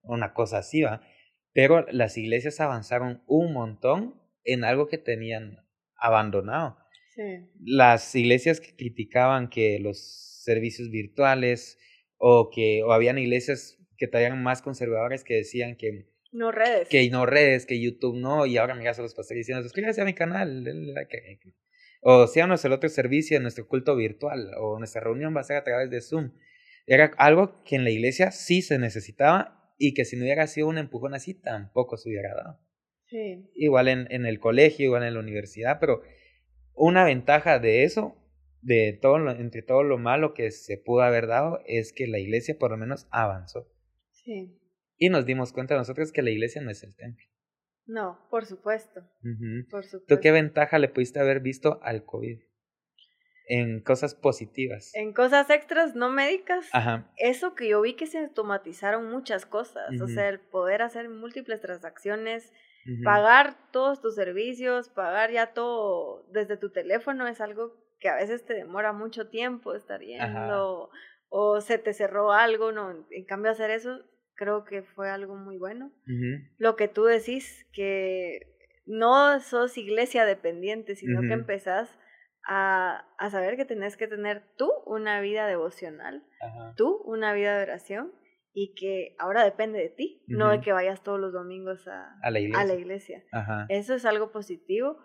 una 0.02 0.34
cosa 0.34 0.58
así, 0.58 0.82
va. 0.82 1.00
Pero 1.52 1.86
las 1.90 2.18
iglesias 2.18 2.60
avanzaron 2.60 3.22
un 3.26 3.52
montón 3.52 4.20
en 4.44 4.64
algo 4.64 4.88
que 4.88 4.98
tenían 4.98 5.58
abandonado. 5.96 6.78
Las 7.64 8.14
iglesias 8.14 8.60
que 8.60 8.76
criticaban 8.76 9.48
que 9.48 9.78
los 9.80 10.42
servicios 10.44 10.90
virtuales 10.90 11.78
o 12.18 12.50
que 12.50 12.82
o 12.82 12.92
habían 12.92 13.18
iglesias 13.18 13.78
que 13.96 14.06
traían 14.06 14.42
más 14.42 14.60
conservadores 14.60 15.24
que 15.24 15.34
decían 15.34 15.76
que 15.76 16.10
no 16.32 16.52
redes. 16.52 16.88
Que 16.88 17.08
no 17.08 17.24
redes, 17.24 17.64
que 17.64 17.80
YouTube 17.80 18.16
no, 18.16 18.44
y 18.44 18.58
ahora 18.58 18.74
miras 18.74 18.98
a 18.98 19.02
los 19.02 19.14
pastores 19.14 19.40
diciendo, 19.40 19.62
suscríbase 19.62 20.02
a 20.02 20.04
mi 20.04 20.12
canal, 20.12 20.64
o 22.08 22.28
síganos 22.28 22.64
el 22.64 22.72
otro 22.72 22.88
servicio, 22.88 23.40
nuestro 23.40 23.66
culto 23.66 23.96
virtual, 23.96 24.52
o 24.60 24.78
nuestra 24.78 25.00
reunión 25.00 25.34
va 25.34 25.40
a 25.40 25.44
ser 25.44 25.56
a 25.56 25.64
través 25.64 25.90
de 25.90 26.00
Zoom. 26.00 26.30
Era 26.86 27.10
algo 27.18 27.64
que 27.64 27.74
en 27.74 27.82
la 27.82 27.90
iglesia 27.90 28.30
sí 28.30 28.62
se 28.62 28.78
necesitaba 28.78 29.74
y 29.76 29.92
que 29.92 30.04
si 30.04 30.14
no 30.14 30.22
hubiera 30.22 30.46
sido 30.46 30.68
un 30.68 30.78
empujón 30.78 31.14
así, 31.14 31.34
tampoco 31.34 31.96
se 31.96 32.08
hubiera 32.08 32.32
dado. 32.32 32.60
Sí. 33.06 33.50
Igual 33.56 33.88
en, 33.88 34.06
en 34.10 34.24
el 34.24 34.38
colegio, 34.38 34.84
igual 34.84 35.02
en 35.02 35.14
la 35.14 35.18
universidad, 35.18 35.78
pero 35.80 36.02
una 36.74 37.02
ventaja 37.02 37.58
de 37.58 37.82
eso, 37.82 38.16
de 38.62 38.96
todo 39.02 39.18
lo, 39.18 39.32
entre 39.32 39.62
todo 39.62 39.82
lo 39.82 39.98
malo 39.98 40.32
que 40.32 40.52
se 40.52 40.78
pudo 40.78 41.02
haber 41.02 41.26
dado, 41.26 41.58
es 41.66 41.92
que 41.92 42.06
la 42.06 42.20
iglesia 42.20 42.56
por 42.56 42.70
lo 42.70 42.76
menos 42.76 43.08
avanzó. 43.10 43.68
Sí. 44.12 44.56
Y 44.96 45.08
nos 45.08 45.26
dimos 45.26 45.52
cuenta 45.52 45.74
nosotros 45.74 46.12
que 46.12 46.22
la 46.22 46.30
iglesia 46.30 46.62
no 46.62 46.70
es 46.70 46.84
el 46.84 46.94
templo. 46.94 47.26
No, 47.86 48.18
por 48.30 48.46
supuesto. 48.46 49.00
por 49.70 49.84
supuesto. 49.84 50.14
¿Tú 50.16 50.20
qué 50.20 50.32
ventaja 50.32 50.78
le 50.78 50.88
pudiste 50.88 51.20
haber 51.20 51.40
visto 51.40 51.80
al 51.82 52.04
COVID? 52.04 52.40
en 53.48 53.80
cosas 53.80 54.14
positivas. 54.14 54.92
En 54.94 55.12
cosas 55.12 55.48
extras 55.50 55.94
no 55.94 56.10
médicas. 56.10 56.68
Ajá. 56.72 57.08
Eso 57.16 57.54
que 57.54 57.68
yo 57.68 57.80
vi 57.80 57.94
que 57.94 58.06
se 58.06 58.18
automatizaron 58.18 59.08
muchas 59.10 59.46
cosas. 59.46 60.00
O 60.00 60.08
sea, 60.08 60.28
el 60.28 60.40
poder 60.40 60.82
hacer 60.82 61.08
múltiples 61.08 61.60
transacciones, 61.60 62.52
pagar 63.04 63.56
todos 63.70 64.00
tus 64.00 64.14
servicios, 64.14 64.88
pagar 64.88 65.30
ya 65.30 65.52
todo 65.52 66.26
desde 66.32 66.56
tu 66.56 66.70
teléfono 66.70 67.26
es 67.26 67.40
algo 67.40 67.74
que 67.98 68.08
a 68.08 68.16
veces 68.16 68.44
te 68.44 68.54
demora 68.54 68.92
mucho 68.92 69.28
tiempo 69.28 69.74
estar 69.74 70.00
yendo 70.00 70.90
o 71.28 71.60
se 71.60 71.78
te 71.78 71.92
cerró 71.92 72.32
algo, 72.32 72.72
no. 72.72 73.06
En 73.10 73.24
cambio 73.24 73.50
hacer 73.50 73.70
eso 73.70 74.04
creo 74.36 74.64
que 74.64 74.82
fue 74.82 75.10
algo 75.10 75.36
muy 75.36 75.58
bueno. 75.58 75.92
Lo 76.58 76.76
que 76.76 76.88
tú 76.88 77.04
decís 77.04 77.66
que 77.72 78.40
no 78.86 79.40
sos 79.40 79.76
iglesia 79.76 80.24
dependiente, 80.24 80.94
sino 80.94 81.20
que 81.22 81.32
empezás 81.32 81.90
a, 82.46 83.04
a, 83.18 83.30
saber 83.30 83.56
que 83.56 83.64
tenés 83.64 83.96
que 83.96 84.06
tener 84.06 84.44
tú 84.56 84.70
una 84.86 85.20
vida 85.20 85.46
devocional, 85.46 86.22
tú 86.76 87.02
una 87.04 87.32
vida 87.32 87.56
de 87.56 87.62
oración 87.64 88.12
y 88.52 88.74
que 88.74 89.16
ahora 89.18 89.44
depende 89.44 89.80
de 89.80 89.88
ti, 89.88 90.22
no 90.28 90.50
de 90.50 90.60
que 90.60 90.72
vayas 90.72 91.02
todos 91.02 91.18
los 91.18 91.32
domingos 91.32 91.86
a, 91.88 92.16
a 92.22 92.30
la 92.30 92.38
iglesia. 92.74 93.24
Eso 93.68 93.94
es 93.94 94.04
algo 94.04 94.30
positivo 94.30 94.98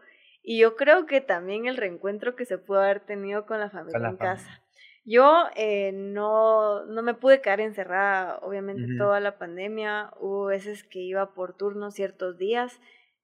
y 0.44 0.60
yo 0.60 0.76
creo 0.76 1.06
que 1.06 1.22
también 1.22 1.66
el 1.66 1.78
reencuentro 1.78 2.36
que 2.36 2.46
se 2.46 2.58
pudo 2.58 2.82
haber 2.82 3.02
tenido 3.02 3.46
con 3.46 3.60
la 3.60 3.70
familia 3.70 4.10
en 4.10 4.18
casa. 4.18 4.64
Yo 5.04 5.46
eh, 5.56 5.92
no, 5.94 6.86
no 6.86 7.02
me 7.02 7.16
pude 7.16 7.42
quedar 7.42 7.60
encerrada, 7.60 8.38
obviamente, 8.40 8.86
toda 8.98 9.20
la 9.20 9.38
pandemia. 9.38 10.12
Hubo 10.20 10.46
veces 10.46 10.84
que 10.84 11.00
iba 11.00 11.34
por 11.34 11.58
turnos 11.58 11.96
ciertos 11.96 12.38
días, 12.38 12.80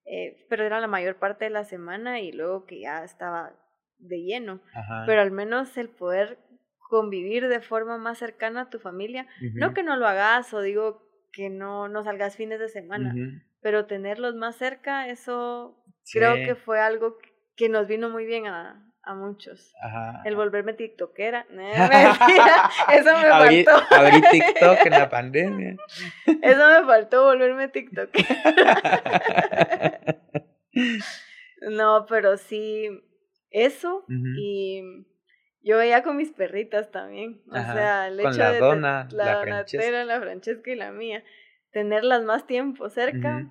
eh, 0.06 0.46
pero 0.50 0.64
era 0.64 0.80
la 0.80 0.88
mayor 0.88 1.18
parte 1.18 1.46
de 1.46 1.52
la 1.52 1.66
semana 1.66 2.20
y 2.20 2.32
luego 2.32 2.66
que 2.66 2.80
ya 2.80 3.04
estaba 3.04 3.54
de 4.00 4.22
lleno, 4.24 4.62
pero 5.06 5.22
al 5.22 5.32
menos 5.32 5.78
el 5.78 5.90
poder 5.90 6.40
convivir 6.90 7.48
de 7.48 7.62
forma 7.62 7.98
más 7.98 8.18
cercana 8.18 8.62
a 8.62 8.70
tu 8.70 8.80
familia, 8.80 9.28
no 9.54 9.74
que 9.74 9.84
no 9.84 9.98
lo 9.98 10.08
hagas 10.08 10.54
o 10.54 10.62
digo 10.62 11.04
que 11.32 11.50
no, 11.50 11.90
no 11.90 12.04
salgas 12.04 12.38
fines 12.38 12.60
de 12.60 12.70
semana, 12.70 13.14
pero 13.62 13.86
tenerlos 13.86 14.36
más 14.36 14.56
cerca, 14.56 15.10
eso 15.10 15.84
creo 16.12 16.36
que 16.36 16.56
fue 16.56 16.80
algo 16.80 17.18
que 17.56 17.70
nos 17.70 17.88
vino 17.88 18.10
muy 18.10 18.26
bien 18.26 18.48
a, 18.48 18.87
a 19.08 19.16
muchos. 19.16 19.74
El 20.26 20.36
volverme 20.36 20.74
tiktokera. 20.74 21.46
eso 21.50 23.18
me 23.18 23.30
faltó. 23.30 23.96
Abrí 23.96 24.22
TikTok 24.32 24.86
en 24.86 24.92
la 24.92 25.10
pandemia. 25.10 25.78
Eso 26.42 26.68
me 26.68 26.86
faltó, 26.86 27.24
volverme 27.24 27.70
tiktokera. 27.70 28.28
no, 31.70 32.06
pero 32.08 32.38
sí, 32.38 32.90
eso 33.50 34.06
y 34.10 35.06
yo 35.64 35.78
veía 35.78 36.04
con 36.04 36.18
mis 36.18 36.32
perritas 36.32 36.92
también, 36.92 37.42
o 37.50 37.54
sea, 37.56 38.08
el 38.08 38.20
hecho 38.20 38.32
la 38.32 38.52
de 38.52 38.60
dona, 38.60 39.08
la, 39.12 39.26
la 39.26 39.42
Francesca. 39.42 40.04
la 40.06 40.20
Francesca 40.20 40.72
y 40.72 40.76
la 40.76 40.92
mía, 40.92 41.24
tenerlas 41.72 42.24
más 42.24 42.46
tiempo 42.46 42.90
cerca, 42.90 43.50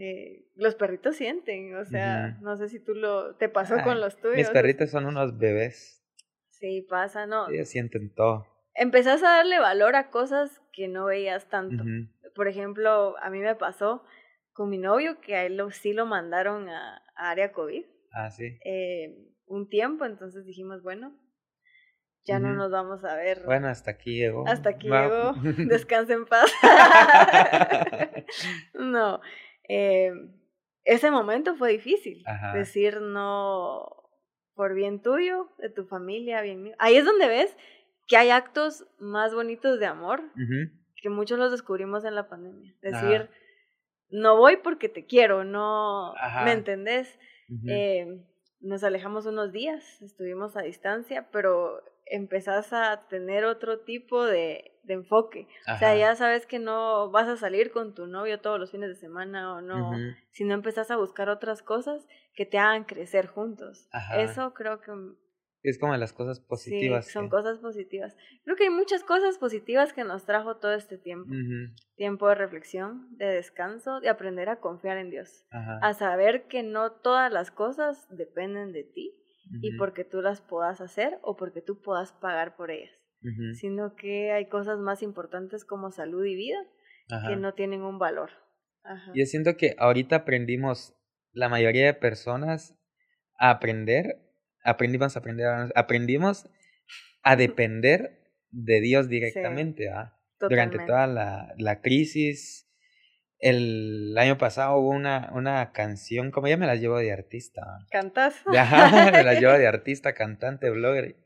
eh, 0.00 0.46
los 0.54 0.74
perritos 0.76 1.16
sienten, 1.16 1.74
o 1.74 1.84
sea, 1.84 2.38
no 2.40 2.56
sé 2.56 2.68
si 2.68 2.78
tú 2.78 2.94
lo 2.94 3.34
te 3.36 3.48
pasó 3.48 3.76
con 3.82 4.00
los 4.00 4.16
tuyos. 4.16 4.36
Mis 4.36 4.50
perritos 4.50 4.90
son 4.90 5.06
unos 5.06 5.38
bebés. 5.38 6.04
Sí, 6.50 6.86
pasa, 6.88 7.26
¿no? 7.26 7.48
Ellos 7.48 7.68
sienten 7.68 8.14
todo. 8.14 8.46
Empezás 8.74 9.22
a 9.22 9.28
darle 9.28 9.58
valor 9.58 9.96
a 9.96 10.10
cosas 10.10 10.60
que 10.72 10.88
no 10.88 11.06
veías 11.06 11.48
tanto. 11.48 11.84
Por 12.34 12.46
ejemplo, 12.46 13.16
a 13.18 13.30
mí 13.30 13.40
me 13.40 13.56
pasó 13.56 14.04
con 14.52 14.70
mi 14.70 14.78
novio 14.78 15.20
que 15.20 15.34
a 15.34 15.44
él 15.44 15.60
sí 15.72 15.92
lo 15.92 16.06
mandaron 16.06 16.68
a, 16.68 17.02
a 17.16 17.30
área 17.30 17.52
COVID. 17.52 17.84
Ah, 18.12 18.30
sí. 18.30 18.58
Eh, 18.64 19.16
un 19.46 19.68
tiempo, 19.68 20.04
entonces 20.04 20.44
dijimos, 20.44 20.82
bueno, 20.82 21.12
ya 22.24 22.38
no 22.38 22.52
nos 22.54 22.70
vamos 22.70 23.04
a 23.04 23.16
ver. 23.16 23.42
Bueno, 23.46 23.68
hasta 23.68 23.92
aquí 23.92 24.18
llegó. 24.18 24.46
Hasta 24.46 24.70
aquí 24.70 24.88
llegó. 24.88 25.32
Descanse 25.68 26.12
en 26.12 26.26
paz. 26.26 26.52
no. 28.74 29.20
Eh, 29.68 30.12
ese 30.84 31.10
momento 31.10 31.54
fue 31.54 31.70
difícil. 31.72 32.24
Decir 32.54 33.00
no 33.00 33.94
por 34.54 34.74
bien 34.74 35.00
tuyo, 35.00 35.50
de 35.58 35.70
tu 35.70 35.86
familia, 35.86 36.42
bien 36.42 36.62
mío. 36.62 36.74
Ahí 36.78 36.96
es 36.96 37.04
donde 37.04 37.28
ves 37.28 37.56
que 38.08 38.16
hay 38.16 38.30
actos 38.30 38.86
más 38.98 39.32
bonitos 39.32 39.78
de 39.78 39.86
amor 39.86 40.22
que 41.00 41.10
muchos 41.10 41.38
los 41.38 41.52
descubrimos 41.52 42.04
en 42.04 42.14
la 42.14 42.28
pandemia. 42.28 42.74
Decir, 42.82 43.30
no 44.10 44.36
voy 44.36 44.56
porque 44.56 44.88
te 44.88 45.06
quiero, 45.06 45.44
no, 45.44 46.14
¿me 46.44 46.52
entendés? 46.52 47.18
Eh, 47.66 48.24
nos 48.60 48.82
alejamos 48.82 49.26
unos 49.26 49.52
días, 49.52 50.02
estuvimos 50.02 50.56
a 50.56 50.62
distancia, 50.62 51.28
pero 51.30 51.82
empezás 52.06 52.72
a 52.72 53.06
tener 53.08 53.44
otro 53.44 53.80
tipo 53.80 54.24
de, 54.24 54.77
de 54.88 54.94
enfoque. 54.94 55.46
O 55.72 55.78
sea, 55.78 55.94
ya 55.94 56.16
sabes 56.16 56.46
que 56.46 56.58
no 56.58 57.10
vas 57.10 57.28
a 57.28 57.36
salir 57.36 57.70
con 57.70 57.94
tu 57.94 58.06
novio 58.06 58.40
todos 58.40 58.58
los 58.58 58.72
fines 58.72 58.88
de 58.88 58.96
semana 58.96 59.54
o 59.54 59.60
no, 59.60 59.92
si 60.30 60.44
no 60.44 60.54
empezás 60.54 60.90
a 60.90 60.96
buscar 60.96 61.28
otras 61.28 61.62
cosas 61.62 62.08
que 62.34 62.46
te 62.46 62.58
hagan 62.58 62.84
crecer 62.84 63.26
juntos. 63.26 63.88
Eso 64.16 64.52
creo 64.54 64.80
que... 64.80 64.92
Es 65.62 65.78
como 65.78 65.94
las 65.96 66.12
cosas 66.12 66.40
positivas. 66.40 67.06
Sí, 67.06 67.12
son 67.12 67.28
cosas 67.28 67.58
positivas. 67.58 68.16
Creo 68.44 68.56
que 68.56 68.64
hay 68.64 68.70
muchas 68.70 69.02
cosas 69.02 69.38
positivas 69.38 69.92
que 69.92 70.04
nos 70.04 70.24
trajo 70.24 70.56
todo 70.56 70.72
este 70.72 70.98
tiempo. 70.98 71.30
Tiempo 71.96 72.28
de 72.28 72.34
reflexión, 72.36 73.08
de 73.16 73.26
descanso, 73.26 74.00
de 74.00 74.08
aprender 74.08 74.48
a 74.48 74.60
confiar 74.60 74.96
en 74.98 75.10
Dios. 75.10 75.46
A 75.50 75.92
saber 75.92 76.46
que 76.46 76.62
no 76.62 76.92
todas 76.92 77.30
las 77.30 77.50
cosas 77.50 78.06
dependen 78.08 78.72
de 78.72 78.84
ti 78.84 79.14
y 79.60 79.76
porque 79.76 80.04
tú 80.04 80.22
las 80.22 80.40
puedas 80.40 80.80
hacer 80.80 81.18
o 81.22 81.36
porque 81.36 81.60
tú 81.60 81.80
puedas 81.82 82.12
pagar 82.12 82.56
por 82.56 82.70
ellas 82.70 82.97
sino 83.54 83.94
que 83.96 84.32
hay 84.32 84.48
cosas 84.48 84.78
más 84.78 85.02
importantes 85.02 85.64
como 85.64 85.90
salud 85.90 86.24
y 86.24 86.34
vida 86.34 86.58
que 87.26 87.36
no 87.36 87.54
tienen 87.54 87.82
un 87.82 87.98
valor. 87.98 88.30
Yo 89.14 89.26
siento 89.26 89.56
que 89.56 89.74
ahorita 89.78 90.16
aprendimos, 90.16 90.94
la 91.32 91.48
mayoría 91.48 91.86
de 91.86 91.94
personas, 91.94 92.74
a 93.38 93.50
aprender, 93.50 94.20
aprendimos 94.64 95.16
a 95.16 95.20
aprender, 95.20 95.72
aprendimos 95.74 96.48
a 97.22 97.36
depender 97.36 98.18
de 98.50 98.80
Dios 98.80 99.08
directamente, 99.08 99.90
Durante 100.40 100.78
toda 100.78 101.08
la, 101.08 101.52
la 101.58 101.80
crisis, 101.80 102.68
el 103.40 104.16
año 104.18 104.38
pasado 104.38 104.78
hubo 104.78 104.90
una, 104.90 105.30
una 105.32 105.72
canción, 105.72 106.30
como 106.30 106.48
ya 106.48 106.56
me 106.56 106.66
la 106.66 106.76
llevo 106.76 106.98
de 106.98 107.12
artista. 107.12 107.62
¿Cantas? 107.90 108.34
me 108.46 108.54
la 108.54 109.34
llevo 109.34 109.52
de 109.52 109.66
artista, 109.68 110.14
cantante, 110.14 110.70
blogger. 110.70 111.16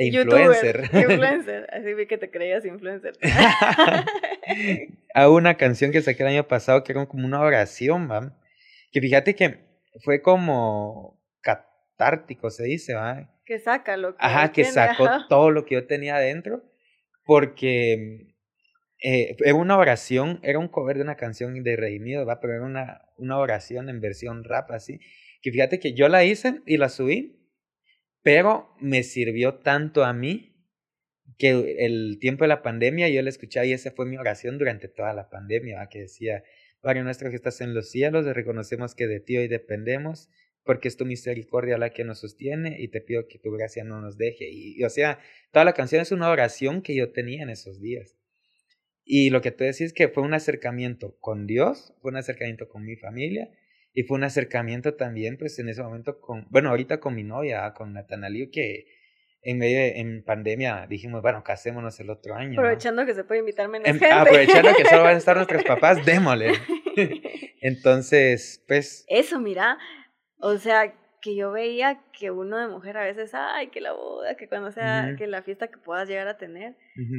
E 0.00 0.06
influencer. 0.06 0.88
influencer. 0.94 1.68
Así 1.74 1.92
vi 1.92 2.06
que 2.06 2.16
te 2.16 2.30
creías 2.30 2.64
influencer. 2.64 3.18
a 5.14 5.28
una 5.28 5.58
canción 5.58 5.92
que 5.92 6.00
saqué 6.00 6.22
el 6.22 6.30
año 6.30 6.48
pasado 6.48 6.82
que 6.82 6.92
era 6.92 7.04
como 7.04 7.26
una 7.26 7.42
oración, 7.42 8.10
¿va? 8.10 8.34
Que 8.92 9.02
fíjate 9.02 9.34
que 9.34 9.58
fue 10.02 10.22
como 10.22 11.20
catártico, 11.42 12.50
se 12.50 12.64
dice, 12.64 12.94
¿va? 12.94 13.30
Que 13.44 13.58
saca 13.58 13.98
lo 13.98 14.16
que. 14.16 14.24
Ajá, 14.24 14.52
que 14.52 14.64
sacó 14.64 15.06
todo 15.28 15.50
lo 15.50 15.66
que 15.66 15.74
yo 15.74 15.86
tenía 15.86 16.16
adentro. 16.16 16.64
Porque 17.26 18.32
eh, 19.02 19.36
era 19.38 19.54
una 19.54 19.76
oración, 19.76 20.40
era 20.42 20.58
un 20.58 20.68
cover 20.68 20.96
de 20.96 21.02
una 21.02 21.16
canción 21.16 21.62
de 21.62 21.76
Redimido, 21.76 22.24
¿va? 22.24 22.40
Pero 22.40 22.54
era 22.54 22.64
una, 22.64 23.02
una 23.18 23.36
oración 23.36 23.90
en 23.90 24.00
versión 24.00 24.44
rap, 24.44 24.70
así. 24.70 24.98
Que 25.42 25.52
fíjate 25.52 25.78
que 25.78 25.92
yo 25.92 26.08
la 26.08 26.24
hice 26.24 26.62
y 26.64 26.78
la 26.78 26.88
subí 26.88 27.39
pero 28.22 28.74
me 28.80 29.02
sirvió 29.02 29.54
tanto 29.54 30.04
a 30.04 30.12
mí 30.12 30.50
que 31.38 31.76
el 31.78 32.18
tiempo 32.20 32.44
de 32.44 32.48
la 32.48 32.62
pandemia 32.62 33.08
yo 33.08 33.22
la 33.22 33.30
escuchaba 33.30 33.64
y 33.66 33.72
esa 33.72 33.92
fue 33.92 34.06
mi 34.06 34.18
oración 34.18 34.58
durante 34.58 34.88
toda 34.88 35.14
la 35.14 35.30
pandemia, 35.30 35.88
que 35.90 36.00
decía, 36.00 36.44
Padre 36.80 37.02
nuestro 37.02 37.30
que 37.30 37.36
estás 37.36 37.60
en 37.60 37.74
los 37.74 37.90
cielos, 37.90 38.26
reconocemos 38.26 38.94
que 38.94 39.06
de 39.06 39.20
ti 39.20 39.38
hoy 39.38 39.48
dependemos, 39.48 40.28
porque 40.64 40.88
es 40.88 40.96
tu 40.96 41.06
misericordia 41.06 41.78
la 41.78 41.90
que 41.90 42.04
nos 42.04 42.20
sostiene 42.20 42.76
y 42.78 42.88
te 42.88 43.00
pido 43.00 43.26
que 43.26 43.38
tu 43.38 43.50
gracia 43.50 43.84
no 43.84 44.00
nos 44.00 44.18
deje. 44.18 44.50
Y, 44.50 44.82
o 44.84 44.90
sea, 44.90 45.18
toda 45.50 45.64
la 45.64 45.72
canción 45.72 46.02
es 46.02 46.12
una 46.12 46.28
oración 46.28 46.82
que 46.82 46.94
yo 46.94 47.12
tenía 47.12 47.42
en 47.42 47.50
esos 47.50 47.80
días. 47.80 48.16
Y 49.04 49.30
lo 49.30 49.40
que 49.40 49.50
tú 49.50 49.64
decís 49.64 49.80
es 49.80 49.92
que 49.92 50.08
fue 50.08 50.22
un 50.22 50.34
acercamiento 50.34 51.16
con 51.20 51.46
Dios, 51.46 51.94
fue 52.00 52.10
un 52.10 52.18
acercamiento 52.18 52.68
con 52.68 52.84
mi 52.84 52.96
familia 52.96 53.50
y 53.92 54.04
fue 54.04 54.16
un 54.18 54.24
acercamiento 54.24 54.94
también, 54.94 55.36
pues 55.36 55.58
en 55.58 55.68
ese 55.68 55.82
momento 55.82 56.20
con, 56.20 56.46
bueno, 56.50 56.70
ahorita 56.70 57.00
con 57.00 57.14
mi 57.14 57.24
novia, 57.24 57.72
con 57.74 57.92
Natanalio, 57.92 58.48
que 58.52 58.86
en 59.42 59.58
medio 59.58 59.78
de, 59.78 60.00
en 60.00 60.22
pandemia 60.22 60.86
dijimos, 60.88 61.22
bueno, 61.22 61.42
casémonos 61.42 61.98
el 62.00 62.10
otro 62.10 62.34
año. 62.34 62.60
Aprovechando 62.60 63.06
que 63.06 63.14
se 63.14 63.24
puede 63.24 63.40
invitar 63.40 63.68
menos 63.68 63.88
em, 63.88 63.98
gente. 63.98 64.12
Aprovechando 64.12 64.74
que 64.76 64.84
solo 64.84 65.02
van 65.02 65.14
a 65.14 65.18
estar 65.18 65.36
nuestros 65.36 65.64
papás, 65.66 66.04
démosle. 66.04 66.52
Entonces, 67.60 68.62
pues... 68.68 69.04
Eso, 69.08 69.40
mira, 69.40 69.78
o 70.38 70.56
sea, 70.56 70.94
que 71.20 71.36
yo 71.36 71.52
veía 71.52 72.00
que 72.18 72.30
uno 72.30 72.58
de 72.58 72.68
mujer 72.68 72.96
a 72.96 73.04
veces, 73.04 73.32
ay, 73.34 73.68
que 73.68 73.80
la 73.80 73.92
boda, 73.92 74.36
que 74.36 74.48
cuando 74.48 74.72
sea, 74.72 75.14
que 75.18 75.26
la 75.26 75.42
fiesta 75.42 75.68
que 75.68 75.78
puedas 75.78 76.08
llegar 76.08 76.28
a 76.28 76.38
tener, 76.38 76.76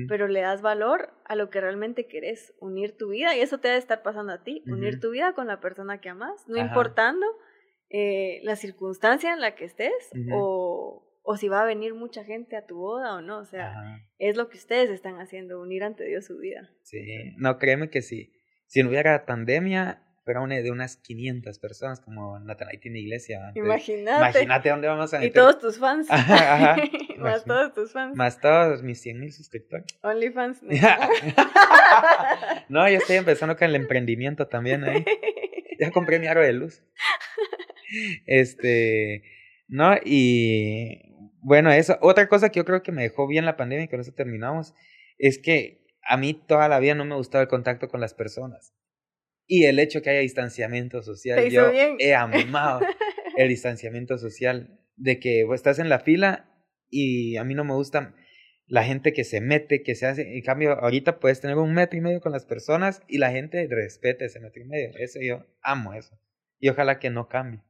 pero 0.07 0.28
le 0.28 0.41
das 0.41 0.61
valor 0.61 1.14
a 1.26 1.36
lo 1.36 1.49
que 1.49 1.61
realmente 1.61 2.07
querés, 2.07 2.53
unir 2.60 2.98
tu 2.98 3.10
vida, 3.10 3.36
y 3.36 3.41
eso 3.41 3.60
te 3.60 3.68
debe 3.68 3.80
estar 3.80 4.02
pasando 4.02 4.34
a 4.34 4.44
ti, 4.44 4.64
unir 4.68 4.99
tu 4.99 5.11
vida 5.11 5.34
con 5.34 5.48
la 5.48 5.60
persona 5.60 5.99
que 5.99 6.10
amas, 6.10 6.48
no 6.48 6.57
importando 6.57 7.26
eh, 7.90 8.40
la 8.44 8.56
circunstancia 8.56 9.34
en 9.34 9.41
la 9.41 9.53
que 9.56 9.65
estés 9.65 10.11
o, 10.32 11.06
o, 11.23 11.38
si 11.38 11.49
va 11.49 11.61
a 11.61 11.65
venir 11.65 11.94
mucha 11.94 12.23
gente 12.23 12.56
a 12.56 12.65
tu 12.65 12.78
boda 12.78 13.15
o 13.15 13.22
no, 13.22 13.40
o 13.40 13.45
sea, 13.45 14.02
es 14.18 14.38
lo 14.38 14.49
que 14.49 14.57
ustedes 14.57 14.90
están 14.90 15.19
haciendo, 15.19 15.61
unir 15.61 15.84
ante 15.84 16.06
Dios 16.06 16.26
su 16.26 16.38
vida. 16.38 16.69
Sí, 16.84 16.99
no, 17.38 17.57
créeme 17.57 17.90
que 17.90 18.02
sí. 18.02 18.34
Si 18.65 18.82
no 18.82 18.90
hubiera 18.90 19.26
pandemia, 19.26 20.02
pero 20.23 20.43
una 20.43 20.56
de 20.56 20.72
unas 20.72 20.98
500 20.98 21.57
personas 21.60 21.99
como 21.99 22.39
Natanael 22.39 22.80
tiene 22.80 22.99
iglesia. 22.99 23.52
Imagínate. 23.56 24.18
Imagínate 24.18 24.69
dónde 24.69 24.88
vamos 24.88 25.14
a 25.14 25.18
meter. 25.18 25.30
Y 25.30 25.34
todos 25.34 25.60
tus 25.60 25.80
fans. 25.80 26.07
Ajá, 26.11 26.77
más 27.18 27.43
todos 27.43 27.73
tus 27.73 27.91
fans. 27.91 28.15
Más 28.15 28.39
todos 28.39 28.84
mis 28.84 29.02
100 29.02 29.19
mil 29.19 29.31
suscriptores. 29.31 29.85
OnlyFans. 30.03 30.61
no, 32.69 32.89
yo 32.89 32.98
estoy 32.98 33.18
empezando 33.18 33.56
con 33.57 33.69
el 33.69 33.76
emprendimiento 33.76 34.48
también 34.48 34.84
ahí. 34.84 35.03
Ya 35.80 35.91
compré 35.91 36.19
mi 36.19 36.27
aro 36.27 36.41
de 36.41 36.53
luz. 36.53 36.84
Este, 38.26 39.23
no, 39.68 39.95
y 40.03 41.11
bueno, 41.41 41.72
eso. 41.72 41.98
Otra 42.02 42.27
cosa 42.27 42.49
que 42.49 42.60
yo 42.60 42.65
creo 42.65 42.84
que 42.84 42.91
me 42.91 43.02
dejó 43.02 43.27
bien 43.27 43.45
la 43.45 43.57
pandemia 43.57 43.85
y 43.85 43.88
con 43.88 43.99
eso 43.99 44.14
terminamos, 44.14 44.76
es 45.18 45.39
que 45.39 45.81
a 46.03 46.18
mí 46.18 46.34
toda 46.34 46.68
la 46.68 46.80
vida 46.80 46.95
no 46.95 47.06
me 47.06 47.15
gustaba 47.15 47.41
el 47.41 47.48
contacto 47.48 47.88
con 47.88 47.99
las 47.99 48.14
personas. 48.14 48.73
Y 49.53 49.65
el 49.65 49.80
hecho 49.80 50.02
que 50.02 50.10
haya 50.10 50.22
distanciamiento 50.22 51.02
social, 51.02 51.49
yo 51.49 51.69
he 51.99 52.15
amado 52.15 52.80
el 53.36 53.49
distanciamiento 53.49 54.18
social, 54.18 54.80
de 54.95 55.19
que 55.19 55.45
estás 55.53 55.78
en 55.80 55.90
la 55.90 55.99
fila 55.99 56.49
y 56.90 57.36
a 57.36 57.44
mí 57.44 57.53
no 57.53 57.65
me 57.65 57.73
gusta 57.73 58.15
la 58.68 58.86
gente 58.86 59.11
que 59.11 59.26
se 59.26 59.41
mete, 59.41 59.84
que 59.84 59.94
se 59.95 60.06
hace, 60.06 60.38
en 60.38 60.41
cambio 60.41 60.80
ahorita 60.80 61.19
puedes 61.19 61.41
tener 61.41 61.57
un 61.57 61.73
metro 61.73 61.99
y 61.99 62.02
medio 62.02 62.22
con 62.22 62.32
las 62.32 62.45
personas 62.45 63.02
y 63.10 63.18
la 63.18 63.32
gente 63.32 63.68
respete 63.69 64.23
ese 64.23 64.40
metro 64.40 64.61
y 64.61 64.68
medio, 64.68 64.91
eso 64.98 65.19
yo 65.22 65.45
amo 65.61 65.95
eso 65.95 66.18
y 66.57 66.69
ojalá 66.69 66.98
que 66.99 67.10
no 67.10 67.28
cambie. 67.28 67.61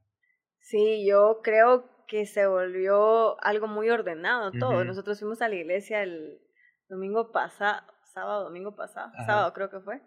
Sí, 0.60 1.04
yo 1.04 1.40
creo 1.42 1.90
que 2.08 2.28
se 2.28 2.46
volvió 2.46 3.44
algo 3.44 3.68
muy 3.68 3.90
ordenado 3.90 4.52
todo. 4.52 4.84
Nosotros 4.84 5.18
fuimos 5.18 5.42
a 5.42 5.50
la 5.50 5.56
iglesia 5.56 6.04
el 6.04 6.42
domingo 6.90 7.32
pasado, 7.32 7.88
sábado, 8.14 8.44
domingo 8.44 8.76
pasado, 8.76 9.12
sábado 9.26 9.52
creo 9.54 9.72
que 9.72 9.80
fue. 9.80 10.00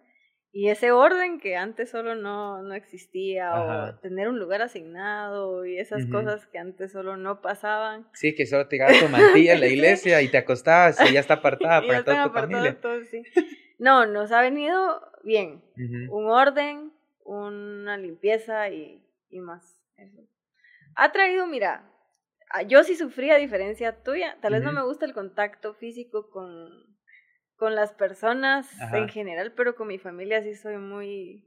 Y 0.57 0.69
ese 0.69 0.93
orden 0.93 1.41
que 1.41 1.57
antes 1.57 1.91
solo 1.91 2.15
no, 2.15 2.63
no 2.63 2.75
existía, 2.75 3.53
o 3.53 3.95
tener 3.97 4.29
un 4.29 4.39
lugar 4.39 4.63
asignado 4.63 5.67
y 5.67 5.79
esas 5.81 6.07
cosas 6.07 6.47
que 6.47 6.59
antes 6.59 6.93
solo 6.93 7.17
no 7.17 7.43
pasaban. 7.43 8.07
Sí, 8.13 8.37
que 8.37 8.47
solo 8.47 8.69
te 8.69 8.79
tu 8.79 9.09
mantilla 9.09 9.55
en 9.55 9.61
la 9.61 9.67
iglesia 9.77 10.23
y 10.23 10.29
te 10.29 10.39
acostabas 10.39 10.97
y 11.11 11.13
ya 11.13 11.19
está 11.19 11.35
apartada 11.35 11.83
para 11.87 12.05
toda 12.05 12.25
tu 12.29 12.31
familia. 12.35 12.79
No, 13.81 14.07
nos 14.07 14.31
ha 14.31 14.43
venido 14.43 15.03
bien. 15.25 15.61
Un 15.77 16.31
orden, 16.31 16.93
una 17.25 17.97
limpieza 17.97 18.69
y, 18.71 19.05
y 19.31 19.41
más. 19.41 19.77
Eso. 19.97 20.23
Ha 20.95 21.11
traído, 21.11 21.49
mira, 21.49 21.91
yo 22.69 22.85
sí 22.85 22.95
sufrí 22.95 23.31
a 23.31 23.39
diferencia 23.39 24.05
tuya. 24.05 24.39
Tal 24.41 24.53
vez 24.53 24.63
no 24.63 24.71
me 24.71 24.85
gusta 24.85 25.05
el 25.05 25.15
contacto 25.15 25.75
físico 25.75 26.31
con 26.31 26.94
con 27.65 27.75
las 27.75 27.93
personas 27.93 28.69
en 28.93 29.09
general, 29.09 29.55
pero 29.57 29.75
con 29.75 29.89
mi 29.89 29.99
familia 29.99 30.43
sí 30.43 30.55
soy 30.55 30.77
muy, 30.77 31.43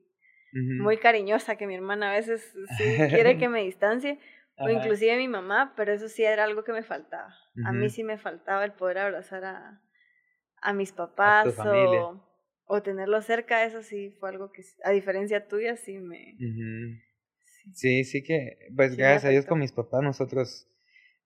muy 0.51 0.97
cariñosa, 0.97 1.57
que 1.57 1.67
mi 1.67 1.75
hermana 1.75 2.09
a 2.09 2.13
veces 2.15 2.41
sí 2.75 2.83
quiere 3.09 3.37
que 3.37 3.49
me 3.49 3.61
distancie, 3.61 4.17
o 4.57 4.67
inclusive 4.67 5.15
mi 5.15 5.27
mamá, 5.27 5.75
pero 5.77 5.93
eso 5.93 6.09
sí 6.09 6.23
era 6.23 6.43
algo 6.45 6.63
que 6.63 6.71
me 6.71 6.81
faltaba. 6.81 7.35
A 7.65 7.71
mí 7.71 7.91
sí 7.91 8.03
me 8.03 8.17
faltaba 8.17 8.65
el 8.65 8.71
poder 8.71 8.97
abrazar 8.97 9.45
a, 9.45 9.79
a 10.59 10.73
mis 10.73 10.91
papás 10.91 11.55
o, 11.59 12.19
o 12.65 12.81
tenerlos 12.81 13.25
cerca, 13.25 13.63
eso 13.63 13.83
sí 13.83 14.09
fue 14.19 14.29
algo 14.29 14.51
que, 14.51 14.63
a 14.83 14.89
diferencia 14.89 15.47
tuya, 15.47 15.77
sí 15.77 15.99
me... 15.99 16.35
Sí, 17.73 18.05
sí, 18.05 18.23
que, 18.23 18.57
pues 18.75 18.95
gracias 18.95 19.25
a 19.25 19.29
Dios 19.29 19.45
con 19.45 19.59
mis 19.59 19.71
papás 19.71 20.01
nosotros 20.01 20.67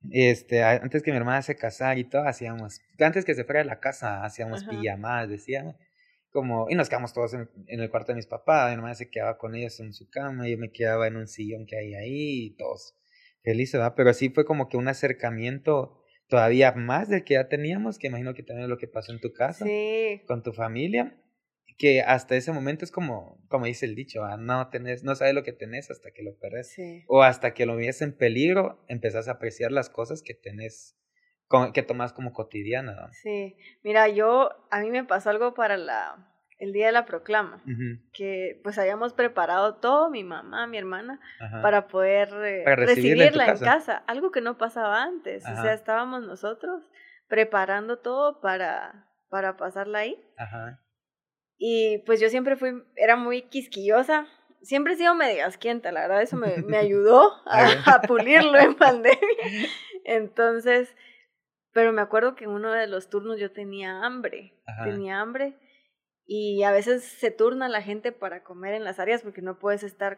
este, 0.09 0.63
antes 0.63 1.03
que 1.03 1.11
mi 1.11 1.17
hermana 1.17 1.41
se 1.41 1.55
casara 1.55 1.97
y 1.99 2.05
todo, 2.05 2.27
hacíamos, 2.27 2.81
antes 2.99 3.23
que 3.25 3.35
se 3.35 3.43
fuera 3.43 3.59
de 3.59 3.65
la 3.65 3.79
casa, 3.79 4.23
hacíamos 4.23 4.63
pijamadas, 4.63 5.29
decíamos, 5.29 5.75
como, 6.31 6.69
y 6.69 6.75
nos 6.75 6.89
quedamos 6.89 7.13
todos 7.13 7.33
en, 7.33 7.49
el 7.67 7.89
cuarto 7.89 8.13
de 8.13 8.15
mis 8.15 8.25
papás, 8.25 8.69
mi 8.69 8.75
hermana 8.75 8.95
se 8.95 9.09
quedaba 9.09 9.37
con 9.37 9.53
ellos 9.55 9.79
en 9.79 9.93
su 9.93 10.09
cama, 10.09 10.47
yo 10.47 10.57
me 10.57 10.71
quedaba 10.71 11.07
en 11.07 11.17
un 11.17 11.27
sillón 11.27 11.65
que 11.65 11.77
hay 11.77 11.93
ahí, 11.93 12.45
y 12.45 12.55
todos 12.55 12.95
felices, 13.43 13.79
¿verdad? 13.79 13.93
Pero 13.95 14.13
sí 14.13 14.29
fue 14.29 14.45
como 14.45 14.69
que 14.69 14.77
un 14.77 14.87
acercamiento 14.87 16.01
todavía 16.27 16.71
más 16.71 17.09
del 17.09 17.23
que 17.23 17.33
ya 17.35 17.47
teníamos, 17.49 17.99
que 17.99 18.07
imagino 18.07 18.33
que 18.33 18.43
también 18.43 18.63
es 18.63 18.69
lo 18.69 18.77
que 18.77 18.87
pasó 18.87 19.11
en 19.11 19.19
tu 19.19 19.33
casa, 19.33 19.65
con 20.25 20.41
tu 20.41 20.53
familia, 20.53 21.17
que 21.81 22.03
hasta 22.03 22.35
ese 22.35 22.51
momento 22.51 22.85
es 22.85 22.91
como, 22.91 23.43
como 23.49 23.65
dice 23.65 23.87
el 23.87 23.95
dicho, 23.95 24.21
no 24.37 24.67
tenés, 24.69 25.03
no 25.03 25.15
sabes 25.15 25.33
lo 25.33 25.41
que 25.41 25.51
tenés 25.51 25.89
hasta 25.89 26.11
que 26.11 26.21
lo 26.21 26.37
perdés. 26.37 26.75
O 27.07 27.23
hasta 27.23 27.55
que 27.55 27.65
lo 27.65 27.75
ves 27.75 28.03
en 28.03 28.15
peligro, 28.15 28.85
empezás 28.87 29.27
a 29.27 29.31
apreciar 29.31 29.71
las 29.71 29.89
cosas 29.89 30.21
que 30.21 30.35
tenés 30.35 30.95
que 31.73 31.81
tomas 31.81 32.13
como 32.13 32.33
cotidiana. 32.33 32.93
¿no? 32.93 33.07
Sí, 33.13 33.57
mira, 33.81 34.07
yo, 34.09 34.51
a 34.69 34.79
mí 34.79 34.91
me 34.91 35.03
pasó 35.05 35.31
algo 35.31 35.55
para 35.55 35.75
la, 35.75 36.31
el 36.59 36.71
día 36.71 36.85
de 36.85 36.91
la 36.91 37.07
proclama, 37.07 37.63
que 38.13 38.61
pues 38.63 38.77
habíamos 38.77 39.13
preparado 39.13 39.77
todo, 39.77 40.11
mi 40.11 40.23
mamá, 40.23 40.67
mi 40.67 40.77
hermana, 40.77 41.19
para 41.63 41.87
poder 41.87 42.29
eh, 42.45 42.75
recibirla, 42.75 43.47
en, 43.47 43.57
casa. 43.57 44.03
algo 44.05 44.29
que 44.29 44.41
no 44.41 44.59
pasaba 44.59 45.01
antes, 45.01 45.43
o 45.43 45.61
sea, 45.63 45.73
estábamos 45.73 46.21
nosotros 46.27 46.91
preparando 47.27 47.97
todo 47.97 48.39
para, 48.39 49.07
para 49.29 49.57
pasarla 49.57 49.97
ahí. 49.97 50.23
Y 51.63 51.99
pues 52.07 52.19
yo 52.19 52.27
siempre 52.29 52.55
fui, 52.55 52.81
era 52.95 53.15
muy 53.15 53.43
quisquillosa, 53.43 54.25
siempre 54.63 54.93
he 54.93 54.97
sido 54.97 55.13
medio 55.13 55.45
asquienta, 55.45 55.91
la 55.91 56.01
verdad, 56.01 56.23
eso 56.23 56.35
me, 56.35 56.57
me 56.63 56.77
ayudó 56.77 57.33
a, 57.45 58.01
pulirlo 58.07 58.57
en 58.57 58.73
pandemia. 58.77 59.19
Entonces, 60.03 60.95
pero 61.71 61.93
me 61.93 62.01
acuerdo 62.01 62.33
que 62.33 62.45
en 62.45 62.49
uno 62.49 62.71
de 62.71 62.87
los 62.87 63.11
turnos 63.11 63.39
yo 63.39 63.51
tenía 63.51 64.03
hambre, 64.03 64.55
tenía 64.83 65.21
hambre 65.21 65.53
y 66.25 66.63
a 66.63 66.71
veces 66.71 67.03
se 67.03 67.29
turna 67.29 67.69
la 67.69 67.83
gente 67.83 68.11
para 68.11 68.41
comer 68.43 68.73
en 68.73 68.83
las 68.83 68.99
áreas 68.99 69.21
porque 69.21 69.43
no 69.43 69.59
puedes 69.59 69.83
estar 69.83 70.17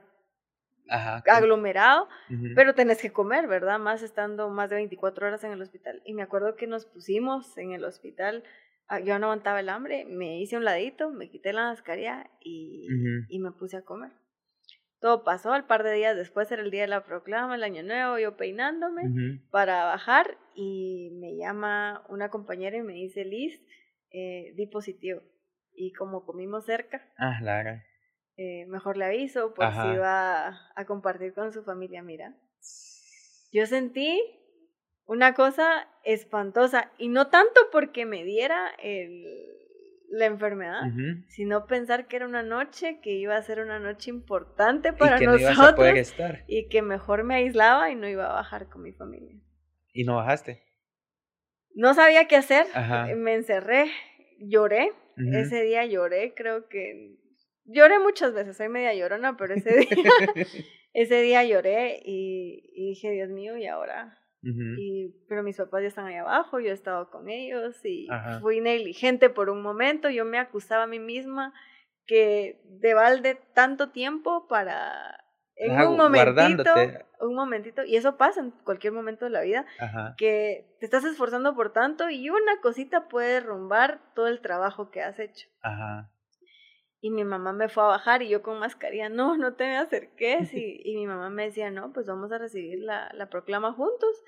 aglomerado, 0.88 2.08
pero 2.56 2.74
tenés 2.74 3.02
que 3.02 3.12
comer, 3.12 3.48
¿verdad? 3.48 3.80
Más 3.80 4.02
estando 4.02 4.50
más 4.50 4.70
de 4.70 4.78
24 4.78 5.28
horas 5.28 5.44
en 5.44 5.52
el 5.52 5.62
hospital. 5.62 6.02
Y 6.06 6.14
me 6.14 6.24
acuerdo 6.24 6.56
que 6.56 6.68
nos 6.68 6.86
pusimos 6.86 7.58
en 7.58 7.74
el 7.74 7.84
hospital, 7.84 8.46
ah, 8.46 8.50
yo 9.00 9.20
no 9.20 9.28
aguantaba 9.28 9.60
el 9.60 9.70
hambre, 9.70 10.06
me 10.06 10.40
hice 10.40 10.58
un 10.58 10.66
ladito, 10.66 11.12
me 11.12 11.30
quité 11.30 11.54
la 11.54 11.70
mascarilla 11.70 12.30
y, 12.40 12.88
y 13.30 13.40
me 13.40 13.52
puse 13.52 13.78
a 13.78 13.84
comer. 13.84 14.12
Todo 15.00 15.26
pasó, 15.26 15.52
al 15.52 15.68
par 15.68 15.84
de 15.84 15.92
días 15.92 16.16
después 16.16 16.50
era 16.52 16.62
el 16.62 16.72
día 16.72 16.84
de 16.84 16.88
la 16.88 17.04
proclama, 17.04 17.56
el 17.56 17.64
año 17.64 17.84
nuevo, 17.84 18.18
yo 18.20 18.38
peinándome 18.38 19.42
para 19.52 19.84
bajar 19.84 20.38
y 20.56 21.10
me 21.20 21.36
llama 21.36 22.06
una 22.08 22.30
compañera 22.30 22.78
y 22.78 22.84
me 22.84 22.94
dice, 22.94 23.26
Liz, 23.26 23.62
eh, 24.12 24.54
di 24.56 24.66
positivo. 24.66 25.22
Y 25.74 25.92
como 25.92 26.26
comimos 26.26 26.66
cerca, 26.66 27.02
ah, 27.18 27.38
la 27.42 27.84
eh, 28.38 28.66
mejor 28.68 28.96
le 28.96 29.06
aviso, 29.06 29.54
pues 29.54 29.70
iba 29.76 30.72
a, 30.76 30.86
compartir 30.86 31.34
con 31.34 31.52
su 31.52 31.64
familia, 31.64 32.02
mira. 32.02 32.36
Yo 33.52 33.66
sentí 33.66 34.22
una 35.06 35.34
cosa 35.34 35.88
espantosa 36.04 36.92
y 36.98 37.10
no 37.10 37.28
tanto 37.28 37.60
porque 37.72 38.06
me 38.06 38.24
diera 38.24 38.70
el, 38.82 39.26
la 40.10 40.26
enfermedad, 40.26 40.82
sino 41.28 41.66
pensar 41.66 42.08
que 42.08 42.18
era 42.18 42.28
una 42.28 42.44
noche 42.44 43.00
que 43.02 43.12
iba 43.12 43.36
a 43.36 43.42
ser 43.42 43.60
una 43.60 43.80
noche 43.80 44.12
importante 44.12 44.94
para 44.94 45.20
nosotros 45.20 46.16
y 46.48 46.68
que 46.70 46.82
mejor 46.82 47.24
me 47.24 47.36
aislaba 47.36 47.90
y 47.92 47.96
no 47.96 48.08
iba 48.08 48.30
a 48.30 48.34
bajar 48.34 48.70
con 48.70 48.84
mi 48.84 48.94
familia. 48.94 49.36
¿Y 49.92 50.04
no 50.04 50.16
bajaste? 50.16 50.64
No 51.74 51.94
sabía 51.94 52.28
qué 52.28 52.36
hacer, 52.36 52.68
me 53.16 53.34
encerré, 53.34 53.92
lloré, 54.40 54.92
ese 55.18 55.64
día 55.64 55.86
lloré, 55.86 56.34
creo 56.36 56.68
que 56.70 57.18
lloré 57.66 58.00
muchas 58.00 58.34
veces, 58.34 58.58
soy 58.58 58.70
media 58.70 58.94
llorona, 58.94 59.36
pero 59.38 59.56
ese 59.56 59.78
día, 59.80 59.88
ese 60.94 61.22
día 61.22 61.44
lloré 61.44 62.00
y, 62.06 62.70
y 62.74 62.90
dije, 62.90 63.12
Dios 63.12 63.30
mío, 63.30 63.58
¿y 63.58 63.66
ahora 63.66 64.23
y, 64.44 65.16
pero 65.30 65.42
mis 65.42 65.58
papás 65.58 65.82
ya 65.82 65.88
están 65.88 66.06
ahí 66.06 66.16
abajo, 66.16 66.60
yo 66.60 66.70
he 66.70 66.74
estado 66.74 67.10
con 67.10 67.30
ellos 67.30 67.84
y 67.86 68.08
fui 68.42 68.60
negligente 68.60 69.30
por 69.30 69.50
un 69.50 69.62
momento, 69.62 70.10
yo 70.10 70.26
me 70.26 70.38
acusaba 70.38 70.84
a 70.84 70.88
mí 70.88 71.00
misma 71.00 71.54
que 72.06 72.62
de 72.66 72.94
balde 72.94 73.40
tanto 73.54 73.92
tiempo 73.92 74.48
para 74.48 75.24
en 75.56 75.80
un 75.88 75.98
momentito, 75.98 76.74
un 77.22 77.36
momentito, 77.36 77.84
y 77.86 77.96
eso 77.96 78.18
pasa 78.18 78.42
en 78.42 78.52
cualquier 78.52 78.92
momento 78.92 79.26
de 79.26 79.32
la 79.32 79.42
vida, 79.42 79.66
que 80.18 80.76
te 80.80 80.86
estás 80.86 81.06
esforzando 81.06 81.56
por 81.56 81.72
tanto 81.72 82.10
y 82.10 82.30
una 82.30 82.60
cosita 82.62 83.08
puede 83.08 83.34
derrumbar 83.34 84.02
todo 84.16 84.28
el 84.28 84.42
trabajo 84.42 84.90
que 84.90 85.02
has 85.02 85.20
hecho. 85.20 85.48
Y 87.04 87.10
mi 87.10 87.26
mamá 87.26 87.52
me 87.52 87.68
fue 87.68 87.84
a 87.84 87.88
bajar 87.88 88.22
y 88.22 88.30
yo 88.30 88.42
con 88.42 88.60
mascarilla, 88.60 89.10
no, 89.10 89.36
no 89.36 89.56
te 89.56 89.66
me 89.66 89.76
acerques. 89.76 90.54
Y, 90.54 90.82
y 90.86 90.96
mi 90.96 91.06
mamá 91.06 91.30
me 91.30 91.44
decía, 91.44 91.70
no, 91.70 91.92
pues 91.92 92.08
vamos 92.08 92.32
a 92.32 92.38
recibir 92.38 92.80
la, 92.80 93.12
la 93.14 93.30
proclama 93.30 93.74
juntos. 93.74 94.24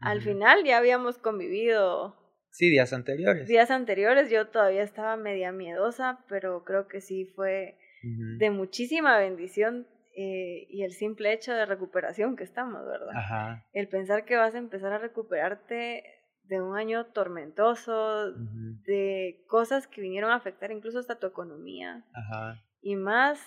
Al 0.00 0.22
final 0.22 0.64
ya 0.64 0.78
habíamos 0.78 1.18
convivido. 1.18 2.16
Sí, 2.50 2.70
días 2.70 2.94
anteriores. 2.94 3.46
Días 3.46 3.70
anteriores, 3.70 4.30
yo 4.30 4.48
todavía 4.48 4.82
estaba 4.82 5.18
media 5.18 5.52
miedosa, 5.52 6.24
pero 6.26 6.64
creo 6.64 6.88
que 6.88 7.02
sí 7.02 7.26
fue 7.26 7.76
de 8.02 8.50
muchísima 8.50 9.18
bendición 9.18 9.86
eh, 10.16 10.66
y 10.70 10.82
el 10.82 10.92
simple 10.92 11.30
hecho 11.34 11.52
de 11.52 11.66
recuperación 11.66 12.36
que 12.36 12.44
estamos, 12.44 12.86
¿verdad? 12.86 13.14
Ajá. 13.14 13.66
El 13.74 13.88
pensar 13.88 14.24
que 14.24 14.36
vas 14.36 14.54
a 14.54 14.58
empezar 14.58 14.92
a 14.92 14.98
recuperarte 14.98 16.04
de 16.44 16.60
un 16.60 16.76
año 16.76 17.06
tormentoso, 17.06 18.32
de 18.32 19.42
cosas 19.46 19.86
que 19.86 20.00
vinieron 20.00 20.30
a 20.30 20.36
afectar 20.36 20.70
incluso 20.70 20.98
hasta 20.98 21.18
tu 21.18 21.26
economía. 21.26 22.04
Ajá. 22.12 22.62
Y 22.82 22.96
más, 22.96 23.40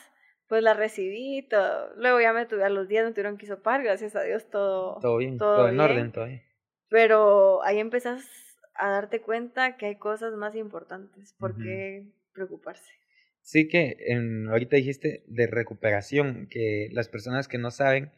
pues 0.47 0.63
la 0.63 0.73
recibí, 0.73 1.47
todo. 1.47 1.93
luego 1.95 2.19
ya 2.19 2.33
me 2.33 2.45
tuve 2.45 2.63
a 2.63 2.69
los 2.69 2.87
días, 2.87 3.05
me 3.05 3.11
tuvieron 3.11 3.37
que 3.37 3.45
hisopar, 3.45 3.83
gracias 3.83 4.15
a 4.15 4.23
Dios 4.23 4.49
todo. 4.49 4.99
Todo 4.99 5.17
bien, 5.17 5.37
todo, 5.37 5.67
en 5.67 5.79
orden, 5.79 6.11
todo 6.11 6.25
bien. 6.25 6.41
Pero 6.89 7.63
ahí 7.63 7.79
empezás 7.79 8.25
a 8.73 8.89
darte 8.89 9.21
cuenta 9.21 9.77
que 9.77 9.87
hay 9.87 9.95
cosas 9.97 10.33
más 10.33 10.55
importantes, 10.55 11.33
¿por 11.39 11.55
qué 11.57 12.05
preocuparse? 12.33 12.93
Sí 13.41 13.67
que 13.67 13.95
en, 14.07 14.47
ahorita 14.49 14.75
dijiste 14.75 15.23
de 15.27 15.47
recuperación, 15.47 16.47
que 16.49 16.89
las 16.91 17.09
personas 17.09 17.47
que 17.47 17.57
no 17.57 17.71
saben, 17.71 18.11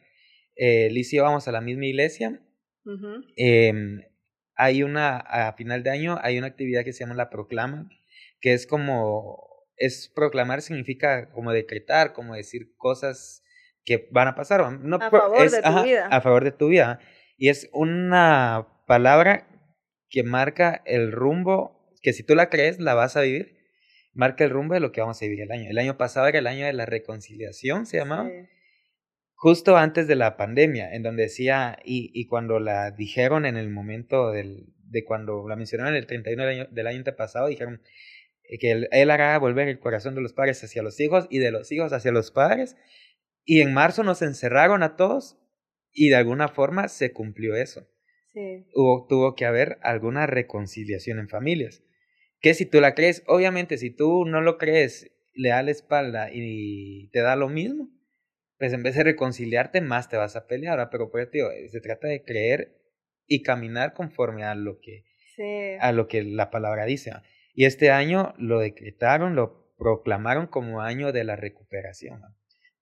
eh, 0.56 0.90
Liz 0.90 1.12
y 1.12 1.16
yo 1.16 1.22
vamos 1.22 1.48
a 1.48 1.52
la 1.52 1.60
misma 1.60 1.86
iglesia. 1.86 2.40
eh, 3.36 4.09
hay 4.60 4.82
una, 4.82 5.16
a 5.16 5.54
final 5.54 5.82
de 5.82 5.90
año, 5.90 6.18
hay 6.22 6.36
una 6.36 6.48
actividad 6.48 6.84
que 6.84 6.92
se 6.92 7.00
llama 7.00 7.14
la 7.14 7.30
proclama, 7.30 7.88
que 8.40 8.52
es 8.52 8.66
como, 8.66 9.64
es 9.76 10.12
proclamar 10.14 10.60
significa 10.60 11.30
como 11.30 11.52
decretar, 11.52 12.12
como 12.12 12.34
decir 12.34 12.74
cosas 12.76 13.42
que 13.84 14.08
van 14.12 14.28
a 14.28 14.34
pasar. 14.34 14.70
No, 14.80 14.96
a 14.96 15.10
favor 15.10 15.50
de 15.50 15.62
tu 15.62 15.82
vida. 15.82 16.08
A 16.08 16.20
favor 16.20 16.44
de 16.44 16.52
tu 16.52 16.68
vida. 16.68 17.00
Y 17.38 17.48
es 17.48 17.70
una 17.72 18.68
palabra 18.86 19.48
que 20.10 20.24
marca 20.24 20.82
el 20.84 21.10
rumbo, 21.10 21.94
que 22.02 22.12
si 22.12 22.22
tú 22.22 22.34
la 22.34 22.50
crees, 22.50 22.78
la 22.78 22.92
vas 22.92 23.16
a 23.16 23.22
vivir, 23.22 23.56
marca 24.12 24.44
el 24.44 24.50
rumbo 24.50 24.74
de 24.74 24.80
lo 24.80 24.92
que 24.92 25.00
vamos 25.00 25.22
a 25.22 25.24
vivir 25.24 25.40
el 25.40 25.52
año. 25.52 25.70
El 25.70 25.78
año 25.78 25.96
pasado 25.96 26.26
era 26.26 26.38
el 26.38 26.46
año 26.46 26.66
de 26.66 26.74
la 26.74 26.84
reconciliación, 26.84 27.86
se 27.86 27.96
llamaba 27.96 28.28
justo 29.40 29.78
antes 29.78 30.06
de 30.06 30.16
la 30.16 30.36
pandemia, 30.36 30.92
en 30.92 31.02
donde 31.02 31.22
decía, 31.22 31.78
y, 31.82 32.10
y 32.12 32.26
cuando 32.26 32.60
la 32.60 32.90
dijeron 32.90 33.46
en 33.46 33.56
el 33.56 33.70
momento 33.70 34.32
del, 34.32 34.66
de 34.84 35.02
cuando 35.02 35.48
la 35.48 35.56
mencionaron 35.56 35.94
el 35.94 36.06
31 36.06 36.44
del 36.44 36.60
año, 36.60 36.68
del 36.70 36.86
año 36.86 37.02
pasado, 37.16 37.48
dijeron 37.48 37.80
eh, 38.44 38.58
que 38.58 38.70
él, 38.70 38.88
él, 38.92 39.10
hará 39.10 39.38
volver 39.38 39.68
el 39.68 39.78
corazón 39.78 40.14
de 40.14 40.20
los 40.20 40.34
padres 40.34 40.62
hacia 40.62 40.82
los 40.82 41.00
hijos 41.00 41.26
y 41.30 41.38
de 41.38 41.52
los 41.52 41.72
hijos 41.72 41.94
hacia 41.94 42.12
los 42.12 42.30
padres. 42.30 42.76
Y 43.46 43.62
en 43.62 43.72
marzo 43.72 44.02
nos 44.02 44.20
encerraron 44.20 44.82
a 44.82 44.96
todos 44.96 45.38
y 45.90 46.10
de 46.10 46.16
alguna 46.16 46.48
forma 46.48 46.88
se 46.88 47.14
cumplió 47.14 47.56
eso. 47.56 47.88
Sí. 48.34 48.66
Hubo, 48.74 49.06
tuvo 49.08 49.34
que 49.36 49.46
haber 49.46 49.78
alguna 49.80 50.26
reconciliación 50.26 51.18
en 51.18 51.30
familias. 51.30 51.82
Que 52.42 52.52
si 52.52 52.66
tú 52.66 52.78
la 52.82 52.94
crees, 52.94 53.22
obviamente 53.26 53.78
si 53.78 53.88
tú 53.88 54.26
no 54.26 54.42
lo 54.42 54.58
crees, 54.58 55.10
le 55.32 55.48
da 55.48 55.62
la 55.62 55.70
espalda 55.70 56.28
y 56.30 57.08
te 57.08 57.20
da 57.20 57.36
lo 57.36 57.48
mismo, 57.48 57.88
pues 58.60 58.74
en 58.74 58.82
vez 58.82 58.94
de 58.94 59.04
reconciliarte, 59.04 59.80
más 59.80 60.10
te 60.10 60.18
vas 60.18 60.36
a 60.36 60.46
pelear. 60.46 60.90
Pero 60.90 61.10
pues, 61.10 61.30
tío, 61.30 61.50
eh, 61.50 61.66
se 61.70 61.80
trata 61.80 62.08
de 62.08 62.22
creer 62.22 62.76
y 63.26 63.42
caminar 63.42 63.94
conforme 63.94 64.44
a 64.44 64.54
lo 64.54 64.78
que, 64.80 65.06
a 65.80 65.92
lo 65.92 66.06
que 66.06 66.22
la 66.22 66.50
palabra 66.50 66.84
dice. 66.84 67.10
Y 67.54 67.64
este 67.64 67.90
año 67.90 68.34
lo 68.36 68.60
decretaron, 68.60 69.34
lo 69.34 69.74
proclamaron 69.78 70.46
como 70.46 70.82
año 70.82 71.10
de 71.10 71.24
la 71.24 71.36
recuperación. 71.36 72.20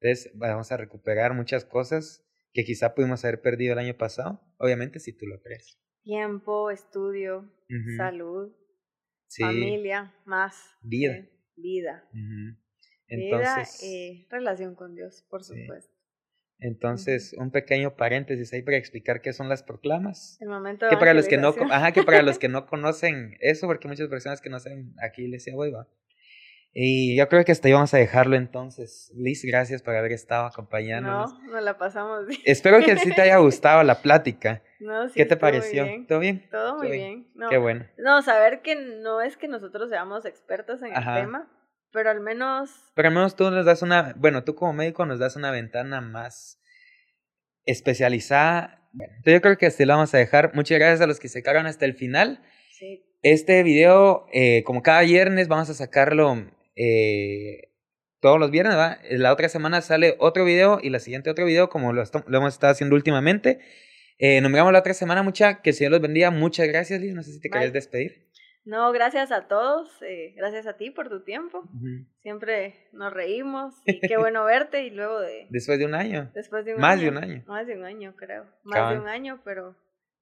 Entonces 0.00 0.32
vamos 0.34 0.72
a 0.72 0.76
recuperar 0.76 1.32
muchas 1.32 1.64
cosas 1.64 2.24
que 2.52 2.64
quizá 2.64 2.96
pudimos 2.96 3.24
haber 3.24 3.40
perdido 3.40 3.74
el 3.74 3.78
año 3.78 3.96
pasado, 3.96 4.40
obviamente 4.58 4.98
si 4.98 5.16
tú 5.16 5.26
lo 5.26 5.40
crees. 5.40 5.78
Tiempo, 6.02 6.72
estudio, 6.72 7.52
salud, 7.96 8.52
familia, 9.38 10.12
más. 10.24 10.56
Vida. 10.82 11.24
vida. 11.54 12.08
Entonces, 13.08 13.82
eh, 13.82 14.26
relación 14.30 14.74
con 14.74 14.94
Dios, 14.94 15.24
por 15.28 15.42
supuesto. 15.42 15.92
Entonces, 16.60 17.34
un 17.38 17.50
pequeño 17.52 17.94
paréntesis 17.94 18.52
ahí 18.52 18.62
para 18.62 18.76
explicar 18.76 19.20
qué 19.20 19.32
son 19.32 19.48
las 19.48 19.62
proclamas. 19.62 20.38
El 20.40 20.48
momento 20.48 20.88
que 20.88 20.96
para 20.96 21.14
los 21.14 21.28
que 21.28 21.36
no, 21.36 21.54
ajá, 21.70 21.92
que 21.92 22.02
para 22.02 22.22
los 22.22 22.38
que 22.40 22.48
no 22.48 22.66
conocen 22.66 23.36
eso, 23.40 23.66
porque 23.66 23.86
muchas 23.86 24.08
personas 24.08 24.40
que 24.40 24.50
no 24.50 24.58
saben 24.58 24.92
aquí 25.00 25.22
les 25.28 25.44
decía 25.44 25.56
hueva. 25.56 25.86
Y 26.72 27.16
yo 27.16 27.28
creo 27.28 27.44
que 27.44 27.52
hasta 27.52 27.66
ahí 27.68 27.74
vamos 27.74 27.94
a 27.94 27.98
dejarlo 27.98 28.36
entonces. 28.36 29.12
Liz, 29.16 29.42
gracias 29.44 29.82
por 29.82 29.96
haber 29.96 30.12
estado 30.12 30.46
acompañándonos. 30.46 31.32
No, 31.42 31.52
nos 31.52 31.62
la 31.62 31.78
pasamos 31.78 32.26
bien. 32.26 32.40
Espero 32.44 32.78
que 32.80 32.96
sí 32.98 33.12
te 33.14 33.22
haya 33.22 33.36
gustado 33.38 33.82
la 33.84 34.02
plática. 34.02 34.62
No, 34.78 35.08
sí, 35.08 35.14
¿Qué 35.14 35.24
te 35.24 35.36
pareció? 35.36 35.86
¿Todo 36.06 36.18
bien? 36.18 36.46
Todo 36.50 36.76
muy 36.76 36.90
bien. 36.90 37.26
Qué 37.48 37.56
bueno. 37.56 37.86
No, 37.96 38.20
saber 38.22 38.62
que 38.62 38.76
no 38.76 39.20
es 39.20 39.36
que 39.36 39.48
nosotros 39.48 39.88
seamos 39.88 40.24
expertos 40.24 40.82
en 40.82 40.94
el 40.94 41.04
tema, 41.14 41.50
pero 41.92 42.10
al 42.10 42.20
menos... 42.20 42.70
Pero 42.94 43.08
al 43.08 43.14
menos 43.14 43.36
tú 43.36 43.50
nos 43.50 43.64
das 43.64 43.82
una, 43.82 44.14
bueno, 44.16 44.44
tú 44.44 44.54
como 44.54 44.72
médico 44.72 45.06
nos 45.06 45.18
das 45.18 45.36
una 45.36 45.50
ventana 45.50 46.00
más 46.00 46.60
especializada. 47.64 48.88
Bueno, 48.92 49.12
yo 49.24 49.40
creo 49.40 49.58
que 49.58 49.66
así 49.66 49.84
lo 49.84 49.94
vamos 49.94 50.14
a 50.14 50.18
dejar. 50.18 50.54
Muchas 50.54 50.78
gracias 50.78 51.00
a 51.00 51.06
los 51.06 51.20
que 51.20 51.28
se 51.28 51.42
quedaron 51.42 51.66
hasta 51.66 51.84
el 51.84 51.94
final. 51.94 52.42
Sí. 52.70 53.04
Este 53.22 53.62
video, 53.62 54.26
eh, 54.32 54.62
como 54.64 54.82
cada 54.82 55.02
viernes, 55.02 55.48
vamos 55.48 55.68
a 55.70 55.74
sacarlo 55.74 56.50
eh, 56.76 57.72
todos 58.20 58.38
los 58.38 58.50
viernes, 58.50 58.76
¿va? 58.76 58.98
La 59.10 59.32
otra 59.32 59.48
semana 59.48 59.80
sale 59.80 60.16
otro 60.18 60.44
video 60.44 60.78
y 60.82 60.90
la 60.90 61.00
siguiente 61.00 61.30
otro 61.30 61.44
video, 61.44 61.68
como 61.68 61.92
lo 61.92 62.02
hemos 62.02 62.54
estado 62.54 62.72
haciendo 62.72 62.96
últimamente. 62.96 63.60
Eh, 64.18 64.40
nos 64.40 64.50
vemos 64.50 64.72
la 64.72 64.80
otra 64.80 64.94
semana, 64.94 65.22
mucha. 65.22 65.62
Que 65.62 65.70
el 65.70 65.76
Señor 65.76 65.92
los 65.92 66.00
bendiga. 66.00 66.30
Muchas 66.30 66.66
gracias, 66.66 67.00
Liz. 67.00 67.14
No 67.14 67.22
sé 67.22 67.32
si 67.32 67.40
te 67.40 67.48
Bye. 67.48 67.60
querés 67.60 67.72
despedir. 67.72 68.27
No, 68.68 68.92
gracias 68.92 69.32
a 69.32 69.48
todos, 69.48 69.88
eh, 70.02 70.34
gracias 70.36 70.66
a 70.66 70.76
ti 70.76 70.90
por 70.90 71.08
tu 71.08 71.24
tiempo. 71.24 71.64
Siempre 72.20 72.74
nos 72.92 73.10
reímos 73.14 73.74
y 73.86 73.98
qué 74.00 74.18
bueno 74.18 74.44
verte 74.44 74.82
y 74.84 74.90
luego 74.90 75.20
de 75.20 75.46
Después 75.48 75.78
de 75.78 75.86
un 75.86 75.94
año. 75.94 76.30
después 76.34 76.66
de 76.66 76.74
un 76.74 76.80
Más 76.82 76.94
año. 76.98 77.02
de 77.04 77.08
un 77.08 77.16
año. 77.16 77.44
Más 77.46 77.66
de 77.66 77.76
un 77.78 77.84
año, 77.84 78.14
creo. 78.16 78.44
Más 78.64 78.76
Cabal. 78.78 78.94
de 78.96 79.00
un 79.00 79.08
año, 79.08 79.40
pero 79.42 79.74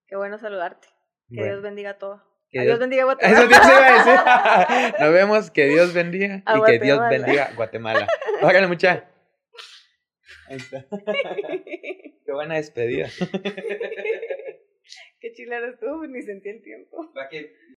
qué 0.07 0.15
bueno 0.15 0.39
saludarte. 0.39 0.87
Que 1.29 1.39
Bueno, 1.41 1.55
Dios 1.55 1.63
bendiga 1.63 1.91
a 1.91 1.99
todo. 1.99 2.23
que 2.51 2.61
Adiós 2.61 2.79
Dios- 2.79 2.89
bendiga 2.89 3.03
a 3.03 3.13
Eso 3.21 3.49
Guatemala. 3.49 3.67
te 3.67 3.73
iba 3.73 3.87
a 3.89 4.83
decir. 4.93 4.95
Nos 5.01 5.13
vemos. 5.13 5.51
Que 5.51 5.67
Dios 5.67 5.93
bendiga. 5.93 6.43
A 6.47 6.59
y 6.59 6.63
que 6.63 6.79
Dios 6.79 7.01
bendiga 7.11 7.51
Guatemala. 7.57 8.07
Háganle 8.43 8.69
mucha. 8.69 9.11
Ahí 10.49 10.57
está. 10.59 10.87
Qué 12.25 12.33
buena 12.33 12.55
despedida. 12.55 13.09
qué 15.21 15.33
chilero 15.33 15.67
estuvo, 15.71 16.07
ni 16.07 16.23
sentí 16.23 16.49
el 16.51 16.63
tiempo. 16.63 17.13